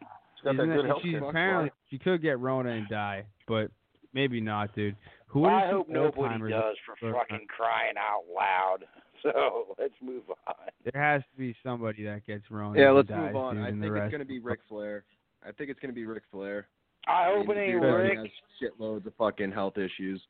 She's 0.00 0.06
got 0.44 0.56
that 0.56 0.62
Isn't 0.64 0.74
good 0.76 0.84
that- 0.84 0.88
health 0.88 1.02
she's 1.02 1.16
apparently 1.26 1.70
she 1.90 1.98
could 1.98 2.20
get 2.22 2.38
Rona 2.40 2.70
and 2.70 2.88
die, 2.88 3.24
but 3.46 3.70
maybe 4.14 4.40
not, 4.40 4.74
dude. 4.74 4.96
Who 5.26 5.44
are 5.44 5.50
I 5.66 5.70
hope 5.70 5.88
nobody 5.88 6.48
does 6.50 6.76
for 6.86 7.12
fucking 7.12 7.46
crying 7.48 7.94
out 7.98 8.22
loud. 8.34 8.78
So 9.22 9.74
let's 9.78 9.94
move 10.02 10.24
on. 10.46 10.54
There 10.92 11.02
has 11.02 11.22
to 11.22 11.38
be 11.38 11.56
somebody 11.62 12.04
that 12.04 12.26
gets 12.26 12.42
Rona. 12.50 12.78
Yeah, 12.78 12.90
let's 12.90 13.08
dies, 13.08 13.32
move 13.32 13.36
on. 13.36 13.54
dude, 13.56 13.64
I 13.64 13.70
think 13.70 13.82
it's 13.96 14.10
going 14.10 14.18
to 14.18 14.26
be 14.26 14.38
Ric 14.38 14.60
Flair. 14.68 15.04
I 15.42 15.50
think 15.52 15.70
it's 15.70 15.80
going 15.80 15.88
to 15.92 15.94
be 15.94 16.04
Ric 16.04 16.24
Flair. 16.30 16.66
I 17.08 17.30
I 17.30 17.34
hope 17.34 17.46
mean, 17.46 17.52
it 17.52 17.54
the 17.54 17.60
ain't 17.62 17.72
dude 17.80 17.84
already 17.84 18.16
Ric. 18.18 18.30
has 18.60 18.70
shitloads 18.70 19.06
of 19.06 19.14
fucking 19.14 19.50
health 19.50 19.78
issues. 19.78 20.20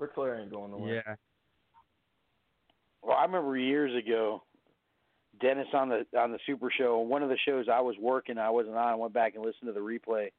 Ric 0.00 0.10
Flair 0.12 0.40
ain't 0.40 0.50
going 0.50 0.72
nowhere. 0.72 1.04
Yeah. 1.06 1.14
Well, 3.02 3.16
I 3.16 3.22
remember 3.26 3.56
years 3.56 3.92
ago, 3.96 4.42
Dennis 5.40 5.68
on 5.74 5.88
the 5.90 6.04
on 6.18 6.32
the 6.32 6.38
Super 6.46 6.68
Show. 6.76 6.98
One 6.98 7.22
of 7.22 7.28
the 7.28 7.38
shows 7.46 7.66
I 7.72 7.80
was 7.80 7.94
working, 8.00 8.38
I 8.38 8.50
wasn't 8.50 8.74
on. 8.74 8.88
I 8.88 8.94
went 8.96 9.12
back 9.14 9.36
and 9.36 9.44
listened 9.44 9.66
to 9.68 9.72
the 9.72 9.78
replay, 9.78 10.30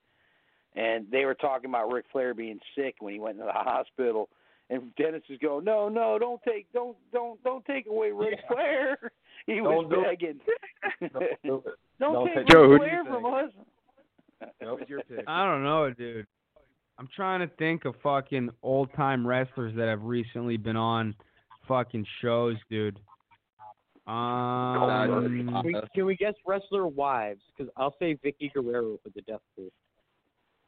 and 0.76 1.08
they 1.12 1.26
were 1.26 1.36
talking 1.36 1.70
about 1.70 1.92
Ric 1.92 2.06
Flair 2.12 2.34
being 2.34 2.60
sick 2.76 2.96
when 3.00 3.14
he 3.14 3.20
went 3.20 3.36
into 3.40 3.46
the 3.46 3.52
hospital. 3.54 4.30
And 4.72 4.94
Dennis 4.98 5.24
is 5.30 5.40
going, 5.40 5.66
no, 5.66 5.90
no, 5.90 6.20
don't 6.20 6.42
take, 6.44 6.72
don't, 6.74 6.96
don't, 7.12 7.44
don't 7.44 7.66
take 7.66 7.88
away 7.88 8.12
Ric 8.12 8.40
Flair. 8.48 8.98
He 9.46 9.62
was 9.62 9.88
Don't 9.88 9.90
do 9.90 10.02
it. 10.02 10.20
begging. 10.20 10.40
Don't 11.14 11.42
do 11.44 11.64
it. 11.66 11.74
Don't, 12.00 12.14
Don't 12.14 12.26
take 12.28 12.36
take 12.36 12.38
Ric 12.38 12.48
Joe, 12.50 12.68
who 12.68 12.78
Flair 12.78 13.04
from 13.06 13.26
us. 13.26 13.50
That 14.60 14.70
was 14.70 14.84
your 14.88 15.02
pick. 15.04 15.24
I 15.28 15.46
don't 15.46 15.64
know, 15.64 15.92
dude. 15.92 16.28
I'm 17.00 17.08
trying 17.16 17.40
to 17.40 17.48
think 17.56 17.86
of 17.86 17.96
fucking 18.04 18.50
old 18.62 18.90
time 18.96 19.26
wrestlers 19.26 19.74
that 19.76 19.88
have 19.88 20.04
recently 20.04 20.58
been 20.58 20.76
on 20.76 21.16
fucking 21.68 22.06
shows, 22.22 22.58
dude. 22.70 23.00
Um, 24.06 25.48
Can 25.48 25.62
we, 25.64 25.76
can 25.96 26.06
we 26.06 26.16
guess 26.16 26.34
wrestler 26.46 26.86
wives? 26.88 27.42
Because 27.56 27.72
I'll 27.78 27.96
say 27.98 28.20
Vickie 28.24 28.52
Guerrero 28.54 29.00
for 29.02 29.10
the 29.16 29.22
death 29.22 29.42
pool. 29.56 29.70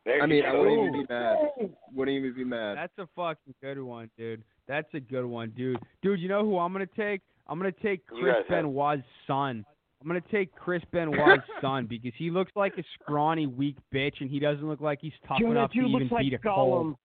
There 0.06 0.22
I 0.22 0.26
mean, 0.26 0.40
you 0.40 0.44
I 0.46 0.58
wouldn't 0.58 0.80
even 0.88 0.94
be 0.94 1.06
mad. 1.14 1.38
Wouldn't 1.94 2.18
even 2.18 2.34
be 2.36 2.44
mad. 2.44 2.78
that's 2.78 2.98
a 2.98 3.08
fucking 3.16 3.54
good 3.62 3.80
one, 3.80 4.10
dude. 4.18 4.44
That's 4.68 4.88
a 4.94 5.00
good 5.00 5.26
one, 5.26 5.52
dude. 5.56 5.78
Dude, 6.02 6.20
you 6.20 6.28
know 6.28 6.44
who 6.44 6.58
I'm 6.58 6.72
gonna 6.74 6.88
take? 6.98 7.22
I'm 7.48 7.60
gonna 7.60 7.72
take 7.72 8.06
Chris 8.08 8.36
Benoit's 8.50 9.04
son. 9.28 9.64
I'm 10.02 10.08
gonna 10.08 10.22
take 10.32 10.56
Chris 10.56 10.82
Benoit's 10.92 11.44
son 11.62 11.86
because 11.86 12.14
he 12.18 12.32
looks 12.32 12.52
like 12.56 12.74
a 12.80 12.84
scrawny, 13.00 13.46
weak 13.46 13.76
bitch, 13.94 14.22
and 14.22 14.30
he 14.30 14.40
doesn't 14.40 14.68
look 14.68 14.82
like 14.82 15.00
he's 15.02 15.14
tough 15.28 15.38
Dude, 15.40 15.52
enough 15.52 15.72
to 15.74 15.80
even 15.82 16.10
like 16.10 16.24
beat 16.24 16.34
a 16.34 16.38
Gollum. 16.40 16.44
cold. 16.56 16.96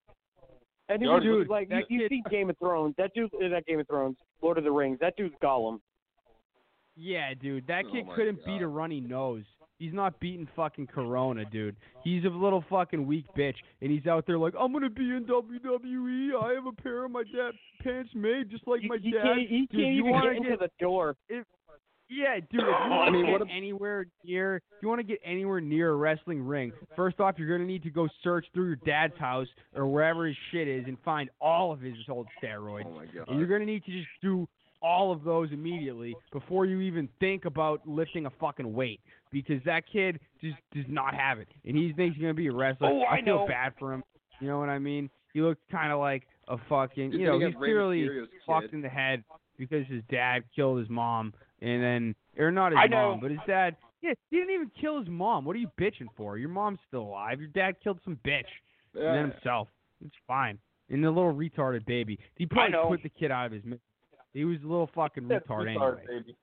And 0.88 1.02
Yo, 1.02 1.18
dude, 1.18 1.22
dude, 1.40 1.48
like 1.50 1.68
that 1.68 1.90
you, 1.90 2.02
you 2.02 2.08
see 2.08 2.22
Game 2.30 2.48
of 2.48 2.56
Thrones. 2.58 2.94
That 2.96 3.12
dude, 3.12 3.34
uh, 3.34 3.48
that 3.50 3.66
Game 3.66 3.80
of 3.80 3.88
Thrones, 3.88 4.16
Lord 4.40 4.56
of 4.56 4.64
the 4.64 4.70
Rings. 4.70 4.98
That 5.00 5.16
dude's 5.16 5.34
Gollum. 5.42 5.80
Yeah, 6.96 7.34
dude, 7.34 7.66
that 7.66 7.84
Oh 7.88 7.92
kid 7.92 8.06
my 8.06 8.14
couldn't 8.14 8.44
beat 8.46 8.62
a 8.62 8.68
runny 8.68 9.00
nose. 9.00 9.44
He's 9.78 9.92
not 9.92 10.18
beating 10.20 10.48
fucking 10.56 10.86
Corona, 10.86 11.44
dude. 11.44 11.76
He's 12.02 12.24
a 12.24 12.28
little 12.28 12.64
fucking 12.70 13.06
weak 13.06 13.26
bitch, 13.36 13.56
and 13.82 13.90
he's 13.90 14.06
out 14.06 14.26
there 14.26 14.38
like, 14.38 14.54
I'm 14.58 14.72
gonna 14.72 14.88
be 14.90 15.02
in 15.10 15.24
WWE. 15.26 16.30
I 16.42 16.54
have 16.54 16.66
a 16.66 16.72
pair 16.82 17.04
of 17.04 17.10
my 17.10 17.24
dad 17.24 17.52
pants 17.82 18.10
made 18.14 18.50
just 18.50 18.66
like 18.66 18.80
He, 18.80 18.88
my 18.88 18.98
he 19.02 19.10
dad. 19.12 19.22
can't, 19.22 19.40
he 19.48 19.60
Dude, 19.60 19.70
can't 19.70 19.80
you 19.94 20.00
even 20.00 20.10
wanna 20.10 20.34
get 20.34 20.46
into 20.46 20.56
the 20.56 20.70
door. 20.80 21.16
Yeah, 22.08 22.36
dude. 22.36 22.44
If 22.52 22.52
you 22.52 22.60
I 22.72 22.88
want 22.88 23.08
to 23.08 23.12
mean, 23.12 23.26
get 23.26 23.32
what 23.32 23.42
a- 23.48 23.52
anywhere 23.52 24.06
near, 24.24 24.56
if 24.56 24.62
you 24.80 24.88
want 24.88 25.00
to 25.00 25.06
get 25.06 25.18
anywhere 25.24 25.60
near 25.60 25.90
a 25.90 25.96
wrestling 25.96 26.40
ring, 26.42 26.72
first 26.94 27.18
off, 27.20 27.34
you're 27.36 27.48
gonna 27.48 27.66
need 27.68 27.82
to 27.82 27.90
go 27.90 28.08
search 28.22 28.46
through 28.54 28.66
your 28.68 28.76
dad's 28.86 29.16
house 29.18 29.48
or 29.74 29.86
wherever 29.88 30.26
his 30.26 30.36
shit 30.52 30.68
is 30.68 30.84
and 30.86 30.96
find 31.04 31.28
all 31.40 31.72
of 31.72 31.80
his 31.80 31.96
old 32.08 32.28
steroids. 32.42 32.84
Oh 32.86 32.90
my 32.92 33.06
god. 33.06 33.28
And 33.28 33.38
you're 33.38 33.48
going 33.48 33.60
to 33.60 33.66
need 33.66 33.84
to 33.84 33.90
just 33.90 34.06
do 34.22 34.48
all 34.82 35.10
of 35.10 35.24
those 35.24 35.50
immediately 35.52 36.14
before 36.32 36.64
you 36.66 36.80
even 36.82 37.08
think 37.18 37.44
about 37.46 37.80
lifting 37.88 38.26
a 38.26 38.30
fucking 38.38 38.72
weight 38.72 39.00
because 39.36 39.62
that 39.66 39.82
kid 39.90 40.18
just 40.40 40.56
does 40.74 40.86
not 40.88 41.14
have 41.14 41.38
it. 41.38 41.48
And 41.66 41.76
he 41.76 41.92
thinks 41.92 42.16
he's 42.16 42.22
going 42.22 42.34
to 42.34 42.36
be 42.36 42.46
a 42.46 42.52
wrestler. 42.52 42.88
Oh, 42.88 43.02
I 43.02 43.22
feel 43.22 43.40
know. 43.40 43.46
bad 43.46 43.74
for 43.78 43.92
him. 43.92 44.02
You 44.40 44.48
know 44.48 44.58
what 44.58 44.70
I 44.70 44.78
mean? 44.78 45.10
He 45.34 45.42
looks 45.42 45.60
kind 45.70 45.92
of 45.92 45.98
like 45.98 46.22
a 46.48 46.56
fucking, 46.70 47.12
you 47.12 47.26
know, 47.26 47.38
he's 47.38 47.54
clearly 47.54 48.08
fucked 48.46 48.72
in 48.72 48.80
the 48.80 48.88
head 48.88 49.24
because 49.58 49.86
his 49.88 50.02
dad 50.10 50.44
killed 50.54 50.78
his 50.78 50.88
mom 50.88 51.34
and 51.60 51.82
then, 51.82 52.14
or 52.38 52.50
not 52.50 52.72
his 52.72 52.78
I 52.82 52.86
know. 52.86 53.10
mom, 53.10 53.20
but 53.20 53.30
his 53.30 53.40
dad. 53.46 53.76
Yeah, 54.00 54.14
he 54.30 54.38
didn't 54.38 54.54
even 54.54 54.70
kill 54.80 54.98
his 54.98 55.08
mom. 55.08 55.44
What 55.44 55.54
are 55.54 55.58
you 55.58 55.70
bitching 55.78 56.08
for? 56.16 56.38
Your 56.38 56.48
mom's 56.48 56.78
still 56.88 57.02
alive. 57.02 57.38
Your 57.38 57.50
dad 57.50 57.76
killed 57.84 57.98
some 58.04 58.18
bitch 58.26 58.44
and 58.94 59.04
then 59.04 59.30
himself. 59.32 59.68
It's 60.04 60.14
fine. 60.26 60.58
And 60.88 61.04
the 61.04 61.10
little 61.10 61.34
retarded 61.34 61.84
baby. 61.84 62.18
He 62.36 62.46
probably 62.46 62.72
know. 62.72 62.88
put 62.88 63.02
the 63.02 63.10
kid 63.10 63.30
out 63.30 63.46
of 63.46 63.52
his. 63.52 63.62
He 64.32 64.46
was 64.46 64.58
a 64.64 64.66
little 64.66 64.88
fucking 64.94 65.24
retard 65.24 65.46
retard, 65.48 65.68
anyway. 65.68 66.02
baby. 66.06 66.36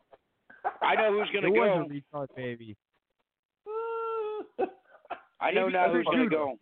I 0.82 0.96
know 0.96 1.12
who's 1.20 1.30
gonna 1.34 1.54
go. 1.54 1.60
was 1.82 1.90
a 1.90 2.16
retard 2.16 2.28
baby. 2.36 2.76
I 5.40 5.52
know 5.52 5.68
now 5.68 5.92
who's 5.92 6.06
gonna 6.06 6.30
go. 6.30 6.58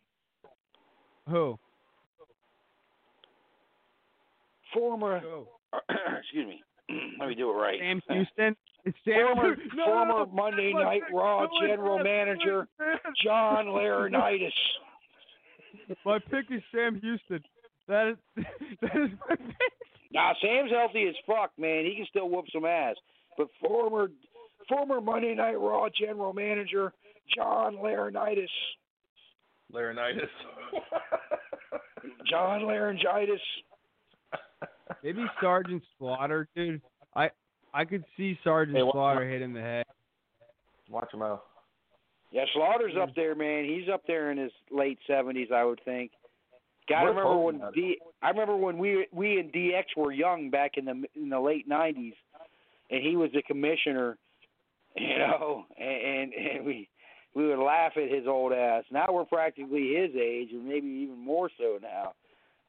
Who? 1.29 1.57
Former, 4.73 5.21
excuse 6.19 6.47
me, 6.47 6.61
Let 7.19 7.29
me 7.29 7.35
do 7.35 7.49
it 7.49 7.53
right. 7.53 7.79
Sam 7.79 8.01
Houston. 8.09 8.55
It's 8.85 8.97
Sam 9.05 9.35
Former, 9.35 9.55
no, 9.75 9.85
former 9.85 10.05
no, 10.07 10.23
no. 10.25 10.31
Monday 10.33 10.71
No, 10.73 10.83
Night 10.83 10.97
it's- 10.97 11.11
Raw 11.13 11.41
no, 11.43 11.67
General 11.67 11.97
not. 11.97 12.03
Manager 12.03 12.67
No, 12.79 12.85
John 13.23 13.65
Laurinaitis. 13.67 14.49
not. 15.89 15.97
My 16.05 16.19
pick 16.19 16.45
is 16.49 16.63
Sam 16.73 16.99
Houston. 17.01 17.43
That 17.87 18.07
is 18.07 18.17
that 18.81 18.95
is 18.95 19.09
my 19.29 19.35
pick. 19.35 19.73
Now 20.11 20.31
Sam's 20.41 20.71
healthy 20.71 21.07
as 21.07 21.15
fuck, 21.27 21.51
man. 21.57 21.85
He 21.85 21.95
can 21.95 22.05
still 22.09 22.29
whoop 22.29 22.45
some 22.53 22.65
ass. 22.65 22.95
But 23.37 23.47
former 23.61 24.09
former 24.67 25.01
Monday 25.01 25.35
Night 25.35 25.59
Raw 25.59 25.87
General 25.89 26.33
Manager 26.33 26.93
John 27.35 27.75
Laurinaitis. 27.75 28.47
Laryngitis. 29.73 30.29
John 32.29 32.61
Laryngitis. 32.63 33.39
Maybe 35.03 35.25
Sergeant 35.39 35.81
Slaughter, 35.97 36.47
dude. 36.55 36.81
I 37.15 37.29
I 37.73 37.85
could 37.85 38.03
see 38.17 38.37
Sergeant 38.43 38.77
Hey, 38.77 38.83
Slaughter 38.91 39.27
hit 39.27 39.41
in 39.41 39.53
the 39.53 39.61
head. 39.61 39.85
Watch 40.89 41.13
him 41.13 41.21
out. 41.21 41.43
Yeah, 42.31 42.45
Slaughter's 42.53 42.93
up 43.01 43.13
there, 43.15 43.35
man. 43.35 43.65
He's 43.65 43.89
up 43.91 44.03
there 44.07 44.31
in 44.31 44.37
his 44.37 44.51
late 44.71 44.99
seventies, 45.07 45.49
I 45.53 45.63
would 45.63 45.81
think. 45.85 46.11
Gotta 46.87 47.09
remember 47.09 47.37
when? 47.37 47.61
D. 47.73 47.97
I 48.21 48.29
remember 48.29 48.57
when 48.57 48.77
we 48.77 49.07
we 49.11 49.39
and 49.39 49.51
DX 49.51 49.83
were 49.95 50.11
young 50.11 50.49
back 50.49 50.71
in 50.77 50.85
the 50.85 51.03
in 51.15 51.29
the 51.29 51.39
late 51.39 51.67
nineties, 51.67 52.13
and 52.91 53.01
he 53.03 53.15
was 53.15 53.29
the 53.33 53.41
commissioner, 53.43 54.17
you 54.95 55.17
know, 55.17 55.65
and, 55.79 55.89
and 56.33 56.33
and 56.33 56.65
we 56.65 56.87
we 57.33 57.47
would 57.47 57.59
laugh 57.63 57.93
at 57.95 58.11
his 58.11 58.27
old 58.27 58.51
ass. 58.51 58.83
Now 58.91 59.07
we're 59.11 59.25
practically 59.25 59.93
his 59.95 60.11
age, 60.15 60.49
or 60.53 60.61
maybe 60.61 60.87
even 60.87 61.17
more 61.17 61.49
so 61.57 61.79
now. 61.81 62.13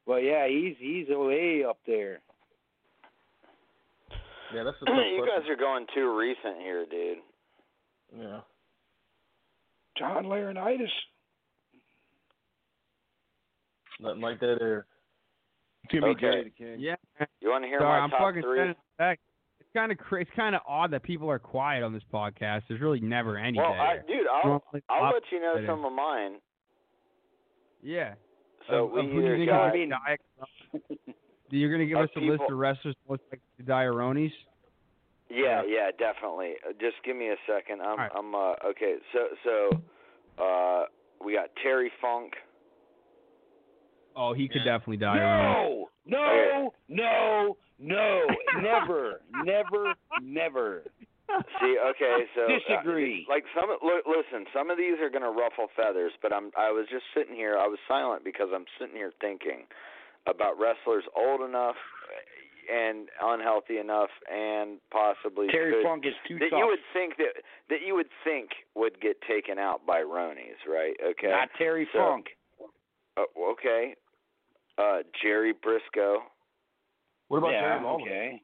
But 0.07 0.17
yeah, 0.17 0.47
he's 0.47 0.75
he's 0.79 1.07
way 1.09 1.63
up 1.67 1.77
there. 1.85 2.19
Yeah, 4.53 4.63
that's 4.63 4.77
the 4.79 4.85
tough 4.87 4.95
you 5.11 5.23
question. 5.23 5.41
guys 5.41 5.49
are 5.49 5.55
going 5.55 5.85
too 5.93 6.15
recent 6.17 6.61
here, 6.61 6.85
dude. 6.89 7.17
Yeah. 8.17 8.39
John 9.97 10.25
Laurinaitis. 10.25 10.87
Nothing 13.99 14.21
like 14.21 14.39
that 14.39 14.57
there. 14.59 14.85
Jimmy 15.91 16.07
Okay. 16.09 16.19
J, 16.19 16.43
the 16.43 16.49
king. 16.65 16.75
Yeah. 16.79 16.95
You 17.41 17.49
want 17.49 17.63
to 17.63 17.67
hear 17.67 17.79
Sorry, 17.79 17.99
my 17.99 18.03
I'm 18.03 18.09
top 18.09 18.19
fucking 18.21 18.41
three? 18.41 18.57
sending 18.57 18.71
it 18.71 18.97
back. 18.97 19.19
It's 19.73 19.79
kind 19.79 19.91
of 19.91 19.97
cra- 19.97 20.21
it's 20.21 20.29
kind 20.35 20.53
of 20.53 20.61
odd 20.67 20.91
that 20.91 21.01
people 21.01 21.27
are 21.31 21.39
quiet 21.39 21.81
on 21.81 21.93
this 21.93 22.03
podcast. 22.13 22.61
There's 22.69 22.79
really 22.79 22.99
never 22.99 23.39
any 23.39 23.57
well, 23.57 23.71
I, 23.73 23.95
dude, 24.05 24.27
I'll 24.31 24.47
Normally, 24.47 24.83
I'll 24.87 25.11
let 25.11 25.23
you 25.31 25.41
know 25.41 25.53
there. 25.55 25.65
some 25.65 25.83
of 25.83 25.91
mine. 25.91 26.33
Yeah. 27.81 28.13
So 28.69 28.85
of, 28.85 28.91
we 28.91 28.99
of 28.99 29.05
who 29.07 29.19
either 29.21 29.35
you 29.35 29.45
think 29.47 29.49
got 29.49 29.75
is 29.75 29.89
die- 29.89 31.13
You're 31.49 31.71
gonna 31.71 31.87
give 31.87 31.97
us 31.97 32.09
a 32.15 32.19
list 32.19 32.43
of 32.47 32.55
wrestlers 32.55 32.95
most 33.09 33.23
likely 33.31 33.39
to 33.57 33.63
die 33.63 33.85
Aronis? 33.85 34.31
Yeah, 35.31 35.63
yeah, 35.67 35.89
definitely. 35.97 36.53
Uh, 36.63 36.73
Just 36.79 36.97
give 37.03 37.15
me 37.17 37.29
a 37.29 37.35
second. 37.51 37.81
I'm 37.81 37.87
Alright. 37.89 38.11
I'm 38.15 38.35
uh 38.35 38.53
okay. 38.69 38.97
So 39.11 39.19
so 39.43 40.43
uh 40.43 40.83
we 41.25 41.33
got 41.33 41.49
Terry 41.63 41.91
Funk. 41.99 42.33
Oh, 44.15 44.35
he 44.35 44.47
could 44.47 44.63
definitely 44.65 44.97
die 44.97 45.17
No, 45.17 45.89
no, 46.05 46.73
no, 46.87 47.57
no, 47.79 48.21
never, 48.61 49.21
never, 49.43 49.93
never. 50.21 50.83
See, 51.59 51.77
okay, 51.89 52.25
so 52.35 52.43
uh, 52.45 52.59
Disagree. 52.59 53.25
like 53.29 53.43
some 53.59 53.69
look, 53.81 54.05
listen, 54.05 54.45
some 54.53 54.69
of 54.69 54.77
these 54.77 54.99
are 55.01 55.09
going 55.09 55.23
to 55.23 55.31
ruffle 55.31 55.67
feathers, 55.75 56.11
but 56.21 56.31
I'm 56.33 56.51
I 56.57 56.69
was 56.71 56.85
just 56.91 57.05
sitting 57.15 57.35
here. 57.35 57.57
I 57.57 57.65
was 57.67 57.79
silent 57.87 58.23
because 58.23 58.49
I'm 58.53 58.65
sitting 58.79 58.95
here 58.95 59.11
thinking 59.19 59.65
about 60.27 60.59
wrestlers 60.59 61.03
old 61.17 61.41
enough 61.41 61.75
and 62.71 63.09
unhealthy 63.21 63.77
enough 63.77 64.09
and 64.31 64.79
possibly 64.91 65.47
Terry 65.47 65.73
could, 65.73 65.83
Funk 65.83 66.05
is 66.05 66.13
too 66.27 66.39
that 66.39 66.49
tough. 66.51 66.59
you 66.59 66.65
would 66.67 66.79
think 66.93 67.17
that 67.17 67.41
that 67.69 67.79
you 67.85 67.95
would 67.95 68.07
think 68.23 68.51
would 68.75 69.01
get 69.01 69.17
taken 69.27 69.57
out 69.57 69.85
by 69.85 70.01
Ronies, 70.01 70.59
right? 70.67 70.93
Okay. 71.03 71.29
Not 71.29 71.49
Terry 71.57 71.87
So- 71.91 71.99
Funk. 71.99 72.25
Uh, 73.17 73.23
okay. 73.51 73.95
Uh, 74.77 74.99
Jerry 75.21 75.53
Brisco. 75.53 76.17
What 77.29 77.37
about 77.39 77.51
yeah, 77.51 77.61
Jerry 77.61 77.83
Lawler? 77.83 78.01
okay. 78.01 78.41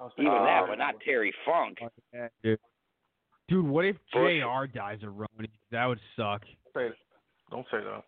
Even 0.00 0.10
thinking 0.16 0.32
that, 0.34 0.40
about 0.40 0.68
but 0.68 0.78
not 0.78 0.94
Terry 1.04 1.32
Funk. 1.46 1.78
Yeah, 2.12 2.28
dude. 2.42 2.58
Dude, 3.48 3.66
what 3.66 3.84
if 3.84 3.96
Bush. 4.12 4.40
JR 4.42 4.66
dies 4.66 4.98
Aronis? 5.04 5.50
That 5.70 5.86
would 5.86 6.00
suck. 6.16 6.42
Lawler. 6.74 6.90
Say. 6.90 6.96
Don't 7.50 7.66
say 7.70 7.78
that. 7.84 8.02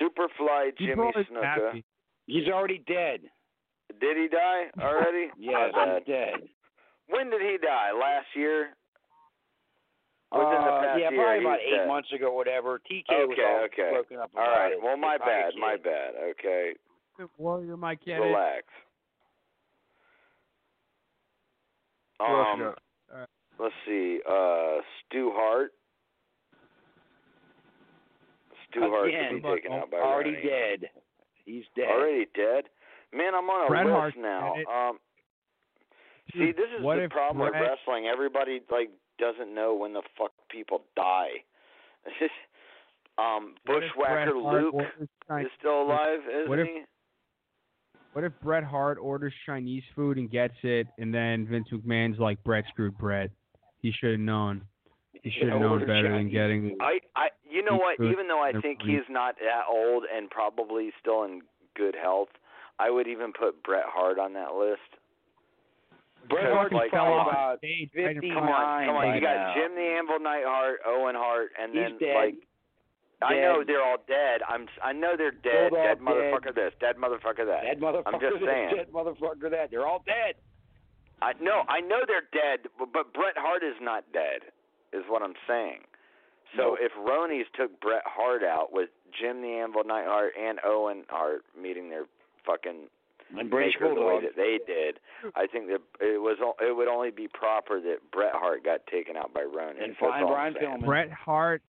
Superfly 0.00 0.76
Jimmy 0.78 0.94
probably 0.94 1.24
Snuka. 1.24 1.42
happy. 1.44 1.84
He's 2.26 2.48
already 2.48 2.78
dead. 2.86 3.20
Did 4.00 4.16
he 4.16 4.28
die 4.28 4.64
already? 4.80 5.28
yeah, 5.38 5.68
My 5.72 5.84
bad. 5.86 6.02
he's 6.04 6.14
dead. 6.14 6.34
When 7.08 7.30
did 7.30 7.40
he 7.42 7.58
die? 7.62 7.92
Last 7.92 8.26
year? 8.34 8.70
Within 10.32 10.50
the 10.50 10.72
Uh, 10.72 10.82
past 10.82 10.98
yeah, 11.00 11.10
year, 11.10 11.20
probably 11.20 11.38
he's 11.38 11.46
about 11.46 11.60
eight 11.60 11.76
dead. 11.78 11.88
months 11.88 12.12
ago, 12.12 12.32
whatever. 12.32 12.80
TK 12.90 13.06
was 13.28 13.38
Okay, 13.38 13.44
all 13.44 13.64
okay. 13.70 13.90
broken 13.92 14.16
up 14.18 14.30
All 14.34 14.42
about 14.42 14.56
right. 14.58 14.72
it. 14.72 14.82
Well, 14.82 14.96
my 14.96 15.16
Probably 15.16 15.34
a 15.34 15.36
bad. 15.36 15.54
My 15.60 15.76
bad. 15.76 16.10
Okay. 16.32 16.74
Warrior 17.38 17.76
Mike 17.76 18.00
Kennedy. 18.04 18.26
Relax. 18.28 18.64
What 22.18 22.28
else 22.30 22.58
you 22.58 22.64
Um, 22.66 22.74
got? 23.10 23.28
let's 23.58 23.74
see. 23.86 24.20
Uh, 24.26 24.80
Stu 25.06 25.32
Hart. 25.34 25.72
Stu 28.70 28.80
Hart 28.80 29.08
Again, 29.08 29.30
could 29.34 29.42
be 29.42 29.48
taken 29.56 29.72
out 29.72 29.90
by 29.90 29.98
already 29.98 30.30
Ronnie. 30.34 30.42
dead. 30.48 30.90
He's 31.44 31.64
dead. 31.76 31.88
Already 31.90 32.26
dead. 32.34 32.64
Man, 33.12 33.34
I'm 33.34 33.48
on 33.50 33.66
a 33.66 33.68
Bret 33.68 33.86
list 33.86 33.94
Hart 33.94 34.16
now. 34.16 34.54
did 34.54 34.62
it. 34.62 34.68
Um, 34.68 34.98
see, 36.32 36.52
this 36.52 36.70
is 36.76 36.82
what 36.82 36.96
the 36.96 37.04
if 37.04 37.10
problem 37.10 37.38
with 37.44 37.54
wrestling. 37.54 38.06
Everybody 38.06 38.60
like 38.70 38.90
doesn't 39.18 39.54
know 39.54 39.74
when 39.74 39.92
the 39.92 40.02
fuck 40.18 40.32
people 40.50 40.82
die. 40.96 41.44
um, 43.18 43.54
What 43.66 43.82
if 43.84 43.92
Bret 43.94 44.26
Bushwhacker 44.26 44.34
Luke 44.34 44.74
is 45.40 45.50
still 45.58 45.82
alive, 45.82 46.20
isn't 46.28 46.48
What 46.48 46.58
if- 46.58 46.66
he? 46.66 46.82
What 48.14 48.22
if 48.22 48.32
Bret 48.40 48.62
Hart 48.62 48.96
orders 49.00 49.34
Chinese 49.44 49.82
food 49.96 50.18
and 50.18 50.30
gets 50.30 50.54
it, 50.62 50.86
and 50.98 51.12
then 51.12 51.48
Vince 51.50 51.66
McMahon's 51.72 52.20
like, 52.20 52.42
Bret 52.44 52.64
screwed 52.68 52.96
Bret. 52.96 53.30
He 53.82 53.90
should 53.90 54.12
have 54.12 54.20
known. 54.20 54.62
He 55.24 55.30
should 55.30 55.48
have 55.48 55.60
known 55.60 55.72
ordered 55.72 55.88
better 55.88 56.12
than 56.16 56.30
getting. 56.30 56.76
I, 56.80 57.00
I, 57.16 57.28
you 57.50 57.64
know 57.64 57.76
what? 57.76 57.98
Even 57.98 58.28
though 58.28 58.40
I 58.40 58.52
think 58.52 58.80
pretty- 58.80 58.92
he's 58.98 59.08
not 59.10 59.34
that 59.40 59.64
old 59.68 60.04
and 60.14 60.30
probably 60.30 60.90
still 61.00 61.24
in 61.24 61.40
good 61.74 61.96
health, 62.00 62.28
I 62.78 62.88
would 62.88 63.08
even 63.08 63.32
put 63.32 63.62
Bret 63.64 63.86
Hart 63.88 64.20
on 64.20 64.32
that 64.34 64.54
list. 64.54 64.80
Bret 66.30 66.52
Hart 66.52 66.72
like, 66.72 66.90
fell 66.92 67.04
come 67.04 67.12
off 67.12 67.28
about 67.28 67.58
Stage 67.58 67.90
right 67.96 68.16
in 68.16 68.22
59 68.22 68.34
Come 68.38 68.48
on, 68.48 68.86
come 68.86 68.96
on. 68.96 69.14
You 69.14 69.20
got 69.20 69.34
now. 69.34 69.54
Jim 69.54 69.74
the 69.74 69.96
Anvil 69.98 70.20
Neidhart, 70.20 70.78
Owen 70.86 71.14
Hart, 71.16 71.50
and 71.60 71.72
He's 71.72 71.82
then 71.82 71.98
dead. 71.98 72.14
like 72.14 72.34
I 73.24 73.34
know 73.40 73.64
they're 73.66 73.82
all 73.82 73.98
dead. 74.06 74.40
I'm 74.48 74.66
I 74.82 74.92
know 74.92 75.14
they're 75.16 75.30
dead. 75.30 75.70
Bulldog 75.70 75.86
Dead 75.86 75.98
dead. 75.98 76.04
motherfucker 76.04 76.54
this, 76.54 76.72
dead 76.80 76.96
motherfucker 76.96 77.46
that. 77.46 77.62
Dead 77.64 77.80
motherfucker 77.80 78.02
I'm 78.06 78.20
just 78.20 78.40
this, 78.40 78.48
saying. 78.48 78.70
dead 78.76 78.88
motherfucker 78.92 79.50
that. 79.50 79.70
They're 79.70 79.86
all 79.86 80.02
dead. 80.06 80.34
I 81.22 81.32
no, 81.40 81.62
I 81.68 81.80
know 81.80 82.00
they're 82.06 82.28
dead, 82.32 82.68
but, 82.78 82.92
but 82.92 83.12
Bret 83.14 83.34
Hart 83.36 83.62
is 83.62 83.76
not 83.80 84.04
dead, 84.12 84.50
is 84.92 85.04
what 85.08 85.22
I'm 85.22 85.34
saying. 85.48 85.80
So 86.56 86.76
Nope. 86.76 86.78
if 86.82 86.92
Ronies 86.92 87.46
took 87.56 87.80
Bret 87.80 88.02
Hart 88.04 88.42
out 88.44 88.72
with 88.72 88.90
Jim 89.18 89.40
the 89.42 89.48
Anvil 89.48 89.84
Neidhart 89.84 90.32
and 90.40 90.58
Owen 90.64 91.04
Hart 91.08 91.42
meeting 91.60 91.88
their 91.90 92.04
fucking 92.46 92.88
And 93.38 93.50
British 93.50 93.74
maker 93.80 93.94
the 93.94 94.00
way 94.02 94.20
that 94.20 94.36
they 94.36 94.58
did, 94.66 95.00
I 95.34 95.46
think 95.46 95.66
that 95.68 95.80
it 96.00 96.20
was 96.20 96.36
o- 96.42 96.54
it 96.64 96.76
would 96.76 96.88
only 96.88 97.10
be 97.10 97.26
proper 97.26 97.80
that 97.80 97.98
Bret 98.12 98.32
Hart 98.34 98.62
got 98.64 98.86
taken 98.86 99.16
out 99.16 99.32
by 99.32 99.40
Ronies. 99.42 99.82
And 99.82 99.92
That's 99.92 99.98
Flying 99.98 100.26
Brian. 100.26 100.54
Pillman. 100.54 100.84
Bret 100.84 101.10
Hart. 101.10 101.62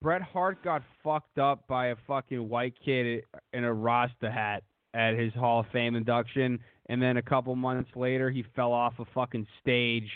Bret 0.00 0.22
Hart 0.22 0.62
got 0.62 0.82
fucked 1.02 1.38
up 1.38 1.66
by 1.66 1.88
a 1.88 1.96
fucking 2.06 2.48
white 2.48 2.74
kid 2.84 3.24
in 3.52 3.64
a 3.64 3.72
Rasta 3.72 4.30
hat 4.30 4.62
at 4.94 5.18
his 5.18 5.32
Hall 5.34 5.60
of 5.60 5.66
Fame 5.72 5.96
induction, 5.96 6.60
and 6.88 7.02
then 7.02 7.16
a 7.16 7.22
couple 7.22 7.54
months 7.56 7.90
later 7.96 8.30
he 8.30 8.44
fell 8.54 8.72
off 8.72 8.94
a 9.00 9.04
fucking 9.12 9.46
stage 9.60 10.08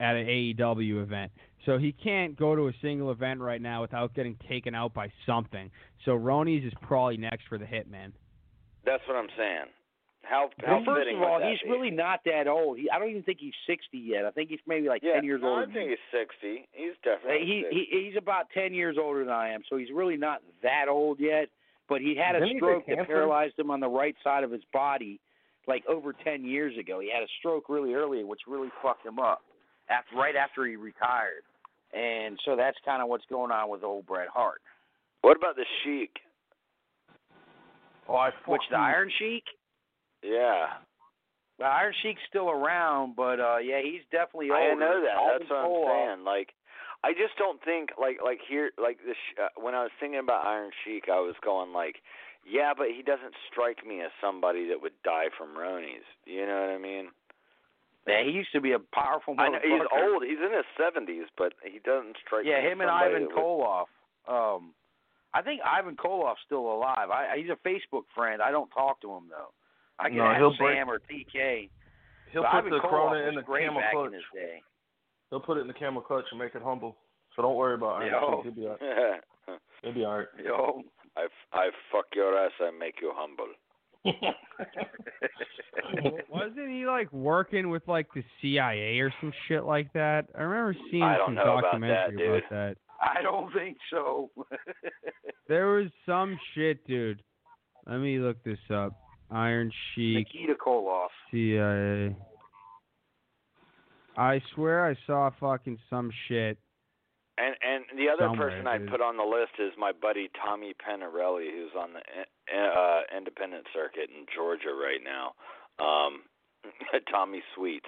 at 0.00 0.16
an 0.16 0.26
AEW 0.26 1.02
event. 1.02 1.30
So 1.66 1.78
he 1.78 1.92
can't 1.92 2.36
go 2.36 2.56
to 2.56 2.68
a 2.68 2.72
single 2.82 3.10
event 3.12 3.40
right 3.40 3.62
now 3.62 3.82
without 3.82 4.14
getting 4.14 4.36
taken 4.48 4.74
out 4.74 4.92
by 4.92 5.10
something. 5.24 5.70
So 6.04 6.12
Ronies 6.12 6.66
is 6.66 6.72
probably 6.82 7.16
next 7.16 7.44
for 7.48 7.58
the 7.58 7.64
Hitman. 7.64 8.12
That's 8.84 9.02
what 9.06 9.16
I'm 9.16 9.28
saying. 9.36 9.66
How 10.28 10.50
how 10.60 10.76
Well, 10.76 10.84
first 10.84 11.08
of 11.14 11.22
all, 11.22 11.40
he's 11.40 11.60
be? 11.62 11.70
really 11.70 11.90
not 11.90 12.20
that 12.26 12.46
old. 12.46 12.78
He, 12.78 12.90
I 12.90 12.98
don't 12.98 13.08
even 13.08 13.22
think 13.22 13.38
he's 13.40 13.56
60 13.66 13.96
yet. 13.96 14.26
I 14.26 14.30
think 14.30 14.50
he's 14.50 14.60
maybe 14.66 14.88
like 14.88 15.02
yeah, 15.02 15.14
10 15.14 15.24
years 15.24 15.40
no, 15.42 15.48
older. 15.48 15.62
I 15.62 15.72
think 15.72 15.90
he's 15.90 16.06
sixty. 16.12 16.68
He's 16.72 16.92
definitely 17.02 17.46
he, 17.46 17.62
60. 17.62 17.88
he 17.92 18.04
he's 18.08 18.16
about 18.18 18.46
10 18.52 18.74
years 18.74 18.96
older 19.00 19.24
than 19.24 19.32
I 19.32 19.50
am, 19.50 19.62
so 19.70 19.76
he's 19.76 19.90
really 19.92 20.16
not 20.16 20.40
that 20.62 20.86
old 20.88 21.18
yet. 21.18 21.48
But 21.88 22.02
he 22.02 22.14
had 22.14 22.36
a 22.36 22.40
Didn't 22.40 22.56
he 22.56 22.58
stroke 22.58 22.84
that 22.86 23.06
paralyzed 23.06 23.58
him 23.58 23.70
on 23.70 23.80
the 23.80 23.88
right 23.88 24.14
side 24.22 24.44
of 24.44 24.50
his 24.50 24.60
body, 24.74 25.18
like 25.66 25.82
over 25.88 26.12
10 26.12 26.44
years 26.44 26.76
ago. 26.78 27.00
He 27.00 27.10
had 27.10 27.22
a 27.22 27.30
stroke 27.38 27.70
really 27.70 27.94
early, 27.94 28.22
which 28.24 28.40
really 28.46 28.68
fucked 28.82 29.06
him 29.06 29.18
up. 29.18 29.40
After 29.88 30.16
right 30.16 30.36
after 30.36 30.66
he 30.66 30.76
retired, 30.76 31.44
and 31.94 32.38
so 32.44 32.56
that's 32.56 32.76
kind 32.84 33.00
of 33.00 33.08
what's 33.08 33.24
going 33.30 33.50
on 33.50 33.70
with 33.70 33.82
old 33.82 34.04
Bret 34.04 34.28
Hart. 34.28 34.60
What 35.22 35.38
about 35.38 35.56
the 35.56 35.64
Sheik? 35.82 36.10
Oh, 38.06 38.16
I 38.16 38.30
Which 38.46 38.60
the. 38.70 38.76
Iron 38.76 39.10
Sheik? 39.18 39.44
Yeah. 40.22 40.66
Well, 41.58 41.70
Iron 41.70 41.94
Sheik's 42.02 42.20
still 42.28 42.50
around, 42.50 43.16
but 43.16 43.40
uh 43.40 43.58
yeah, 43.58 43.80
he's 43.82 44.02
definitely 44.12 44.50
older. 44.50 44.62
I 44.62 44.74
know 44.74 45.02
that. 45.02 45.38
That's 45.38 45.50
what 45.50 45.58
I'm 45.58 45.66
Koloff. 45.70 46.14
saying. 46.14 46.24
Like, 46.24 46.54
I 47.04 47.12
just 47.12 47.36
don't 47.38 47.62
think 47.64 47.90
like 48.00 48.18
like 48.24 48.38
here 48.48 48.70
like 48.80 48.98
this. 49.04 49.16
Uh, 49.40 49.48
when 49.60 49.74
I 49.74 49.82
was 49.82 49.90
thinking 50.00 50.20
about 50.20 50.46
Iron 50.46 50.70
Sheik, 50.84 51.04
I 51.10 51.18
was 51.20 51.34
going 51.44 51.72
like, 51.72 51.96
yeah, 52.46 52.72
but 52.76 52.88
he 52.94 53.02
doesn't 53.02 53.34
strike 53.50 53.84
me 53.86 54.00
as 54.02 54.10
somebody 54.20 54.68
that 54.68 54.80
would 54.82 54.94
die 55.04 55.30
from 55.36 55.56
Ronies. 55.56 56.06
You 56.26 56.46
know 56.46 56.60
what 56.60 56.70
I 56.70 56.78
mean? 56.78 57.08
Yeah, 58.06 58.22
he 58.24 58.30
used 58.30 58.52
to 58.52 58.60
be 58.60 58.72
a 58.72 58.78
powerful 58.78 59.34
I 59.38 59.48
know 59.48 59.58
he's 59.62 59.82
old. 59.92 60.24
He's 60.24 60.38
in 60.38 60.54
his 60.54 60.64
seventies, 60.78 61.26
but 61.36 61.52
he 61.62 61.78
doesn't 61.80 62.16
strike 62.24 62.46
Yeah, 62.46 62.60
me 62.60 62.66
as 62.66 62.72
him 62.72 62.80
and 62.80 62.90
Ivan 62.90 63.22
that 63.26 63.34
would- 63.34 63.36
Koloff. 63.36 63.86
Um, 64.26 64.74
I 65.34 65.42
think 65.42 65.60
Ivan 65.62 65.96
Koloff's 65.96 66.40
still 66.46 66.72
alive. 66.72 67.10
I, 67.10 67.36
he's 67.36 67.50
a 67.50 67.68
Facebook 67.68 68.04
friend. 68.14 68.40
I 68.40 68.50
don't 68.50 68.70
talk 68.70 69.00
to 69.02 69.10
him 69.12 69.24
though. 69.28 69.52
I 69.98 70.08
can 70.08 70.18
No, 70.18 70.24
ask 70.24 70.38
he'll 70.38 70.52
Sam 70.58 70.86
break- 70.86 70.88
or 70.88 71.00
TK. 71.10 71.70
He'll 72.32 72.42
But 72.42 72.50
put 72.52 72.58
Ivan 72.58 72.70
the 72.70 72.76
Koloff 72.78 72.90
Corona 72.90 73.28
in 73.28 73.34
the 73.34 73.42
great 73.42 73.64
camel 73.66 73.82
clutch. 73.90 74.06
in 74.08 74.12
his 74.12 74.22
day. 74.34 74.62
He'll 75.30 75.40
put 75.40 75.56
it 75.56 75.60
in 75.62 75.66
the 75.66 75.72
camel 75.74 76.02
clutch 76.02 76.24
and 76.30 76.38
make 76.38 76.54
it 76.54 76.62
humble. 76.62 76.96
So 77.34 77.42
don't 77.42 77.56
worry 77.56 77.74
about 77.74 78.02
it. 78.02 78.12
Yo. 78.12 78.42
Sheik. 78.44 78.54
He'll 78.54 78.62
be 78.62 78.66
all 78.66 78.76
right. 78.80 79.20
He'll 79.82 79.94
be 79.94 80.04
all 80.04 80.18
right. 80.18 80.26
Yo. 80.44 80.82
I, 81.16 81.24
f- 81.24 81.30
I 81.52 81.68
fuck 81.90 82.04
your 82.14 82.36
ass. 82.38 82.52
I 82.60 82.70
make 82.78 82.96
you 83.00 83.12
humble. 83.14 83.46
Wasn't 86.30 86.68
he 86.70 86.86
like 86.86 87.12
working 87.12 87.70
with 87.70 87.82
like 87.88 88.06
the 88.14 88.22
CIA 88.40 88.98
or 89.00 89.12
some 89.20 89.32
shit 89.48 89.64
like 89.64 89.92
that? 89.94 90.26
I 90.36 90.42
remember 90.42 90.76
seeing 90.90 91.02
I 91.02 91.16
don't 91.16 91.28
some 91.28 91.34
know 91.36 91.58
about 91.58 91.80
that, 91.80 91.82
documentary 92.12 92.16
dude. 92.16 92.28
about 92.28 92.50
that. 92.50 92.76
I 93.00 93.22
don't 93.22 93.52
think 93.52 93.76
so. 93.90 94.30
There 95.48 95.68
was 95.68 95.86
some 96.04 96.38
shit, 96.54 96.86
dude. 96.86 97.22
Let 97.86 98.00
me 98.00 98.18
look 98.18 98.44
this 98.44 98.58
up. 98.70 98.92
Iron 99.30 99.70
Sheik, 99.94 100.26
Nikita 100.32 100.54
Koloff. 100.54 101.08
CIA. 101.30 102.16
I 104.16 104.40
swear 104.54 104.84
I 104.86 104.96
saw 105.06 105.30
fucking 105.38 105.78
some 105.88 106.10
shit. 106.26 106.58
And 107.38 107.54
and 107.62 107.84
the 107.96 108.08
other 108.10 108.26
Somewhere, 108.26 108.50
person 108.50 108.66
I 108.66 108.78
dude. 108.78 108.90
put 108.90 109.00
on 109.00 109.16
the 109.16 109.22
list 109.22 109.60
is 109.60 109.72
my 109.78 109.92
buddy 109.92 110.28
Tommy 110.44 110.74
Penarelli, 110.74 111.50
who's 111.52 111.70
on 111.78 111.90
the 111.92 112.00
uh, 112.52 113.00
independent 113.16 113.66
circuit 113.72 114.10
in 114.10 114.26
Georgia 114.34 114.74
right 114.74 115.00
now. 115.04 115.34
Um, 115.78 116.22
Tommy 117.12 117.42
Sweets. 117.54 117.86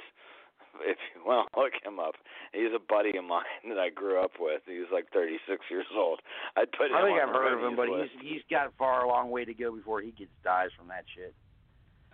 If 0.80 0.98
you 1.14 1.22
want 1.26 1.48
to 1.52 1.60
look 1.60 1.72
him 1.84 1.98
up, 1.98 2.14
he's 2.52 2.72
a 2.74 2.80
buddy 2.80 3.16
of 3.16 3.24
mine 3.24 3.68
that 3.68 3.78
I 3.78 3.90
grew 3.90 4.20
up 4.20 4.32
with. 4.40 4.62
He's 4.66 4.90
like 4.92 5.06
36 5.12 5.40
years 5.70 5.86
old. 5.94 6.20
I'd 6.56 6.72
put 6.72 6.90
him. 6.90 6.96
I 6.96 7.02
think 7.04 7.20
I've 7.20 7.34
heard 7.34 7.56
of 7.56 7.64
him, 7.64 7.76
but 7.76 7.88
list. 7.88 8.12
he's 8.20 8.40
he's 8.40 8.44
got 8.50 8.72
far 8.78 9.04
a 9.04 9.08
long 9.08 9.30
way 9.30 9.44
to 9.44 9.54
go 9.54 9.74
before 9.74 10.00
he 10.00 10.12
gets 10.12 10.32
dies 10.44 10.70
from 10.76 10.88
that 10.88 11.04
shit. 11.14 11.34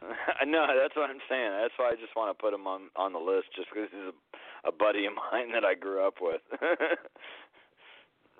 no, 0.47 0.67
that's 0.79 0.95
what 0.95 1.11
I'm 1.11 1.25
saying. 1.29 1.53
That's 1.57 1.75
why 1.77 1.91
I 1.91 1.97
just 1.97 2.15
want 2.17 2.37
to 2.37 2.41
put 2.41 2.53
him 2.53 2.67
on 2.67 2.91
on 2.97 3.13
the 3.13 3.19
list, 3.19 3.49
just 3.57 3.69
because 3.73 3.89
he's 3.91 4.13
a, 4.13 4.69
a 4.69 4.73
buddy 4.73 5.07
of 5.07 5.13
mine 5.33 5.53
that 5.53 5.65
I 5.65 5.75
grew 5.75 6.07
up 6.07 6.17
with, 6.21 6.43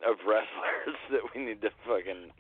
of 0.05 0.17
wrestlers 0.27 0.99
that 1.11 1.23
we 1.35 1.45
need 1.45 1.63
to 1.63 1.71
fucking. 1.87 2.31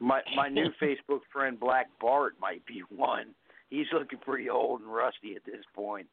My 0.00 0.22
my 0.34 0.48
new 0.48 0.70
Facebook 0.80 1.20
friend 1.32 1.58
Black 1.58 1.86
Bart 2.00 2.34
might 2.40 2.64
be 2.66 2.82
one. 2.88 3.34
He's 3.74 3.92
looking 3.92 4.18
pretty 4.18 4.48
old 4.48 4.80
and 4.80 4.92
rusty 4.92 5.34
at 5.36 5.44
this 5.44 5.64
point. 5.74 6.06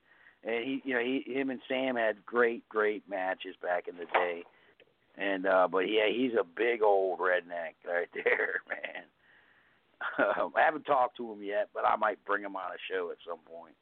And 0.43 0.63
he 0.63 0.81
you 0.83 0.93
know, 0.93 0.99
he 0.99 1.23
him 1.25 1.49
and 1.49 1.59
Sam 1.67 1.95
had 1.95 2.25
great, 2.25 2.67
great 2.69 3.07
matches 3.09 3.55
back 3.61 3.87
in 3.87 3.97
the 3.97 4.05
day. 4.05 4.43
And 5.17 5.45
uh 5.45 5.67
but 5.71 5.89
yeah, 5.89 6.09
he's 6.11 6.33
a 6.33 6.43
big 6.43 6.81
old 6.81 7.19
redneck 7.19 7.75
right 7.85 8.09
there, 8.13 8.61
man. 8.69 9.03
Um, 10.17 10.53
I 10.55 10.61
haven't 10.61 10.85
talked 10.85 11.17
to 11.17 11.31
him 11.31 11.43
yet, 11.43 11.69
but 11.75 11.85
I 11.85 11.95
might 11.95 12.23
bring 12.25 12.43
him 12.43 12.55
on 12.55 12.71
a 12.71 12.81
show 12.91 13.11
at 13.11 13.17
some 13.27 13.37
point. 13.45 13.75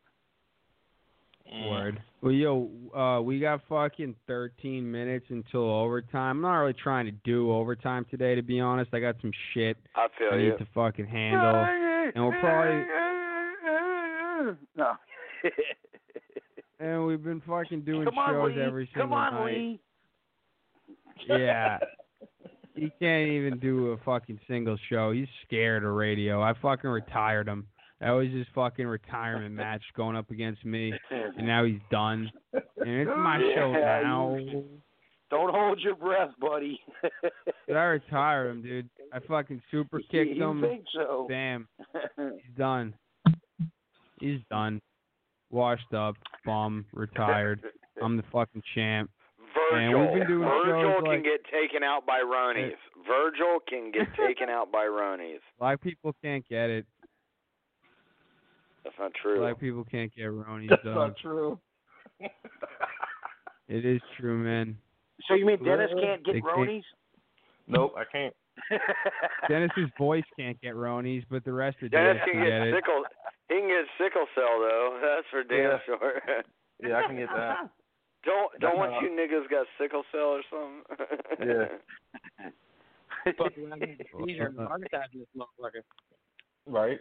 Word. 1.51 2.01
Well, 2.21 2.31
yo, 2.31 2.69
uh, 2.95 3.21
we 3.21 3.39
got 3.39 3.61
fucking 3.67 4.15
13 4.27 4.89
minutes 4.89 5.25
until 5.29 5.61
overtime. 5.61 6.37
I'm 6.37 6.41
not 6.41 6.57
really 6.59 6.73
trying 6.73 7.05
to 7.05 7.11
do 7.23 7.51
overtime 7.51 8.05
today, 8.11 8.35
to 8.35 8.43
be 8.43 8.59
honest. 8.59 8.93
I 8.93 8.99
got 8.99 9.15
some 9.21 9.31
shit 9.53 9.77
I 9.95 10.07
feel 10.17 10.27
I 10.31 10.37
need 10.37 10.45
you. 10.45 10.57
to 10.57 10.67
fucking 10.75 11.07
handle, 11.07 11.55
and 12.13 12.23
we'll 12.23 12.39
probably. 12.39 12.83
No. 14.75 14.93
And 16.81 17.05
we've 17.05 17.21
been 17.21 17.41
fucking 17.45 17.81
doing 17.81 18.05
Come 18.05 18.17
on, 18.17 18.29
shows 18.29 18.55
Lee. 18.55 18.61
every 18.61 18.85
single 18.93 19.03
Come 19.09 19.13
on, 19.13 19.33
night. 19.33 19.53
Lee. 19.55 19.79
Yeah. 21.27 21.79
He 22.75 22.89
can't 23.01 23.29
even 23.29 23.59
do 23.59 23.87
a 23.87 23.97
fucking 24.05 24.39
single 24.47 24.77
show. 24.89 25.11
He's 25.11 25.27
scared 25.45 25.83
of 25.83 25.91
radio. 25.91 26.41
I 26.41 26.53
fucking 26.61 26.89
retired 26.89 27.45
him. 27.45 27.67
That 27.99 28.11
was 28.11 28.29
his 28.29 28.45
fucking 28.55 28.87
retirement 28.87 29.53
match 29.53 29.81
going 29.97 30.15
up 30.15 30.31
against 30.31 30.63
me, 30.63 30.93
and 31.11 31.45
now 31.45 31.65
he's 31.65 31.81
done. 31.91 32.31
And 32.53 32.63
it's 32.87 33.11
my 33.17 33.37
show 33.53 33.73
now. 33.73 34.37
Don't 35.29 35.53
hold 35.53 35.81
your 35.81 35.95
breath, 35.95 36.29
buddy. 36.39 36.79
Did 37.67 37.75
I 37.75 37.83
retire 37.83 38.47
him, 38.49 38.61
dude? 38.61 38.89
I 39.11 39.19
fucking 39.27 39.61
super 39.71 39.99
kicked 39.99 40.35
you 40.37 40.43
him. 40.49 40.61
think 40.61 40.85
so? 40.95 41.25
Bam. 41.27 41.67
He's 42.17 42.55
done. 42.57 42.93
He's 44.19 44.39
done. 44.49 44.81
Washed 45.51 45.93
up, 45.93 46.15
bum, 46.45 46.85
retired. 46.93 47.61
I'm 48.03 48.17
the 48.17 48.23
fucking 48.31 48.61
champ. 48.75 49.09
Virgil. 49.71 49.99
we've 50.13 50.19
been 50.19 50.27
doing 50.27 50.47
Virgil 50.47 50.95
can 51.01 51.05
like 51.05 51.23
get 51.23 51.43
taken 51.51 51.83
out 51.83 52.05
by 52.05 52.19
Ronies. 52.19 52.75
Virgil 53.07 53.59
can 53.67 53.91
get 53.91 54.07
taken 54.27 54.47
out 54.49 54.71
by 54.71 54.85
Ronies. 54.85 55.39
black 55.59 55.81
people 55.81 56.15
can't 56.23 56.47
get 56.47 56.69
it. 56.69 56.85
That's 58.83 58.95
not 58.99 59.11
true. 59.21 59.39
Black 59.39 59.59
people 59.59 59.83
can't 59.89 60.13
get 60.15 60.25
Ronies, 60.25 60.69
That's 60.69 60.83
dog. 60.83 60.95
not 60.95 61.17
true. 61.17 61.59
It 63.67 63.85
is 63.85 64.01
true, 64.19 64.37
man. 64.37 64.77
So 65.27 65.33
you 65.35 65.45
mean 65.45 65.63
Dennis 65.63 65.91
can't 66.01 66.23
get 66.25 66.33
They 66.35 66.41
can't- 66.41 66.85
Nope, 67.67 67.93
I 67.97 68.03
can't. 68.11 68.35
Dennis's 69.47 69.89
voice 69.97 70.23
can't 70.37 70.59
get 70.61 70.73
Ronies, 70.75 71.23
but 71.29 71.43
the 71.45 71.53
rest 71.53 71.77
of 71.81 71.91
Dennis 71.91 72.17
Dennis 72.17 72.23
can 72.25 72.33
can 72.33 72.43
get 72.43 72.49
get 72.49 72.67
it. 72.67 72.75
sickle. 72.75 73.03
He 73.49 73.55
can 73.59 73.67
get 73.67 73.85
sickle 73.97 74.25
cell 74.35 74.59
though. 74.59 74.99
That's 75.03 75.27
for 75.31 75.43
damn 75.43 75.71
Yeah. 75.71 75.77
sure. 75.85 76.21
Yeah, 76.81 76.97
I 76.97 77.07
can 77.07 77.15
get 77.17 77.29
that. 77.35 77.69
don't 78.25 78.59
don't 78.59 78.77
one 78.77 78.93
Uh, 78.93 78.99
you 79.01 79.09
niggas 79.09 79.49
got 79.49 79.65
sickle 79.79 80.03
cell 80.11 80.37
or 80.39 80.43
something? 80.49 80.83
Yeah. 81.47 81.65
Easier 84.27 84.51
than 84.55 84.67
advertising 84.67 85.19
this 85.19 85.27
motherfucker. 85.35 85.81
Right. 86.67 86.99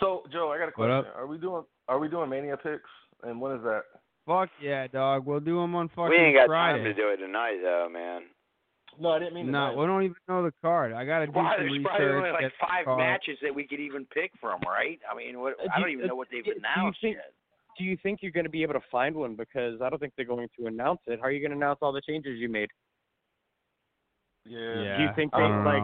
So, 0.00 0.22
Joe, 0.32 0.52
I 0.52 0.58
got 0.58 0.68
a 0.68 0.72
What 0.76 0.90
up? 0.90 1.04
question. 1.04 1.20
Are 1.20 1.26
we 1.26 1.38
doing 1.38 1.64
Are 1.88 1.98
we 1.98 2.08
doing 2.08 2.28
Mania 2.30 2.56
picks? 2.56 2.88
And 3.24 3.40
when 3.40 3.52
is 3.56 3.62
that? 3.64 3.82
Fuck 4.26 4.50
yeah, 4.60 4.86
dog. 4.86 5.26
We'll 5.26 5.40
do 5.40 5.58
them 5.60 5.74
on 5.74 5.88
fucking 5.88 5.94
Friday. 6.06 6.18
we 6.18 6.24
ain't 6.26 6.36
got 6.36 6.46
Friday. 6.46 6.78
time 6.78 6.84
to 6.84 6.94
do 6.94 7.08
it 7.08 7.16
tonight 7.16 7.58
though, 7.62 7.88
man. 7.92 8.22
No, 9.00 9.10
I 9.12 9.18
didn't 9.20 9.34
mean 9.34 9.50
No, 9.50 9.74
we 9.76 9.86
don't 9.86 10.02
even 10.02 10.16
know 10.28 10.42
the 10.42 10.52
card. 10.60 10.92
I 10.92 11.04
gotta 11.04 11.26
do 11.26 11.32
Why, 11.32 11.54
some 11.56 11.60
there's 11.60 11.72
research. 11.72 11.86
probably 11.86 12.06
only 12.16 12.30
like 12.30 12.52
five 12.60 12.86
matches 12.98 13.38
that 13.42 13.54
we 13.54 13.64
could 13.66 13.80
even 13.80 14.04
pick 14.06 14.32
from, 14.40 14.60
right? 14.66 14.98
I 15.10 15.16
mean, 15.16 15.38
what, 15.40 15.54
Uh, 15.60 15.68
I 15.72 15.76
do 15.78 15.82
don't 15.82 15.90
you- 15.92 15.96
even 15.98 16.06
know 16.08 16.14
uh, 16.14 16.16
what 16.16 16.28
they've 16.30 16.44
do 16.44 16.50
you 16.50 16.56
announced 16.56 17.00
think- 17.00 17.16
yet. 17.16 17.32
Do 17.76 17.84
you 17.84 17.96
think 17.98 18.22
you're 18.22 18.32
going 18.32 18.44
to 18.46 18.50
be 18.50 18.64
able 18.64 18.74
to 18.74 18.80
find 18.90 19.14
one? 19.14 19.36
Because 19.36 19.80
I 19.80 19.88
don't 19.88 20.00
think 20.00 20.12
they're 20.16 20.24
going 20.24 20.48
to 20.58 20.66
announce 20.66 20.98
it. 21.06 21.20
How 21.20 21.26
are 21.26 21.30
you 21.30 21.38
going 21.38 21.52
to 21.52 21.56
announce 21.56 21.78
all 21.80 21.92
the 21.92 22.00
changes 22.00 22.36
you 22.40 22.48
made? 22.48 22.68
Yeah. 24.44 24.58
Yeah. 24.82 24.96
Do 24.96 25.02
you 25.04 25.08
think 25.14 25.32
they 25.32 25.42
like 25.42 25.82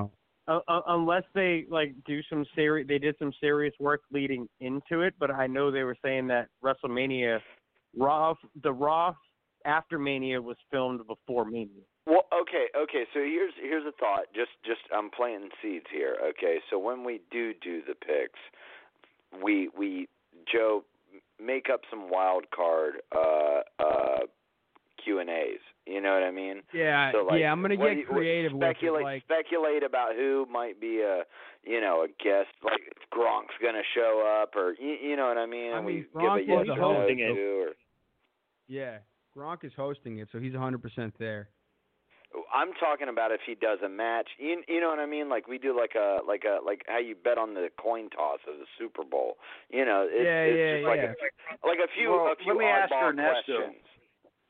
uh, 0.49 0.61
uh, 0.69 0.81
unless 0.89 1.23
they 1.35 1.67
like 1.71 1.95
do 2.05 2.21
some 2.29 2.45
serious 2.57 2.89
they 2.89 2.99
did 2.99 3.15
some 3.19 3.33
serious 3.41 3.75
work 3.79 4.03
leading 4.11 4.49
into 4.61 5.03
it, 5.03 5.15
but 5.21 5.31
I 5.31 5.47
know 5.47 5.71
they 5.71 5.85
were 5.85 5.97
saying 6.05 6.27
that 6.29 6.49
WrestleMania 6.65 7.41
Raw 7.97 8.35
the 8.63 8.73
Raw 8.73 9.15
after 9.65 9.99
Mania 9.99 10.41
was 10.41 10.57
filmed 10.71 11.07
before 11.07 11.45
Mania. 11.45 11.83
Well, 12.07 12.27
okay, 12.33 12.67
okay. 12.77 13.05
So 13.15 13.21
here's 13.21 13.53
here's 13.61 13.87
a 13.87 13.93
thought. 13.93 14.25
Just 14.35 14.51
just 14.65 14.81
I'm 14.95 15.11
planting 15.11 15.51
seeds 15.63 15.87
here. 15.93 16.17
Okay, 16.31 16.59
so 16.71 16.79
when 16.79 17.03
we 17.05 17.21
do 17.31 17.53
do 17.63 17.81
the 17.87 17.95
picks, 17.95 18.39
we 19.43 19.71
we 19.77 20.09
Joe 20.53 20.85
make 21.45 21.69
up 21.73 21.81
some 21.91 22.11
wild 22.11 22.45
card 22.55 22.95
uh 23.15 23.61
uh 23.83 24.19
Q 25.03 25.19
and 25.21 25.31
A's. 25.31 25.61
You 25.87 26.01
know 26.01 26.15
what 26.15 26.23
I 26.23 26.31
mean? 26.31 26.63
Yeah, 26.73 27.13
So 27.13 27.25
like, 27.25 27.41
yeah. 27.41 27.53
I'm 27.53 27.61
gonna 27.61 27.77
get 27.77 27.97
you- 27.99 28.05
what- 28.09 28.17
creative 28.17 28.53
with 28.53 28.63
it. 28.63 28.73
speculate 28.77 29.05
Like, 29.05 29.23
speculate 29.25 29.83
about 29.83 30.15
who 30.15 30.47
might 30.51 30.81
be 30.81 31.01
a 31.01 31.25
you 31.63 31.81
know 31.81 32.05
a 32.05 32.09
guest 32.23 32.49
like 32.63 32.81
Gronk's 33.13 33.55
gonna 33.63 33.83
show 33.95 34.21
up 34.43 34.57
or 34.57 34.75
you, 34.79 34.97
you 35.11 35.17
know 35.17 35.27
what 35.29 35.39
I 35.39 35.47
mean? 35.47 35.73
I 35.73 35.81
mean, 35.81 36.07
we 36.15 36.21
Gronk 36.21 36.39
give 36.47 36.57
a 36.57 36.61
is 36.63 36.67
yes 36.69 36.77
or 36.79 36.81
hosting 36.83 37.19
no 37.19 37.25
it. 37.33 37.35
to, 37.35 37.61
or 37.63 37.69
yeah, 38.69 38.99
Gronk 39.37 39.65
is 39.65 39.73
hosting 39.77 40.19
it, 40.19 40.29
so 40.33 40.39
he's 40.39 40.53
100% 40.53 41.13
there. 41.19 41.49
I'm 42.53 42.73
talking 42.79 43.09
about 43.09 43.31
if 43.31 43.41
he 43.47 43.55
does 43.55 43.79
a 43.85 43.89
match. 43.89 44.29
You, 44.39 44.63
you 44.69 44.81
know 44.81 44.89
what 44.89 44.99
I 44.99 45.07
mean? 45.07 45.29
Like 45.29 45.47
we 45.47 45.59
do 45.59 45.77
like 45.77 45.95
a 45.95 46.19
like 46.27 46.43
a 46.43 46.59
like 46.65 46.83
how 46.89 46.99
you 46.99 47.15
bet 47.15 47.39
on 47.39 47.55
the 47.55 47.69
coin 47.79 48.11
toss 48.11 48.41
of 48.51 48.59
the 48.59 48.67
Super 48.79 49.05
Bowl. 49.05 49.39
You 49.71 49.85
know, 49.85 50.07
it's, 50.11 50.27
Yeah, 50.27 50.43
it's 50.43 50.59
yeah, 50.59 50.73
just 50.75 50.87
like 50.87 51.03
yeah. 51.03 51.15
a 51.15 51.67
like 51.67 51.79
a 51.79 51.91
few 51.95 52.11
Well, 52.11 52.33
a 52.33 52.37
few 52.43 52.55
let 52.55 52.59
me 52.59 52.67
ask 52.67 52.93
oddball 52.93 53.15
questions. 53.15 53.83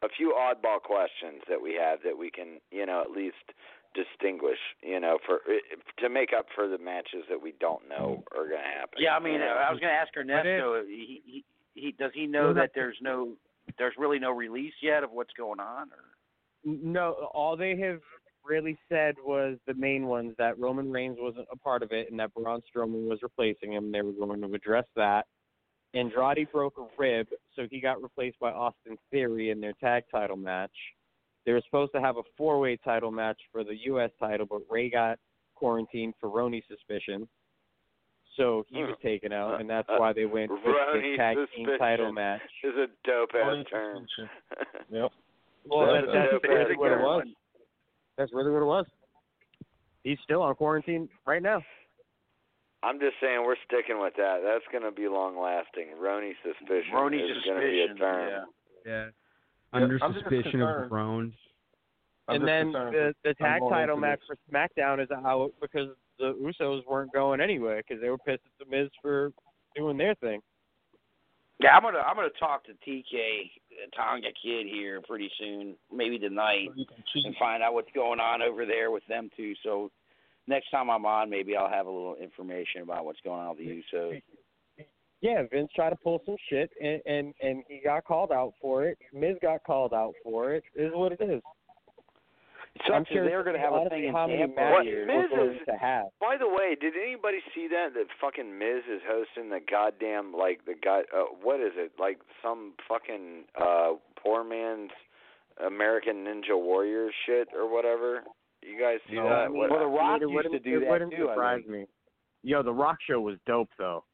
A 0.03 0.09
few 0.17 0.33
oddball 0.33 0.81
questions 0.81 1.45
that 1.49 1.61
we 1.61 1.75
have 1.81 2.01
that 2.05 2.17
we 2.17 2.31
can, 2.31 2.61
you 2.71 2.85
know, 2.85 3.01
at 3.01 3.11
least 3.11 3.53
distinguish, 3.95 4.61
you 4.83 5.01
know, 5.01 5.19
for 5.25 5.41
eh, 5.49 5.77
to 6.01 6.09
make 6.09 6.33
up 6.37 6.47
for 6.55 6.69
the 6.69 6.79
matches 6.79 7.25
that 7.29 7.41
we 7.41 7.53
don't 7.61 7.89
know 7.89 8.25
are 8.33 8.49
going 8.49 8.65
to 8.65 8.75
happen. 8.81 8.99
Yeah, 8.99 9.17
I 9.17 9.21
mean, 9.21 9.35
you 9.35 9.39
know? 9.41 9.57
I 9.61 9.71
was 9.71 9.81
going 9.81 9.93
to 9.93 9.97
ask 9.97 10.13
Ernesto. 10.17 10.85
He, 10.89 11.21
he 11.25 11.45
he 11.75 11.93
does 11.93 12.13
he 12.15 12.27
know 12.27 12.53
that 12.55 12.73
there's 12.75 12.97
no 13.01 13.37
there's 13.79 13.95
really 13.99 14.19
no 14.19 14.31
release 14.31 14.75
yet 14.83 15.03
of 15.05 15.11
what's 15.11 15.33
going 15.37 15.61
on, 15.61 15.89
or 15.91 16.05
No, 16.65 17.29
all 17.33 17.57
they 17.57 17.77
have 17.79 18.01
really 18.45 18.79
said 18.89 19.15
was 19.25 19.57
the 19.67 19.75
main 19.75 20.07
ones 20.07 20.35
that 20.39 20.59
Roman 20.59 20.91
Reigns 20.91 21.17
wasn't 21.19 21.49
a 21.51 21.57
part 21.57 21.83
of 21.83 21.93
it 21.93 22.11
and 22.11 22.21
that 22.21 22.35
Braun 22.35 22.61
Strowman 22.75 23.09
was 23.09 23.21
replacing 23.23 23.73
him. 23.73 23.91
They 23.91 24.03
were 24.03 24.13
going 24.13 24.41
to 24.43 24.55
address 24.55 24.85
that. 24.97 25.27
Andrade 25.95 26.49
broke 26.53 26.77
a 26.77 26.87
rib, 26.99 27.29
so 27.55 27.67
he 27.71 27.81
got 27.81 28.03
replaced 28.03 28.39
by 28.41 28.51
Austin 28.51 28.99
Theory 29.11 29.51
in 29.51 29.61
their 29.61 29.75
tag 29.75 30.03
title 30.11 30.37
match. 30.37 30.73
They 31.47 31.53
were 31.53 31.63
supposed 31.65 31.93
to 31.93 32.01
have 32.01 32.17
a 32.17 32.23
four 32.37 32.59
way 32.59 32.77
title 32.77 33.13
match 33.13 33.41
for 33.53 33.65
the 33.65 33.77
U.S. 33.85 34.11
title, 34.19 34.47
but 34.47 34.63
Ray 34.69 34.91
got 34.91 35.19
quarantined 35.55 36.15
for 36.21 36.29
Roni 36.29 36.63
suspicion. 36.69 37.29
So 38.37 38.65
he 38.69 38.83
was 38.83 38.97
hmm. 39.01 39.07
taken 39.07 39.33
out, 39.33 39.55
uh, 39.55 39.57
and 39.59 39.71
that's 39.71 39.89
uh, 39.89 39.97
why 39.97 40.13
they 40.13 40.25
went 40.25 40.51
with 40.51 40.61
the 40.65 41.15
tag 41.17 41.37
team 41.55 41.69
title 41.79 42.13
match. 42.13 42.41
is 42.65 42.75
a 42.75 42.87
dope 43.07 43.31
ass 43.35 43.65
term. 43.71 44.07
yep. 44.91 45.11
Well, 45.67 45.87
That's 45.87 46.07
that, 46.07 46.13
that's, 46.13 46.33
dope 46.33 46.43
that's 46.43 46.79
what 46.79 46.93
it 46.93 47.01
was. 47.01 47.25
That's 48.19 48.33
really 48.35 48.51
what 48.51 48.63
it 48.63 48.67
was. 48.67 48.87
He's 50.03 50.19
still 50.23 50.43
on 50.43 50.55
quarantine 50.57 51.09
right 51.27 51.43
now. 51.43 51.63
I'm 52.83 53.01
just 53.01 53.15
saying 53.21 53.43
we're 53.45 53.57
sticking 53.67 54.01
with 54.01 54.15
that. 54.17 54.41
That's 54.45 54.65
going 54.71 54.85
to 54.85 54.95
be 54.95 55.09
long 55.09 55.41
lasting. 55.41 55.97
Roni 55.99 56.33
suspicion 56.43 56.93
Roni 56.93 57.17
is 57.17 57.43
going 57.47 57.61
to 57.61 57.67
be 57.67 57.81
a 57.81 57.89
suspicion, 57.89 57.97
term. 57.97 58.29
yeah. 58.29 58.45
Yeah. 58.85 59.05
Yeah, 59.73 59.83
Under 59.83 59.99
I'm 60.03 60.13
suspicion 60.13 60.61
of 60.61 60.89
drones. 60.91 61.33
I'm 62.29 62.37
and 62.37 62.49
then 62.49 62.73
the 62.73 63.15
the 63.25 63.35
tag 63.35 63.63
title 63.69 63.97
match 63.97 64.21
for 64.27 64.37
SmackDown 64.51 65.03
is 65.03 65.11
out 65.11 65.53
because 65.61 65.89
the 66.19 66.35
Usos 66.35 66.87
weren't 66.87 67.13
going 67.13 67.41
anywhere 67.41 67.83
because 67.87 68.01
they 68.01 68.11
were 68.11 68.19
pissed 68.19 68.43
at 68.45 68.67
the 68.67 68.71
Miz 68.71 68.91
for 69.03 69.33
doing 69.77 69.97
their 69.97 70.15
thing. 70.17 70.41
Yeah, 71.61 71.77
I'm 71.77 71.83
gonna 71.83 71.99
I'm 71.99 72.17
gonna 72.17 72.29
talk 72.39 72.65
to 72.65 72.73
TK 72.73 73.51
Tonga 73.97 74.29
Kid 74.43 74.67
here 74.67 75.01
pretty 75.09 75.31
soon, 75.39 75.77
maybe 75.93 76.19
tonight, 76.19 76.69
and 77.15 77.37
find 77.39 77.63
out 77.63 77.75
what's 77.75 77.93
going 77.95 78.21
on 78.21 78.43
over 78.43 78.67
there 78.67 78.91
with 78.91 79.07
them 79.09 79.31
too. 79.37 79.55
So 79.63 79.91
next 80.49 80.71
time 80.71 80.91
I'm 80.91 81.07
on, 81.07 81.31
maybe 81.31 81.57
I'll 81.57 81.71
have 81.71 81.87
a 81.87 81.91
little 81.91 82.17
information 82.17 82.83
about 82.83 83.05
what's 83.05 83.21
going 83.25 83.41
on 83.41 83.51
with 83.51 83.59
the 83.59 83.83
Usos. 83.97 84.23
Yeah, 85.21 85.43
Vince 85.51 85.71
tried 85.75 85.91
to 85.91 85.97
pull 85.97 86.21
some 86.27 86.37
shit 86.51 86.71
and 86.83 87.01
and 87.07 87.33
and 87.41 87.63
he 87.69 87.81
got 87.85 88.05
called 88.05 88.33
out 88.33 88.55
for 88.61 88.85
it. 88.85 88.99
Miz 89.13 89.37
got 89.41 89.63
called 89.65 89.95
out 89.95 90.15
for 90.25 90.53
it. 90.53 90.65
It 90.75 90.87
is 90.87 90.93
what 90.93 91.13
it 91.13 91.21
is. 91.21 91.41
It 92.77 92.83
I'm 92.93 93.03
sucks 93.05 93.11
sure 93.13 93.23
that 93.25 93.31
they're 93.31 93.45
gonna 93.45 93.59
have 93.59 93.73
a 93.73 93.89
thing 93.89 94.05
in 94.05 94.13
how 94.13 94.27
many 94.27 94.39
Tampa 94.41 94.57
matches 94.61 95.07
Miz 95.07 95.31
is- 95.61 95.67
to 95.67 95.77
have. 95.79 96.07
By 96.21 96.37
the 96.37 96.49
way, 96.49 96.75
did 96.75 96.95
anybody 96.97 97.39
see 97.55 97.69
that 97.69 97.95
that 97.95 98.07
fucking 98.21 98.59
Miz 98.59 98.83
is 98.91 99.01
hosting 99.07 99.51
the 99.51 99.61
goddamn 99.61 100.33
like 100.33 100.65
the 100.67 100.75
guy 100.75 101.03
uh, 101.15 101.25
what 101.41 101.61
is 101.61 101.73
it 101.77 101.93
like 101.99 102.19
some 102.43 102.75
fucking 102.89 103.45
uh 103.55 103.93
poor 104.21 104.43
man's 104.43 104.91
American 105.65 106.25
Ninja 106.25 106.59
Warrior 106.61 107.11
shit 107.27 107.49
or 107.55 107.73
whatever? 107.73 108.25
You 108.63 108.81
guys 108.81 108.99
see 109.09 109.17
No, 109.17 109.25
that? 109.25 109.33
I 109.33 109.49
mean, 109.49 109.59
What- 109.59 109.71
Well, 109.71 109.81
The 109.81 109.87
Rock 109.87 110.17
it 110.21 110.23
used 110.23 110.35
wouldn't, 110.35 110.55
to 110.55 110.59
do 110.59 110.77
it 110.79 110.81
that 110.81 110.91
wouldn't 110.91 111.15
I 111.15 111.17
surprise 111.19 111.63
me. 111.69 111.87
Yo, 112.43 112.63
the 112.63 112.73
Rock 112.73 112.97
show 113.09 113.21
was 113.21 113.37
dope 113.47 113.69
though. 113.79 114.05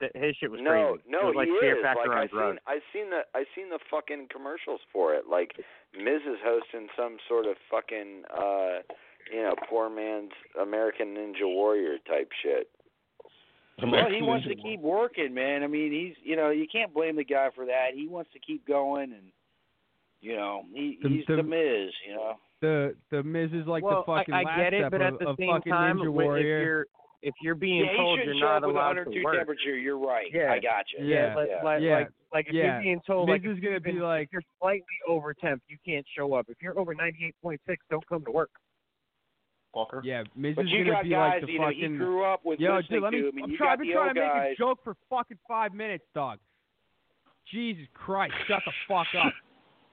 Th- 0.00 0.12
His 0.14 0.34
shit 0.36 0.50
was 0.50 0.60
no, 0.62 0.96
crazy. 0.96 1.04
no, 1.08 1.18
it 1.20 1.26
was 1.26 1.36
like 1.36 1.48
he 1.48 1.54
is. 1.66 1.76
Factor 1.82 2.08
like 2.08 2.18
I've 2.18 2.30
seen, 2.30 2.58
I 2.66 2.78
seen 2.92 3.10
the, 3.10 3.20
I 3.34 3.44
seen 3.54 3.68
the 3.70 3.78
fucking 3.90 4.28
commercials 4.32 4.80
for 4.92 5.14
it. 5.14 5.24
Like 5.30 5.52
Miz 5.96 6.22
is 6.26 6.38
hosting 6.42 6.88
some 6.96 7.18
sort 7.28 7.44
of 7.46 7.56
fucking, 7.70 8.22
uh, 8.32 8.80
you 9.32 9.42
know, 9.42 9.54
poor 9.68 9.90
man's 9.90 10.32
American 10.60 11.08
Ninja 11.14 11.44
Warrior 11.44 11.98
type 12.08 12.30
shit. 12.42 12.68
Well, 13.82 14.10
he 14.10 14.20
wants 14.20 14.46
to 14.46 14.54
keep 14.54 14.80
working, 14.80 15.32
man. 15.32 15.62
I 15.62 15.66
mean, 15.66 15.90
he's 15.92 16.14
you 16.22 16.36
know 16.36 16.50
you 16.50 16.66
can't 16.70 16.92
blame 16.92 17.16
the 17.16 17.24
guy 17.24 17.48
for 17.54 17.64
that. 17.66 17.88
He 17.94 18.06
wants 18.08 18.30
to 18.34 18.38
keep 18.38 18.66
going, 18.66 19.12
and 19.12 19.32
you 20.20 20.34
know 20.36 20.64
he 20.74 20.98
The- 21.02 21.08
he's 21.08 21.26
the- 21.26 21.36
the 21.36 21.42
Miz. 21.42 21.92
You 22.06 22.14
know. 22.14 22.34
The 22.60 22.94
the 23.10 23.22
Miz 23.22 23.50
is 23.54 23.66
like 23.66 23.82
well, 23.82 24.04
the 24.06 24.12
fucking 24.18 24.34
I, 24.34 24.40
I 24.40 24.42
last 24.44 24.56
get 24.58 24.74
it, 24.74 24.80
step 24.82 24.90
but 24.92 25.00
of, 25.00 25.14
at 25.14 25.18
the 25.18 25.28
of 25.28 25.36
same 25.38 25.48
fucking 25.50 25.72
time, 25.72 25.96
Ninja 25.96 26.04
wi- 26.04 26.24
Warrior. 26.26 26.86
If 27.22 27.34
you're 27.42 27.54
being 27.54 27.84
yeah, 27.84 27.96
told 27.96 28.18
you're 28.24 28.34
not 28.34 28.62
up 28.62 28.66
with 28.68 28.76
allowed 28.76 28.96
102 28.96 29.18
to 29.18 29.24
work, 29.24 29.36
temperature. 29.36 29.76
You're 29.76 29.98
right. 29.98 30.26
Yeah. 30.32 30.52
I 30.52 30.58
got 30.60 30.84
you. 30.96 31.04
Yeah. 31.04 31.34
like, 31.34 31.48
yeah. 31.50 31.62
like, 31.62 31.82
Yeah. 31.82 31.94
like, 31.98 32.08
like 32.32 32.46
if 32.48 32.54
Yeah. 32.54 32.62
you're 32.74 32.82
being 32.82 33.00
told 33.06 33.28
Miz 33.28 33.34
like 33.34 33.44
is 33.50 33.58
if 33.58 33.62
gonna 33.64 33.80
be 33.80 33.92
like- 34.00 34.28
you're 34.32 34.42
slightly 34.58 34.84
over 35.08 35.34
temp, 35.34 35.62
you 35.68 35.76
can't 35.84 36.06
show 36.16 36.32
up. 36.34 36.46
If 36.48 36.56
you're 36.62 36.78
over 36.78 36.94
98.6, 36.94 37.76
don't 37.90 38.06
come 38.08 38.24
to 38.24 38.30
work. 38.30 38.50
Walker. 39.74 40.00
Yeah, 40.04 40.24
Miz 40.34 40.56
But 40.56 40.64
is 40.64 40.70
you 40.72 40.78
gonna 40.84 40.96
got 40.96 41.02
be 41.04 41.10
guys, 41.10 41.32
like 41.34 41.46
the 41.46 41.52
you 41.52 41.58
know, 41.60 41.66
fucking. 41.66 41.92
he 41.92 41.96
grew 41.98 42.24
up 42.24 42.40
with 42.44 42.58
Yo, 42.58 42.74
listening 42.76 42.90
dude, 42.96 43.02
let 43.04 43.12
me. 43.12 43.20
to. 43.22 43.28
I 43.28 43.30
mean, 43.30 43.44
I'm 43.44 43.50
you 43.52 43.56
trying. 43.56 43.70
I've 43.70 43.78
been 43.78 43.92
trying 43.92 44.06
old 44.08 44.16
to 44.16 44.20
make 44.22 44.32
guys. 44.32 44.52
a 44.52 44.58
joke 44.58 44.78
for 44.82 44.96
fucking 45.08 45.38
five 45.46 45.74
minutes, 45.74 46.04
dog. 46.12 46.38
Jesus 47.52 47.86
Christ, 47.94 48.34
shut 48.48 48.62
the 48.66 48.72
fuck 48.88 49.06
up. 49.14 49.32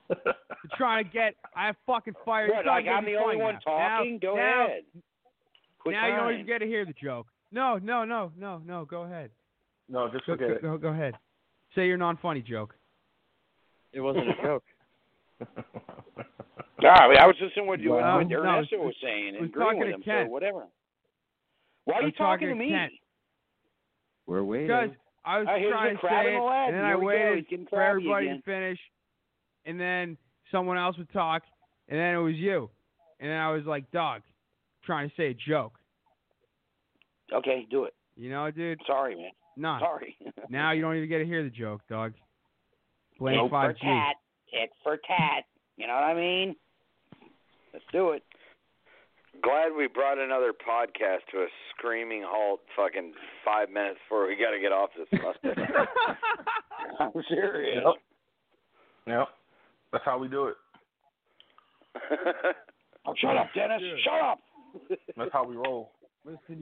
I'm 0.26 0.70
trying 0.78 1.04
to 1.04 1.10
get. 1.12 1.36
I 1.56 1.68
have 1.68 1.76
fucking 1.86 2.16
fired. 2.26 2.50
What, 2.52 2.66
like 2.66 2.86
I'm 2.88 3.06
the 3.06 3.16
only 3.18 3.36
one 3.38 3.60
talking? 3.64 4.14
Now, 4.24 4.30
Go 4.30 4.36
now, 4.36 4.66
ahead. 4.66 4.84
Quit 5.80 5.94
now 5.94 6.08
you 6.30 6.38
don't 6.38 6.46
get 6.48 6.60
to 6.60 6.66
hear 6.66 6.86
the 6.86 6.94
joke. 6.94 7.28
No, 7.52 7.78
no, 7.78 8.04
no, 8.04 8.32
no, 8.38 8.62
no. 8.66 8.86
Go 8.86 9.04
ahead. 9.04 9.30
No, 9.90 10.10
just 10.12 10.26
Go, 10.26 10.34
forget 10.34 10.50
go, 10.50 10.56
it. 10.56 10.62
go, 10.62 10.78
go 10.78 10.88
ahead. 10.90 11.14
Say 11.76 11.88
your 11.88 11.98
non-funny 11.98 12.42
joke. 12.42 12.76
It 13.94 14.02
wasn't 14.02 14.30
a 14.30 14.34
joke. 14.44 14.64
No, 16.82 16.90
I, 16.90 17.08
mean, 17.10 17.18
I 17.18 17.26
was 17.26 17.36
listening 17.42 17.66
to 17.66 17.70
what, 17.70 17.80
you 17.80 17.92
Wow. 17.92 18.18
what 18.18 18.28
No, 18.28 18.38
Ernesto 18.40 18.76
I 18.76 18.80
was- 18.80 18.86
was 18.88 18.96
saying 19.02 19.34
I 19.36 19.38
and 19.40 19.46
agreeing 19.48 19.80
with 19.80 19.88
him. 19.90 20.02
Kent. 20.04 20.28
So 20.28 20.32
whatever. 20.32 20.68
Why 21.86 21.96
are 21.96 22.02
you 22.04 22.12
talking 22.12 22.12
to 22.12 22.18
talking 22.18 22.50
to 22.50 22.56
me? 22.56 22.70
Kent. 22.70 22.94
We're 24.28 24.44
waiting. 24.44 24.68
Because 24.68 24.90
I 25.26 25.40
was 25.40 25.48
Oh, 25.50 25.70
trying 25.72 25.96
to 25.96 26.02
say 26.02 26.34
it, 26.36 26.42
and 26.42 26.74
then 26.76 26.84
Here 26.84 26.86
I 26.86 26.96
waited 26.96 27.68
for 27.70 27.82
everybody 27.82 28.28
again. 28.28 28.38
to 28.38 28.44
finish, 28.44 28.80
and 29.66 29.80
then 29.80 30.18
someone 30.52 30.78
else 30.78 30.98
would 30.98 31.12
talk, 31.12 31.44
and 31.88 31.98
then 32.00 32.14
it 32.14 32.18
was 32.20 32.36
you, 32.36 32.70
and 33.20 33.30
then 33.32 33.38
I 33.40 33.52
was 33.52 33.66
like, 33.66 33.90
"Dog, 33.92 34.22
trying 34.88 35.10
to 35.10 35.16
say 35.16 35.28
a 35.28 35.34
joke." 35.36 35.74
Okay, 37.32 37.68
do 37.70 37.84
it. 37.84 37.94
You 38.16 38.32
know, 38.32 38.50
dude. 38.50 38.80
Sorry, 38.88 39.16
man. 39.16 39.32
Nah. 39.58 39.80
Sorry. 39.80 40.16
Now 40.50 40.72
you 40.72 40.82
don't 40.82 40.96
even 40.96 41.10
get 41.10 41.18
to 41.18 41.26
hear 41.26 41.44
the 41.44 41.50
joke, 41.50 41.82
dog. 41.90 42.14
Blame 43.20 43.36
Tit 43.42 43.50
for 43.50 43.74
5G. 43.74 43.80
tat. 43.82 44.16
Tit 44.50 44.70
for 44.82 44.96
tat. 44.96 45.44
You 45.76 45.88
know 45.88 45.94
what 45.94 46.04
I 46.04 46.14
mean? 46.14 46.56
Let's 47.74 47.84
do 47.92 48.12
it. 48.12 48.24
Glad 49.44 49.76
we 49.78 49.88
brought 49.88 50.18
another 50.18 50.54
podcast 50.54 51.28
to 51.32 51.40
a 51.40 51.48
screaming 51.76 52.24
halt. 52.26 52.62
Fucking 52.78 53.12
five 53.44 53.70
minutes 53.70 54.00
before 54.06 54.26
we 54.28 54.36
got 54.38 54.52
to 54.52 54.60
get 54.60 54.72
off 54.72 54.90
this 54.98 55.08
mustache. 55.22 55.64
I'm 57.00 57.12
serious. 57.28 57.84
Yep. 57.84 57.94
Yep. 59.08 59.28
That's 59.92 60.06
how 60.06 60.18
we 60.18 60.28
do 60.30 60.46
it. 60.48 60.56
Oh, 63.06 63.14
shut 63.20 63.36
up, 63.38 63.48
Dennis. 63.54 63.82
Shut 64.04 64.22
up. 64.22 64.40
That's 65.16 65.32
how 65.34 65.46
we 65.46 65.56
roll. 65.56 65.92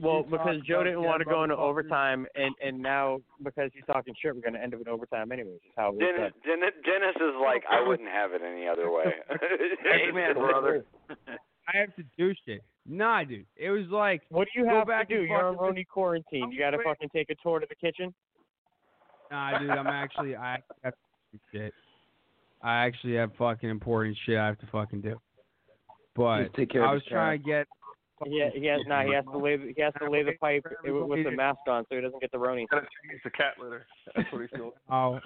Well, 0.00 0.22
because 0.22 0.60
Joe 0.66 0.84
didn't 0.84 1.02
want 1.02 1.18
to 1.20 1.24
go 1.24 1.42
into 1.42 1.56
overtime, 1.56 2.26
and 2.36 2.54
and 2.64 2.80
now 2.80 3.18
because 3.42 3.70
he's 3.74 3.82
talking 3.86 4.14
shit, 4.22 4.34
we're 4.34 4.40
going 4.40 4.54
to 4.54 4.62
end 4.62 4.74
up 4.74 4.80
in 4.80 4.88
overtime 4.88 5.32
anyways. 5.32 5.56
Is 5.56 5.72
how 5.76 5.88
it 5.88 5.94
was 5.94 6.00
Dennis, 6.00 6.32
Dennis, 6.44 6.74
Dennis 6.84 7.16
is 7.16 7.34
like, 7.42 7.64
I 7.68 7.86
wouldn't 7.86 8.08
have 8.08 8.32
it 8.32 8.42
any 8.46 8.68
other 8.68 8.92
way. 8.92 9.06
Amen, 10.08 10.34
brother. 10.34 10.84
I 11.68 11.78
have 11.78 11.96
to 11.96 12.04
do 12.16 12.32
shit. 12.46 12.62
Nah, 12.88 13.24
dude. 13.24 13.46
It 13.56 13.70
was 13.70 13.86
like 13.90 14.22
What 14.28 14.46
do 14.54 14.60
you 14.60 14.68
have 14.68 14.86
back 14.86 15.08
to 15.08 15.16
do? 15.16 15.22
You're 15.22 15.44
on 15.44 15.56
fucking- 15.56 15.82
Roni 15.82 15.88
quarantine. 15.88 16.52
You 16.52 16.58
got 16.60 16.70
to 16.70 16.78
Wait. 16.78 16.86
fucking 16.86 17.08
take 17.08 17.30
a 17.30 17.34
tour 17.42 17.58
to 17.58 17.66
the 17.68 17.74
kitchen. 17.74 18.14
Nah, 19.32 19.58
dude, 19.58 19.70
I'm 19.70 19.88
actually 19.88 20.36
I 20.36 20.58
have 20.84 20.92
to 20.94 20.98
do 21.32 21.38
shit. 21.52 21.74
I 22.62 22.86
actually 22.86 23.16
have 23.16 23.32
fucking 23.36 23.68
important 23.68 24.16
shit 24.24 24.38
I 24.38 24.46
have 24.46 24.58
to 24.60 24.66
fucking 24.70 25.00
do. 25.00 25.20
But 26.14 26.54
take 26.54 26.70
care 26.70 26.86
I 26.86 26.92
was 26.94 27.02
trying 27.08 27.42
to 27.42 27.44
get. 27.44 27.66
Yeah, 28.24 28.48
he 28.54 28.66
has. 28.66 28.80
Nah, 28.86 29.04
he 29.04 29.12
has 29.12 29.24
to 29.30 29.36
lay. 29.36 29.56
The, 29.56 29.72
he 29.76 29.82
has 29.82 29.92
to 30.00 30.10
lay 30.10 30.22
the 30.22 30.32
pipe 30.40 30.64
with 30.82 31.08
with 31.08 31.24
the 31.24 31.30
mask 31.30 31.58
on, 31.68 31.84
so 31.88 31.96
he 31.96 32.00
doesn't 32.00 32.20
get 32.20 32.32
the 32.32 32.38
Roni. 32.38 32.64
It's 32.72 33.26
a 33.26 33.30
cat 33.30 33.54
litter. 33.62 33.86
That's 34.14 34.32
what 34.32 34.40
he's 34.40 34.50
doing. 34.56 34.72
Oh, 34.90 35.18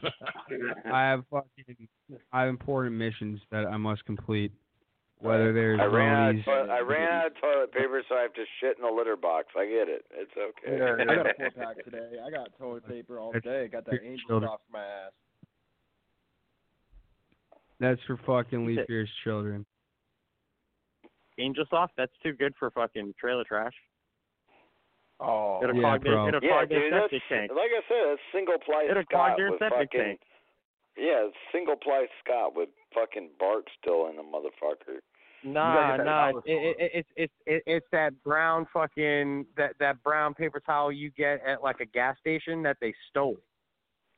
I 0.92 1.02
have 1.02 1.22
fucking. 1.30 1.88
I 2.32 2.40
have 2.40 2.48
important 2.48 2.96
missions 2.96 3.40
that 3.52 3.66
I 3.66 3.76
must 3.76 4.04
complete. 4.06 4.52
Whether 5.18 5.52
there's 5.52 5.78
I 5.80 5.84
ran 5.84 6.14
out. 6.14 6.30
Of 6.30 6.36
Ronies- 6.36 6.44
toilet, 6.46 6.70
I 6.70 6.80
ran 6.80 7.08
out 7.12 7.26
of 7.26 7.32
toilet 7.40 7.72
paper, 7.72 8.02
so 8.08 8.14
I 8.16 8.22
have 8.22 8.32
to 8.32 8.44
shit 8.60 8.76
in 8.78 8.82
the 8.82 8.90
litter 8.90 9.16
box. 9.16 9.48
I 9.56 9.66
get 9.66 9.88
it. 9.88 10.04
It's 10.12 10.32
okay. 10.34 10.82
I 10.82 11.04
got 11.14 11.26
a 11.26 11.34
four 11.38 11.50
pack 11.50 11.84
today. 11.84 12.10
I 12.26 12.30
got 12.30 12.48
toilet 12.58 12.88
paper 12.88 13.20
all 13.20 13.30
That's 13.32 13.44
day. 13.44 13.68
Got 13.70 13.84
that 13.84 14.02
angel 14.02 14.26
children. 14.28 14.50
off 14.50 14.60
my 14.72 14.80
ass. 14.80 15.12
That's 17.80 18.00
for 18.06 18.18
fucking 18.26 18.66
Lee 18.66 18.76
Shit. 18.76 19.08
Children. 19.24 19.64
Angel 21.40 21.64
soft. 21.70 21.94
That's 21.96 22.12
too 22.22 22.32
good 22.32 22.54
for 22.58 22.70
fucking 22.70 23.14
trailer 23.18 23.44
trash. 23.44 23.72
Oh, 25.20 25.60
It'll 25.62 25.74
Yeah, 25.76 25.82
clog 25.82 26.02
their, 26.04 26.12
bro. 26.14 26.28
it'll 26.28 26.40
Yeah, 26.42 26.50
clog 26.50 26.68
dude. 26.70 26.92
That's 26.92 27.10
septic 27.10 27.22
tank. 27.28 27.50
like 27.54 27.70
I 27.72 27.82
said. 27.88 28.04
That's 28.08 28.20
single 28.32 28.58
ply 28.58 28.86
It'll 28.90 29.02
Scott 29.04 29.08
clog 29.10 29.38
your 29.38 29.50
with 29.50 29.58
septic 29.60 29.90
fucking. 29.92 30.00
tank. 30.00 30.20
Yeah, 30.96 31.26
it's 31.28 31.36
single 31.52 31.76
ply 31.76 32.06
Scott 32.24 32.56
with 32.56 32.68
fucking 32.94 33.30
bark 33.38 33.66
still 33.80 34.08
in 34.08 34.16
the 34.16 34.22
motherfucker. 34.22 35.00
Nah, 35.42 35.96
get 35.96 36.04
nah. 36.04 36.32
dollar 36.32 36.42
It, 36.44 36.52
it, 36.52 36.76
it, 36.78 36.90
it's 36.94 37.08
it's 37.16 37.32
it, 37.46 37.62
it's 37.66 37.86
that 37.92 38.12
brown 38.22 38.66
fucking 38.72 39.46
that 39.56 39.74
that 39.78 40.02
brown 40.02 40.34
paper 40.34 40.60
towel 40.60 40.92
you 40.92 41.10
get 41.10 41.40
at 41.46 41.62
like 41.62 41.80
a 41.80 41.86
gas 41.86 42.16
station 42.18 42.62
that 42.64 42.76
they 42.80 42.92
stole. 43.08 43.38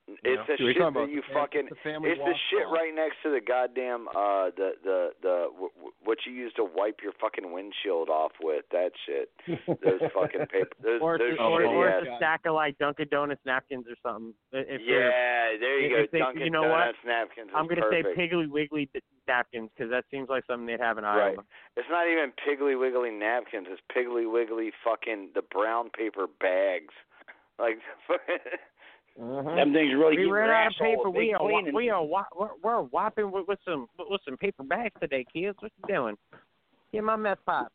It's 0.08 0.42
the 0.48 0.56
Dude, 0.56 0.74
shit 0.76 0.94
that 0.94 1.08
you 1.10 1.22
the- 1.22 1.32
fucking. 1.32 1.66
the 1.70 1.76
It's 1.78 2.18
the 2.18 2.34
shit 2.50 2.66
washcloth. 2.66 2.74
right 2.74 2.92
next 2.94 3.22
to 3.22 3.30
the 3.30 3.40
goddamn 3.40 4.08
uh 4.08 4.50
the 4.56 4.74
the 4.82 4.98
the 5.22 5.36
w- 5.54 5.70
w- 5.78 5.92
what 6.02 6.18
you 6.26 6.32
use 6.32 6.52
to 6.54 6.64
wipe 6.64 7.00
your 7.02 7.12
fucking 7.20 7.52
windshield 7.52 8.08
off 8.10 8.32
with. 8.42 8.64
That 8.72 8.90
shit. 9.06 9.30
Those 9.46 10.02
fucking 10.12 10.46
paper. 10.50 10.74
Those 10.82 11.00
or 11.00 11.18
those 11.18 11.32
it's, 11.32 11.40
or, 11.40 11.60
shitty 11.62 11.68
or 11.70 11.88
ass. 11.88 12.06
a 12.10 12.16
stack 12.16 12.40
of 12.46 12.54
like 12.54 12.76
Dunkin' 12.78 13.08
Donuts 13.10 13.40
napkins 13.46 13.86
or 13.88 13.94
something. 14.02 14.34
If 14.50 14.66
they're- 14.66 14.80
Yeah, 14.82 15.58
there 15.58 15.78
you 15.80 15.96
if 15.96 16.10
go. 16.10 16.18
they- 16.18 16.18
Dunkin' 16.18 16.42
you 16.42 16.50
know 16.50 16.68
what? 16.68 16.94
Napkins. 17.06 17.50
I'm 17.54 17.68
gonna 17.68 17.86
say. 17.90 18.02
Piggly 18.02 18.48
Wiggly 18.50 18.90
napkins 19.28 19.70
because 19.74 19.90
that 19.90 20.04
seems 20.10 20.28
like 20.28 20.44
something 20.46 20.66
they'd 20.66 20.80
have 20.80 20.98
in 20.98 21.04
Right. 21.04 21.30
Iowa. 21.38 21.44
It's 21.76 21.88
not 21.88 22.08
even 22.08 22.32
Piggly 22.42 22.78
Wiggly 22.78 23.10
napkins. 23.12 23.68
It's 23.70 23.80
Piggly 23.94 24.30
Wiggly 24.30 24.72
fucking 24.84 25.30
the 25.34 25.42
brown 25.42 25.90
paper 25.90 26.26
bags. 26.26 26.92
Like 27.58 27.78
Them 29.18 29.72
things 29.72 29.92
really 29.94 30.16
we 30.18 30.24
ran 30.24 30.48
out 30.48 30.68
of 30.68 30.72
paper. 30.80 31.10
We 31.10 31.34
are 31.34 31.42
wa- 31.42 31.48
cleaning. 31.50 31.74
we 31.74 31.90
are 31.90 32.04
we're, 32.04 32.48
we're 32.62 32.82
whopping 32.82 33.30
with, 33.30 33.46
with 33.46 33.58
some 33.64 33.86
with 33.98 34.20
some 34.24 34.36
paper 34.38 34.62
bags 34.62 34.94
today, 35.00 35.26
kids. 35.32 35.56
What 35.60 35.70
you 35.76 35.94
doing? 35.94 36.16
Get 36.92 37.04
my 37.04 37.16
mess 37.16 37.36
pot. 37.44 37.70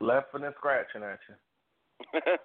Laughing 0.00 0.44
and 0.44 0.54
scratching 0.58 1.02
at 1.02 1.18
you. 1.28 2.20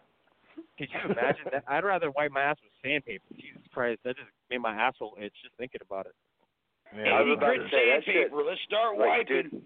Could 0.77 0.89
you 0.93 1.11
imagine 1.11 1.45
that? 1.51 1.63
I'd 1.67 1.83
rather 1.83 2.11
wipe 2.11 2.31
my 2.31 2.41
ass 2.41 2.57
with 2.63 2.73
sandpaper. 2.83 3.23
Jesus 3.35 3.61
Christ, 3.73 3.99
that 4.05 4.15
just 4.15 4.29
made 4.49 4.59
my 4.59 4.73
asshole 4.73 5.15
itch 5.19 5.33
just 5.41 5.55
thinking 5.57 5.81
about 5.85 6.05
it. 6.05 6.13
I 6.93 7.21
was 7.21 7.37
about 7.37 7.53
to 7.53 7.65
say 7.71 7.89
that 7.89 8.05
shit. 8.05 8.31
Let's 8.31 8.61
start 8.67 8.97
like, 8.97 9.25
wiping. 9.29 9.49
dude, 9.49 9.61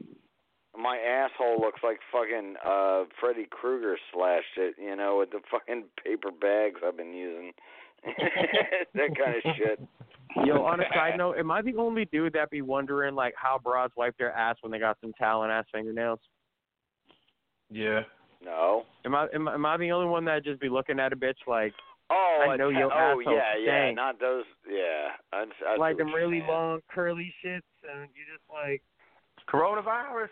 my 0.78 0.98
asshole 0.98 1.60
looks 1.60 1.82
like 1.84 2.00
fucking 2.12 2.56
uh 2.64 3.04
Freddy 3.20 3.48
Krueger 3.50 3.98
slashed 4.14 4.56
it, 4.58 4.76
you 4.80 4.96
know, 4.96 5.18
with 5.20 5.32
the 5.32 5.40
fucking 5.52 5.86
paper 6.04 6.32
bags 6.32 6.80
I've 6.86 6.98
been 6.98 7.14
using. 7.14 7.52
that 8.94 9.10
kind 9.18 9.36
of 9.36 9.56
shit. 9.58 9.80
Yo, 10.46 10.64
on 10.64 10.80
a 10.80 10.84
side 10.94 11.18
note, 11.18 11.38
am 11.38 11.50
I 11.52 11.62
the 11.62 11.76
only 11.78 12.06
dude 12.06 12.34
that 12.34 12.50
be 12.50 12.62
wondering 12.62 13.16
like 13.16 13.34
how 13.36 13.60
broads 13.62 13.94
wipe 13.98 14.18
their 14.18 14.32
ass 14.34 14.56
when 14.62 14.72
they 14.72 14.80
got 14.80 14.98
some 15.02 15.14
talent 15.14 15.52
ass 15.52 15.66
fingernails? 15.72 16.20
Yeah. 17.70 18.02
No. 18.44 18.84
Am 19.06 19.16
I 19.16 19.28
am, 19.34 19.48
am 19.48 19.66
I 19.66 19.78
the 19.78 19.92
only 19.92 20.08
one 20.08 20.26
that 20.26 20.44
just 20.44 20.62
be 20.62 20.70
looking 20.70 21.00
at 21.00 21.12
a 21.12 21.16
bitch 21.16 21.42
like 21.48 21.74
Oh, 22.10 22.46
I 22.50 22.56
know 22.56 22.70
your 22.70 22.92
oh 22.94 23.20
asshole 23.20 23.34
yeah, 23.34 23.58
yeah, 23.60 23.66
stank. 23.66 23.96
not 23.98 24.20
those. 24.20 24.46
Yeah, 24.70 25.10
I, 25.34 25.44
I 25.68 25.76
like 25.76 25.98
what 25.98 25.98
them 25.98 26.14
really 26.14 26.40
saying. 26.40 26.50
long 26.50 26.80
curly 26.90 27.34
shits 27.44 27.68
and 27.84 28.08
you 28.16 28.24
just 28.32 28.46
like 28.50 28.82
Coronavirus. 29.50 30.30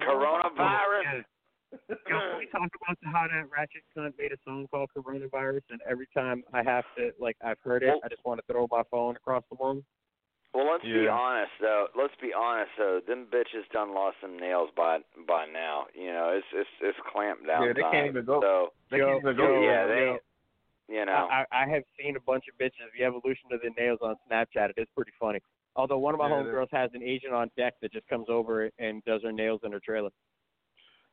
Coronavirus. 0.00 1.24
Yo, 1.72 1.78
can 2.08 2.38
we 2.38 2.46
talk 2.46 2.70
about 2.82 2.96
how 3.04 3.26
that 3.30 3.50
ratchet 3.50 3.82
cunt 3.96 4.12
made 4.18 4.32
a 4.32 4.36
song 4.44 4.66
called 4.70 4.90
Coronavirus 4.96 5.62
and 5.70 5.80
every 5.88 6.08
time 6.12 6.42
I 6.52 6.62
have 6.62 6.84
to 6.96 7.10
like 7.20 7.36
I've 7.44 7.58
heard 7.62 7.82
it, 7.82 7.94
I 8.04 8.08
just 8.08 8.24
want 8.24 8.40
to 8.40 8.52
throw 8.52 8.66
my 8.70 8.82
phone 8.90 9.16
across 9.16 9.44
the 9.50 9.56
room. 9.62 9.84
Well, 10.52 10.66
let's 10.72 10.82
be 10.82 11.06
honest 11.06 11.52
though. 11.60 11.86
Let's 11.96 12.14
be 12.20 12.32
honest 12.36 12.70
though. 12.76 13.00
Them 13.06 13.26
bitches 13.32 13.68
done 13.72 13.94
lost 13.94 14.16
some 14.20 14.36
nails 14.38 14.70
by 14.76 14.98
by 15.28 15.46
now. 15.46 15.84
You 15.94 16.12
know, 16.12 16.32
it's 16.36 16.46
it's 16.52 16.68
it's 16.80 16.98
clamped 17.12 17.46
down. 17.46 17.66
Yeah, 17.66 17.72
they 17.72 17.82
can't 17.82 18.08
even 18.08 18.24
go- 18.24 18.40
So 18.40 18.72
They 18.90 18.98
can't 18.98 19.20
even 19.20 19.36
go. 19.36 19.44
yo, 19.44 19.62
yeah, 19.62 19.86
they. 19.86 20.00
yo. 20.00 20.18
You 20.88 21.06
know. 21.06 21.28
I, 21.30 21.44
I 21.52 21.62
I 21.62 21.68
have 21.68 21.84
seen 22.00 22.16
a 22.16 22.20
bunch 22.20 22.44
of 22.50 22.58
bitches, 22.58 22.90
the 22.98 23.04
evolution 23.04 23.52
of 23.52 23.60
the 23.62 23.70
nails 23.78 24.00
on 24.02 24.16
Snapchat. 24.28 24.70
It 24.70 24.78
is 24.78 24.88
pretty 24.96 25.12
funny. 25.20 25.38
Although 25.76 25.98
one 25.98 26.14
of 26.14 26.18
my 26.18 26.28
Yeah, 26.28 26.34
homegirls 26.34 26.66
has 26.72 26.90
an 26.94 27.02
agent 27.04 27.32
on 27.32 27.48
deck 27.56 27.74
that 27.80 27.92
just 27.92 28.08
comes 28.08 28.26
over 28.28 28.68
and 28.80 29.04
does 29.04 29.22
her 29.22 29.30
nails 29.30 29.60
in 29.62 29.70
her 29.70 29.78
trailer. 29.78 30.10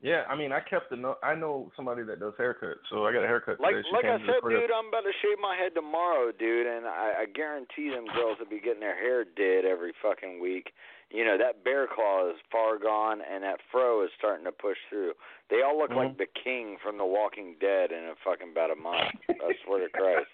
Yeah, 0.02 0.30
I 0.30 0.38
mean, 0.38 0.54
I 0.54 0.62
kept 0.62 0.92
the 0.92 0.96
no. 0.96 1.18
I 1.24 1.34
know 1.34 1.72
somebody 1.76 2.04
that 2.04 2.20
does 2.20 2.34
haircuts, 2.38 2.86
so 2.90 3.10
I 3.10 3.12
got 3.12 3.26
a 3.26 3.28
haircut 3.28 3.60
Like 3.60 3.74
today. 3.74 3.88
She 3.90 3.96
like 3.96 4.06
I 4.06 4.22
said, 4.30 4.46
dude, 4.46 4.70
I'm 4.70 4.94
about 4.94 5.10
to 5.10 5.16
shave 5.26 5.42
my 5.42 5.58
head 5.58 5.74
tomorrow, 5.74 6.30
dude, 6.30 6.68
and 6.70 6.86
I, 6.86 7.26
I 7.26 7.26
guarantee 7.26 7.90
them 7.90 8.06
girls 8.14 8.38
will 8.38 8.46
be 8.46 8.62
getting 8.62 8.80
their 8.80 8.94
hair 8.94 9.26
did 9.26 9.66
every 9.66 9.94
fucking 9.98 10.40
week. 10.40 10.70
You 11.10 11.26
know 11.26 11.38
that 11.42 11.64
bear 11.64 11.88
claw 11.90 12.30
is 12.30 12.38
far 12.52 12.78
gone, 12.78 13.26
and 13.26 13.42
that 13.42 13.58
fro 13.72 14.04
is 14.04 14.14
starting 14.20 14.46
to 14.46 14.52
push 14.52 14.78
through. 14.88 15.14
They 15.50 15.66
all 15.66 15.80
look 15.80 15.90
like 15.90 16.14
mm-hmm. 16.14 16.22
the 16.22 16.42
king 16.44 16.78
from 16.84 17.00
The 17.00 17.06
Walking 17.06 17.56
Dead 17.58 17.90
in 17.90 18.06
a 18.06 18.16
fucking 18.22 18.54
about 18.54 18.70
a 18.70 18.78
month. 18.78 19.18
I 19.30 19.58
swear 19.66 19.82
to 19.82 19.90
Christ. 19.90 20.30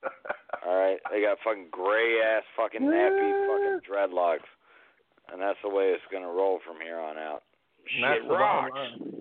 All 0.64 0.76
right, 0.76 1.00
they 1.10 1.20
got 1.20 1.38
fucking 1.44 1.68
gray 1.70 2.20
ass 2.24 2.44
fucking 2.56 2.80
nappy 2.80 3.32
fucking 3.48 3.80
dreadlocks, 3.84 4.48
and 5.28 5.42
that's 5.42 5.60
the 5.62 5.68
way 5.68 5.92
it's 5.92 6.08
gonna 6.10 6.32
roll 6.32 6.60
from 6.64 6.80
here 6.80 7.00
on 7.00 7.18
out. 7.18 7.42
That's 8.00 8.20
Shit 8.22 8.30
rocks. 8.30 8.72
line. 8.74 9.20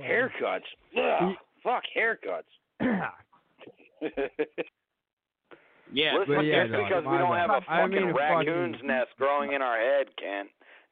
Haircuts. 0.00 0.60
Ugh, 0.96 1.34
fuck 1.62 1.82
haircuts. 1.96 2.50
Yeah, 5.94 6.14
Listen, 6.20 6.36
but 6.36 6.40
yeah, 6.46 6.62
just 6.64 6.72
dog, 6.72 6.88
because 6.88 7.04
we 7.04 7.18
don't 7.18 7.32
bad. 7.36 7.50
have 7.50 7.50
a 7.50 7.66
fucking 7.66 8.06
mean, 8.06 8.14
raccoon's 8.16 8.76
fucking- 8.76 8.86
nest 8.96 9.10
growing 9.18 9.52
in 9.52 9.60
our 9.60 9.76
head, 9.78 10.06
Ken, 10.16 10.46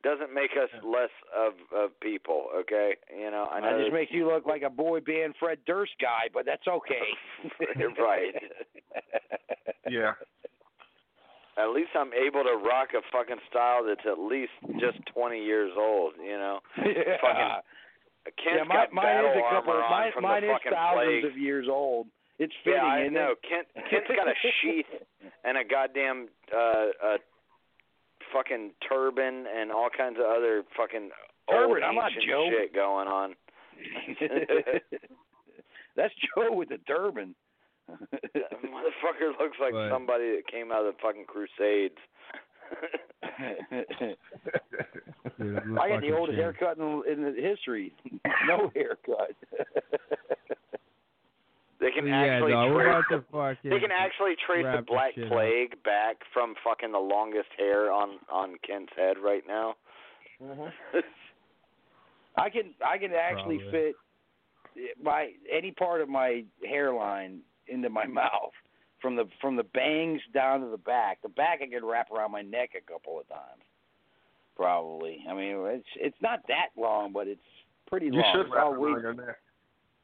doesn't 0.04 0.34
make 0.34 0.50
us 0.62 0.68
less 0.84 1.08
of 1.34 1.54
of 1.74 1.98
people. 2.00 2.48
Okay, 2.54 2.96
you 3.18 3.30
know. 3.30 3.48
I 3.50 3.60
know. 3.60 3.78
That 3.78 3.82
just 3.84 3.94
makes 3.94 4.12
you 4.12 4.26
look 4.26 4.44
like 4.44 4.60
a 4.60 4.68
boy 4.68 5.00
band 5.00 5.36
Fred 5.40 5.56
Durst 5.66 5.92
guy, 6.02 6.28
but 6.34 6.44
that's 6.44 6.68
okay. 6.68 7.00
Right. 7.98 8.34
Yeah. 9.88 10.12
At 11.58 11.70
least 11.74 11.90
I'm 11.98 12.12
able 12.14 12.42
to 12.44 12.56
rock 12.62 12.90
a 12.94 13.02
fucking 13.12 13.42
style 13.50 13.84
that's 13.84 14.06
at 14.06 14.18
least 14.18 14.52
just 14.78 14.98
20 15.14 15.38
years 15.42 15.72
old. 15.76 16.14
You 16.22 16.38
know. 16.38 16.60
yeah. 16.78 17.16
Fucking 17.20 17.50
Ken's 18.36 18.62
yeah, 18.62 18.64
mine, 18.68 18.76
got 18.86 18.92
mine 18.92 19.04
battle 19.04 19.30
is 19.32 19.36
a 19.38 19.54
couple. 19.54 19.72
armor 19.72 19.84
on 19.84 19.90
Mine, 19.90 20.12
from 20.14 20.22
mine 20.24 20.42
the 20.42 20.48
is 20.48 20.52
fucking 20.60 20.72
thousands 20.72 21.20
plague. 21.22 21.24
of 21.24 21.38
years 21.38 21.66
old. 21.68 22.06
It's 22.38 22.52
fitting, 22.64 22.80
yeah, 22.80 22.86
I 22.86 23.00
isn't 23.02 23.14
know. 23.14 23.32
it? 23.32 23.42
Kent 23.48 23.66
Kent's 23.90 24.08
got 24.08 24.28
a 24.28 24.34
sheath 24.62 24.86
and 25.44 25.56
a 25.58 25.64
goddamn 25.64 26.28
uh, 26.54 26.92
uh 27.02 27.16
fucking 28.32 28.72
turban 28.88 29.44
and 29.48 29.72
all 29.72 29.88
kinds 29.90 30.16
of 30.18 30.24
other 30.24 30.62
fucking 30.76 31.10
old 31.48 31.68
Turban, 31.80 31.82
I'm 31.82 31.94
not 31.96 32.12
Joe. 32.26 32.48
shit 32.48 32.72
going 32.74 33.08
on. 33.08 33.34
That's 35.96 36.14
Joe 36.36 36.52
with 36.52 36.68
the 36.68 36.78
turban. 36.86 37.34
Motherfucker 38.12 39.38
looks 39.38 39.58
like 39.60 39.72
But- 39.72 39.90
somebody 39.90 40.36
that 40.36 40.46
came 40.50 40.72
out 40.72 40.86
of 40.86 40.94
the 40.94 41.00
fucking 41.02 41.24
Crusades. 41.26 41.98
Dude, 45.38 45.58
I'm 45.58 45.74
got 45.74 46.00
the 46.00 46.12
oldest 46.16 46.36
shit. 46.36 46.44
haircut 46.44 46.78
in, 46.78 47.02
in 47.10 47.22
the 47.22 47.34
history. 47.40 47.92
no 48.46 48.70
haircut. 48.74 49.34
they 51.80 51.90
can 51.90 52.06
yeah, 52.06 52.20
actually 52.20 52.52
dog, 52.52 52.70
we're 52.72 52.84
trace 52.84 53.24
about 53.28 53.56
the, 53.64 53.70
they 53.70 53.80
can 53.80 53.90
actually 53.90 54.34
trace 54.46 54.62
the 54.62 54.68
wrap 54.68 54.78
this 54.80 54.86
Black 54.86 55.14
shit 55.14 55.24
up. 55.24 55.32
Plague 55.32 55.82
back 55.82 56.16
from 56.32 56.54
fucking 56.62 56.92
the 56.92 56.98
longest 56.98 57.48
hair 57.58 57.90
on 57.90 58.18
on 58.30 58.56
Kent's 58.66 58.92
head 58.96 59.16
right 59.22 59.42
now. 59.48 59.74
Mm-hmm. 60.42 60.98
I 62.36 62.50
can 62.50 62.74
I 62.86 62.98
can 62.98 63.12
actually 63.12 63.58
Probably. 63.58 63.70
fit 63.72 64.96
my 65.02 65.30
any 65.50 65.72
part 65.72 66.00
of 66.00 66.08
my 66.08 66.44
hairline 66.64 67.40
into 67.70 67.88
my 67.90 68.06
mouth 68.22 68.52
from 69.00 69.16
the 69.16 69.24
from 69.40 69.56
the 69.56 69.62
bangs 69.64 70.20
down 70.34 70.60
to 70.60 70.66
the 70.68 70.76
back. 70.78 71.22
The 71.22 71.28
back 71.30 71.60
I 71.62 71.66
could 71.66 71.86
wrap 71.86 72.10
around 72.10 72.32
my 72.32 72.42
neck 72.42 72.70
a 72.76 72.90
couple 72.92 73.18
of 73.20 73.28
times. 73.28 73.62
Probably. 74.56 75.24
I 75.28 75.34
mean, 75.34 75.56
it's 75.66 75.86
it's 75.96 76.16
not 76.20 76.40
that 76.48 76.68
long, 76.76 77.12
but 77.12 77.26
it's 77.28 77.40
pretty 77.88 78.06
You 78.06 78.12
long. 78.12 78.32
should 78.34 78.46
It's 78.46 78.54
wrap 78.54 78.66
it 78.66 78.74
around 78.76 79.02
your 79.02 79.14
neck. 79.14 79.36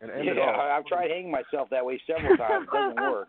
And 0.00 0.10
end 0.10 0.24
Yeah, 0.26 0.32
it 0.32 0.38
off. 0.38 0.60
I- 0.60 0.76
I've 0.78 0.86
tried 0.86 1.10
hanging 1.10 1.30
myself 1.30 1.68
that 1.70 1.84
way 1.84 2.00
several 2.06 2.36
times. 2.36 2.66
It 2.70 2.74
doesn't 2.74 3.00
work. 3.10 3.28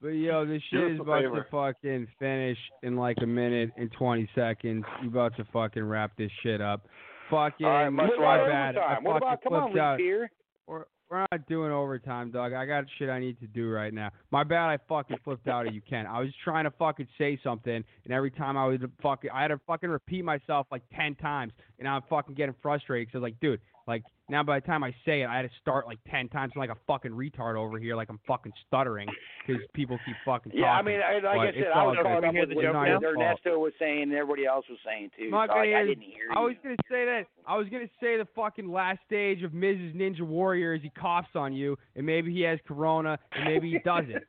But 0.00 0.08
yo, 0.10 0.46
this 0.46 0.62
shit 0.70 0.80
us 0.84 0.90
is 0.92 1.00
about 1.00 1.22
favor. 1.22 1.42
to 1.42 1.50
fucking 1.50 2.06
finish 2.20 2.58
in 2.84 2.96
like 2.96 3.16
a 3.20 3.26
minute 3.26 3.70
and 3.76 3.90
twenty 3.92 4.28
seconds. 4.34 4.84
You 5.02 5.08
about 5.08 5.34
to 5.36 5.44
fucking 5.52 5.82
wrap 5.82 6.12
this 6.16 6.30
shit 6.42 6.60
up. 6.60 6.86
Fucking 7.30 7.66
All 7.66 7.72
right, 7.72 7.90
much 7.90 8.08
What 8.10 8.20
my 8.20 8.36
love. 8.38 8.48
bad. 8.48 8.76
I 8.76 8.80
overtime? 8.98 9.04
What 9.04 9.16
about 9.16 9.30
fucking 9.42 9.50
come 9.50 9.62
on, 9.72 9.78
out. 9.78 9.98
Leaf 9.98 10.04
here? 10.06 10.30
We're, 10.68 10.84
we're 11.10 11.24
not 11.30 11.46
doing 11.48 11.72
overtime, 11.72 12.30
dog. 12.30 12.52
I 12.52 12.66
got 12.66 12.84
shit 12.98 13.08
I 13.08 13.18
need 13.18 13.40
to 13.40 13.46
do 13.46 13.70
right 13.70 13.92
now. 13.92 14.10
My 14.30 14.44
bad. 14.44 14.68
I 14.68 14.78
fucking 14.88 15.18
flipped 15.24 15.48
out 15.48 15.66
at 15.66 15.74
you, 15.74 15.80
Ken. 15.80 16.06
I 16.06 16.20
was 16.20 16.30
trying 16.44 16.64
to 16.64 16.70
fucking 16.72 17.08
say 17.16 17.38
something, 17.42 17.82
and 18.04 18.12
every 18.12 18.30
time 18.30 18.56
I 18.56 18.66
was 18.66 18.80
fucking, 19.02 19.30
I 19.30 19.42
had 19.42 19.48
to 19.48 19.60
fucking 19.66 19.88
repeat 19.88 20.24
myself 20.24 20.66
like 20.70 20.82
ten 20.94 21.14
times, 21.14 21.52
and 21.78 21.88
I'm 21.88 22.02
fucking 22.10 22.34
getting 22.34 22.54
frustrated 22.62 23.08
because 23.08 23.22
like, 23.22 23.38
dude, 23.40 23.60
like 23.86 24.02
now 24.28 24.42
by 24.42 24.60
the 24.60 24.66
time 24.66 24.84
I 24.84 24.94
say 25.04 25.22
it, 25.22 25.26
I 25.26 25.36
had 25.36 25.42
to 25.42 25.50
start 25.60 25.86
like 25.86 25.98
ten 26.10 26.28
times 26.28 26.52
I'm 26.54 26.60
like 26.60 26.70
a 26.70 26.76
fucking 26.86 27.12
retard 27.12 27.56
over 27.56 27.78
here, 27.78 27.96
like 27.96 28.08
I'm 28.10 28.20
fucking 28.26 28.52
stuttering 28.66 29.08
because 29.46 29.62
people 29.74 29.98
keep 30.04 30.16
fucking 30.24 30.52
talking. 30.52 30.60
Yeah, 30.60 30.72
I 30.72 30.82
mean, 30.82 31.00
I, 31.00 31.14
like 31.14 31.22
But 31.22 31.30
I 31.38 31.52
said, 31.52 31.66
I 31.74 31.84
was 31.84 31.96
good. 31.96 32.02
caught 32.04 32.24
up 32.24 32.32
hear 32.32 32.40
with 32.46 32.48
the 32.50 32.62
joke 32.62 32.72
not 32.74 32.84
now? 32.88 33.08
Ernesto 33.08 33.58
was 33.58 33.72
saying 33.78 34.02
and 34.02 34.12
everybody 34.12 34.46
else 34.46 34.64
was 34.68 34.78
saying 34.84 35.10
too. 35.18 35.30
I'm 35.34 35.48
so 35.48 35.54
gonna 35.54 35.70
I, 35.70 35.80
I 35.80 35.84
didn't 35.86 36.02
hear 36.02 36.30
I 36.34 36.40
you. 36.40 36.46
was 36.46 36.56
gonna 36.62 36.76
say 36.90 37.04
that. 37.04 37.24
I 37.46 37.56
was 37.56 37.68
gonna 37.68 37.88
say 38.00 38.16
the 38.18 38.26
fucking 38.36 38.70
last 38.70 39.00
stage 39.06 39.42
of 39.42 39.54
Miz's 39.54 39.94
Ninja 39.94 40.20
Warrior 40.22 40.74
is 40.74 40.82
he 40.82 40.90
coughs 40.90 41.28
on 41.34 41.52
you, 41.54 41.76
and 41.96 42.04
maybe 42.04 42.32
he 42.32 42.42
has 42.42 42.58
corona, 42.66 43.18
and 43.32 43.44
maybe 43.44 43.70
he 43.70 43.78
doesn't, 43.84 44.22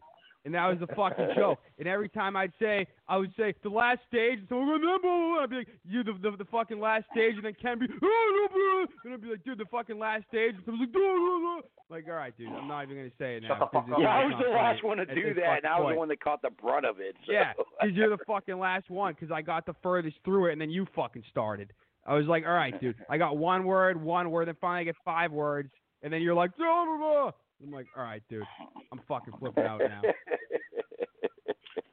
and 0.50 0.56
and 0.56 0.56
that 0.56 0.66
was 0.82 0.82
a 0.90 0.96
fucking 0.96 1.30
joke. 1.36 1.60
And 1.80 1.88
every 1.88 2.10
time 2.10 2.36
I'd 2.36 2.52
say, 2.60 2.88
I 3.08 3.16
would 3.18 3.32
say 3.38 3.54
the 3.64 3.70
last 3.70 4.00
stage, 4.08 4.40
and 4.40 4.48
someone 4.50 4.68
would 4.82 4.82
go. 5.02 5.40
I'd 5.42 5.50
be 5.50 5.56
like, 5.58 5.68
you 5.88 6.04
the, 6.04 6.12
the 6.22 6.38
the 6.38 6.46
fucking 6.46 6.80
last 6.80 7.06
stage, 7.14 7.36
and 7.36 7.46
then 7.46 7.56
Ken 7.62 7.80
be, 7.80 7.86
oh, 8.04 8.86
and 9.06 9.14
I'd 9.14 9.22
be 9.22 9.30
like, 9.30 9.44
dude, 9.46 9.58
the 9.60 9.66
fucking 9.72 9.98
last 9.98 10.26
stage, 10.28 10.56
and 10.56 10.64
someone's 10.66 10.90
like, 10.90 10.94
blah, 10.94 11.02
blah, 11.02 11.40
blah. 11.40 11.62
like, 11.96 12.06
all 12.10 12.16
right, 12.16 12.36
dude, 12.38 12.50
I'm 12.50 12.68
not 12.68 12.84
even 12.84 12.98
gonna 12.98 13.10
say 13.18 13.38
it 13.38 13.44
now. 13.44 13.50
Shut 13.50 13.60
the 13.60 13.66
'cause 13.68 13.86
fuck 13.88 13.94
up. 13.94 14.00
Yeah, 14.02 14.10
I 14.10 14.26
was 14.26 14.44
the 14.44 14.52
last 14.52 14.84
one 14.84 14.98
to 14.98 15.06
do 15.06 15.34
that, 15.36 15.64
and 15.64 15.66
I 15.68 15.80
was 15.80 15.84
fucking 15.86 15.96
the 15.96 16.00
one 16.00 16.08
that 16.10 16.20
caught 16.22 16.42
the 16.42 16.50
brunt 16.50 16.86
of 16.86 17.00
it. 17.00 17.16
So. 17.26 17.32
yeah, 17.32 17.54
because 17.56 17.96
you're 17.96 18.10
the 18.10 18.24
fucking 18.28 18.60
last 18.60 18.90
one. 18.90 19.14
Because 19.14 19.32
I 19.32 19.42
got 19.42 19.66
the 19.66 19.76
furthest 19.82 20.18
through 20.26 20.48
it, 20.50 20.54
and 20.54 20.60
then 20.62 20.70
you 20.70 20.86
fucking 20.96 21.24
started. 21.30 21.72
I 22.06 22.16
was 22.16 22.26
like, 22.28 22.44
all 22.46 22.54
right, 22.54 22.80
dude. 22.82 22.96
I 23.10 23.18
got 23.18 23.38
one 23.38 23.64
word, 23.66 24.02
one 24.02 24.32
word, 24.32 24.48
then 24.48 24.56
finally 24.60 24.82
I 24.82 24.84
get 24.86 24.96
five 25.06 25.32
words, 25.32 25.72
and 26.02 26.12
then 26.12 26.22
you're 26.22 26.34
like, 26.36 26.56
blah, 26.58 26.84
blah, 26.86 26.98
blah. 26.98 27.32
I'm 27.64 27.72
like, 27.72 27.88
all 27.98 28.04
right, 28.04 28.24
dude. 28.30 28.44
I'm 28.92 29.02
fucking 29.08 29.34
flipping 29.40 29.66
out 29.66 29.80
now. 29.80 30.02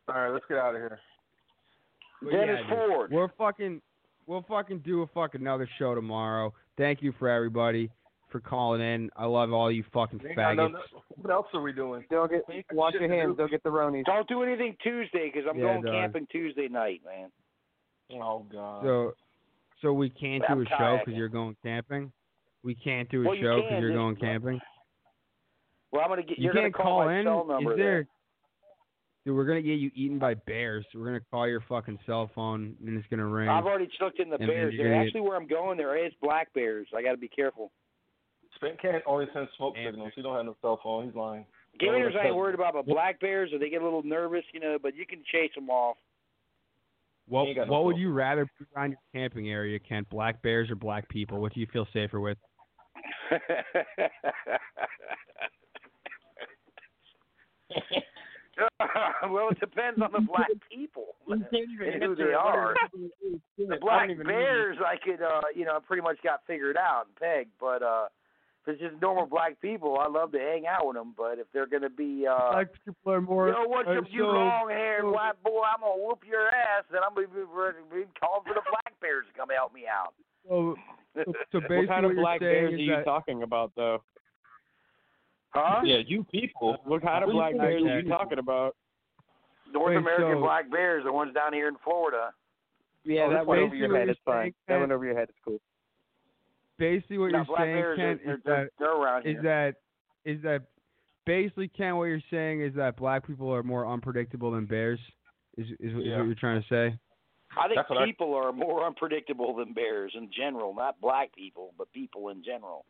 All 0.09 0.15
right, 0.15 0.31
let's 0.31 0.45
get 0.49 0.59
out 0.59 0.75
of 0.75 0.81
here. 0.81 1.01
But 2.23 2.31
Dennis 2.31 2.61
yeah, 2.69 2.71
dude, 2.77 2.89
Ford. 2.89 3.11
we're 3.11 3.29
fucking, 3.37 3.83
we'll 4.29 4.45
fucking 4.49 4.79
do 4.87 5.03
a 5.03 5.07
fucking 5.09 5.41
another 5.41 5.69
show 5.81 5.95
tomorrow. 5.97 6.55
Thank 6.79 7.03
you 7.03 7.13
for 7.19 7.29
everybody 7.29 7.91
for 8.31 8.39
calling 8.41 8.81
in. 8.81 9.11
I 9.17 9.25
love 9.27 9.53
all 9.53 9.71
you 9.71 9.85
fucking 9.93 10.21
We 10.23 10.29
ain't 10.31 10.37
got 10.37 10.57
no- 10.57 10.69
faggots. 10.69 10.83
What 11.17 11.31
else 11.33 11.47
are 11.55 11.61
we 11.61 11.73
doing? 11.73 12.05
Don't 12.09 12.31
get 12.31 12.43
We 12.49 12.55
ain't 12.57 12.69
got 12.69 12.77
wash 12.77 12.95
your 12.95 13.13
hands. 13.13 13.33
do. 13.33 13.37
Don't 13.39 13.51
get 13.51 13.63
the 13.65 13.71
ronies. 13.71 14.05
Don't 14.05 14.29
do 14.29 14.43
anything 14.45 14.77
Tuesday 14.83 15.31
because 15.33 15.49
I'm 15.51 15.59
Yeah, 15.59 15.65
going 15.65 15.83
dog. 15.83 15.93
camping 15.93 16.27
Tuesday 16.31 16.69
night, 16.69 17.03
man. 17.05 17.31
Oh 18.23 18.47
God. 18.51 18.85
So, 18.85 19.13
so 19.83 19.93
we 19.93 20.09
can't 20.09 20.45
I'm 20.49 20.59
do 20.59 20.63
a 20.63 20.79
show 20.79 20.99
because 21.05 21.19
you're 21.19 21.29
going 21.29 21.57
camping. 21.65 22.13
We 22.63 22.77
can't 22.77 23.09
do 23.11 23.23
a 23.23 23.29
Well, 23.29 23.37
show 23.41 23.57
because 23.57 23.71
can, 23.71 23.83
you're 23.83 23.93
going 23.93 24.17
camping. 24.17 24.61
Well, 25.97 26.05
I'm 26.05 26.11
gonna 26.11 26.23
get. 26.23 26.39
You 26.39 26.45
You're 26.45 26.53
can't 26.53 26.73
gonna 26.75 26.85
call, 26.85 27.05
my 27.07 27.19
in. 27.19 27.25
cell 27.25 27.47
number. 27.47 27.73
Is 27.73 27.77
then. 27.79 27.85
there? 27.87 28.07
Dude, 29.25 29.35
we're 29.35 29.47
gonna 29.47 29.63
get 29.63 29.79
you 29.79 29.91
eaten 29.95 30.19
by 30.19 30.35
bears. 30.35 30.85
We're 30.95 31.07
gonna 31.07 31.21
call 31.31 31.49
your 31.49 31.63
fucking 31.69 31.99
cell 32.07 32.31
phone 32.35 32.77
and 32.87 32.97
it's 32.99 33.07
gonna 33.09 33.27
ring. 33.27 33.49
I've 33.49 33.65
already 33.67 33.89
looked 34.01 34.21
in 34.21 34.29
the 34.31 34.37
And 34.37 34.47
bears. 34.47 34.75
They're 34.77 34.89
There 34.89 34.99
get- 34.99 35.07
actually 35.07 35.23
where 35.23 35.37
I'm 35.37 35.47
going, 35.49 35.79
there 35.79 35.97
is 36.05 36.13
black 36.23 36.53
bears. 36.53 36.87
I 36.97 37.03
got 37.03 37.11
to 37.13 37.17
be 37.17 37.29
careful. 37.29 37.73
Spent 38.55 38.81
can't 38.81 39.03
only 39.07 39.27
send 39.35 39.49
smoke 39.57 39.75
Damn. 39.75 39.93
signals. 39.93 40.13
He 40.15 40.23
don't 40.23 40.37
have 40.37 40.47
no 40.47 40.55
cell 40.63 40.79
phone. 40.83 41.07
He's 41.07 41.15
lying. 41.17 41.45
Gators 41.81 42.15
I 42.19 42.27
ain't 42.29 42.37
worried 42.37 42.55
about, 42.55 42.73
but 42.75 42.87
black 42.87 43.19
bears, 43.21 43.53
or 43.53 43.59
they 43.59 43.69
get 43.69 43.83
a 43.83 43.85
little 43.85 44.03
nervous, 44.03 44.45
you 44.55 44.61
know. 44.61 44.79
But 44.81 44.95
you 44.95 45.05
can 45.07 45.23
chase 45.31 45.51
them 45.55 45.69
off. 45.69 45.97
what 47.29 47.43
You 47.43 47.49
ain't 47.49 47.57
got 47.59 47.67
no 47.67 47.73
What 47.75 47.85
would 47.87 47.97
you 47.99 48.13
rather 48.13 48.47
be 48.59 48.65
around 48.77 48.91
your 48.93 49.01
camping 49.13 49.51
area, 49.51 49.79
Kent? 49.79 50.09
Black 50.09 50.41
bears 50.43 50.71
or 50.71 50.77
black 50.77 51.07
people? 51.09 51.39
What 51.41 51.53
do 51.53 51.61
you 51.61 51.67
feel 51.73 51.87
safer 51.93 52.19
with? 52.21 52.39
well, 59.29 59.49
it 59.51 59.61
depends 59.61 60.01
on 60.01 60.11
the 60.13 60.21
black 60.21 60.49
people 60.73 61.17
You 61.29 61.45
can't 61.51 61.69
even 61.75 61.95
and 61.95 62.03
who 62.03 62.17
they 62.17 62.33
are. 62.33 62.75
The 63.59 63.77
black 63.81 64.09
bears, 64.25 64.79
I 64.81 64.97
could, 64.97 65.23
uh, 65.23 65.43
you 65.55 65.65
know, 65.65 65.79
pretty 65.87 66.03
much 66.03 66.17
got 66.23 66.41
figured 66.47 66.77
out 66.77 67.07
and 67.07 67.17
pegged. 67.17 67.51
But 67.61 67.83
uh, 67.83 68.07
if 68.63 68.75
it's 68.75 68.81
just 68.81 69.01
normal 69.03 69.27
black 69.27 69.61
people, 69.61 69.99
I 70.01 70.09
love 70.09 70.33
to 70.33 70.39
hang 70.39 70.65
out 70.67 70.87
with 70.87 70.97
them. 70.97 71.15
But 71.17 71.39
if 71.39 71.47
they're 71.53 71.67
gonna 71.67 71.91
be, 71.91 72.27
uh, 72.27 72.53
black 72.53 72.69
people 72.85 73.13
are 73.13 73.21
more. 73.21 73.49
Yo, 73.49 73.69
what's 73.69 73.89
up, 73.89 74.05
you 74.11 74.25
long 74.25 74.71
haired 74.71 75.05
white 75.05 75.43
boy? 75.45 75.61
I'm 75.63 75.83
gonna 75.83 76.03
whoop 76.03 76.23
your 76.27 76.49
ass, 76.49 76.85
and 76.91 77.01
I'm 77.05 77.15
gonna 77.15 77.29
be, 77.29 77.41
be, 77.93 78.05
be 78.05 78.11
calling 78.19 78.43
for 78.47 78.55
the 78.55 78.65
black 78.71 78.99
bears 79.01 79.27
to 79.31 79.39
come 79.39 79.49
help 79.55 79.75
me 79.75 79.85
out. 79.85 80.15
So, 80.49 80.77
so, 81.15 81.33
so 81.53 81.61
What 81.69 81.89
kind 81.89 82.07
of 82.07 82.15
black 82.15 82.41
bears 82.41 82.73
are 82.73 82.77
you 82.77 82.97
that, 82.97 83.05
talking 83.05 83.43
about, 83.43 83.73
though? 83.77 84.03
Huh? 85.51 85.81
Yeah, 85.85 85.99
you 86.07 86.25
people. 86.25 86.77
What 86.85 87.03
kind 87.03 87.25
of 87.25 87.31
black 87.31 87.57
bears 87.57 87.83
are 87.83 88.01
you 88.01 88.09
talking 88.09 88.39
about? 88.39 88.77
North 89.73 89.91
Wait, 89.91 89.97
American 89.97 90.37
so- 90.37 90.41
black 90.41 90.71
bears, 90.71 91.05
the 91.05 91.13
ones 91.13 91.35
down 91.35 91.53
here 91.53 91.69
in 91.69 91.77
Florida. 91.83 92.31
Yeah, 93.05 93.23
Oh, 93.27 93.31
that 93.31 93.47
went 93.47 93.63
over 93.63 93.75
your 93.75 93.95
head. 93.97 94.09
what 94.09 94.09
It's 94.11 94.21
fine. 94.25 94.43
saying, 94.43 94.55
That 94.67 94.73
Ken- 94.75 94.81
went 94.81 94.93
over 94.93 95.05
your 95.05 95.17
head. 95.17 95.29
It's 95.29 95.39
cool. 95.45 95.61
basically 96.79 97.19
what 97.19 97.33
no, 97.33 97.39
you're 97.49 97.57
saying, 97.57 97.75
bears, 97.77 97.97
Kent, 97.99 98.21
they're, 98.25 98.35
is 98.35 98.41
they're, 98.45 98.65
that 98.65 98.71
they're 98.79 98.93
around 98.97 99.27
is 99.27 99.33
here. 99.35 99.43
that 99.43 99.75
is 100.31 100.43
that 100.43 100.63
basically, 101.25 101.69
Ken? 101.69 101.97
What 101.97 102.05
you're 102.05 102.21
saying 102.31 102.61
is 102.63 102.75
that 102.75 102.97
black 102.97 103.27
people 103.27 103.51
are 103.53 103.63
more 103.63 103.87
unpredictable 103.87 104.51
than 104.51 104.67
bears. 104.67 104.99
Is 105.57 105.67
is, 105.81 105.95
what- 105.95 106.03
is 106.03 106.07
Yeah. 106.09 106.19
what 106.19 106.27
you're 106.27 106.35
trying 106.35 106.61
to 106.63 106.69
say? 106.69 106.99
I 107.59 107.69
think 107.69 107.77
That's 107.77 107.89
what 107.89 107.99
I- 108.03 108.07
people 108.07 108.35
are 108.35 108.53
more 108.53 108.85
unpredictable 108.85 109.55
than 109.55 109.73
bears 109.73 110.13
in 110.17 110.31
general, 110.33 110.75
not 110.75 111.01
black 111.01 111.33
people, 111.35 111.73
but 111.79 111.91
people 111.93 112.29
in 112.31 112.43
general. 112.45 112.85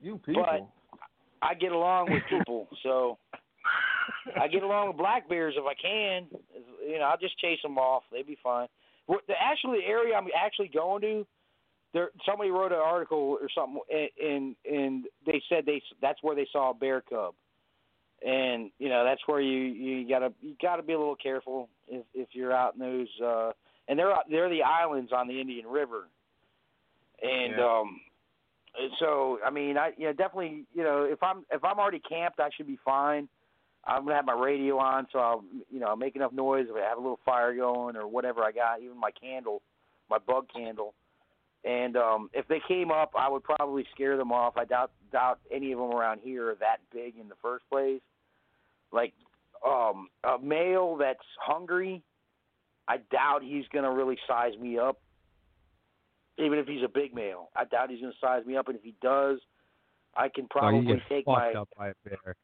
You 0.00 0.18
people. 0.18 0.42
But 0.42 0.66
I 1.42 1.54
get 1.54 1.72
along 1.72 2.10
with 2.12 2.22
people, 2.30 2.68
so 2.82 3.18
I 4.40 4.48
get 4.48 4.62
along 4.62 4.88
with 4.88 4.96
black 4.96 5.28
bears 5.28 5.54
if 5.56 5.64
I 5.64 5.74
can. 5.74 6.26
You 6.86 6.98
know, 6.98 7.04
I'll 7.04 7.18
just 7.18 7.38
chase 7.38 7.60
them 7.62 7.78
off; 7.78 8.04
they'd 8.12 8.26
be 8.26 8.38
fine. 8.42 8.68
What- 9.06 9.26
The 9.26 9.34
actually 9.40 9.80
the 9.80 9.86
area 9.86 10.14
I'm 10.14 10.28
actually 10.36 10.68
going 10.68 11.02
to, 11.02 11.26
there 11.92 12.10
somebody 12.24 12.50
wrote 12.50 12.72
an 12.72 12.78
article 12.78 13.36
or 13.40 13.48
something, 13.54 13.80
and 13.90 14.08
and, 14.24 14.56
and 14.70 15.04
they 15.26 15.42
said 15.48 15.66
they 15.66 15.82
that's 16.00 16.22
where 16.22 16.36
they 16.36 16.46
saw 16.52 16.70
a 16.70 16.74
bear 16.74 17.00
cub, 17.02 17.34
and 18.24 18.70
you 18.78 18.88
know 18.88 19.04
that's 19.04 19.20
where 19.26 19.40
you 19.40 19.58
you 19.60 20.08
gotta 20.08 20.32
you 20.40 20.54
gotta 20.62 20.82
be 20.82 20.92
a 20.92 20.98
little 20.98 21.16
careful 21.16 21.68
if 21.88 22.04
if 22.14 22.28
you're 22.32 22.52
out 22.52 22.74
in 22.74 22.80
those. 22.80 23.20
uh 23.20 23.52
And 23.88 23.98
they're 23.98 24.12
out- 24.12 24.30
they're 24.30 24.48
the 24.48 24.62
islands 24.62 25.12
on 25.12 25.26
the 25.28 25.40
Indian 25.40 25.66
River, 25.66 26.06
and 27.22 27.54
Yeah. 27.58 27.64
um 27.80 27.88
and 27.88 28.11
so 28.98 29.38
I 29.44 29.50
mean, 29.50 29.76
I 29.76 29.92
you 29.96 30.06
know 30.06 30.12
definitely 30.12 30.64
you 30.74 30.82
know 30.82 31.04
if 31.04 31.22
I'm 31.22 31.44
if 31.50 31.64
I'm 31.64 31.78
already 31.78 32.00
camped, 32.00 32.40
I 32.40 32.48
should 32.56 32.66
be 32.66 32.78
fine. 32.84 33.28
I'm 33.84 34.04
gonna 34.04 34.14
have 34.16 34.24
my 34.24 34.32
radio 34.32 34.78
on, 34.78 35.06
so 35.12 35.18
I'll 35.18 35.44
you 35.70 35.80
know 35.80 35.94
make 35.96 36.16
enough 36.16 36.32
noise 36.32 36.66
if 36.68 36.76
I 36.76 36.88
have 36.88 36.98
a 36.98 37.00
little 37.00 37.20
fire 37.24 37.54
going 37.54 37.96
or 37.96 38.06
whatever 38.06 38.42
I 38.42 38.52
got, 38.52 38.80
even 38.80 38.98
my 38.98 39.10
candle, 39.10 39.62
my 40.08 40.18
bug 40.18 40.46
candle. 40.54 40.94
And 41.64 41.96
um 41.96 42.30
if 42.32 42.46
they 42.48 42.60
came 42.66 42.90
up, 42.90 43.12
I 43.18 43.28
would 43.28 43.42
probably 43.42 43.86
scare 43.94 44.16
them 44.16 44.32
off. 44.32 44.56
I 44.56 44.64
doubt 44.64 44.92
doubt 45.10 45.40
any 45.50 45.72
of 45.72 45.78
them 45.78 45.90
around 45.90 46.20
here 46.22 46.50
are 46.50 46.54
that 46.56 46.78
big 46.92 47.14
in 47.20 47.28
the 47.28 47.36
first 47.42 47.64
place. 47.70 48.00
Like 48.92 49.12
um 49.66 50.08
a 50.24 50.38
male 50.42 50.96
that's 50.96 51.20
hungry, 51.40 52.02
I 52.88 52.98
doubt 53.10 53.42
he's 53.42 53.64
gonna 53.72 53.92
really 53.92 54.18
size 54.26 54.54
me 54.60 54.78
up 54.78 54.98
even 56.42 56.58
if 56.58 56.66
he's 56.66 56.82
a 56.84 56.88
big 56.88 57.14
male. 57.14 57.50
I 57.56 57.64
doubt 57.64 57.90
he's 57.90 58.00
going 58.00 58.12
to 58.12 58.18
size 58.18 58.44
me 58.44 58.56
up, 58.56 58.68
and 58.68 58.76
if 58.76 58.82
he 58.82 58.94
does, 59.02 59.38
I 60.16 60.28
can 60.28 60.46
probably 60.48 61.00
take 61.08 61.26
my 61.26 61.52
up 61.52 61.68
by 61.76 61.88
a 61.88 61.94
bear. 62.04 62.36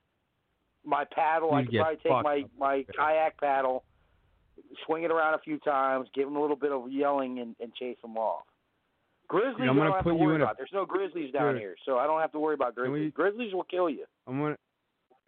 my 0.85 1.05
paddle. 1.13 1.53
I 1.53 1.61
You 1.61 1.67
could 1.67 1.73
get 1.73 1.81
probably 1.83 1.97
take 2.03 2.13
my 2.13 2.23
my 2.23 2.45
by 2.59 2.75
a 2.77 2.85
bear. 2.85 2.95
kayak 2.97 3.37
paddle, 3.41 3.85
swing 4.87 5.03
it 5.05 5.11
around 5.11 5.35
a 5.35 5.39
few 5.39 5.59
times, 5.59 6.09
give 6.15 6.27
him 6.29 6.37
a 6.37 6.41
little 6.41 6.57
bit 6.57 6.73
of 6.73 6.91
yelling, 6.91 7.41
and, 7.41 7.55
and 7.61 7.75
chase 7.75 7.97
him 8.03 8.17
off. 8.17 8.45
Grizzlies, 9.29 9.57
I'm 9.69 9.77
gonna 9.77 9.85
don't 9.91 9.93
have 9.97 10.05
put 10.05 10.13
to 10.13 10.17
you 10.19 10.25
worry 10.25 10.35
in 10.37 10.41
a- 10.43 10.53
There's 10.57 10.71
no 10.73 10.87
grizzlies 10.87 11.31
down 11.33 11.57
here, 11.59 11.77
so 11.85 11.99
I 11.99 12.07
don't 12.07 12.21
have 12.21 12.33
to 12.33 12.39
worry 12.39 12.55
about 12.55 12.75
grizzlies. 12.75 12.93
we- 13.07 13.11
Grizzlies 13.11 13.53
will 13.53 13.65
kill 13.65 13.91
you. 13.91 14.07
I'm 14.27 14.39
gonna. 14.41 14.57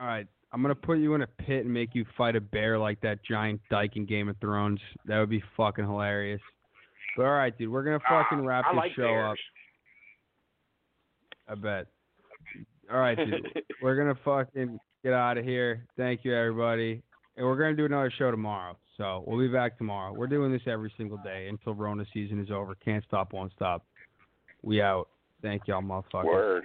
All 0.00 0.06
right, 0.06 0.26
I'm 0.52 0.62
gonna 0.62 0.74
put 0.74 0.96
you 0.98 1.12
in 1.14 1.20
a 1.20 1.26
pit 1.26 1.66
and 1.66 1.74
make 1.74 1.94
you 1.94 2.06
fight 2.16 2.34
a 2.36 2.40
bear 2.40 2.78
like 2.78 2.98
that 3.02 3.22
giant 3.22 3.60
dyke 3.70 3.96
in 3.96 4.06
Game 4.06 4.30
of 4.30 4.38
Thrones. 4.38 4.80
That 5.04 5.20
would 5.20 5.28
be 5.28 5.42
fucking 5.58 5.84
hilarious. 5.84 6.40
But 7.16 7.26
all 7.26 7.32
right, 7.32 7.56
dude, 7.56 7.70
we're 7.70 7.84
gonna 7.84 8.00
fucking 8.08 8.44
wrap 8.44 8.64
Ah, 8.66 8.70
I 8.70 8.72
this 8.72 8.78
like 8.78 8.92
show 8.94 9.14
up. 9.14 9.36
I 11.48 11.54
bet. 11.54 11.86
All 12.92 12.98
right, 12.98 13.16
dude. 13.16 13.46
we're 13.82 13.96
gonna 13.96 14.18
fucking 14.24 14.78
get 15.02 15.12
out 15.12 15.38
of 15.38 15.44
here. 15.44 15.86
Thank 15.96 16.24
you, 16.24 16.34
everybody. 16.34 17.02
And 17.36 17.46
we're 17.46 17.58
gonna 17.58 17.76
do 17.76 17.84
another 17.84 18.12
show 18.16 18.30
tomorrow. 18.30 18.76
So 18.96 19.24
we'll 19.26 19.38
be 19.38 19.48
back 19.48 19.78
tomorrow. 19.78 20.12
We're 20.12 20.26
doing 20.26 20.52
this 20.52 20.62
every 20.66 20.92
single 20.96 21.18
day 21.18 21.48
until 21.48 21.74
Rona 21.74 22.04
season 22.12 22.40
is 22.40 22.50
over. 22.50 22.74
Can't 22.74 23.02
stop, 23.04 23.32
won't 23.32 23.52
stop. 23.52 23.86
We 24.62 24.82
out. 24.82 25.08
Thank 25.40 25.66
y'all, 25.66 25.80
motherfuckers. 25.80 26.24
Word. 26.24 26.64